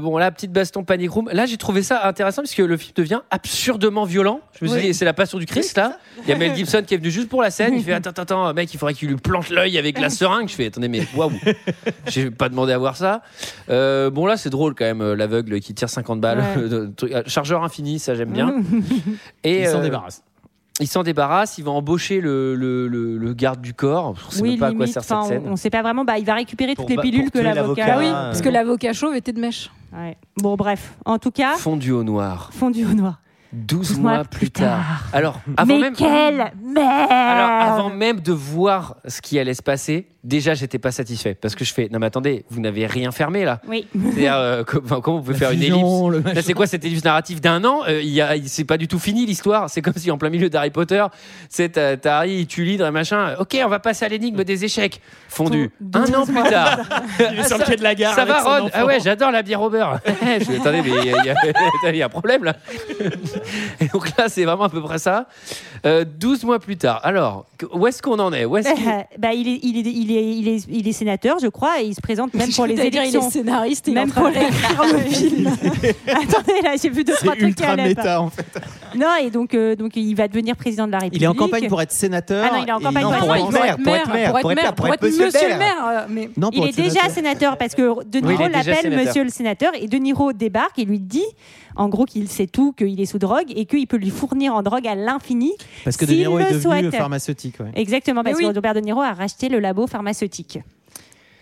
bon 0.00 0.18
là 0.18 0.30
petite 0.30 0.52
baston 0.52 0.82
panic 0.84 1.11
room. 1.12 1.28
Là 1.32 1.46
j'ai 1.46 1.56
trouvé 1.56 1.82
ça 1.82 2.06
intéressant 2.06 2.42
parce 2.42 2.54
que 2.54 2.62
le 2.62 2.76
film 2.76 2.92
devient 2.96 3.20
absurdement 3.30 4.04
violent. 4.04 4.40
Je 4.58 4.64
me 4.64 4.70
suis 4.70 4.78
Oui. 4.80 4.86
dit 4.88 4.94
c'est 4.94 5.04
la 5.04 5.12
passion 5.12 5.38
du 5.38 5.46
Christ 5.46 5.76
là. 5.76 5.98
Il 6.24 6.28
y 6.28 6.32
a 6.32 6.36
Mel 6.36 6.54
Gibson 6.54 6.82
qui 6.86 6.94
est 6.94 6.98
venu 6.98 7.10
juste 7.10 7.28
pour 7.28 7.42
la 7.42 7.50
scène. 7.50 7.74
Il 7.74 7.82
fait 7.84 7.92
attends 8.06 8.10
attends 8.10 8.52
mec 8.54 8.72
il 8.74 8.78
faudrait 8.78 8.94
qu'il 8.94 9.08
lui 9.08 9.16
plante 9.16 9.50
l'œil 9.50 9.78
avec 9.78 9.98
la 10.00 10.10
seringue. 10.10 10.48
Je 10.48 10.54
fais 10.54 10.66
attendez 10.66 10.88
mais 10.88 11.06
waouh. 11.14 11.32
J'ai 12.08 12.30
pas 12.30 12.48
demandé 12.48 12.72
à 12.72 12.78
voir 12.78 12.96
ça. 12.96 13.22
Euh, 13.70 14.10
bon 14.10 14.26
là 14.26 14.36
c'est 14.36 14.50
drôle 14.50 14.74
quand 14.74 14.84
même 14.84 15.00
euh, 15.02 15.14
l'aveugle 15.14 15.60
qui 15.60 15.74
tire 15.74 15.88
50 15.90 16.20
balles. 16.20 16.38
Ouais. 16.38 16.72
Euh, 17.12 17.22
Chargeur 17.26 17.62
infini 17.64 17.98
ça 17.98 18.14
j'aime 18.14 18.30
bien. 18.32 18.54
Et 19.44 19.62
Il 19.62 19.68
s'en 19.68 19.80
débarrasse. 19.80 20.22
Il 20.82 20.86
s'en 20.88 21.02
débarrasse, 21.02 21.56
il 21.58 21.64
va 21.64 21.70
embaucher 21.70 22.20
le, 22.20 22.54
le, 22.54 22.88
le- 22.88 23.16
le 23.16 23.34
garde 23.34 23.60
du 23.60 23.72
corps. 23.72 24.14
Je 24.30 24.36
sais 24.36 24.42
Oui, 24.42 24.50
même 24.50 24.58
pas 24.58 24.66
à 24.68 24.72
quoi 24.72 24.86
sert 24.86 25.02
cette 25.02 25.12
enfin, 25.12 25.28
scène. 25.28 25.42
on, 25.46 25.52
on 25.52 25.56
sait 25.56 25.70
pas 25.70 25.80
vraiment. 25.82 26.04
Bah, 26.04 26.18
il 26.18 26.24
va 26.26 26.34
récupérer 26.34 26.74
Pour 26.74 26.86
toutes 26.86 26.96
les 26.96 27.02
pilules 27.02 27.30
pour 27.30 27.40
que 27.40 27.44
l'avocat. 27.46 27.86
Bah 27.86 27.94
oui, 27.98 28.06
Ah, 28.08 28.22
parce 28.26 28.42
que 28.42 28.48
l'avocat 28.48 28.92
chauve 28.92 29.14
était 29.16 29.32
de 29.32 29.40
mèche. 29.40 29.70
Ouais. 29.92 30.16
Bon, 30.36 30.56
bref. 30.56 30.94
En 31.04 31.18
tout 31.18 31.30
cas, 31.30 31.54
Fondu 31.56 31.92
au 31.92 32.02
noir. 32.04 32.50
fondu 32.52 32.84
au 32.84 32.94
noir. 32.94 33.20
12 33.52 33.98
mois 33.98 34.24
plus 34.24 34.50
tard. 34.50 35.04
Alors, 35.12 35.38
avant 35.58 35.74
Mais 35.74 35.80
même. 35.80 35.92
quelle 35.94 36.52
merde 36.64 37.10
Alors, 37.10 37.50
avant 37.72 37.90
même 37.90 38.20
de 38.20 38.32
voir 38.32 38.96
ce 39.06 39.20
qui 39.20 39.38
allait 39.38 39.52
se 39.54 39.62
passer, 39.62 40.08
déjà, 40.24 40.54
j'étais 40.54 40.78
pas 40.78 40.90
satisfait. 40.92 41.34
Parce 41.34 41.54
que 41.54 41.64
je 41.64 41.72
fais, 41.72 41.88
non, 41.92 41.98
mais 41.98 42.06
attendez, 42.06 42.44
vous 42.50 42.60
n'avez 42.60 42.86
rien 42.86 43.10
fermé 43.12 43.44
là. 43.44 43.60
Oui. 43.68 43.86
C'est-à-dire, 43.92 44.34
euh, 44.36 44.62
comment 44.64 45.18
vous 45.18 45.22
pouvez 45.24 45.38
faire 45.38 45.50
une 45.50 45.60
fusion, 45.60 46.12
ellipse 46.12 46.40
c'est 46.42 46.54
quoi 46.54 46.66
cette 46.66 46.84
ellipse 46.84 47.04
narrative 47.04 47.40
d'un 47.40 47.64
an 47.64 47.80
Euh, 47.88 48.00
il 48.02 48.08
y 48.10 48.20
a- 48.20 48.36
il- 48.36 48.48
C'est 48.48 48.64
pas 48.64 48.76
du 48.76 48.86
tout 48.88 48.98
fini 48.98 49.26
l'histoire. 49.26 49.68
C'est 49.70 49.82
comme 49.82 49.94
si 49.96 50.10
en 50.10 50.18
plein 50.18 50.30
milieu 50.30 50.48
d'Harry 50.50 50.70
Potter, 50.70 51.04
c'est 51.48 51.70
t'as 51.70 51.96
t'as 51.96 52.18
Harry, 52.18 52.34
il 52.40 52.46
tue 52.46 52.64
l'hydre 52.64 52.86
et 52.86 52.90
machin. 52.90 53.34
Ok, 53.38 53.56
on 53.64 53.68
va 53.68 53.78
passer 53.78 54.04
à 54.04 54.08
l'énigme 54.08 54.44
des 54.44 54.64
échecs. 54.64 55.00
Fondu. 55.28 55.70
Un 55.94 56.04
an 56.14 56.24
plus 56.26 56.42
tard. 56.42 56.78
Il 57.32 57.38
est 57.40 57.44
sur 57.48 57.58
le 57.58 57.64
quai 57.64 57.76
de 57.76 57.82
la 57.82 57.94
gare. 57.94 58.14
Ça 58.14 58.24
va, 58.24 58.42
Ron. 58.42 58.70
Ah 58.72 58.84
ouais, 58.86 58.98
j'adore 59.00 59.30
la 59.30 59.42
bière 59.42 59.60
au 59.62 59.70
beurre. 59.70 60.00
je 60.06 60.44
fais, 60.44 60.56
attendez, 60.56 60.82
mais 60.82 60.90
il 60.90 61.04
y, 61.06 61.90
a- 61.90 61.92
y 61.94 62.02
un 62.02 62.08
problème 62.08 62.44
là. 62.44 62.56
Et 63.80 63.86
donc 63.88 64.16
là, 64.16 64.28
c'est 64.28 64.44
vraiment 64.44 64.64
à 64.64 64.68
peu 64.68 64.82
près 64.82 64.98
ça. 64.98 65.26
Euh, 65.86 66.04
12 66.04 66.44
mois 66.44 66.58
plus 66.58 66.76
tard. 66.76 67.00
Alors, 67.02 67.46
où 67.72 67.86
est-ce 67.86 68.02
qu'on 68.02 68.18
en 68.18 68.32
est? 68.32 68.44
Où 68.44 68.52
bah, 69.18 69.32
il, 69.34 69.48
est, 69.48 69.60
il, 69.62 69.76
est, 69.78 69.90
il, 69.90 70.16
est, 70.16 70.36
il, 70.36 70.48
est, 70.48 70.66
il 70.68 70.88
est 70.88 70.92
sénateur, 70.92 71.38
je 71.40 71.48
crois, 71.48 71.80
et 71.80 71.86
il 71.86 71.94
se 71.94 72.00
présente 72.00 72.34
même 72.34 72.50
pour 72.54 72.66
les 72.66 72.76
J'allais 72.76 72.90
dire, 72.90 73.02
il 73.02 73.06
est 73.06 73.10
élections. 73.10 73.30
scénariste 73.30 73.88
et 73.88 73.90
il 73.90 73.94
même 73.94 74.10
pour 74.12 74.24
réécrire 74.26 74.82
le 74.92 74.98
film. 75.10 75.48
Attendez, 76.08 76.60
là, 76.62 76.74
j'ai 76.80 76.88
vu 76.90 77.04
deux, 77.04 77.14
trois 77.14 77.32
trucs 77.32 77.42
ultra 77.42 77.76
méta 77.76 78.20
en 78.20 78.30
fait. 78.30 78.46
Non, 78.94 79.06
et 79.22 79.30
donc, 79.30 79.54
euh, 79.54 79.74
donc 79.76 79.96
il 79.96 80.14
va 80.14 80.28
devenir 80.28 80.56
président 80.56 80.86
de 80.86 80.92
la 80.92 80.98
République. 80.98 81.20
Il 81.20 81.24
est 81.24 81.28
en 81.28 81.34
campagne 81.34 81.68
pour 81.68 81.80
être 81.80 81.92
sénateur. 81.92 82.46
Ah 82.50 82.56
non, 82.56 82.62
il 82.64 82.68
est 82.68 82.72
en 82.72 82.80
campagne 82.80 83.02
Non, 83.04 83.10
pour 83.10 83.26
pour 83.26 83.34
être 83.36 83.50
maire, 83.50 83.62
maire, 83.62 83.76
pour 83.78 83.94
être 83.94 84.12
maire, 84.12 84.30
pour 84.32 84.50
être 84.50 84.54
maire, 84.62 84.74
pour 84.74 84.86
être 84.88 85.02
monsieur 85.02 85.48
le 85.48 85.56
maire. 85.58 85.76
euh, 85.86 86.06
mais 86.08 86.30
Non, 86.36 86.50
il 86.52 86.64
est 86.68 86.76
déjà 86.76 87.08
sénateur. 87.08 87.56
parce 87.56 87.74
que 87.74 88.04
De 88.04 88.18
Niro 88.20 88.48
l'appelle 88.48 88.94
monsieur 88.94 89.24
le 89.24 89.30
sénateur 89.30 89.72
et 89.80 89.86
De 89.88 89.96
Niro 89.96 90.32
débarque 90.32 90.78
et 90.78 90.84
lui 90.84 90.98
dit 91.00 91.24
en 91.76 91.88
gros 91.88 92.04
qu'il 92.04 92.28
sait 92.28 92.46
tout, 92.46 92.72
qu'il 92.72 93.00
est 93.00 93.06
sous 93.06 93.18
drogue 93.18 93.52
et 93.54 93.66
qu'il 93.66 93.86
peut 93.86 93.96
lui 93.96 94.10
fournir 94.10 94.54
en 94.54 94.62
drogue 94.62 94.86
à 94.86 94.94
l'infini. 94.94 95.52
Parce 95.84 95.96
que 95.96 96.04
De 96.04 96.12
Niro 96.14 96.38
est 96.38 96.44
le 96.44 96.58
devenu 96.58 96.62
souhaite. 96.82 96.94
pharmaceutique. 96.96 97.60
ouais. 97.60 97.70
Exactement, 97.74 98.22
parce 98.22 98.36
Mais 98.38 98.44
oui. 98.46 98.50
que 98.50 98.54
Robert 98.56 98.74
De 98.74 98.80
Niro 98.80 99.00
a 99.00 99.12
racheté 99.12 99.48
le 99.48 99.58
labo 99.60 99.86
pharmaceutique. 99.86 100.58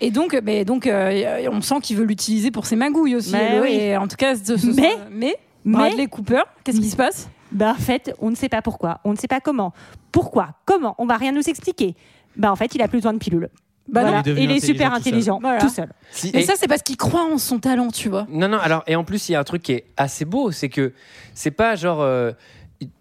Et 0.01 0.11
donc, 0.11 0.39
mais 0.43 0.65
donc 0.65 0.87
euh, 0.87 1.49
on 1.53 1.61
sent 1.61 1.75
qu'il 1.83 1.97
veut 1.97 2.05
l'utiliser 2.05 2.51
pour 2.51 2.65
ses 2.67 2.77
magouilles 2.77 3.17
aussi. 3.17 3.33
Mais 3.33 3.57
le- 3.57 3.63
oui. 3.63 3.73
Et 3.73 3.97
en 3.97 4.09
tout 4.09 4.17
cas, 4.17 4.35
ce- 4.35 4.57
ce- 4.57 4.67
Mais- 4.69 4.95
mais, 5.11 5.37
mais- 5.65 5.73
Bradley 5.79 6.07
Cooper, 6.07 6.43
qu'est-ce 6.65 6.81
qui 6.81 6.89
se 6.89 6.97
passe? 6.97 7.29
Bah, 7.53 7.75
en 7.77 7.81
fait, 7.83 8.15
on 8.21 8.31
ne 8.31 8.37
sait 8.37 8.49
pas 8.49 8.63
pourquoi, 8.63 9.01
on 9.05 9.11
ne 9.13 9.17
sait 9.17 9.27
pas 9.29 9.41
comment. 9.41 9.73
Pourquoi? 10.13 10.55
Comment? 10.65 10.95
On 10.99 11.07
va 11.07 11.17
rien 11.17 11.33
nous 11.33 11.49
expliquer. 11.49 11.97
Bah, 12.37 12.51
en 12.53 12.57
fait, 12.57 12.75
il 12.75 12.81
a 12.81 12.89
plus 12.89 12.99
besoin 12.99 13.13
de 13.13 13.19
pilules. 13.19 13.49
Bah 13.89 14.03
Voilà. 14.03 14.17
non. 14.19 14.23
Il 14.25 14.29
est 14.29 14.33
devenu 14.35 14.45
il 14.45 14.51
est 14.57 14.61
super 14.61 14.93
intelligent 14.95 15.37
intelligent, 15.37 15.39
Voilà. 15.41 15.61
tout 15.61 15.69
seul. 15.69 15.89
Si- 16.11 16.31
Mais 16.35 16.41
et- 16.43 16.45
ça, 16.45 16.55
c'est 16.57 16.69
parce 16.69 16.83
qu'il 16.83 16.97
croit 16.97 17.25
en 17.25 17.39
son 17.39 17.59
talent, 17.59 17.89
tu 17.91 18.09
vois. 18.09 18.27
Non, 18.31 18.47
non, 18.49 18.59
alors, 18.59 18.85
et 18.87 18.95
en 18.97 19.05
plus, 19.05 19.29
il 19.29 19.33
y 19.33 19.35
a 19.35 19.41
un 19.41 19.45
truc 19.45 19.63
qui 19.63 19.73
est 19.73 19.85
assez 19.97 20.25
beau, 20.25 20.51
c'est 20.53 20.69
que 20.69 20.93
c'est 21.35 21.51
pas 21.51 21.75
genre. 21.77 22.01
euh, 22.01 22.33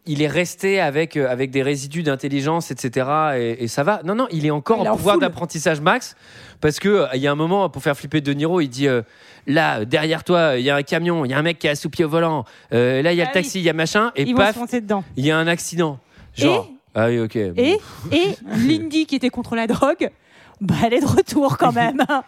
il 0.05 0.21
est 0.21 0.27
resté 0.27 0.82
avec, 0.82 1.15
euh, 1.15 1.30
avec 1.32 1.51
des 1.51 1.61
résidus 1.63 2.03
d'intelligence, 2.03 2.69
etc. 2.69 3.07
Et, 3.38 3.63
et 3.63 3.67
ça 3.69 3.84
va. 3.84 4.01
Non, 4.03 4.13
non, 4.13 4.27
il 4.30 4.45
est 4.45 4.51
encore 4.51 4.80
Il 4.82 4.86
est 4.86 4.89
en 4.89 4.93
en 4.93 4.97
pouvoir 4.97 5.19
d'apprentissage 5.19 5.80
max. 5.80 6.17
Parce 6.59 6.80
que 6.80 6.89
euh, 6.89 7.07
il 7.13 7.21
y 7.21 7.27
a 7.27 7.32
un 7.32 7.36
moment, 7.36 7.69
pour 7.69 7.82
faire 7.82 7.95
flipper 7.95 8.19
De 8.19 8.34
Niro, 8.34 8.59
il 8.59 8.67
dit 8.67 8.88
euh, 8.89 9.03
Là, 9.47 9.86
derrière 9.86 10.25
toi, 10.25 10.57
il 10.57 10.65
y 10.65 10.69
a 10.69 10.75
un 10.75 10.84
camion, 10.84 11.23
il 11.23 11.32
y 11.32 11.34
a 11.34 11.38
un 11.38 11.43
mec 11.43 11.59
qui 11.59 11.67
est 11.67 11.69
assoupi 11.69 12.03
au 12.03 12.09
volant. 12.09 12.43
euh, 12.73 13.01
là, 13.01 13.13
il 13.13 13.17
y 13.17 13.21
a 13.21 13.25
le 13.25 13.30
Ah 13.30 13.34
taxi, 13.36 13.59
il 13.59 13.63
y 13.63 13.69
a 13.69 13.73
machin. 13.73 14.11
Et 14.17 14.23
Ils 14.23 14.36
paf, 14.36 14.55
foncer 14.55 14.82
dedans. 14.82 15.01
il 15.15 15.25
y 15.25 15.32
a 15.32 15.38
un 15.38 15.47
accident. 15.47 15.99
Genre. 16.36 16.69
Ah 16.93 17.07
oui, 17.07 17.19
ok. 17.19 17.38
bon. 17.38 17.53
Et, 17.55 17.77
et 18.11 18.36
Lindy, 18.67 19.05
qui 19.05 19.15
était 19.15 19.30
contre 19.30 19.55
la 19.55 19.65
drogue, 19.67 20.09
bah, 20.62 20.76
elle 20.86 20.93
est 20.93 20.99
de 21.01 21.05
retour 21.05 21.57
quand 21.57 21.72
même. 21.74 22.03
Ah 22.10 22.24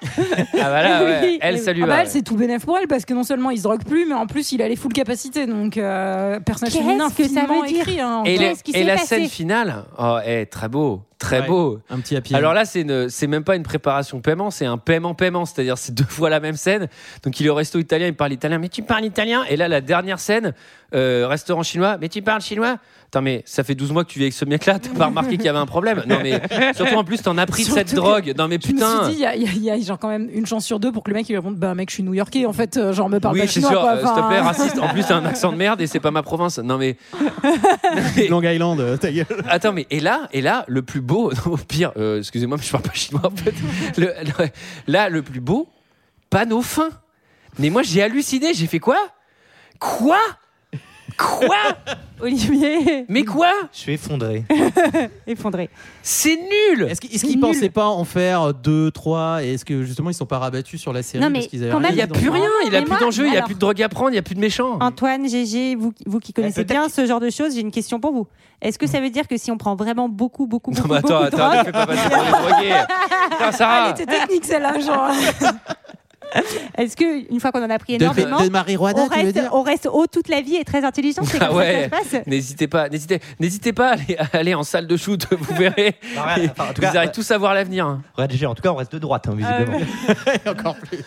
bah 0.53 0.83
là, 0.83 1.03
ouais, 1.03 1.19
Oui. 1.23 1.37
elle, 1.41 1.59
ça 1.59 1.73
lui 1.73 1.83
Ah 1.83 1.87
bah, 1.87 2.05
c'est 2.05 2.21
tout 2.21 2.35
bénéf 2.35 2.65
pour 2.65 2.77
elle 2.77 2.87
parce 2.87 3.05
que 3.05 3.13
non 3.13 3.23
seulement 3.23 3.49
il 3.51 3.57
se 3.57 3.63
drogue 3.63 3.83
plus, 3.83 4.05
mais 4.05 4.13
en 4.15 4.27
plus 4.27 4.51
il 4.51 4.61
a 4.61 4.67
les 4.67 4.75
full 4.75 4.93
capacités. 4.93 5.45
Donc, 5.45 5.77
euh, 5.77 6.39
personnage 6.39 6.73
Qu'est-ce 6.73 6.83
féminin 6.85 7.09
que 7.09 7.27
ça 7.27 7.41
veut 7.45 7.67
dire 7.67 7.81
écrit. 7.81 7.99
hein. 7.99 8.23
Et, 8.25 8.37
la 8.83 8.93
passé 8.95 9.05
scène 9.05 9.27
finale, 9.27 9.83
oh, 9.99 10.17
est 10.25 10.45
très 10.47 10.69
beau, 10.69 11.01
très 11.21 11.41
Ouais. 11.41 11.47
beau. 11.47 11.79
Un 11.89 11.99
petit 11.99 12.15
happy. 12.17 12.35
Alors 12.35 12.53
là, 12.53 12.65
c'est 12.65 12.81
une- 12.81 13.07
c'est 13.09 13.27
même 13.27 13.43
pas 13.45 13.55
une 13.55 13.63
préparation 13.63 14.19
paiement, 14.19 14.51
c'est 14.51 14.65
un 14.65 14.77
paiement-paiement, 14.77 15.45
c'est-à-dire 15.45 15.77
c'est 15.77 15.93
deux 15.93 16.03
fois 16.09 16.29
la 16.29 16.39
même 16.41 16.55
scène. 16.57 16.87
Donc 17.23 17.39
il 17.39 17.45
est 17.45 17.49
au 17.49 17.55
resto 17.55 17.79
italien, 17.79 18.07
il 18.07 18.15
parle 18.15 18.33
italien, 18.33 18.57
mais 18.57 18.67
tu 18.69 18.81
parles 18.81 19.05
italien? 19.05 19.43
Et 19.49 19.55
là, 19.55 19.67
la 19.69 19.79
dernière 19.81 20.19
scène, 20.19 20.53
euh, 20.93 21.25
restaurant 21.29 21.63
chinois, 21.63 21.97
mais 22.01 22.09
tu 22.09 22.21
parles 22.21 22.41
chinois? 22.41 22.77
Attends, 23.07 23.21
mais 23.21 23.43
ça 23.45 23.63
fait 23.65 23.75
12 23.75 23.91
mois 23.91 24.05
que 24.05 24.09
tu 24.09 24.19
vis 24.19 24.25
avec 24.25 24.33
ce 24.33 24.45
mec-là, 24.45 24.79
t'as 24.79 24.89
pas 24.97 25.07
remarqué 25.07 25.31
qu'il 25.35 25.45
y 25.45 25.49
avait 25.49 25.59
un 25.59 25.65
problème? 25.65 26.01
Non, 26.07 26.17
mais 26.23 26.41
surtout 26.75 26.95
en 26.95 27.03
plus, 27.03 27.21
t'en 27.21 27.37
as 27.37 27.45
pris 27.45 27.63
cette 27.65 27.93
drogue. 27.93 28.33
Non, 28.37 28.47
mais 28.47 28.57
Je 28.61 28.69
me 28.69 28.73
putain 28.73 29.03
suis 29.03 29.15
dit, 29.15 29.19
il 29.19 29.23
y 29.23 29.25
a, 29.25 29.35
il 29.35 29.43
y 29.43 29.47
a- 29.47 29.51
il 29.53 29.63
y 29.63 29.69
a 29.69 29.77
genre 29.85 29.99
quand 29.99 30.07
même 30.07 30.29
une 30.33 30.45
chance 30.45 30.65
sur 30.65 30.79
deux 30.79 30.91
pour 30.93 31.03
que 31.03 31.09
le 31.11 31.15
mec 31.15 31.27
il 31.29 31.35
réponde 31.35 31.57
Bah, 31.57 31.75
mec, 31.75 31.89
je 31.89 31.95
suis 31.95 32.03
new-yorkais. 32.03 32.45
En 32.45 32.53
fait, 32.53 32.77
euh, 32.77 32.93
genre, 32.93 33.09
me 33.09 33.19
parle 33.19 33.33
Oui, 33.35 33.41
pas 33.41 33.47
c'est 33.47 33.53
chinois. 33.55 33.69
sûr, 33.71 33.81
quoi. 33.81 33.91
euh, 33.91 34.05
s'il 34.05 34.15
te 34.23 34.27
plaît, 34.27 34.39
raciste. 34.51 34.79
En 34.79 34.87
plus, 34.87 35.03
t'as 35.05 35.15
un 35.17 35.25
accent 35.25 35.51
de 35.51 35.57
merde 35.57 35.81
et 35.81 35.87
c'est 35.87 35.99
pas 35.99 36.11
ma 36.11 36.23
province. 36.23 36.57
Non, 36.59 36.77
mais. 36.77 36.95
Long 38.29 38.41
Island, 38.41 38.99
ta 38.99 39.11
gueule. 39.11 39.25
Attends, 39.49 39.73
mais 39.73 39.87
et 39.89 39.99
là, 39.99 40.27
et 40.31 40.41
là, 40.41 40.63
le 40.67 40.81
plus 40.81 41.01
beau, 41.01 41.10
non, 41.11 41.29
au 41.51 41.57
pire, 41.57 41.91
euh, 41.97 42.19
excusez-moi, 42.19 42.57
mais 42.57 42.63
je 42.63 42.71
parle 42.71 42.83
pas 42.83 42.93
chinois 42.93 43.25
en 43.25 43.35
fait. 43.35 43.53
Le- 43.97 44.13
le- 44.23 44.49
là, 44.87 45.09
le 45.09 45.21
plus 45.21 45.39
beau, 45.41 45.69
panneau 46.29 46.61
fin. 46.61 46.89
Mais 47.59 47.69
moi, 47.69 47.83
j'ai 47.83 48.01
halluciné, 48.01 48.53
j'ai 48.53 48.67
fait 48.67 48.79
quoi? 48.79 48.97
Quoi? 49.79 50.19
Quoi 51.17 51.55
Olivier, 52.21 53.05
Mais 53.09 53.23
quoi? 53.23 53.51
Je 53.73 53.79
suis 53.79 53.93
effondré. 53.93 54.43
effondré. 55.27 55.69
C'est 56.03 56.35
nul 56.37 56.83
Est-ce 56.87 57.01
qu'ils 57.01 57.31
Nul. 57.31 57.39
pensaient 57.39 57.69
pas 57.71 57.87
en 57.87 58.03
faire 58.03 58.53
deux, 58.53 58.91
trois? 58.91 59.43
Et 59.43 59.53
est-ce 59.55 59.65
que 59.65 59.81
justement 59.83 60.11
ils 60.11 60.13
sont 60.13 60.27
pas 60.27 60.37
rabattus 60.37 60.79
sur 60.79 60.93
la 60.93 61.01
série 61.01 61.23
Non, 61.23 61.31
mais 61.31 61.39
parce 61.39 61.47
qu'ils 61.47 61.63
avaient 61.63 61.71
quand 61.71 61.79
rien 61.79 61.87
même, 61.89 61.95
Il 61.95 61.99
y 61.99 62.01
a 62.03 62.07
dit 62.07 62.19
plus 62.19 62.29
rien, 62.29 62.49
il 62.67 62.71
y 62.71 62.75
a 62.75 62.79
Mais 62.79 62.85
plus 62.85 62.91
moi, 62.91 62.99
d'enjeux, 62.99 63.25
il 63.25 63.29
y 63.29 63.31
a 63.31 63.37
alors- 63.37 63.45
plus 63.45 63.55
de 63.55 63.59
drogue 63.59 63.81
à 63.81 63.89
prendre, 63.89 64.11
il 64.11 64.15
y 64.15 64.19
a 64.19 64.21
plus 64.21 64.35
de 64.35 64.39
méchants. 64.39 64.77
Antoine, 64.81 65.27
GG, 65.27 65.75
vous, 65.75 65.93
vous 66.05 66.19
qui 66.19 66.31
connaissez 66.31 66.63
peut-être 66.63 66.69
bien 66.69 66.89
ce 66.89 67.05
genre 67.07 67.19
de 67.19 67.31
choses, 67.31 67.55
j'ai 67.55 67.61
une 67.61 67.71
question 67.71 67.99
pour 67.99 68.13
vous. 68.13 68.27
Est-ce 68.61 68.77
que 68.77 68.85
ça 68.85 68.99
veut 69.01 69.09
dire 69.09 69.27
que 69.27 69.37
si 69.37 69.49
on 69.49 69.57
prend 69.57 69.75
vraiment 69.75 70.07
beaucoup, 70.07 70.45
beaucoup, 70.45 70.69
Non, 70.69 70.81
beaucoup, 70.81 70.89
mais 70.91 70.97
attends, 70.99 71.23
beaucoup 71.23 71.35
de 71.35 71.41
attends, 71.41 71.49
ne 71.49 71.53
drogue, 71.55 71.65
fais 71.65 71.71
pas 71.71 71.87
passer 71.87 72.09
pour 72.09 72.23
les 72.23 72.31
drogués. 72.31 72.75
Putain, 73.31 73.47
Elle 73.47 73.53
Sarah 73.55 73.89
était 73.89 74.05
technique 74.05 74.45
celle-là, 74.45 74.79
genre. 74.79 75.09
est-ce 76.77 76.95
que 76.95 77.31
une 77.31 77.39
fois 77.39 77.51
qu'on 77.51 77.63
en 77.63 77.69
a 77.69 77.79
pris 77.79 77.97
De, 77.97 78.03
énormément, 78.03 78.37
de 78.39 78.99
on 78.99 79.07
reste, 79.07 79.33
dire 79.33 79.49
on 79.53 79.61
reste 79.63 79.87
haut 79.91 80.07
toute 80.07 80.29
la 80.29 80.41
vie 80.41 80.55
et 80.55 80.63
très 80.63 80.83
intelligent 80.83 81.23
C'est 81.23 81.37
Ah 81.41 81.47
comme 81.49 81.57
ouais. 81.57 81.83
ça 81.83 81.89
que 81.89 81.95
ça 81.95 82.03
se 82.03 82.15
passe 82.15 82.27
N'hésitez 82.27 82.67
pas, 82.67 82.89
n'hésitez, 82.89 83.19
n'hésitez 83.39 83.73
pas 83.73 83.89
à 83.89 83.93
aller, 83.93 84.17
à 84.17 84.37
aller 84.37 84.53
en 84.53 84.63
salle 84.63 84.87
de 84.87 84.97
shoot, 84.97 85.25
vous 85.31 85.55
verrez. 85.55 85.95
Non, 86.15 86.21
regarde, 86.21 86.41
enfin, 86.57 86.69
en 86.69 86.73
tout 86.73 86.81
Vous 86.81 86.97
allez 86.97 87.11
tous 87.11 87.29
à 87.31 87.37
voir 87.37 87.53
l'avenir. 87.53 87.85
en 87.87 88.55
tout 88.55 88.61
cas, 88.61 88.71
on 88.71 88.75
reste 88.75 88.93
de 88.93 88.99
droite, 88.99 89.27
hein, 89.27 89.35
visiblement. 89.35 89.79
Encore 90.47 90.75
plus. 90.77 90.99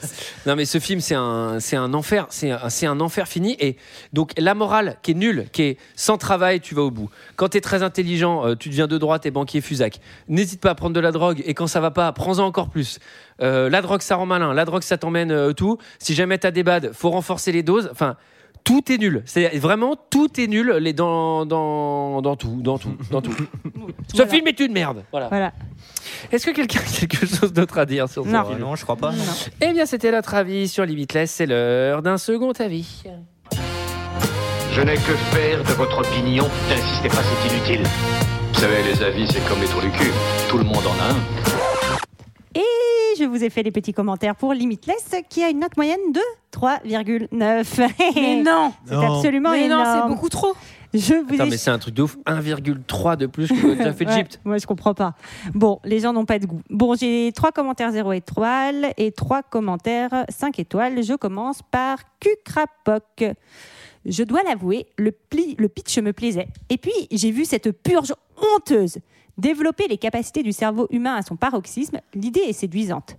Non 0.46 0.56
mais 0.56 0.64
ce 0.64 0.78
film 0.78 1.00
c'est 1.00 1.14
un 1.14 1.58
c'est 1.60 1.76
un 1.76 1.94
enfer 1.94 2.26
c'est 2.30 2.50
un, 2.50 2.68
c'est 2.68 2.86
un 2.86 3.00
enfer 3.00 3.26
fini 3.28 3.56
et 3.60 3.76
donc 4.12 4.32
la 4.38 4.54
morale 4.54 4.96
qui 5.02 5.12
est 5.12 5.14
nulle 5.14 5.46
qui 5.52 5.62
est 5.62 5.78
sans 5.96 6.18
travail 6.18 6.60
tu 6.60 6.74
vas 6.74 6.82
au 6.82 6.90
bout 6.90 7.08
quand 7.36 7.48
tu 7.48 7.58
es 7.58 7.60
très 7.60 7.82
intelligent 7.82 8.46
euh, 8.46 8.54
tu 8.54 8.68
deviens 8.68 8.86
de 8.86 8.98
droite 8.98 9.26
et 9.26 9.30
banquier 9.30 9.60
fusac 9.60 10.00
n'hésite 10.28 10.60
pas 10.60 10.70
à 10.70 10.74
prendre 10.74 10.94
de 10.94 11.00
la 11.00 11.12
drogue 11.12 11.42
et 11.46 11.54
quand 11.54 11.66
ça 11.66 11.80
va 11.80 11.90
pas 11.90 12.12
prends-en 12.12 12.44
encore 12.44 12.68
plus 12.68 12.98
Euh, 13.42 13.68
la 13.68 13.82
drogue 13.82 14.00
ça 14.02 14.16
rend 14.16 14.26
malin 14.26 14.54
la 14.54 14.64
drogue 14.64 14.82
ça 14.82 14.96
t'emmène 14.96 15.32
euh, 15.32 15.52
tout 15.52 15.78
si 15.98 16.14
jamais 16.14 16.38
t'as 16.38 16.52
des 16.52 16.62
bads 16.62 16.92
faut 16.92 17.10
renforcer 17.10 17.50
les 17.50 17.64
doses 17.64 17.88
enfin 17.90 18.14
tout 18.62 18.92
est 18.92 18.96
nul 18.96 19.22
c'est 19.26 19.58
vraiment 19.58 19.96
tout 20.08 20.40
est 20.40 20.46
nul 20.46 20.70
les 20.80 20.92
dans 20.92 21.44
dans 21.44 22.22
dans 22.22 22.36
tout 22.36 22.60
dans 22.62 22.78
tout 22.78 22.96
dans 23.10 23.20
tout 23.20 23.32
ce 24.12 24.16
Voilà. 24.16 24.30
film 24.30 24.46
est 24.46 24.60
une 24.60 24.72
merde 24.72 25.02
voilà 25.10 25.26
Voilà. 25.28 25.52
est-ce 26.30 26.46
que 26.46 26.52
quelqu'un 26.52 26.78
a 26.80 27.06
quelque 27.06 27.26
chose 27.26 27.52
d'autre 27.52 27.76
à 27.78 27.86
dire 27.86 28.08
sur 28.08 28.24
ce 28.24 28.28
Non. 28.30 28.44
film? 28.44 28.58
Non, 28.60 28.76
je 28.76 28.84
crois 28.84 28.94
pas. 28.96 29.12
eh 29.60 29.72
bien, 29.72 29.84
c'était 29.84 30.12
notre 30.12 30.34
avis 30.34 30.68
sur 30.68 30.84
Limitless. 30.86 31.30
C'est 31.32 31.46
l'heure 31.46 32.02
d'un 32.02 32.16
second 32.18 32.52
avis. 32.52 33.02
Je 34.72 34.80
n'ai 34.80 34.94
que 34.94 35.14
faire 35.34 35.58
de 35.62 35.72
votre 35.74 35.98
opinion. 35.98 36.48
N'insistez 36.68 37.08
pas, 37.08 37.22
c'est 37.22 37.52
inutile. 37.54 37.82
Vous 38.52 38.60
savez, 38.60 38.82
les 38.84 39.02
avis, 39.02 39.26
c'est 39.28 39.44
comme 39.48 39.60
les 39.60 39.66
trous 39.68 39.80
du 39.80 39.90
cul. 39.90 40.10
Tout 40.48 40.58
le 40.58 40.64
monde 40.64 40.84
en 40.86 41.02
a 41.02 41.10
un. 41.12 41.53
Et 42.54 43.16
je 43.18 43.24
vous 43.24 43.42
ai 43.42 43.50
fait 43.50 43.62
les 43.62 43.70
petits 43.72 43.92
commentaires 43.92 44.36
pour 44.36 44.52
Limitless 44.54 45.10
qui 45.28 45.42
a 45.42 45.48
une 45.50 45.60
note 45.60 45.76
moyenne 45.76 45.98
de 46.12 46.20
3,9. 46.52 47.90
Mais 48.14 48.42
non 48.42 48.72
C'est 48.86 48.94
Non. 48.94 49.16
absolument 49.16 49.50
Mais 49.50 49.68
non, 49.68 49.80
énorme. 49.80 50.00
c'est 50.02 50.08
beaucoup 50.14 50.28
trop. 50.28 50.52
Je 50.92 51.14
vous 51.14 51.26
Putain, 51.26 51.46
ai 51.46 51.50
mais 51.50 51.56
c'est 51.56 51.70
un 51.70 51.78
truc 51.80 51.94
de 51.94 52.02
ouf. 52.02 52.16
1,3 52.24 53.16
de 53.16 53.26
plus 53.26 53.48
que 53.48 53.54
déjà 53.76 53.92
fait 53.92 54.06
Ouais, 54.06 54.24
moi, 54.44 54.58
je 54.58 54.66
comprends 54.66 54.94
pas. 54.94 55.14
Bon, 55.52 55.80
les 55.84 55.98
gens 55.98 56.12
n'ont 56.12 56.24
pas 56.24 56.38
de 56.38 56.46
goût. 56.46 56.60
Bon, 56.70 56.94
j'ai 56.94 57.32
trois 57.34 57.50
commentaires 57.50 57.90
0 57.90 58.12
étoiles 58.12 58.92
et 58.96 59.10
trois 59.10 59.42
commentaires 59.42 60.24
5 60.28 60.58
étoiles. 60.60 61.02
Je 61.02 61.14
commence 61.14 61.62
par 61.68 61.98
Cucrapoc. 62.20 63.24
Je 64.06 64.22
dois 64.22 64.42
l'avouer, 64.44 64.86
le, 64.96 65.10
pli- 65.10 65.56
le 65.58 65.68
pitch 65.68 65.98
me 65.98 66.12
plaisait. 66.12 66.46
Et 66.68 66.76
puis, 66.78 66.92
j'ai 67.10 67.30
vu 67.32 67.44
cette 67.44 67.72
purge 67.82 68.12
honteuse. 68.54 68.98
Développer 69.38 69.88
les 69.88 69.98
capacités 69.98 70.42
du 70.42 70.52
cerveau 70.52 70.86
humain 70.90 71.16
à 71.16 71.22
son 71.22 71.36
paroxysme, 71.36 72.00
l'idée 72.14 72.40
est 72.40 72.52
séduisante. 72.52 73.16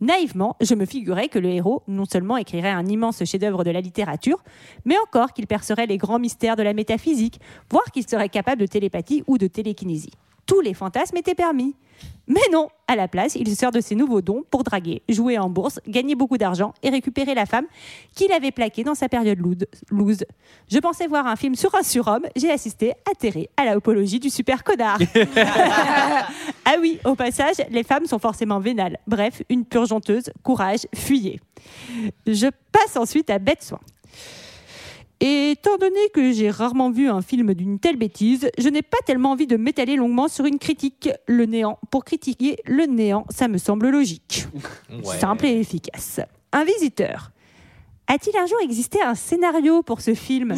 Naïvement, 0.00 0.56
je 0.60 0.74
me 0.74 0.84
figurais 0.84 1.28
que 1.28 1.38
le 1.38 1.48
héros 1.48 1.84
non 1.86 2.04
seulement 2.04 2.36
écrirait 2.36 2.70
un 2.70 2.86
immense 2.86 3.22
chef-d'œuvre 3.24 3.62
de 3.62 3.70
la 3.70 3.80
littérature, 3.80 4.42
mais 4.84 4.96
encore 4.98 5.32
qu'il 5.32 5.46
percerait 5.46 5.86
les 5.86 5.98
grands 5.98 6.18
mystères 6.18 6.56
de 6.56 6.64
la 6.64 6.72
métaphysique, 6.72 7.40
voire 7.70 7.84
qu'il 7.92 8.08
serait 8.08 8.28
capable 8.28 8.62
de 8.62 8.66
télépathie 8.66 9.22
ou 9.28 9.38
de 9.38 9.46
télékinésie. 9.46 10.10
Tous 10.46 10.60
les 10.60 10.74
fantasmes 10.74 11.16
étaient 11.16 11.34
permis. 11.34 11.74
Mais 12.28 12.40
non, 12.52 12.68
à 12.86 12.94
la 12.94 13.08
place, 13.08 13.34
il 13.34 13.48
se 13.48 13.54
sert 13.54 13.72
de 13.72 13.80
ses 13.80 13.94
nouveaux 13.94 14.22
dons 14.22 14.44
pour 14.50 14.62
draguer, 14.62 15.02
jouer 15.08 15.38
en 15.38 15.50
bourse, 15.50 15.80
gagner 15.88 16.14
beaucoup 16.14 16.38
d'argent 16.38 16.72
et 16.82 16.88
récupérer 16.88 17.34
la 17.34 17.46
femme 17.46 17.66
qu'il 18.14 18.30
avait 18.32 18.52
plaquée 18.52 18.84
dans 18.84 18.94
sa 18.94 19.08
période 19.08 19.38
loose. 19.90 20.24
Je 20.70 20.78
pensais 20.78 21.08
voir 21.08 21.26
un 21.26 21.36
film 21.36 21.56
sur 21.56 21.74
un 21.74 21.82
surhomme, 21.82 22.26
j'ai 22.36 22.50
assisté 22.50 22.92
atterré 23.10 23.50
à 23.56 23.64
la 23.64 23.72
apologie 23.72 24.20
du 24.20 24.30
super 24.30 24.62
connard. 24.62 24.98
ah 26.64 26.74
oui, 26.80 27.00
au 27.04 27.16
passage, 27.16 27.56
les 27.70 27.82
femmes 27.82 28.06
sont 28.06 28.20
forcément 28.20 28.60
vénales. 28.60 28.98
Bref, 29.06 29.42
une 29.48 29.64
purge 29.64 29.90
honteuse, 29.90 30.30
courage, 30.44 30.86
fuyez. 30.94 31.40
Je 32.26 32.46
passe 32.70 32.96
ensuite 32.96 33.30
à 33.30 33.38
Bête 33.38 33.62
Soin. 33.62 33.80
Et 35.24 35.52
étant 35.52 35.76
donné 35.78 36.00
que 36.12 36.32
j'ai 36.32 36.50
rarement 36.50 36.90
vu 36.90 37.08
un 37.08 37.22
film 37.22 37.54
d'une 37.54 37.78
telle 37.78 37.94
bêtise, 37.94 38.50
je 38.58 38.68
n'ai 38.68 38.82
pas 38.82 38.98
tellement 39.06 39.30
envie 39.30 39.46
de 39.46 39.56
m'étaler 39.56 39.94
longuement 39.94 40.26
sur 40.26 40.46
une 40.46 40.58
critique. 40.58 41.10
Le 41.28 41.46
néant. 41.46 41.78
Pour 41.92 42.04
critiquer 42.04 42.56
le 42.66 42.86
néant, 42.86 43.24
ça 43.30 43.46
me 43.46 43.56
semble 43.56 43.88
logique. 43.90 44.48
Simple 45.04 45.46
et 45.46 45.60
efficace. 45.60 46.18
Un 46.50 46.64
visiteur. 46.64 47.30
A-t-il 48.08 48.36
un 48.36 48.46
jour 48.46 48.58
existé 48.64 49.00
un 49.00 49.14
scénario 49.14 49.84
pour 49.84 50.00
ce 50.00 50.12
film? 50.12 50.56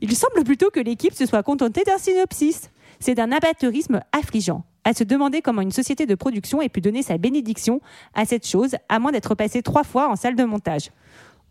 Il 0.00 0.14
semble 0.14 0.44
plutôt 0.44 0.70
que 0.70 0.78
l'équipe 0.78 1.12
se 1.12 1.26
soit 1.26 1.42
contentée 1.42 1.82
d'un 1.82 1.98
synopsis. 1.98 2.70
C'est 3.00 3.16
d'un 3.16 3.32
amateurisme 3.32 4.00
affligeant. 4.12 4.64
à 4.84 4.92
se 4.92 5.02
demander 5.02 5.40
comment 5.40 5.62
une 5.62 5.72
société 5.72 6.06
de 6.06 6.14
production 6.14 6.62
ait 6.62 6.68
pu 6.68 6.80
donner 6.80 7.02
sa 7.02 7.18
bénédiction 7.18 7.80
à 8.14 8.26
cette 8.26 8.46
chose, 8.46 8.76
à 8.88 8.98
moins 8.98 9.12
d'être 9.12 9.34
passé 9.34 9.62
trois 9.62 9.82
fois 9.82 10.08
en 10.08 10.16
salle 10.16 10.36
de 10.36 10.44
montage. 10.44 10.90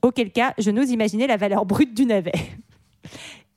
Auquel 0.03 0.31
cas, 0.31 0.53
je 0.59 0.69
n'ose 0.69 0.91
imaginer 0.91 1.25
la 1.25 1.37
valeur 1.37 1.65
brute 1.65 1.95
du 1.95 2.05
navet. 2.05 2.33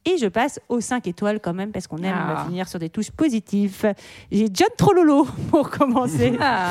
Et 0.08 0.18
je 0.18 0.26
passe 0.28 0.60
aux 0.68 0.80
5 0.80 1.08
étoiles 1.08 1.40
quand 1.40 1.52
même, 1.52 1.72
parce 1.72 1.88
qu'on 1.88 1.98
aime 1.98 2.14
Ah. 2.16 2.44
finir 2.46 2.68
sur 2.68 2.78
des 2.78 2.88
touches 2.88 3.10
positives. 3.10 3.92
J'ai 4.30 4.46
John 4.52 4.68
Trololo 4.78 5.24
pour 5.50 5.68
commencer. 5.68 6.32
Ah. 6.40 6.70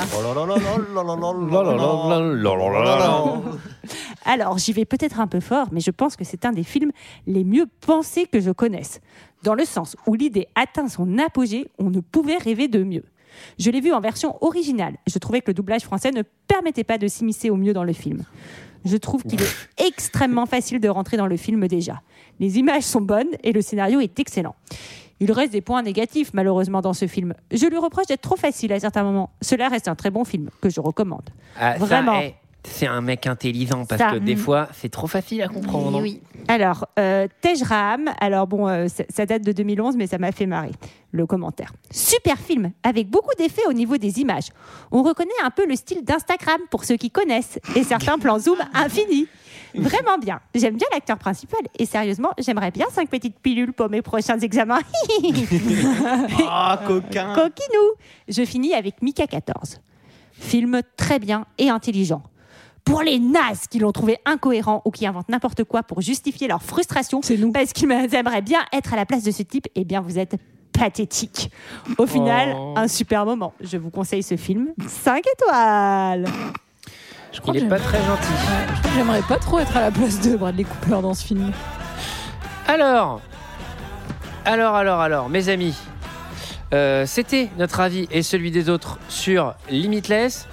Alors, 4.24 4.58
j'y 4.58 4.72
vais 4.72 4.86
peut-être 4.86 5.20
un 5.20 5.28
peu 5.28 5.42
fort, 5.42 5.68
mais 5.74 5.82
je 5.82 5.92
pense 5.92 6.16
que 6.16 6.24
c'est 6.24 6.46
un 6.46 6.54
des 6.54 6.64
films 6.64 6.92
les 7.28 7.44
mieux 7.44 7.66
pensés 7.86 8.26
que 8.26 8.40
je 8.40 8.52
connaisse. 8.52 9.02
Dans 9.44 9.54
le 9.54 9.66
sens 9.66 9.98
où 10.08 10.14
l'idée 10.14 10.48
atteint 10.56 10.88
son 10.88 11.18
apogée, 11.18 11.68
on 11.78 11.90
ne 11.90 12.00
pouvait 12.00 12.38
rêver 12.38 12.70
de 12.70 12.82
mieux. 12.84 13.04
Je 13.60 13.70
l'ai 13.70 13.82
vu 13.82 13.92
en 13.92 14.00
version 14.00 14.38
originale. 14.42 14.96
Je 15.08 15.20
trouvais 15.20 15.42
que 15.42 15.48
le 15.48 15.54
doublage 15.54 15.82
français 15.84 16.12
ne 16.12 16.22
permettait 16.48 16.86
pas 16.86 16.98
de 16.98 17.08
s'immiscer 17.10 17.50
au 17.50 17.58
mieux 17.58 17.74
dans 17.74 17.84
le 17.84 17.92
film. 17.92 18.24
Je 18.86 18.98
trouve 18.98 19.24
qu'il 19.24 19.42
est 19.42 19.86
extrêmement 19.86 20.46
facile 20.46 20.80
de 20.80 20.88
rentrer 20.88 21.18
dans 21.18 21.28
le 21.28 21.38
film 21.38 21.68
déjà. 21.68 22.02
Les 22.40 22.60
images 22.60 22.84
sont 22.84 23.02
bonnes 23.02 23.30
et 23.44 23.52
le 23.52 23.62
scénario 23.62 24.00
est 24.00 24.20
excellent. 24.20 24.56
Il 25.20 25.32
reste 25.32 25.54
des 25.54 25.62
points 25.62 25.82
négatifs 25.82 26.32
malheureusement 26.34 26.82
dans 26.82 26.94
ce 26.94 27.08
film. 27.08 27.34
Je 27.52 27.66
lui 27.66 27.78
reproche 27.78 28.08
d'être 28.08 28.22
trop 28.22 28.36
facile 28.36 28.74
à 28.74 28.80
certains 28.80 29.04
moments. 29.04 29.32
Cela 29.42 29.70
reste 29.70 29.88
un 29.88 29.96
très 29.96 30.12
bon 30.12 30.24
film 30.24 30.50
que 30.62 30.70
je 30.70 30.80
recommande. 30.82 31.30
Ah, 31.60 31.74
ça, 31.74 31.86
Vraiment. 31.86 32.22
C'est 32.68 32.88
un 32.88 33.02
mec 33.02 33.28
intelligent 33.28 33.86
parce 33.86 34.02
Ça, 34.02 34.12
que 34.12 34.18
des 34.18 34.36
mm. 34.36 34.40
fois, 34.40 34.68
c'est 34.74 34.90
trop 34.90 35.08
facile 35.08 35.42
à 35.42 35.48
comprendre. 35.48 36.04
Alors, 36.48 36.86
euh, 37.00 37.28
Tej 37.42 37.64
Ram, 37.64 38.12
alors 38.20 38.48
bon, 38.48 38.68
euh, 38.68 38.88
ça, 38.88 39.04
ça 39.10 39.26
date 39.26 39.44
de 39.44 39.52
2011, 39.52 39.96
mais 39.98 40.08
ça 40.08 40.18
m'a 40.18 40.32
fait 40.32 40.46
marrer, 40.46 40.72
le 41.12 41.26
commentaire. 41.26 41.74
Super 41.92 42.38
film, 42.38 42.72
avec 42.84 43.10
beaucoup 43.10 43.34
d'effets 43.38 43.66
au 43.68 43.74
niveau 43.74 43.98
des 43.98 44.20
images. 44.20 44.50
On 44.92 45.04
reconnaît 45.04 45.32
un 45.44 45.50
peu 45.50 45.68
le 45.68 45.76
style 45.76 46.04
d'Instagram 46.04 46.60
pour 46.70 46.84
ceux 46.84 46.98
qui 46.98 47.12
connaissent, 47.12 47.60
et 47.76 47.84
certains 47.84 48.18
plans 48.18 48.40
zoom 48.40 48.58
infinis. 48.74 49.28
Vraiment 49.74 50.18
bien. 50.18 50.40
J'aime 50.54 50.78
bien 50.78 50.88
l'acteur 50.94 51.18
principal, 51.18 51.60
et 51.78 51.86
sérieusement, 51.86 52.32
j'aimerais 52.38 52.72
bien 52.72 52.88
cinq 52.92 53.10
petites 53.10 53.40
pilules 53.40 53.74
pour 53.74 53.90
mes 53.90 54.02
prochains 54.02 54.40
examens. 54.40 54.80
Ah, 56.48 56.80
coquin. 56.86 57.34
Coquinou 57.34 57.94
Je 58.28 58.44
finis 58.46 58.74
avec 58.74 59.02
Mika 59.02 59.28
14. 59.28 59.80
Film 60.34 60.82
très 60.98 61.20
bien 61.20 61.46
et 61.58 61.70
intelligent. 61.70 62.24
Pour 62.86 63.02
les 63.02 63.20
nazes 63.20 63.68
qui 63.70 63.80
l'ont 63.80 63.92
trouvé 63.92 64.20
incohérent 64.26 64.82
ou 64.86 64.92
qui 64.92 65.08
inventent 65.08 65.30
n'importe 65.30 65.64
quoi 65.64 65.82
pour 65.84 66.02
justifier 66.02 66.48
leur 66.48 66.62
frustration, 66.62 67.20
parce 67.54 67.74
qu'ils 67.74 67.92
aimeraient 68.14 68.42
bien 68.42 68.60
être 68.72 68.94
à 68.94 68.96
la 68.96 69.06
place 69.06 69.24
de 69.24 69.32
ce 69.32 69.42
type, 69.44 69.68
eh 69.76 69.84
bien 69.84 70.02
vous 70.02 70.20
êtes 70.20 70.36
pathétique. 70.72 71.52
Au 71.98 72.06
final, 72.06 72.54
Oh. 72.56 72.74
un 72.78 72.88
super 72.88 73.26
moment. 73.26 73.54
Je 73.62 73.78
vous 73.78 73.90
conseille 73.90 74.24
ce 74.24 74.36
film. 74.38 74.68
5 74.88 75.24
étoiles 75.34 76.26
Je 77.32 77.40
Il 77.54 77.64
est 77.64 77.68
pas 77.68 77.80
très 77.80 77.98
gentil. 77.98 78.28
Je 78.28 78.80
crois 78.80 78.82
que 78.92 78.96
j'aimerais 78.96 79.22
pas 79.24 79.38
trop 79.38 79.60
être 79.60 79.76
à 79.78 79.82
la 79.82 79.92
place 79.92 80.20
de 80.22 80.36
Bradley 80.36 80.64
Cooper 80.66 81.02
dans 81.02 81.14
ce 81.14 81.26
film. 81.26 81.52
Alors, 82.68 83.22
alors, 84.44 84.76
alors, 84.76 85.00
alors, 85.00 85.30
mes 85.30 85.50
amis, 85.50 85.76
euh, 86.74 87.06
c'était 87.06 87.50
notre 87.58 87.80
avis 87.80 88.08
et 88.12 88.22
celui 88.22 88.52
des 88.52 88.70
autres 88.70 89.00
sur 89.08 89.56
Limitless. 89.70 90.48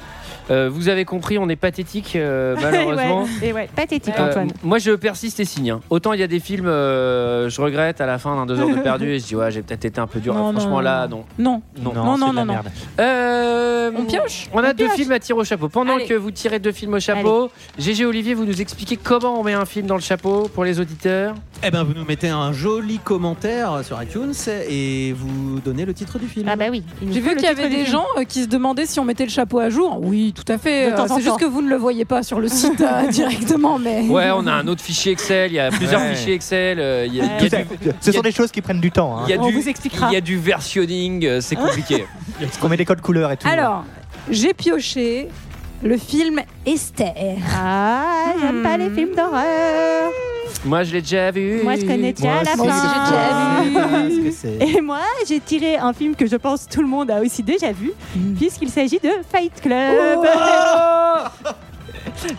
Euh, 0.51 0.69
vous 0.73 0.89
avez 0.89 1.05
compris, 1.05 1.39
on 1.39 1.49
est 1.49 1.57
pathétique, 1.57 2.15
euh, 2.17 2.57
malheureusement. 2.63 3.23
Ouais, 3.23 3.49
et 3.49 3.53
ouais, 3.53 3.69
pathétique, 3.75 4.15
Euh, 4.19 4.29
Antoine. 4.31 4.51
moi, 4.63 4.79
je 4.79 4.93
persiste 4.93 5.41
et 5.41 5.45
signe. 5.45 5.71
hein. 5.71 5.81
Autant 5.91 6.13
il 6.13 6.21
y 6.21 6.23
a 6.23 6.27
des 6.27 6.41
films, 6.41 6.67
euh, 6.67 7.49
je 7.49 7.61
regrette 7.61 8.01
à 8.01 8.07
la 8.07 8.19
fin 8.19 8.35
d'un 8.37 8.47
deux 8.47 8.59
heures 8.61 8.69
de 8.69 8.75
perdu 8.83 9.11
et 9.13 9.19
je 9.19 9.25
dis 9.27 9.37
ouais, 9.37 9.51
j'ai 9.51 9.63
peut-être 9.63 9.85
été 9.85 10.01
un 10.01 10.07
peu 10.07 10.21
dur. 10.21 10.35
Non, 10.35 10.49
Ah, 10.49 10.53
Franchement, 10.53 10.77
non, 10.77 10.81
là, 10.81 11.07
non. 11.09 11.25
non. 11.39 11.63
Non. 11.81 11.93
Non, 11.95 12.05
Non, 12.05 12.19
non, 12.19 12.33
non, 12.33 12.45
non. 12.45 12.55
Euh, 13.01 13.91
On 13.97 14.05
pioche 14.05 14.49
On 14.53 14.59
a 14.59 14.71
On 14.71 14.75
deux 14.75 14.85
pioche. 14.87 14.97
films 14.97 15.13
à 15.13 15.19
tirer 15.19 15.39
au 15.39 15.45
chapeau. 15.45 15.69
Pendant 15.69 15.97
Allez. 15.97 16.07
que 16.07 16.15
vous 16.15 16.31
tirez 16.31 16.59
deux 16.59 16.73
films 16.73 16.95
au 16.95 17.01
chapeau, 17.01 17.51
GG 17.79 18.05
Olivier, 18.05 18.35
vous 18.35 18.45
nous 18.45 18.61
expliquez 18.61 18.97
comment 18.97 19.39
on 19.41 19.43
met 19.45 19.53
un 19.55 19.65
film 19.65 19.87
dans 19.87 19.95
le 19.97 20.01
chapeau 20.01 20.49
pour 20.53 20.65
les 20.65 20.81
auditeurs? 20.81 21.35
Eh 21.65 21.71
ben, 21.71 21.83
vous 21.85 21.95
nous 21.95 22.05
mettez 22.05 22.29
un 22.29 22.53
joli 22.53 22.99
commentaire 22.99 23.81
sur 23.85 24.01
iTunes 24.03 24.33
et 24.69 25.13
vous 25.17 25.61
donnez 25.61 25.85
le 25.85 25.95
titre 25.95 26.19
du 26.19 26.27
film. 26.27 26.47
Ah 26.51 26.57
bah 26.57 26.65
oui. 26.71 26.83
J'ai 27.11 27.21
vu 27.21 27.35
qu'il 27.37 27.45
y 27.45 27.47
avait 27.49 27.69
des 27.69 27.87
gens 27.87 28.07
euh, 28.19 28.25
qui 28.25 28.43
se 28.43 28.49
demandaient 28.49 28.87
si 28.87 28.99
on 28.99 29.05
mettait 29.05 29.25
le 29.25 29.31
chapeau 29.31 29.59
à 29.61 29.71
jour. 29.71 29.99
Oui, 30.03 30.32
tout 30.35 30.45
à 30.53 30.59
fait. 30.59 30.93
Euh, 30.93 31.07
C'est 31.09 31.21
juste 31.23 31.39
que 31.39 31.45
vous 31.45 31.63
ne 31.63 31.69
le 31.69 31.77
voyez 31.77 32.05
pas 32.05 32.23
sur 32.23 32.41
le 32.41 32.49
site 32.49 32.81
euh, 32.81 33.07
directement, 33.11 33.79
mais. 33.79 34.03
Ouais, 34.09 34.31
on 34.35 34.47
a 34.47 34.53
un 34.53 34.67
autre 34.69 34.83
fichier 34.83 35.13
Excel. 35.13 35.51
Il 35.53 35.55
y 35.55 35.61
a 35.61 35.71
plusieurs 35.71 36.01
Ouais. 36.01 36.15
fichiers 36.15 36.35
Excel. 36.35 36.79
euh, 36.81 37.07
Il 37.07 37.15
y 37.15 37.21
a, 37.21 37.25
il 37.25 37.31
y 37.31 37.35
a 37.35 37.39
Tout 37.39 37.49
ça- 37.49 37.63
du, 37.63 37.91
Ce 38.01 38.13
sont 38.13 38.21
des 38.21 38.33
choses 38.33 38.51
qui 38.51 38.61
prennent 38.63 38.81
du 38.81 38.91
temps. 38.91 39.19
hein. 39.19 39.23
il 39.29 39.31
y 39.35 39.39
a 39.39 39.41
On 39.41 39.47
du- 39.49 39.53
vous 39.55 39.69
expliquera. 39.69 40.09
Il 40.11 40.15
y 40.15 40.17
a 40.17 40.21
du 40.21 40.39
versionning. 40.39 41.25
euh, 41.27 41.41
C'est 41.41 41.57
compliqué. 41.57 42.07
Parce 42.41 42.57
qu'on 42.59 42.69
met 42.69 42.77
des 42.77 42.85
codes 42.85 43.01
couleurs 43.01 43.31
et 43.33 43.37
tout. 43.37 43.47
Alors, 43.49 43.85
j'ai 44.31 44.55
pioché 44.55 45.29
le 45.83 45.97
film 45.97 46.41
Esther. 46.67 47.15
Ah, 47.57 48.35
j'aime 48.41 48.63
pas 48.63 48.77
les 48.77 48.91
films 48.91 49.15
d'horreur. 49.17 50.11
Moi, 50.65 50.85
je 50.85 50.93
l'ai 50.93 51.01
déjà 51.01 51.31
vu. 51.31 51.61
Moi, 51.65 51.75
je 51.77 51.81
connais 51.87 52.13
déjà 52.13 52.29
Moi 52.35 52.43
la 52.45 52.53
aussi, 52.53 52.69
fin. 52.69 53.65
j'ai 53.65 53.69
déjà 53.71 54.11
vu. 54.11 54.31
Ah, 54.31 54.69
que. 54.69 54.79
Et 54.79 54.81
moi, 54.81 55.01
j'ai 55.27 55.41
tiré 55.41 55.77
un 55.77 55.93
film 55.93 56.15
que 56.15 56.27
je 56.27 56.37
pense 56.37 56.69
tout 56.69 56.83
le 56.83 56.89
monde 56.89 57.11
a 57.11 57.21
aussi 57.21 57.43
déjà 57.43 57.73
vu, 57.73 57.93
puisqu'il 58.39 58.69
s'agit 58.71 59.01
de 59.03 59.11
Fight 59.33 59.61
Club. 59.61 60.21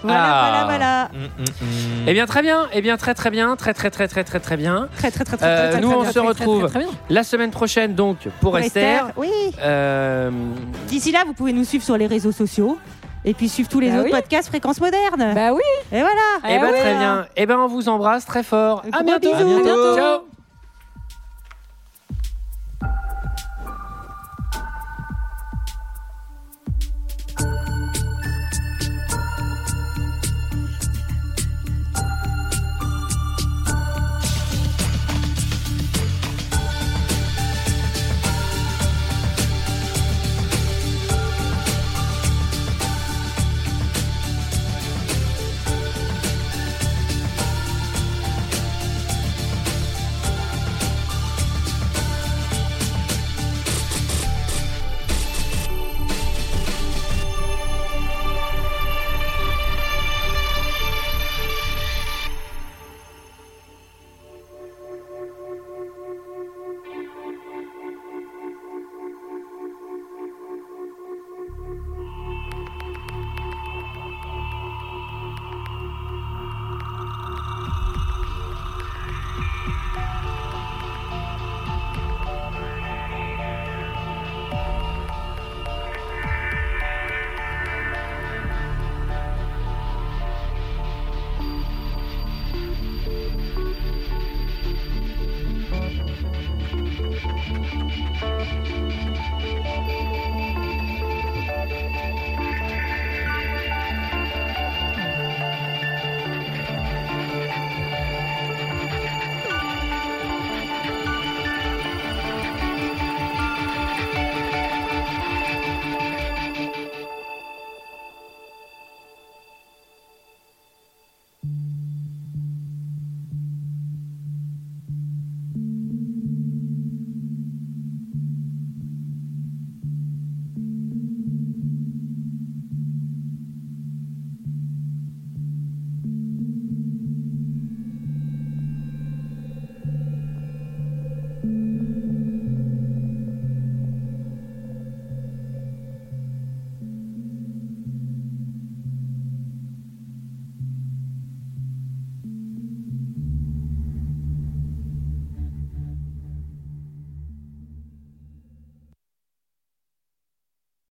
voilà, 0.03 0.23
Ah. 0.23 0.65
voilà, 0.65 0.65
voilà. 0.65 1.09
Eh 2.07 2.13
bien, 2.13 2.25
très 2.25 2.41
bien. 2.41 2.67
Eh 2.73 2.81
bien, 2.81 2.95
très, 2.95 3.13
très 3.13 3.29
bien. 3.29 3.55
Très, 3.57 3.73
très, 3.73 3.89
très, 3.89 4.07
très, 4.07 4.23
très, 4.23 4.39
très 4.39 4.55
bien. 4.57 4.87
Très, 4.97 5.11
très, 5.11 5.23
très, 5.25 5.35
très, 5.37 5.45
Euh, 5.45 5.71
très, 5.71 5.71
très, 5.71 5.81
nous, 5.81 5.89
très 5.89 5.97
on 5.97 6.05
se 6.05 6.11
très, 6.11 6.19
retrouve 6.27 6.59
très, 6.61 6.69
très, 6.69 6.79
très 6.81 6.89
bien. 6.91 6.99
la 7.09 7.23
semaine 7.23 7.51
prochaine, 7.51 7.93
donc, 7.93 8.17
pour, 8.39 8.51
Pour 8.51 8.57
Esther. 8.59 9.11
Oui. 9.17 9.29
Euh, 9.61 10.29
D'ici 10.87 11.11
là, 11.11 11.23
vous 11.25 11.33
pouvez 11.33 11.51
nous 11.51 11.65
suivre 11.65 11.83
sur 11.83 11.97
les 11.97 12.07
réseaux 12.07 12.31
sociaux. 12.31 12.77
Et 13.25 13.33
puis 13.33 13.47
suivre 13.49 13.69
tous 13.69 13.79
les 13.79 13.89
Bah 13.89 13.95
autres 13.97 14.05
oui. 14.05 14.11
podcasts 14.11 14.49
Fréquence 14.49 14.81
Moderne. 14.81 15.33
Bah 15.33 15.53
oui. 15.53 15.61
Et 15.91 16.01
voilà. 16.01 16.09
eh 16.49 16.59
ben, 16.59 16.69
très 16.73 16.93
bien. 16.95 17.25
Eh 17.37 17.45
ben, 17.45 17.57
on 17.59 17.67
vous 17.67 17.87
embrasse 17.89 18.25
très 18.25 18.43
fort. 18.43 18.83
À 18.91 19.03
bientôt. 19.03 19.33
À 19.33 19.43
bientôt. 19.43 19.95
Ciao. 19.95 20.32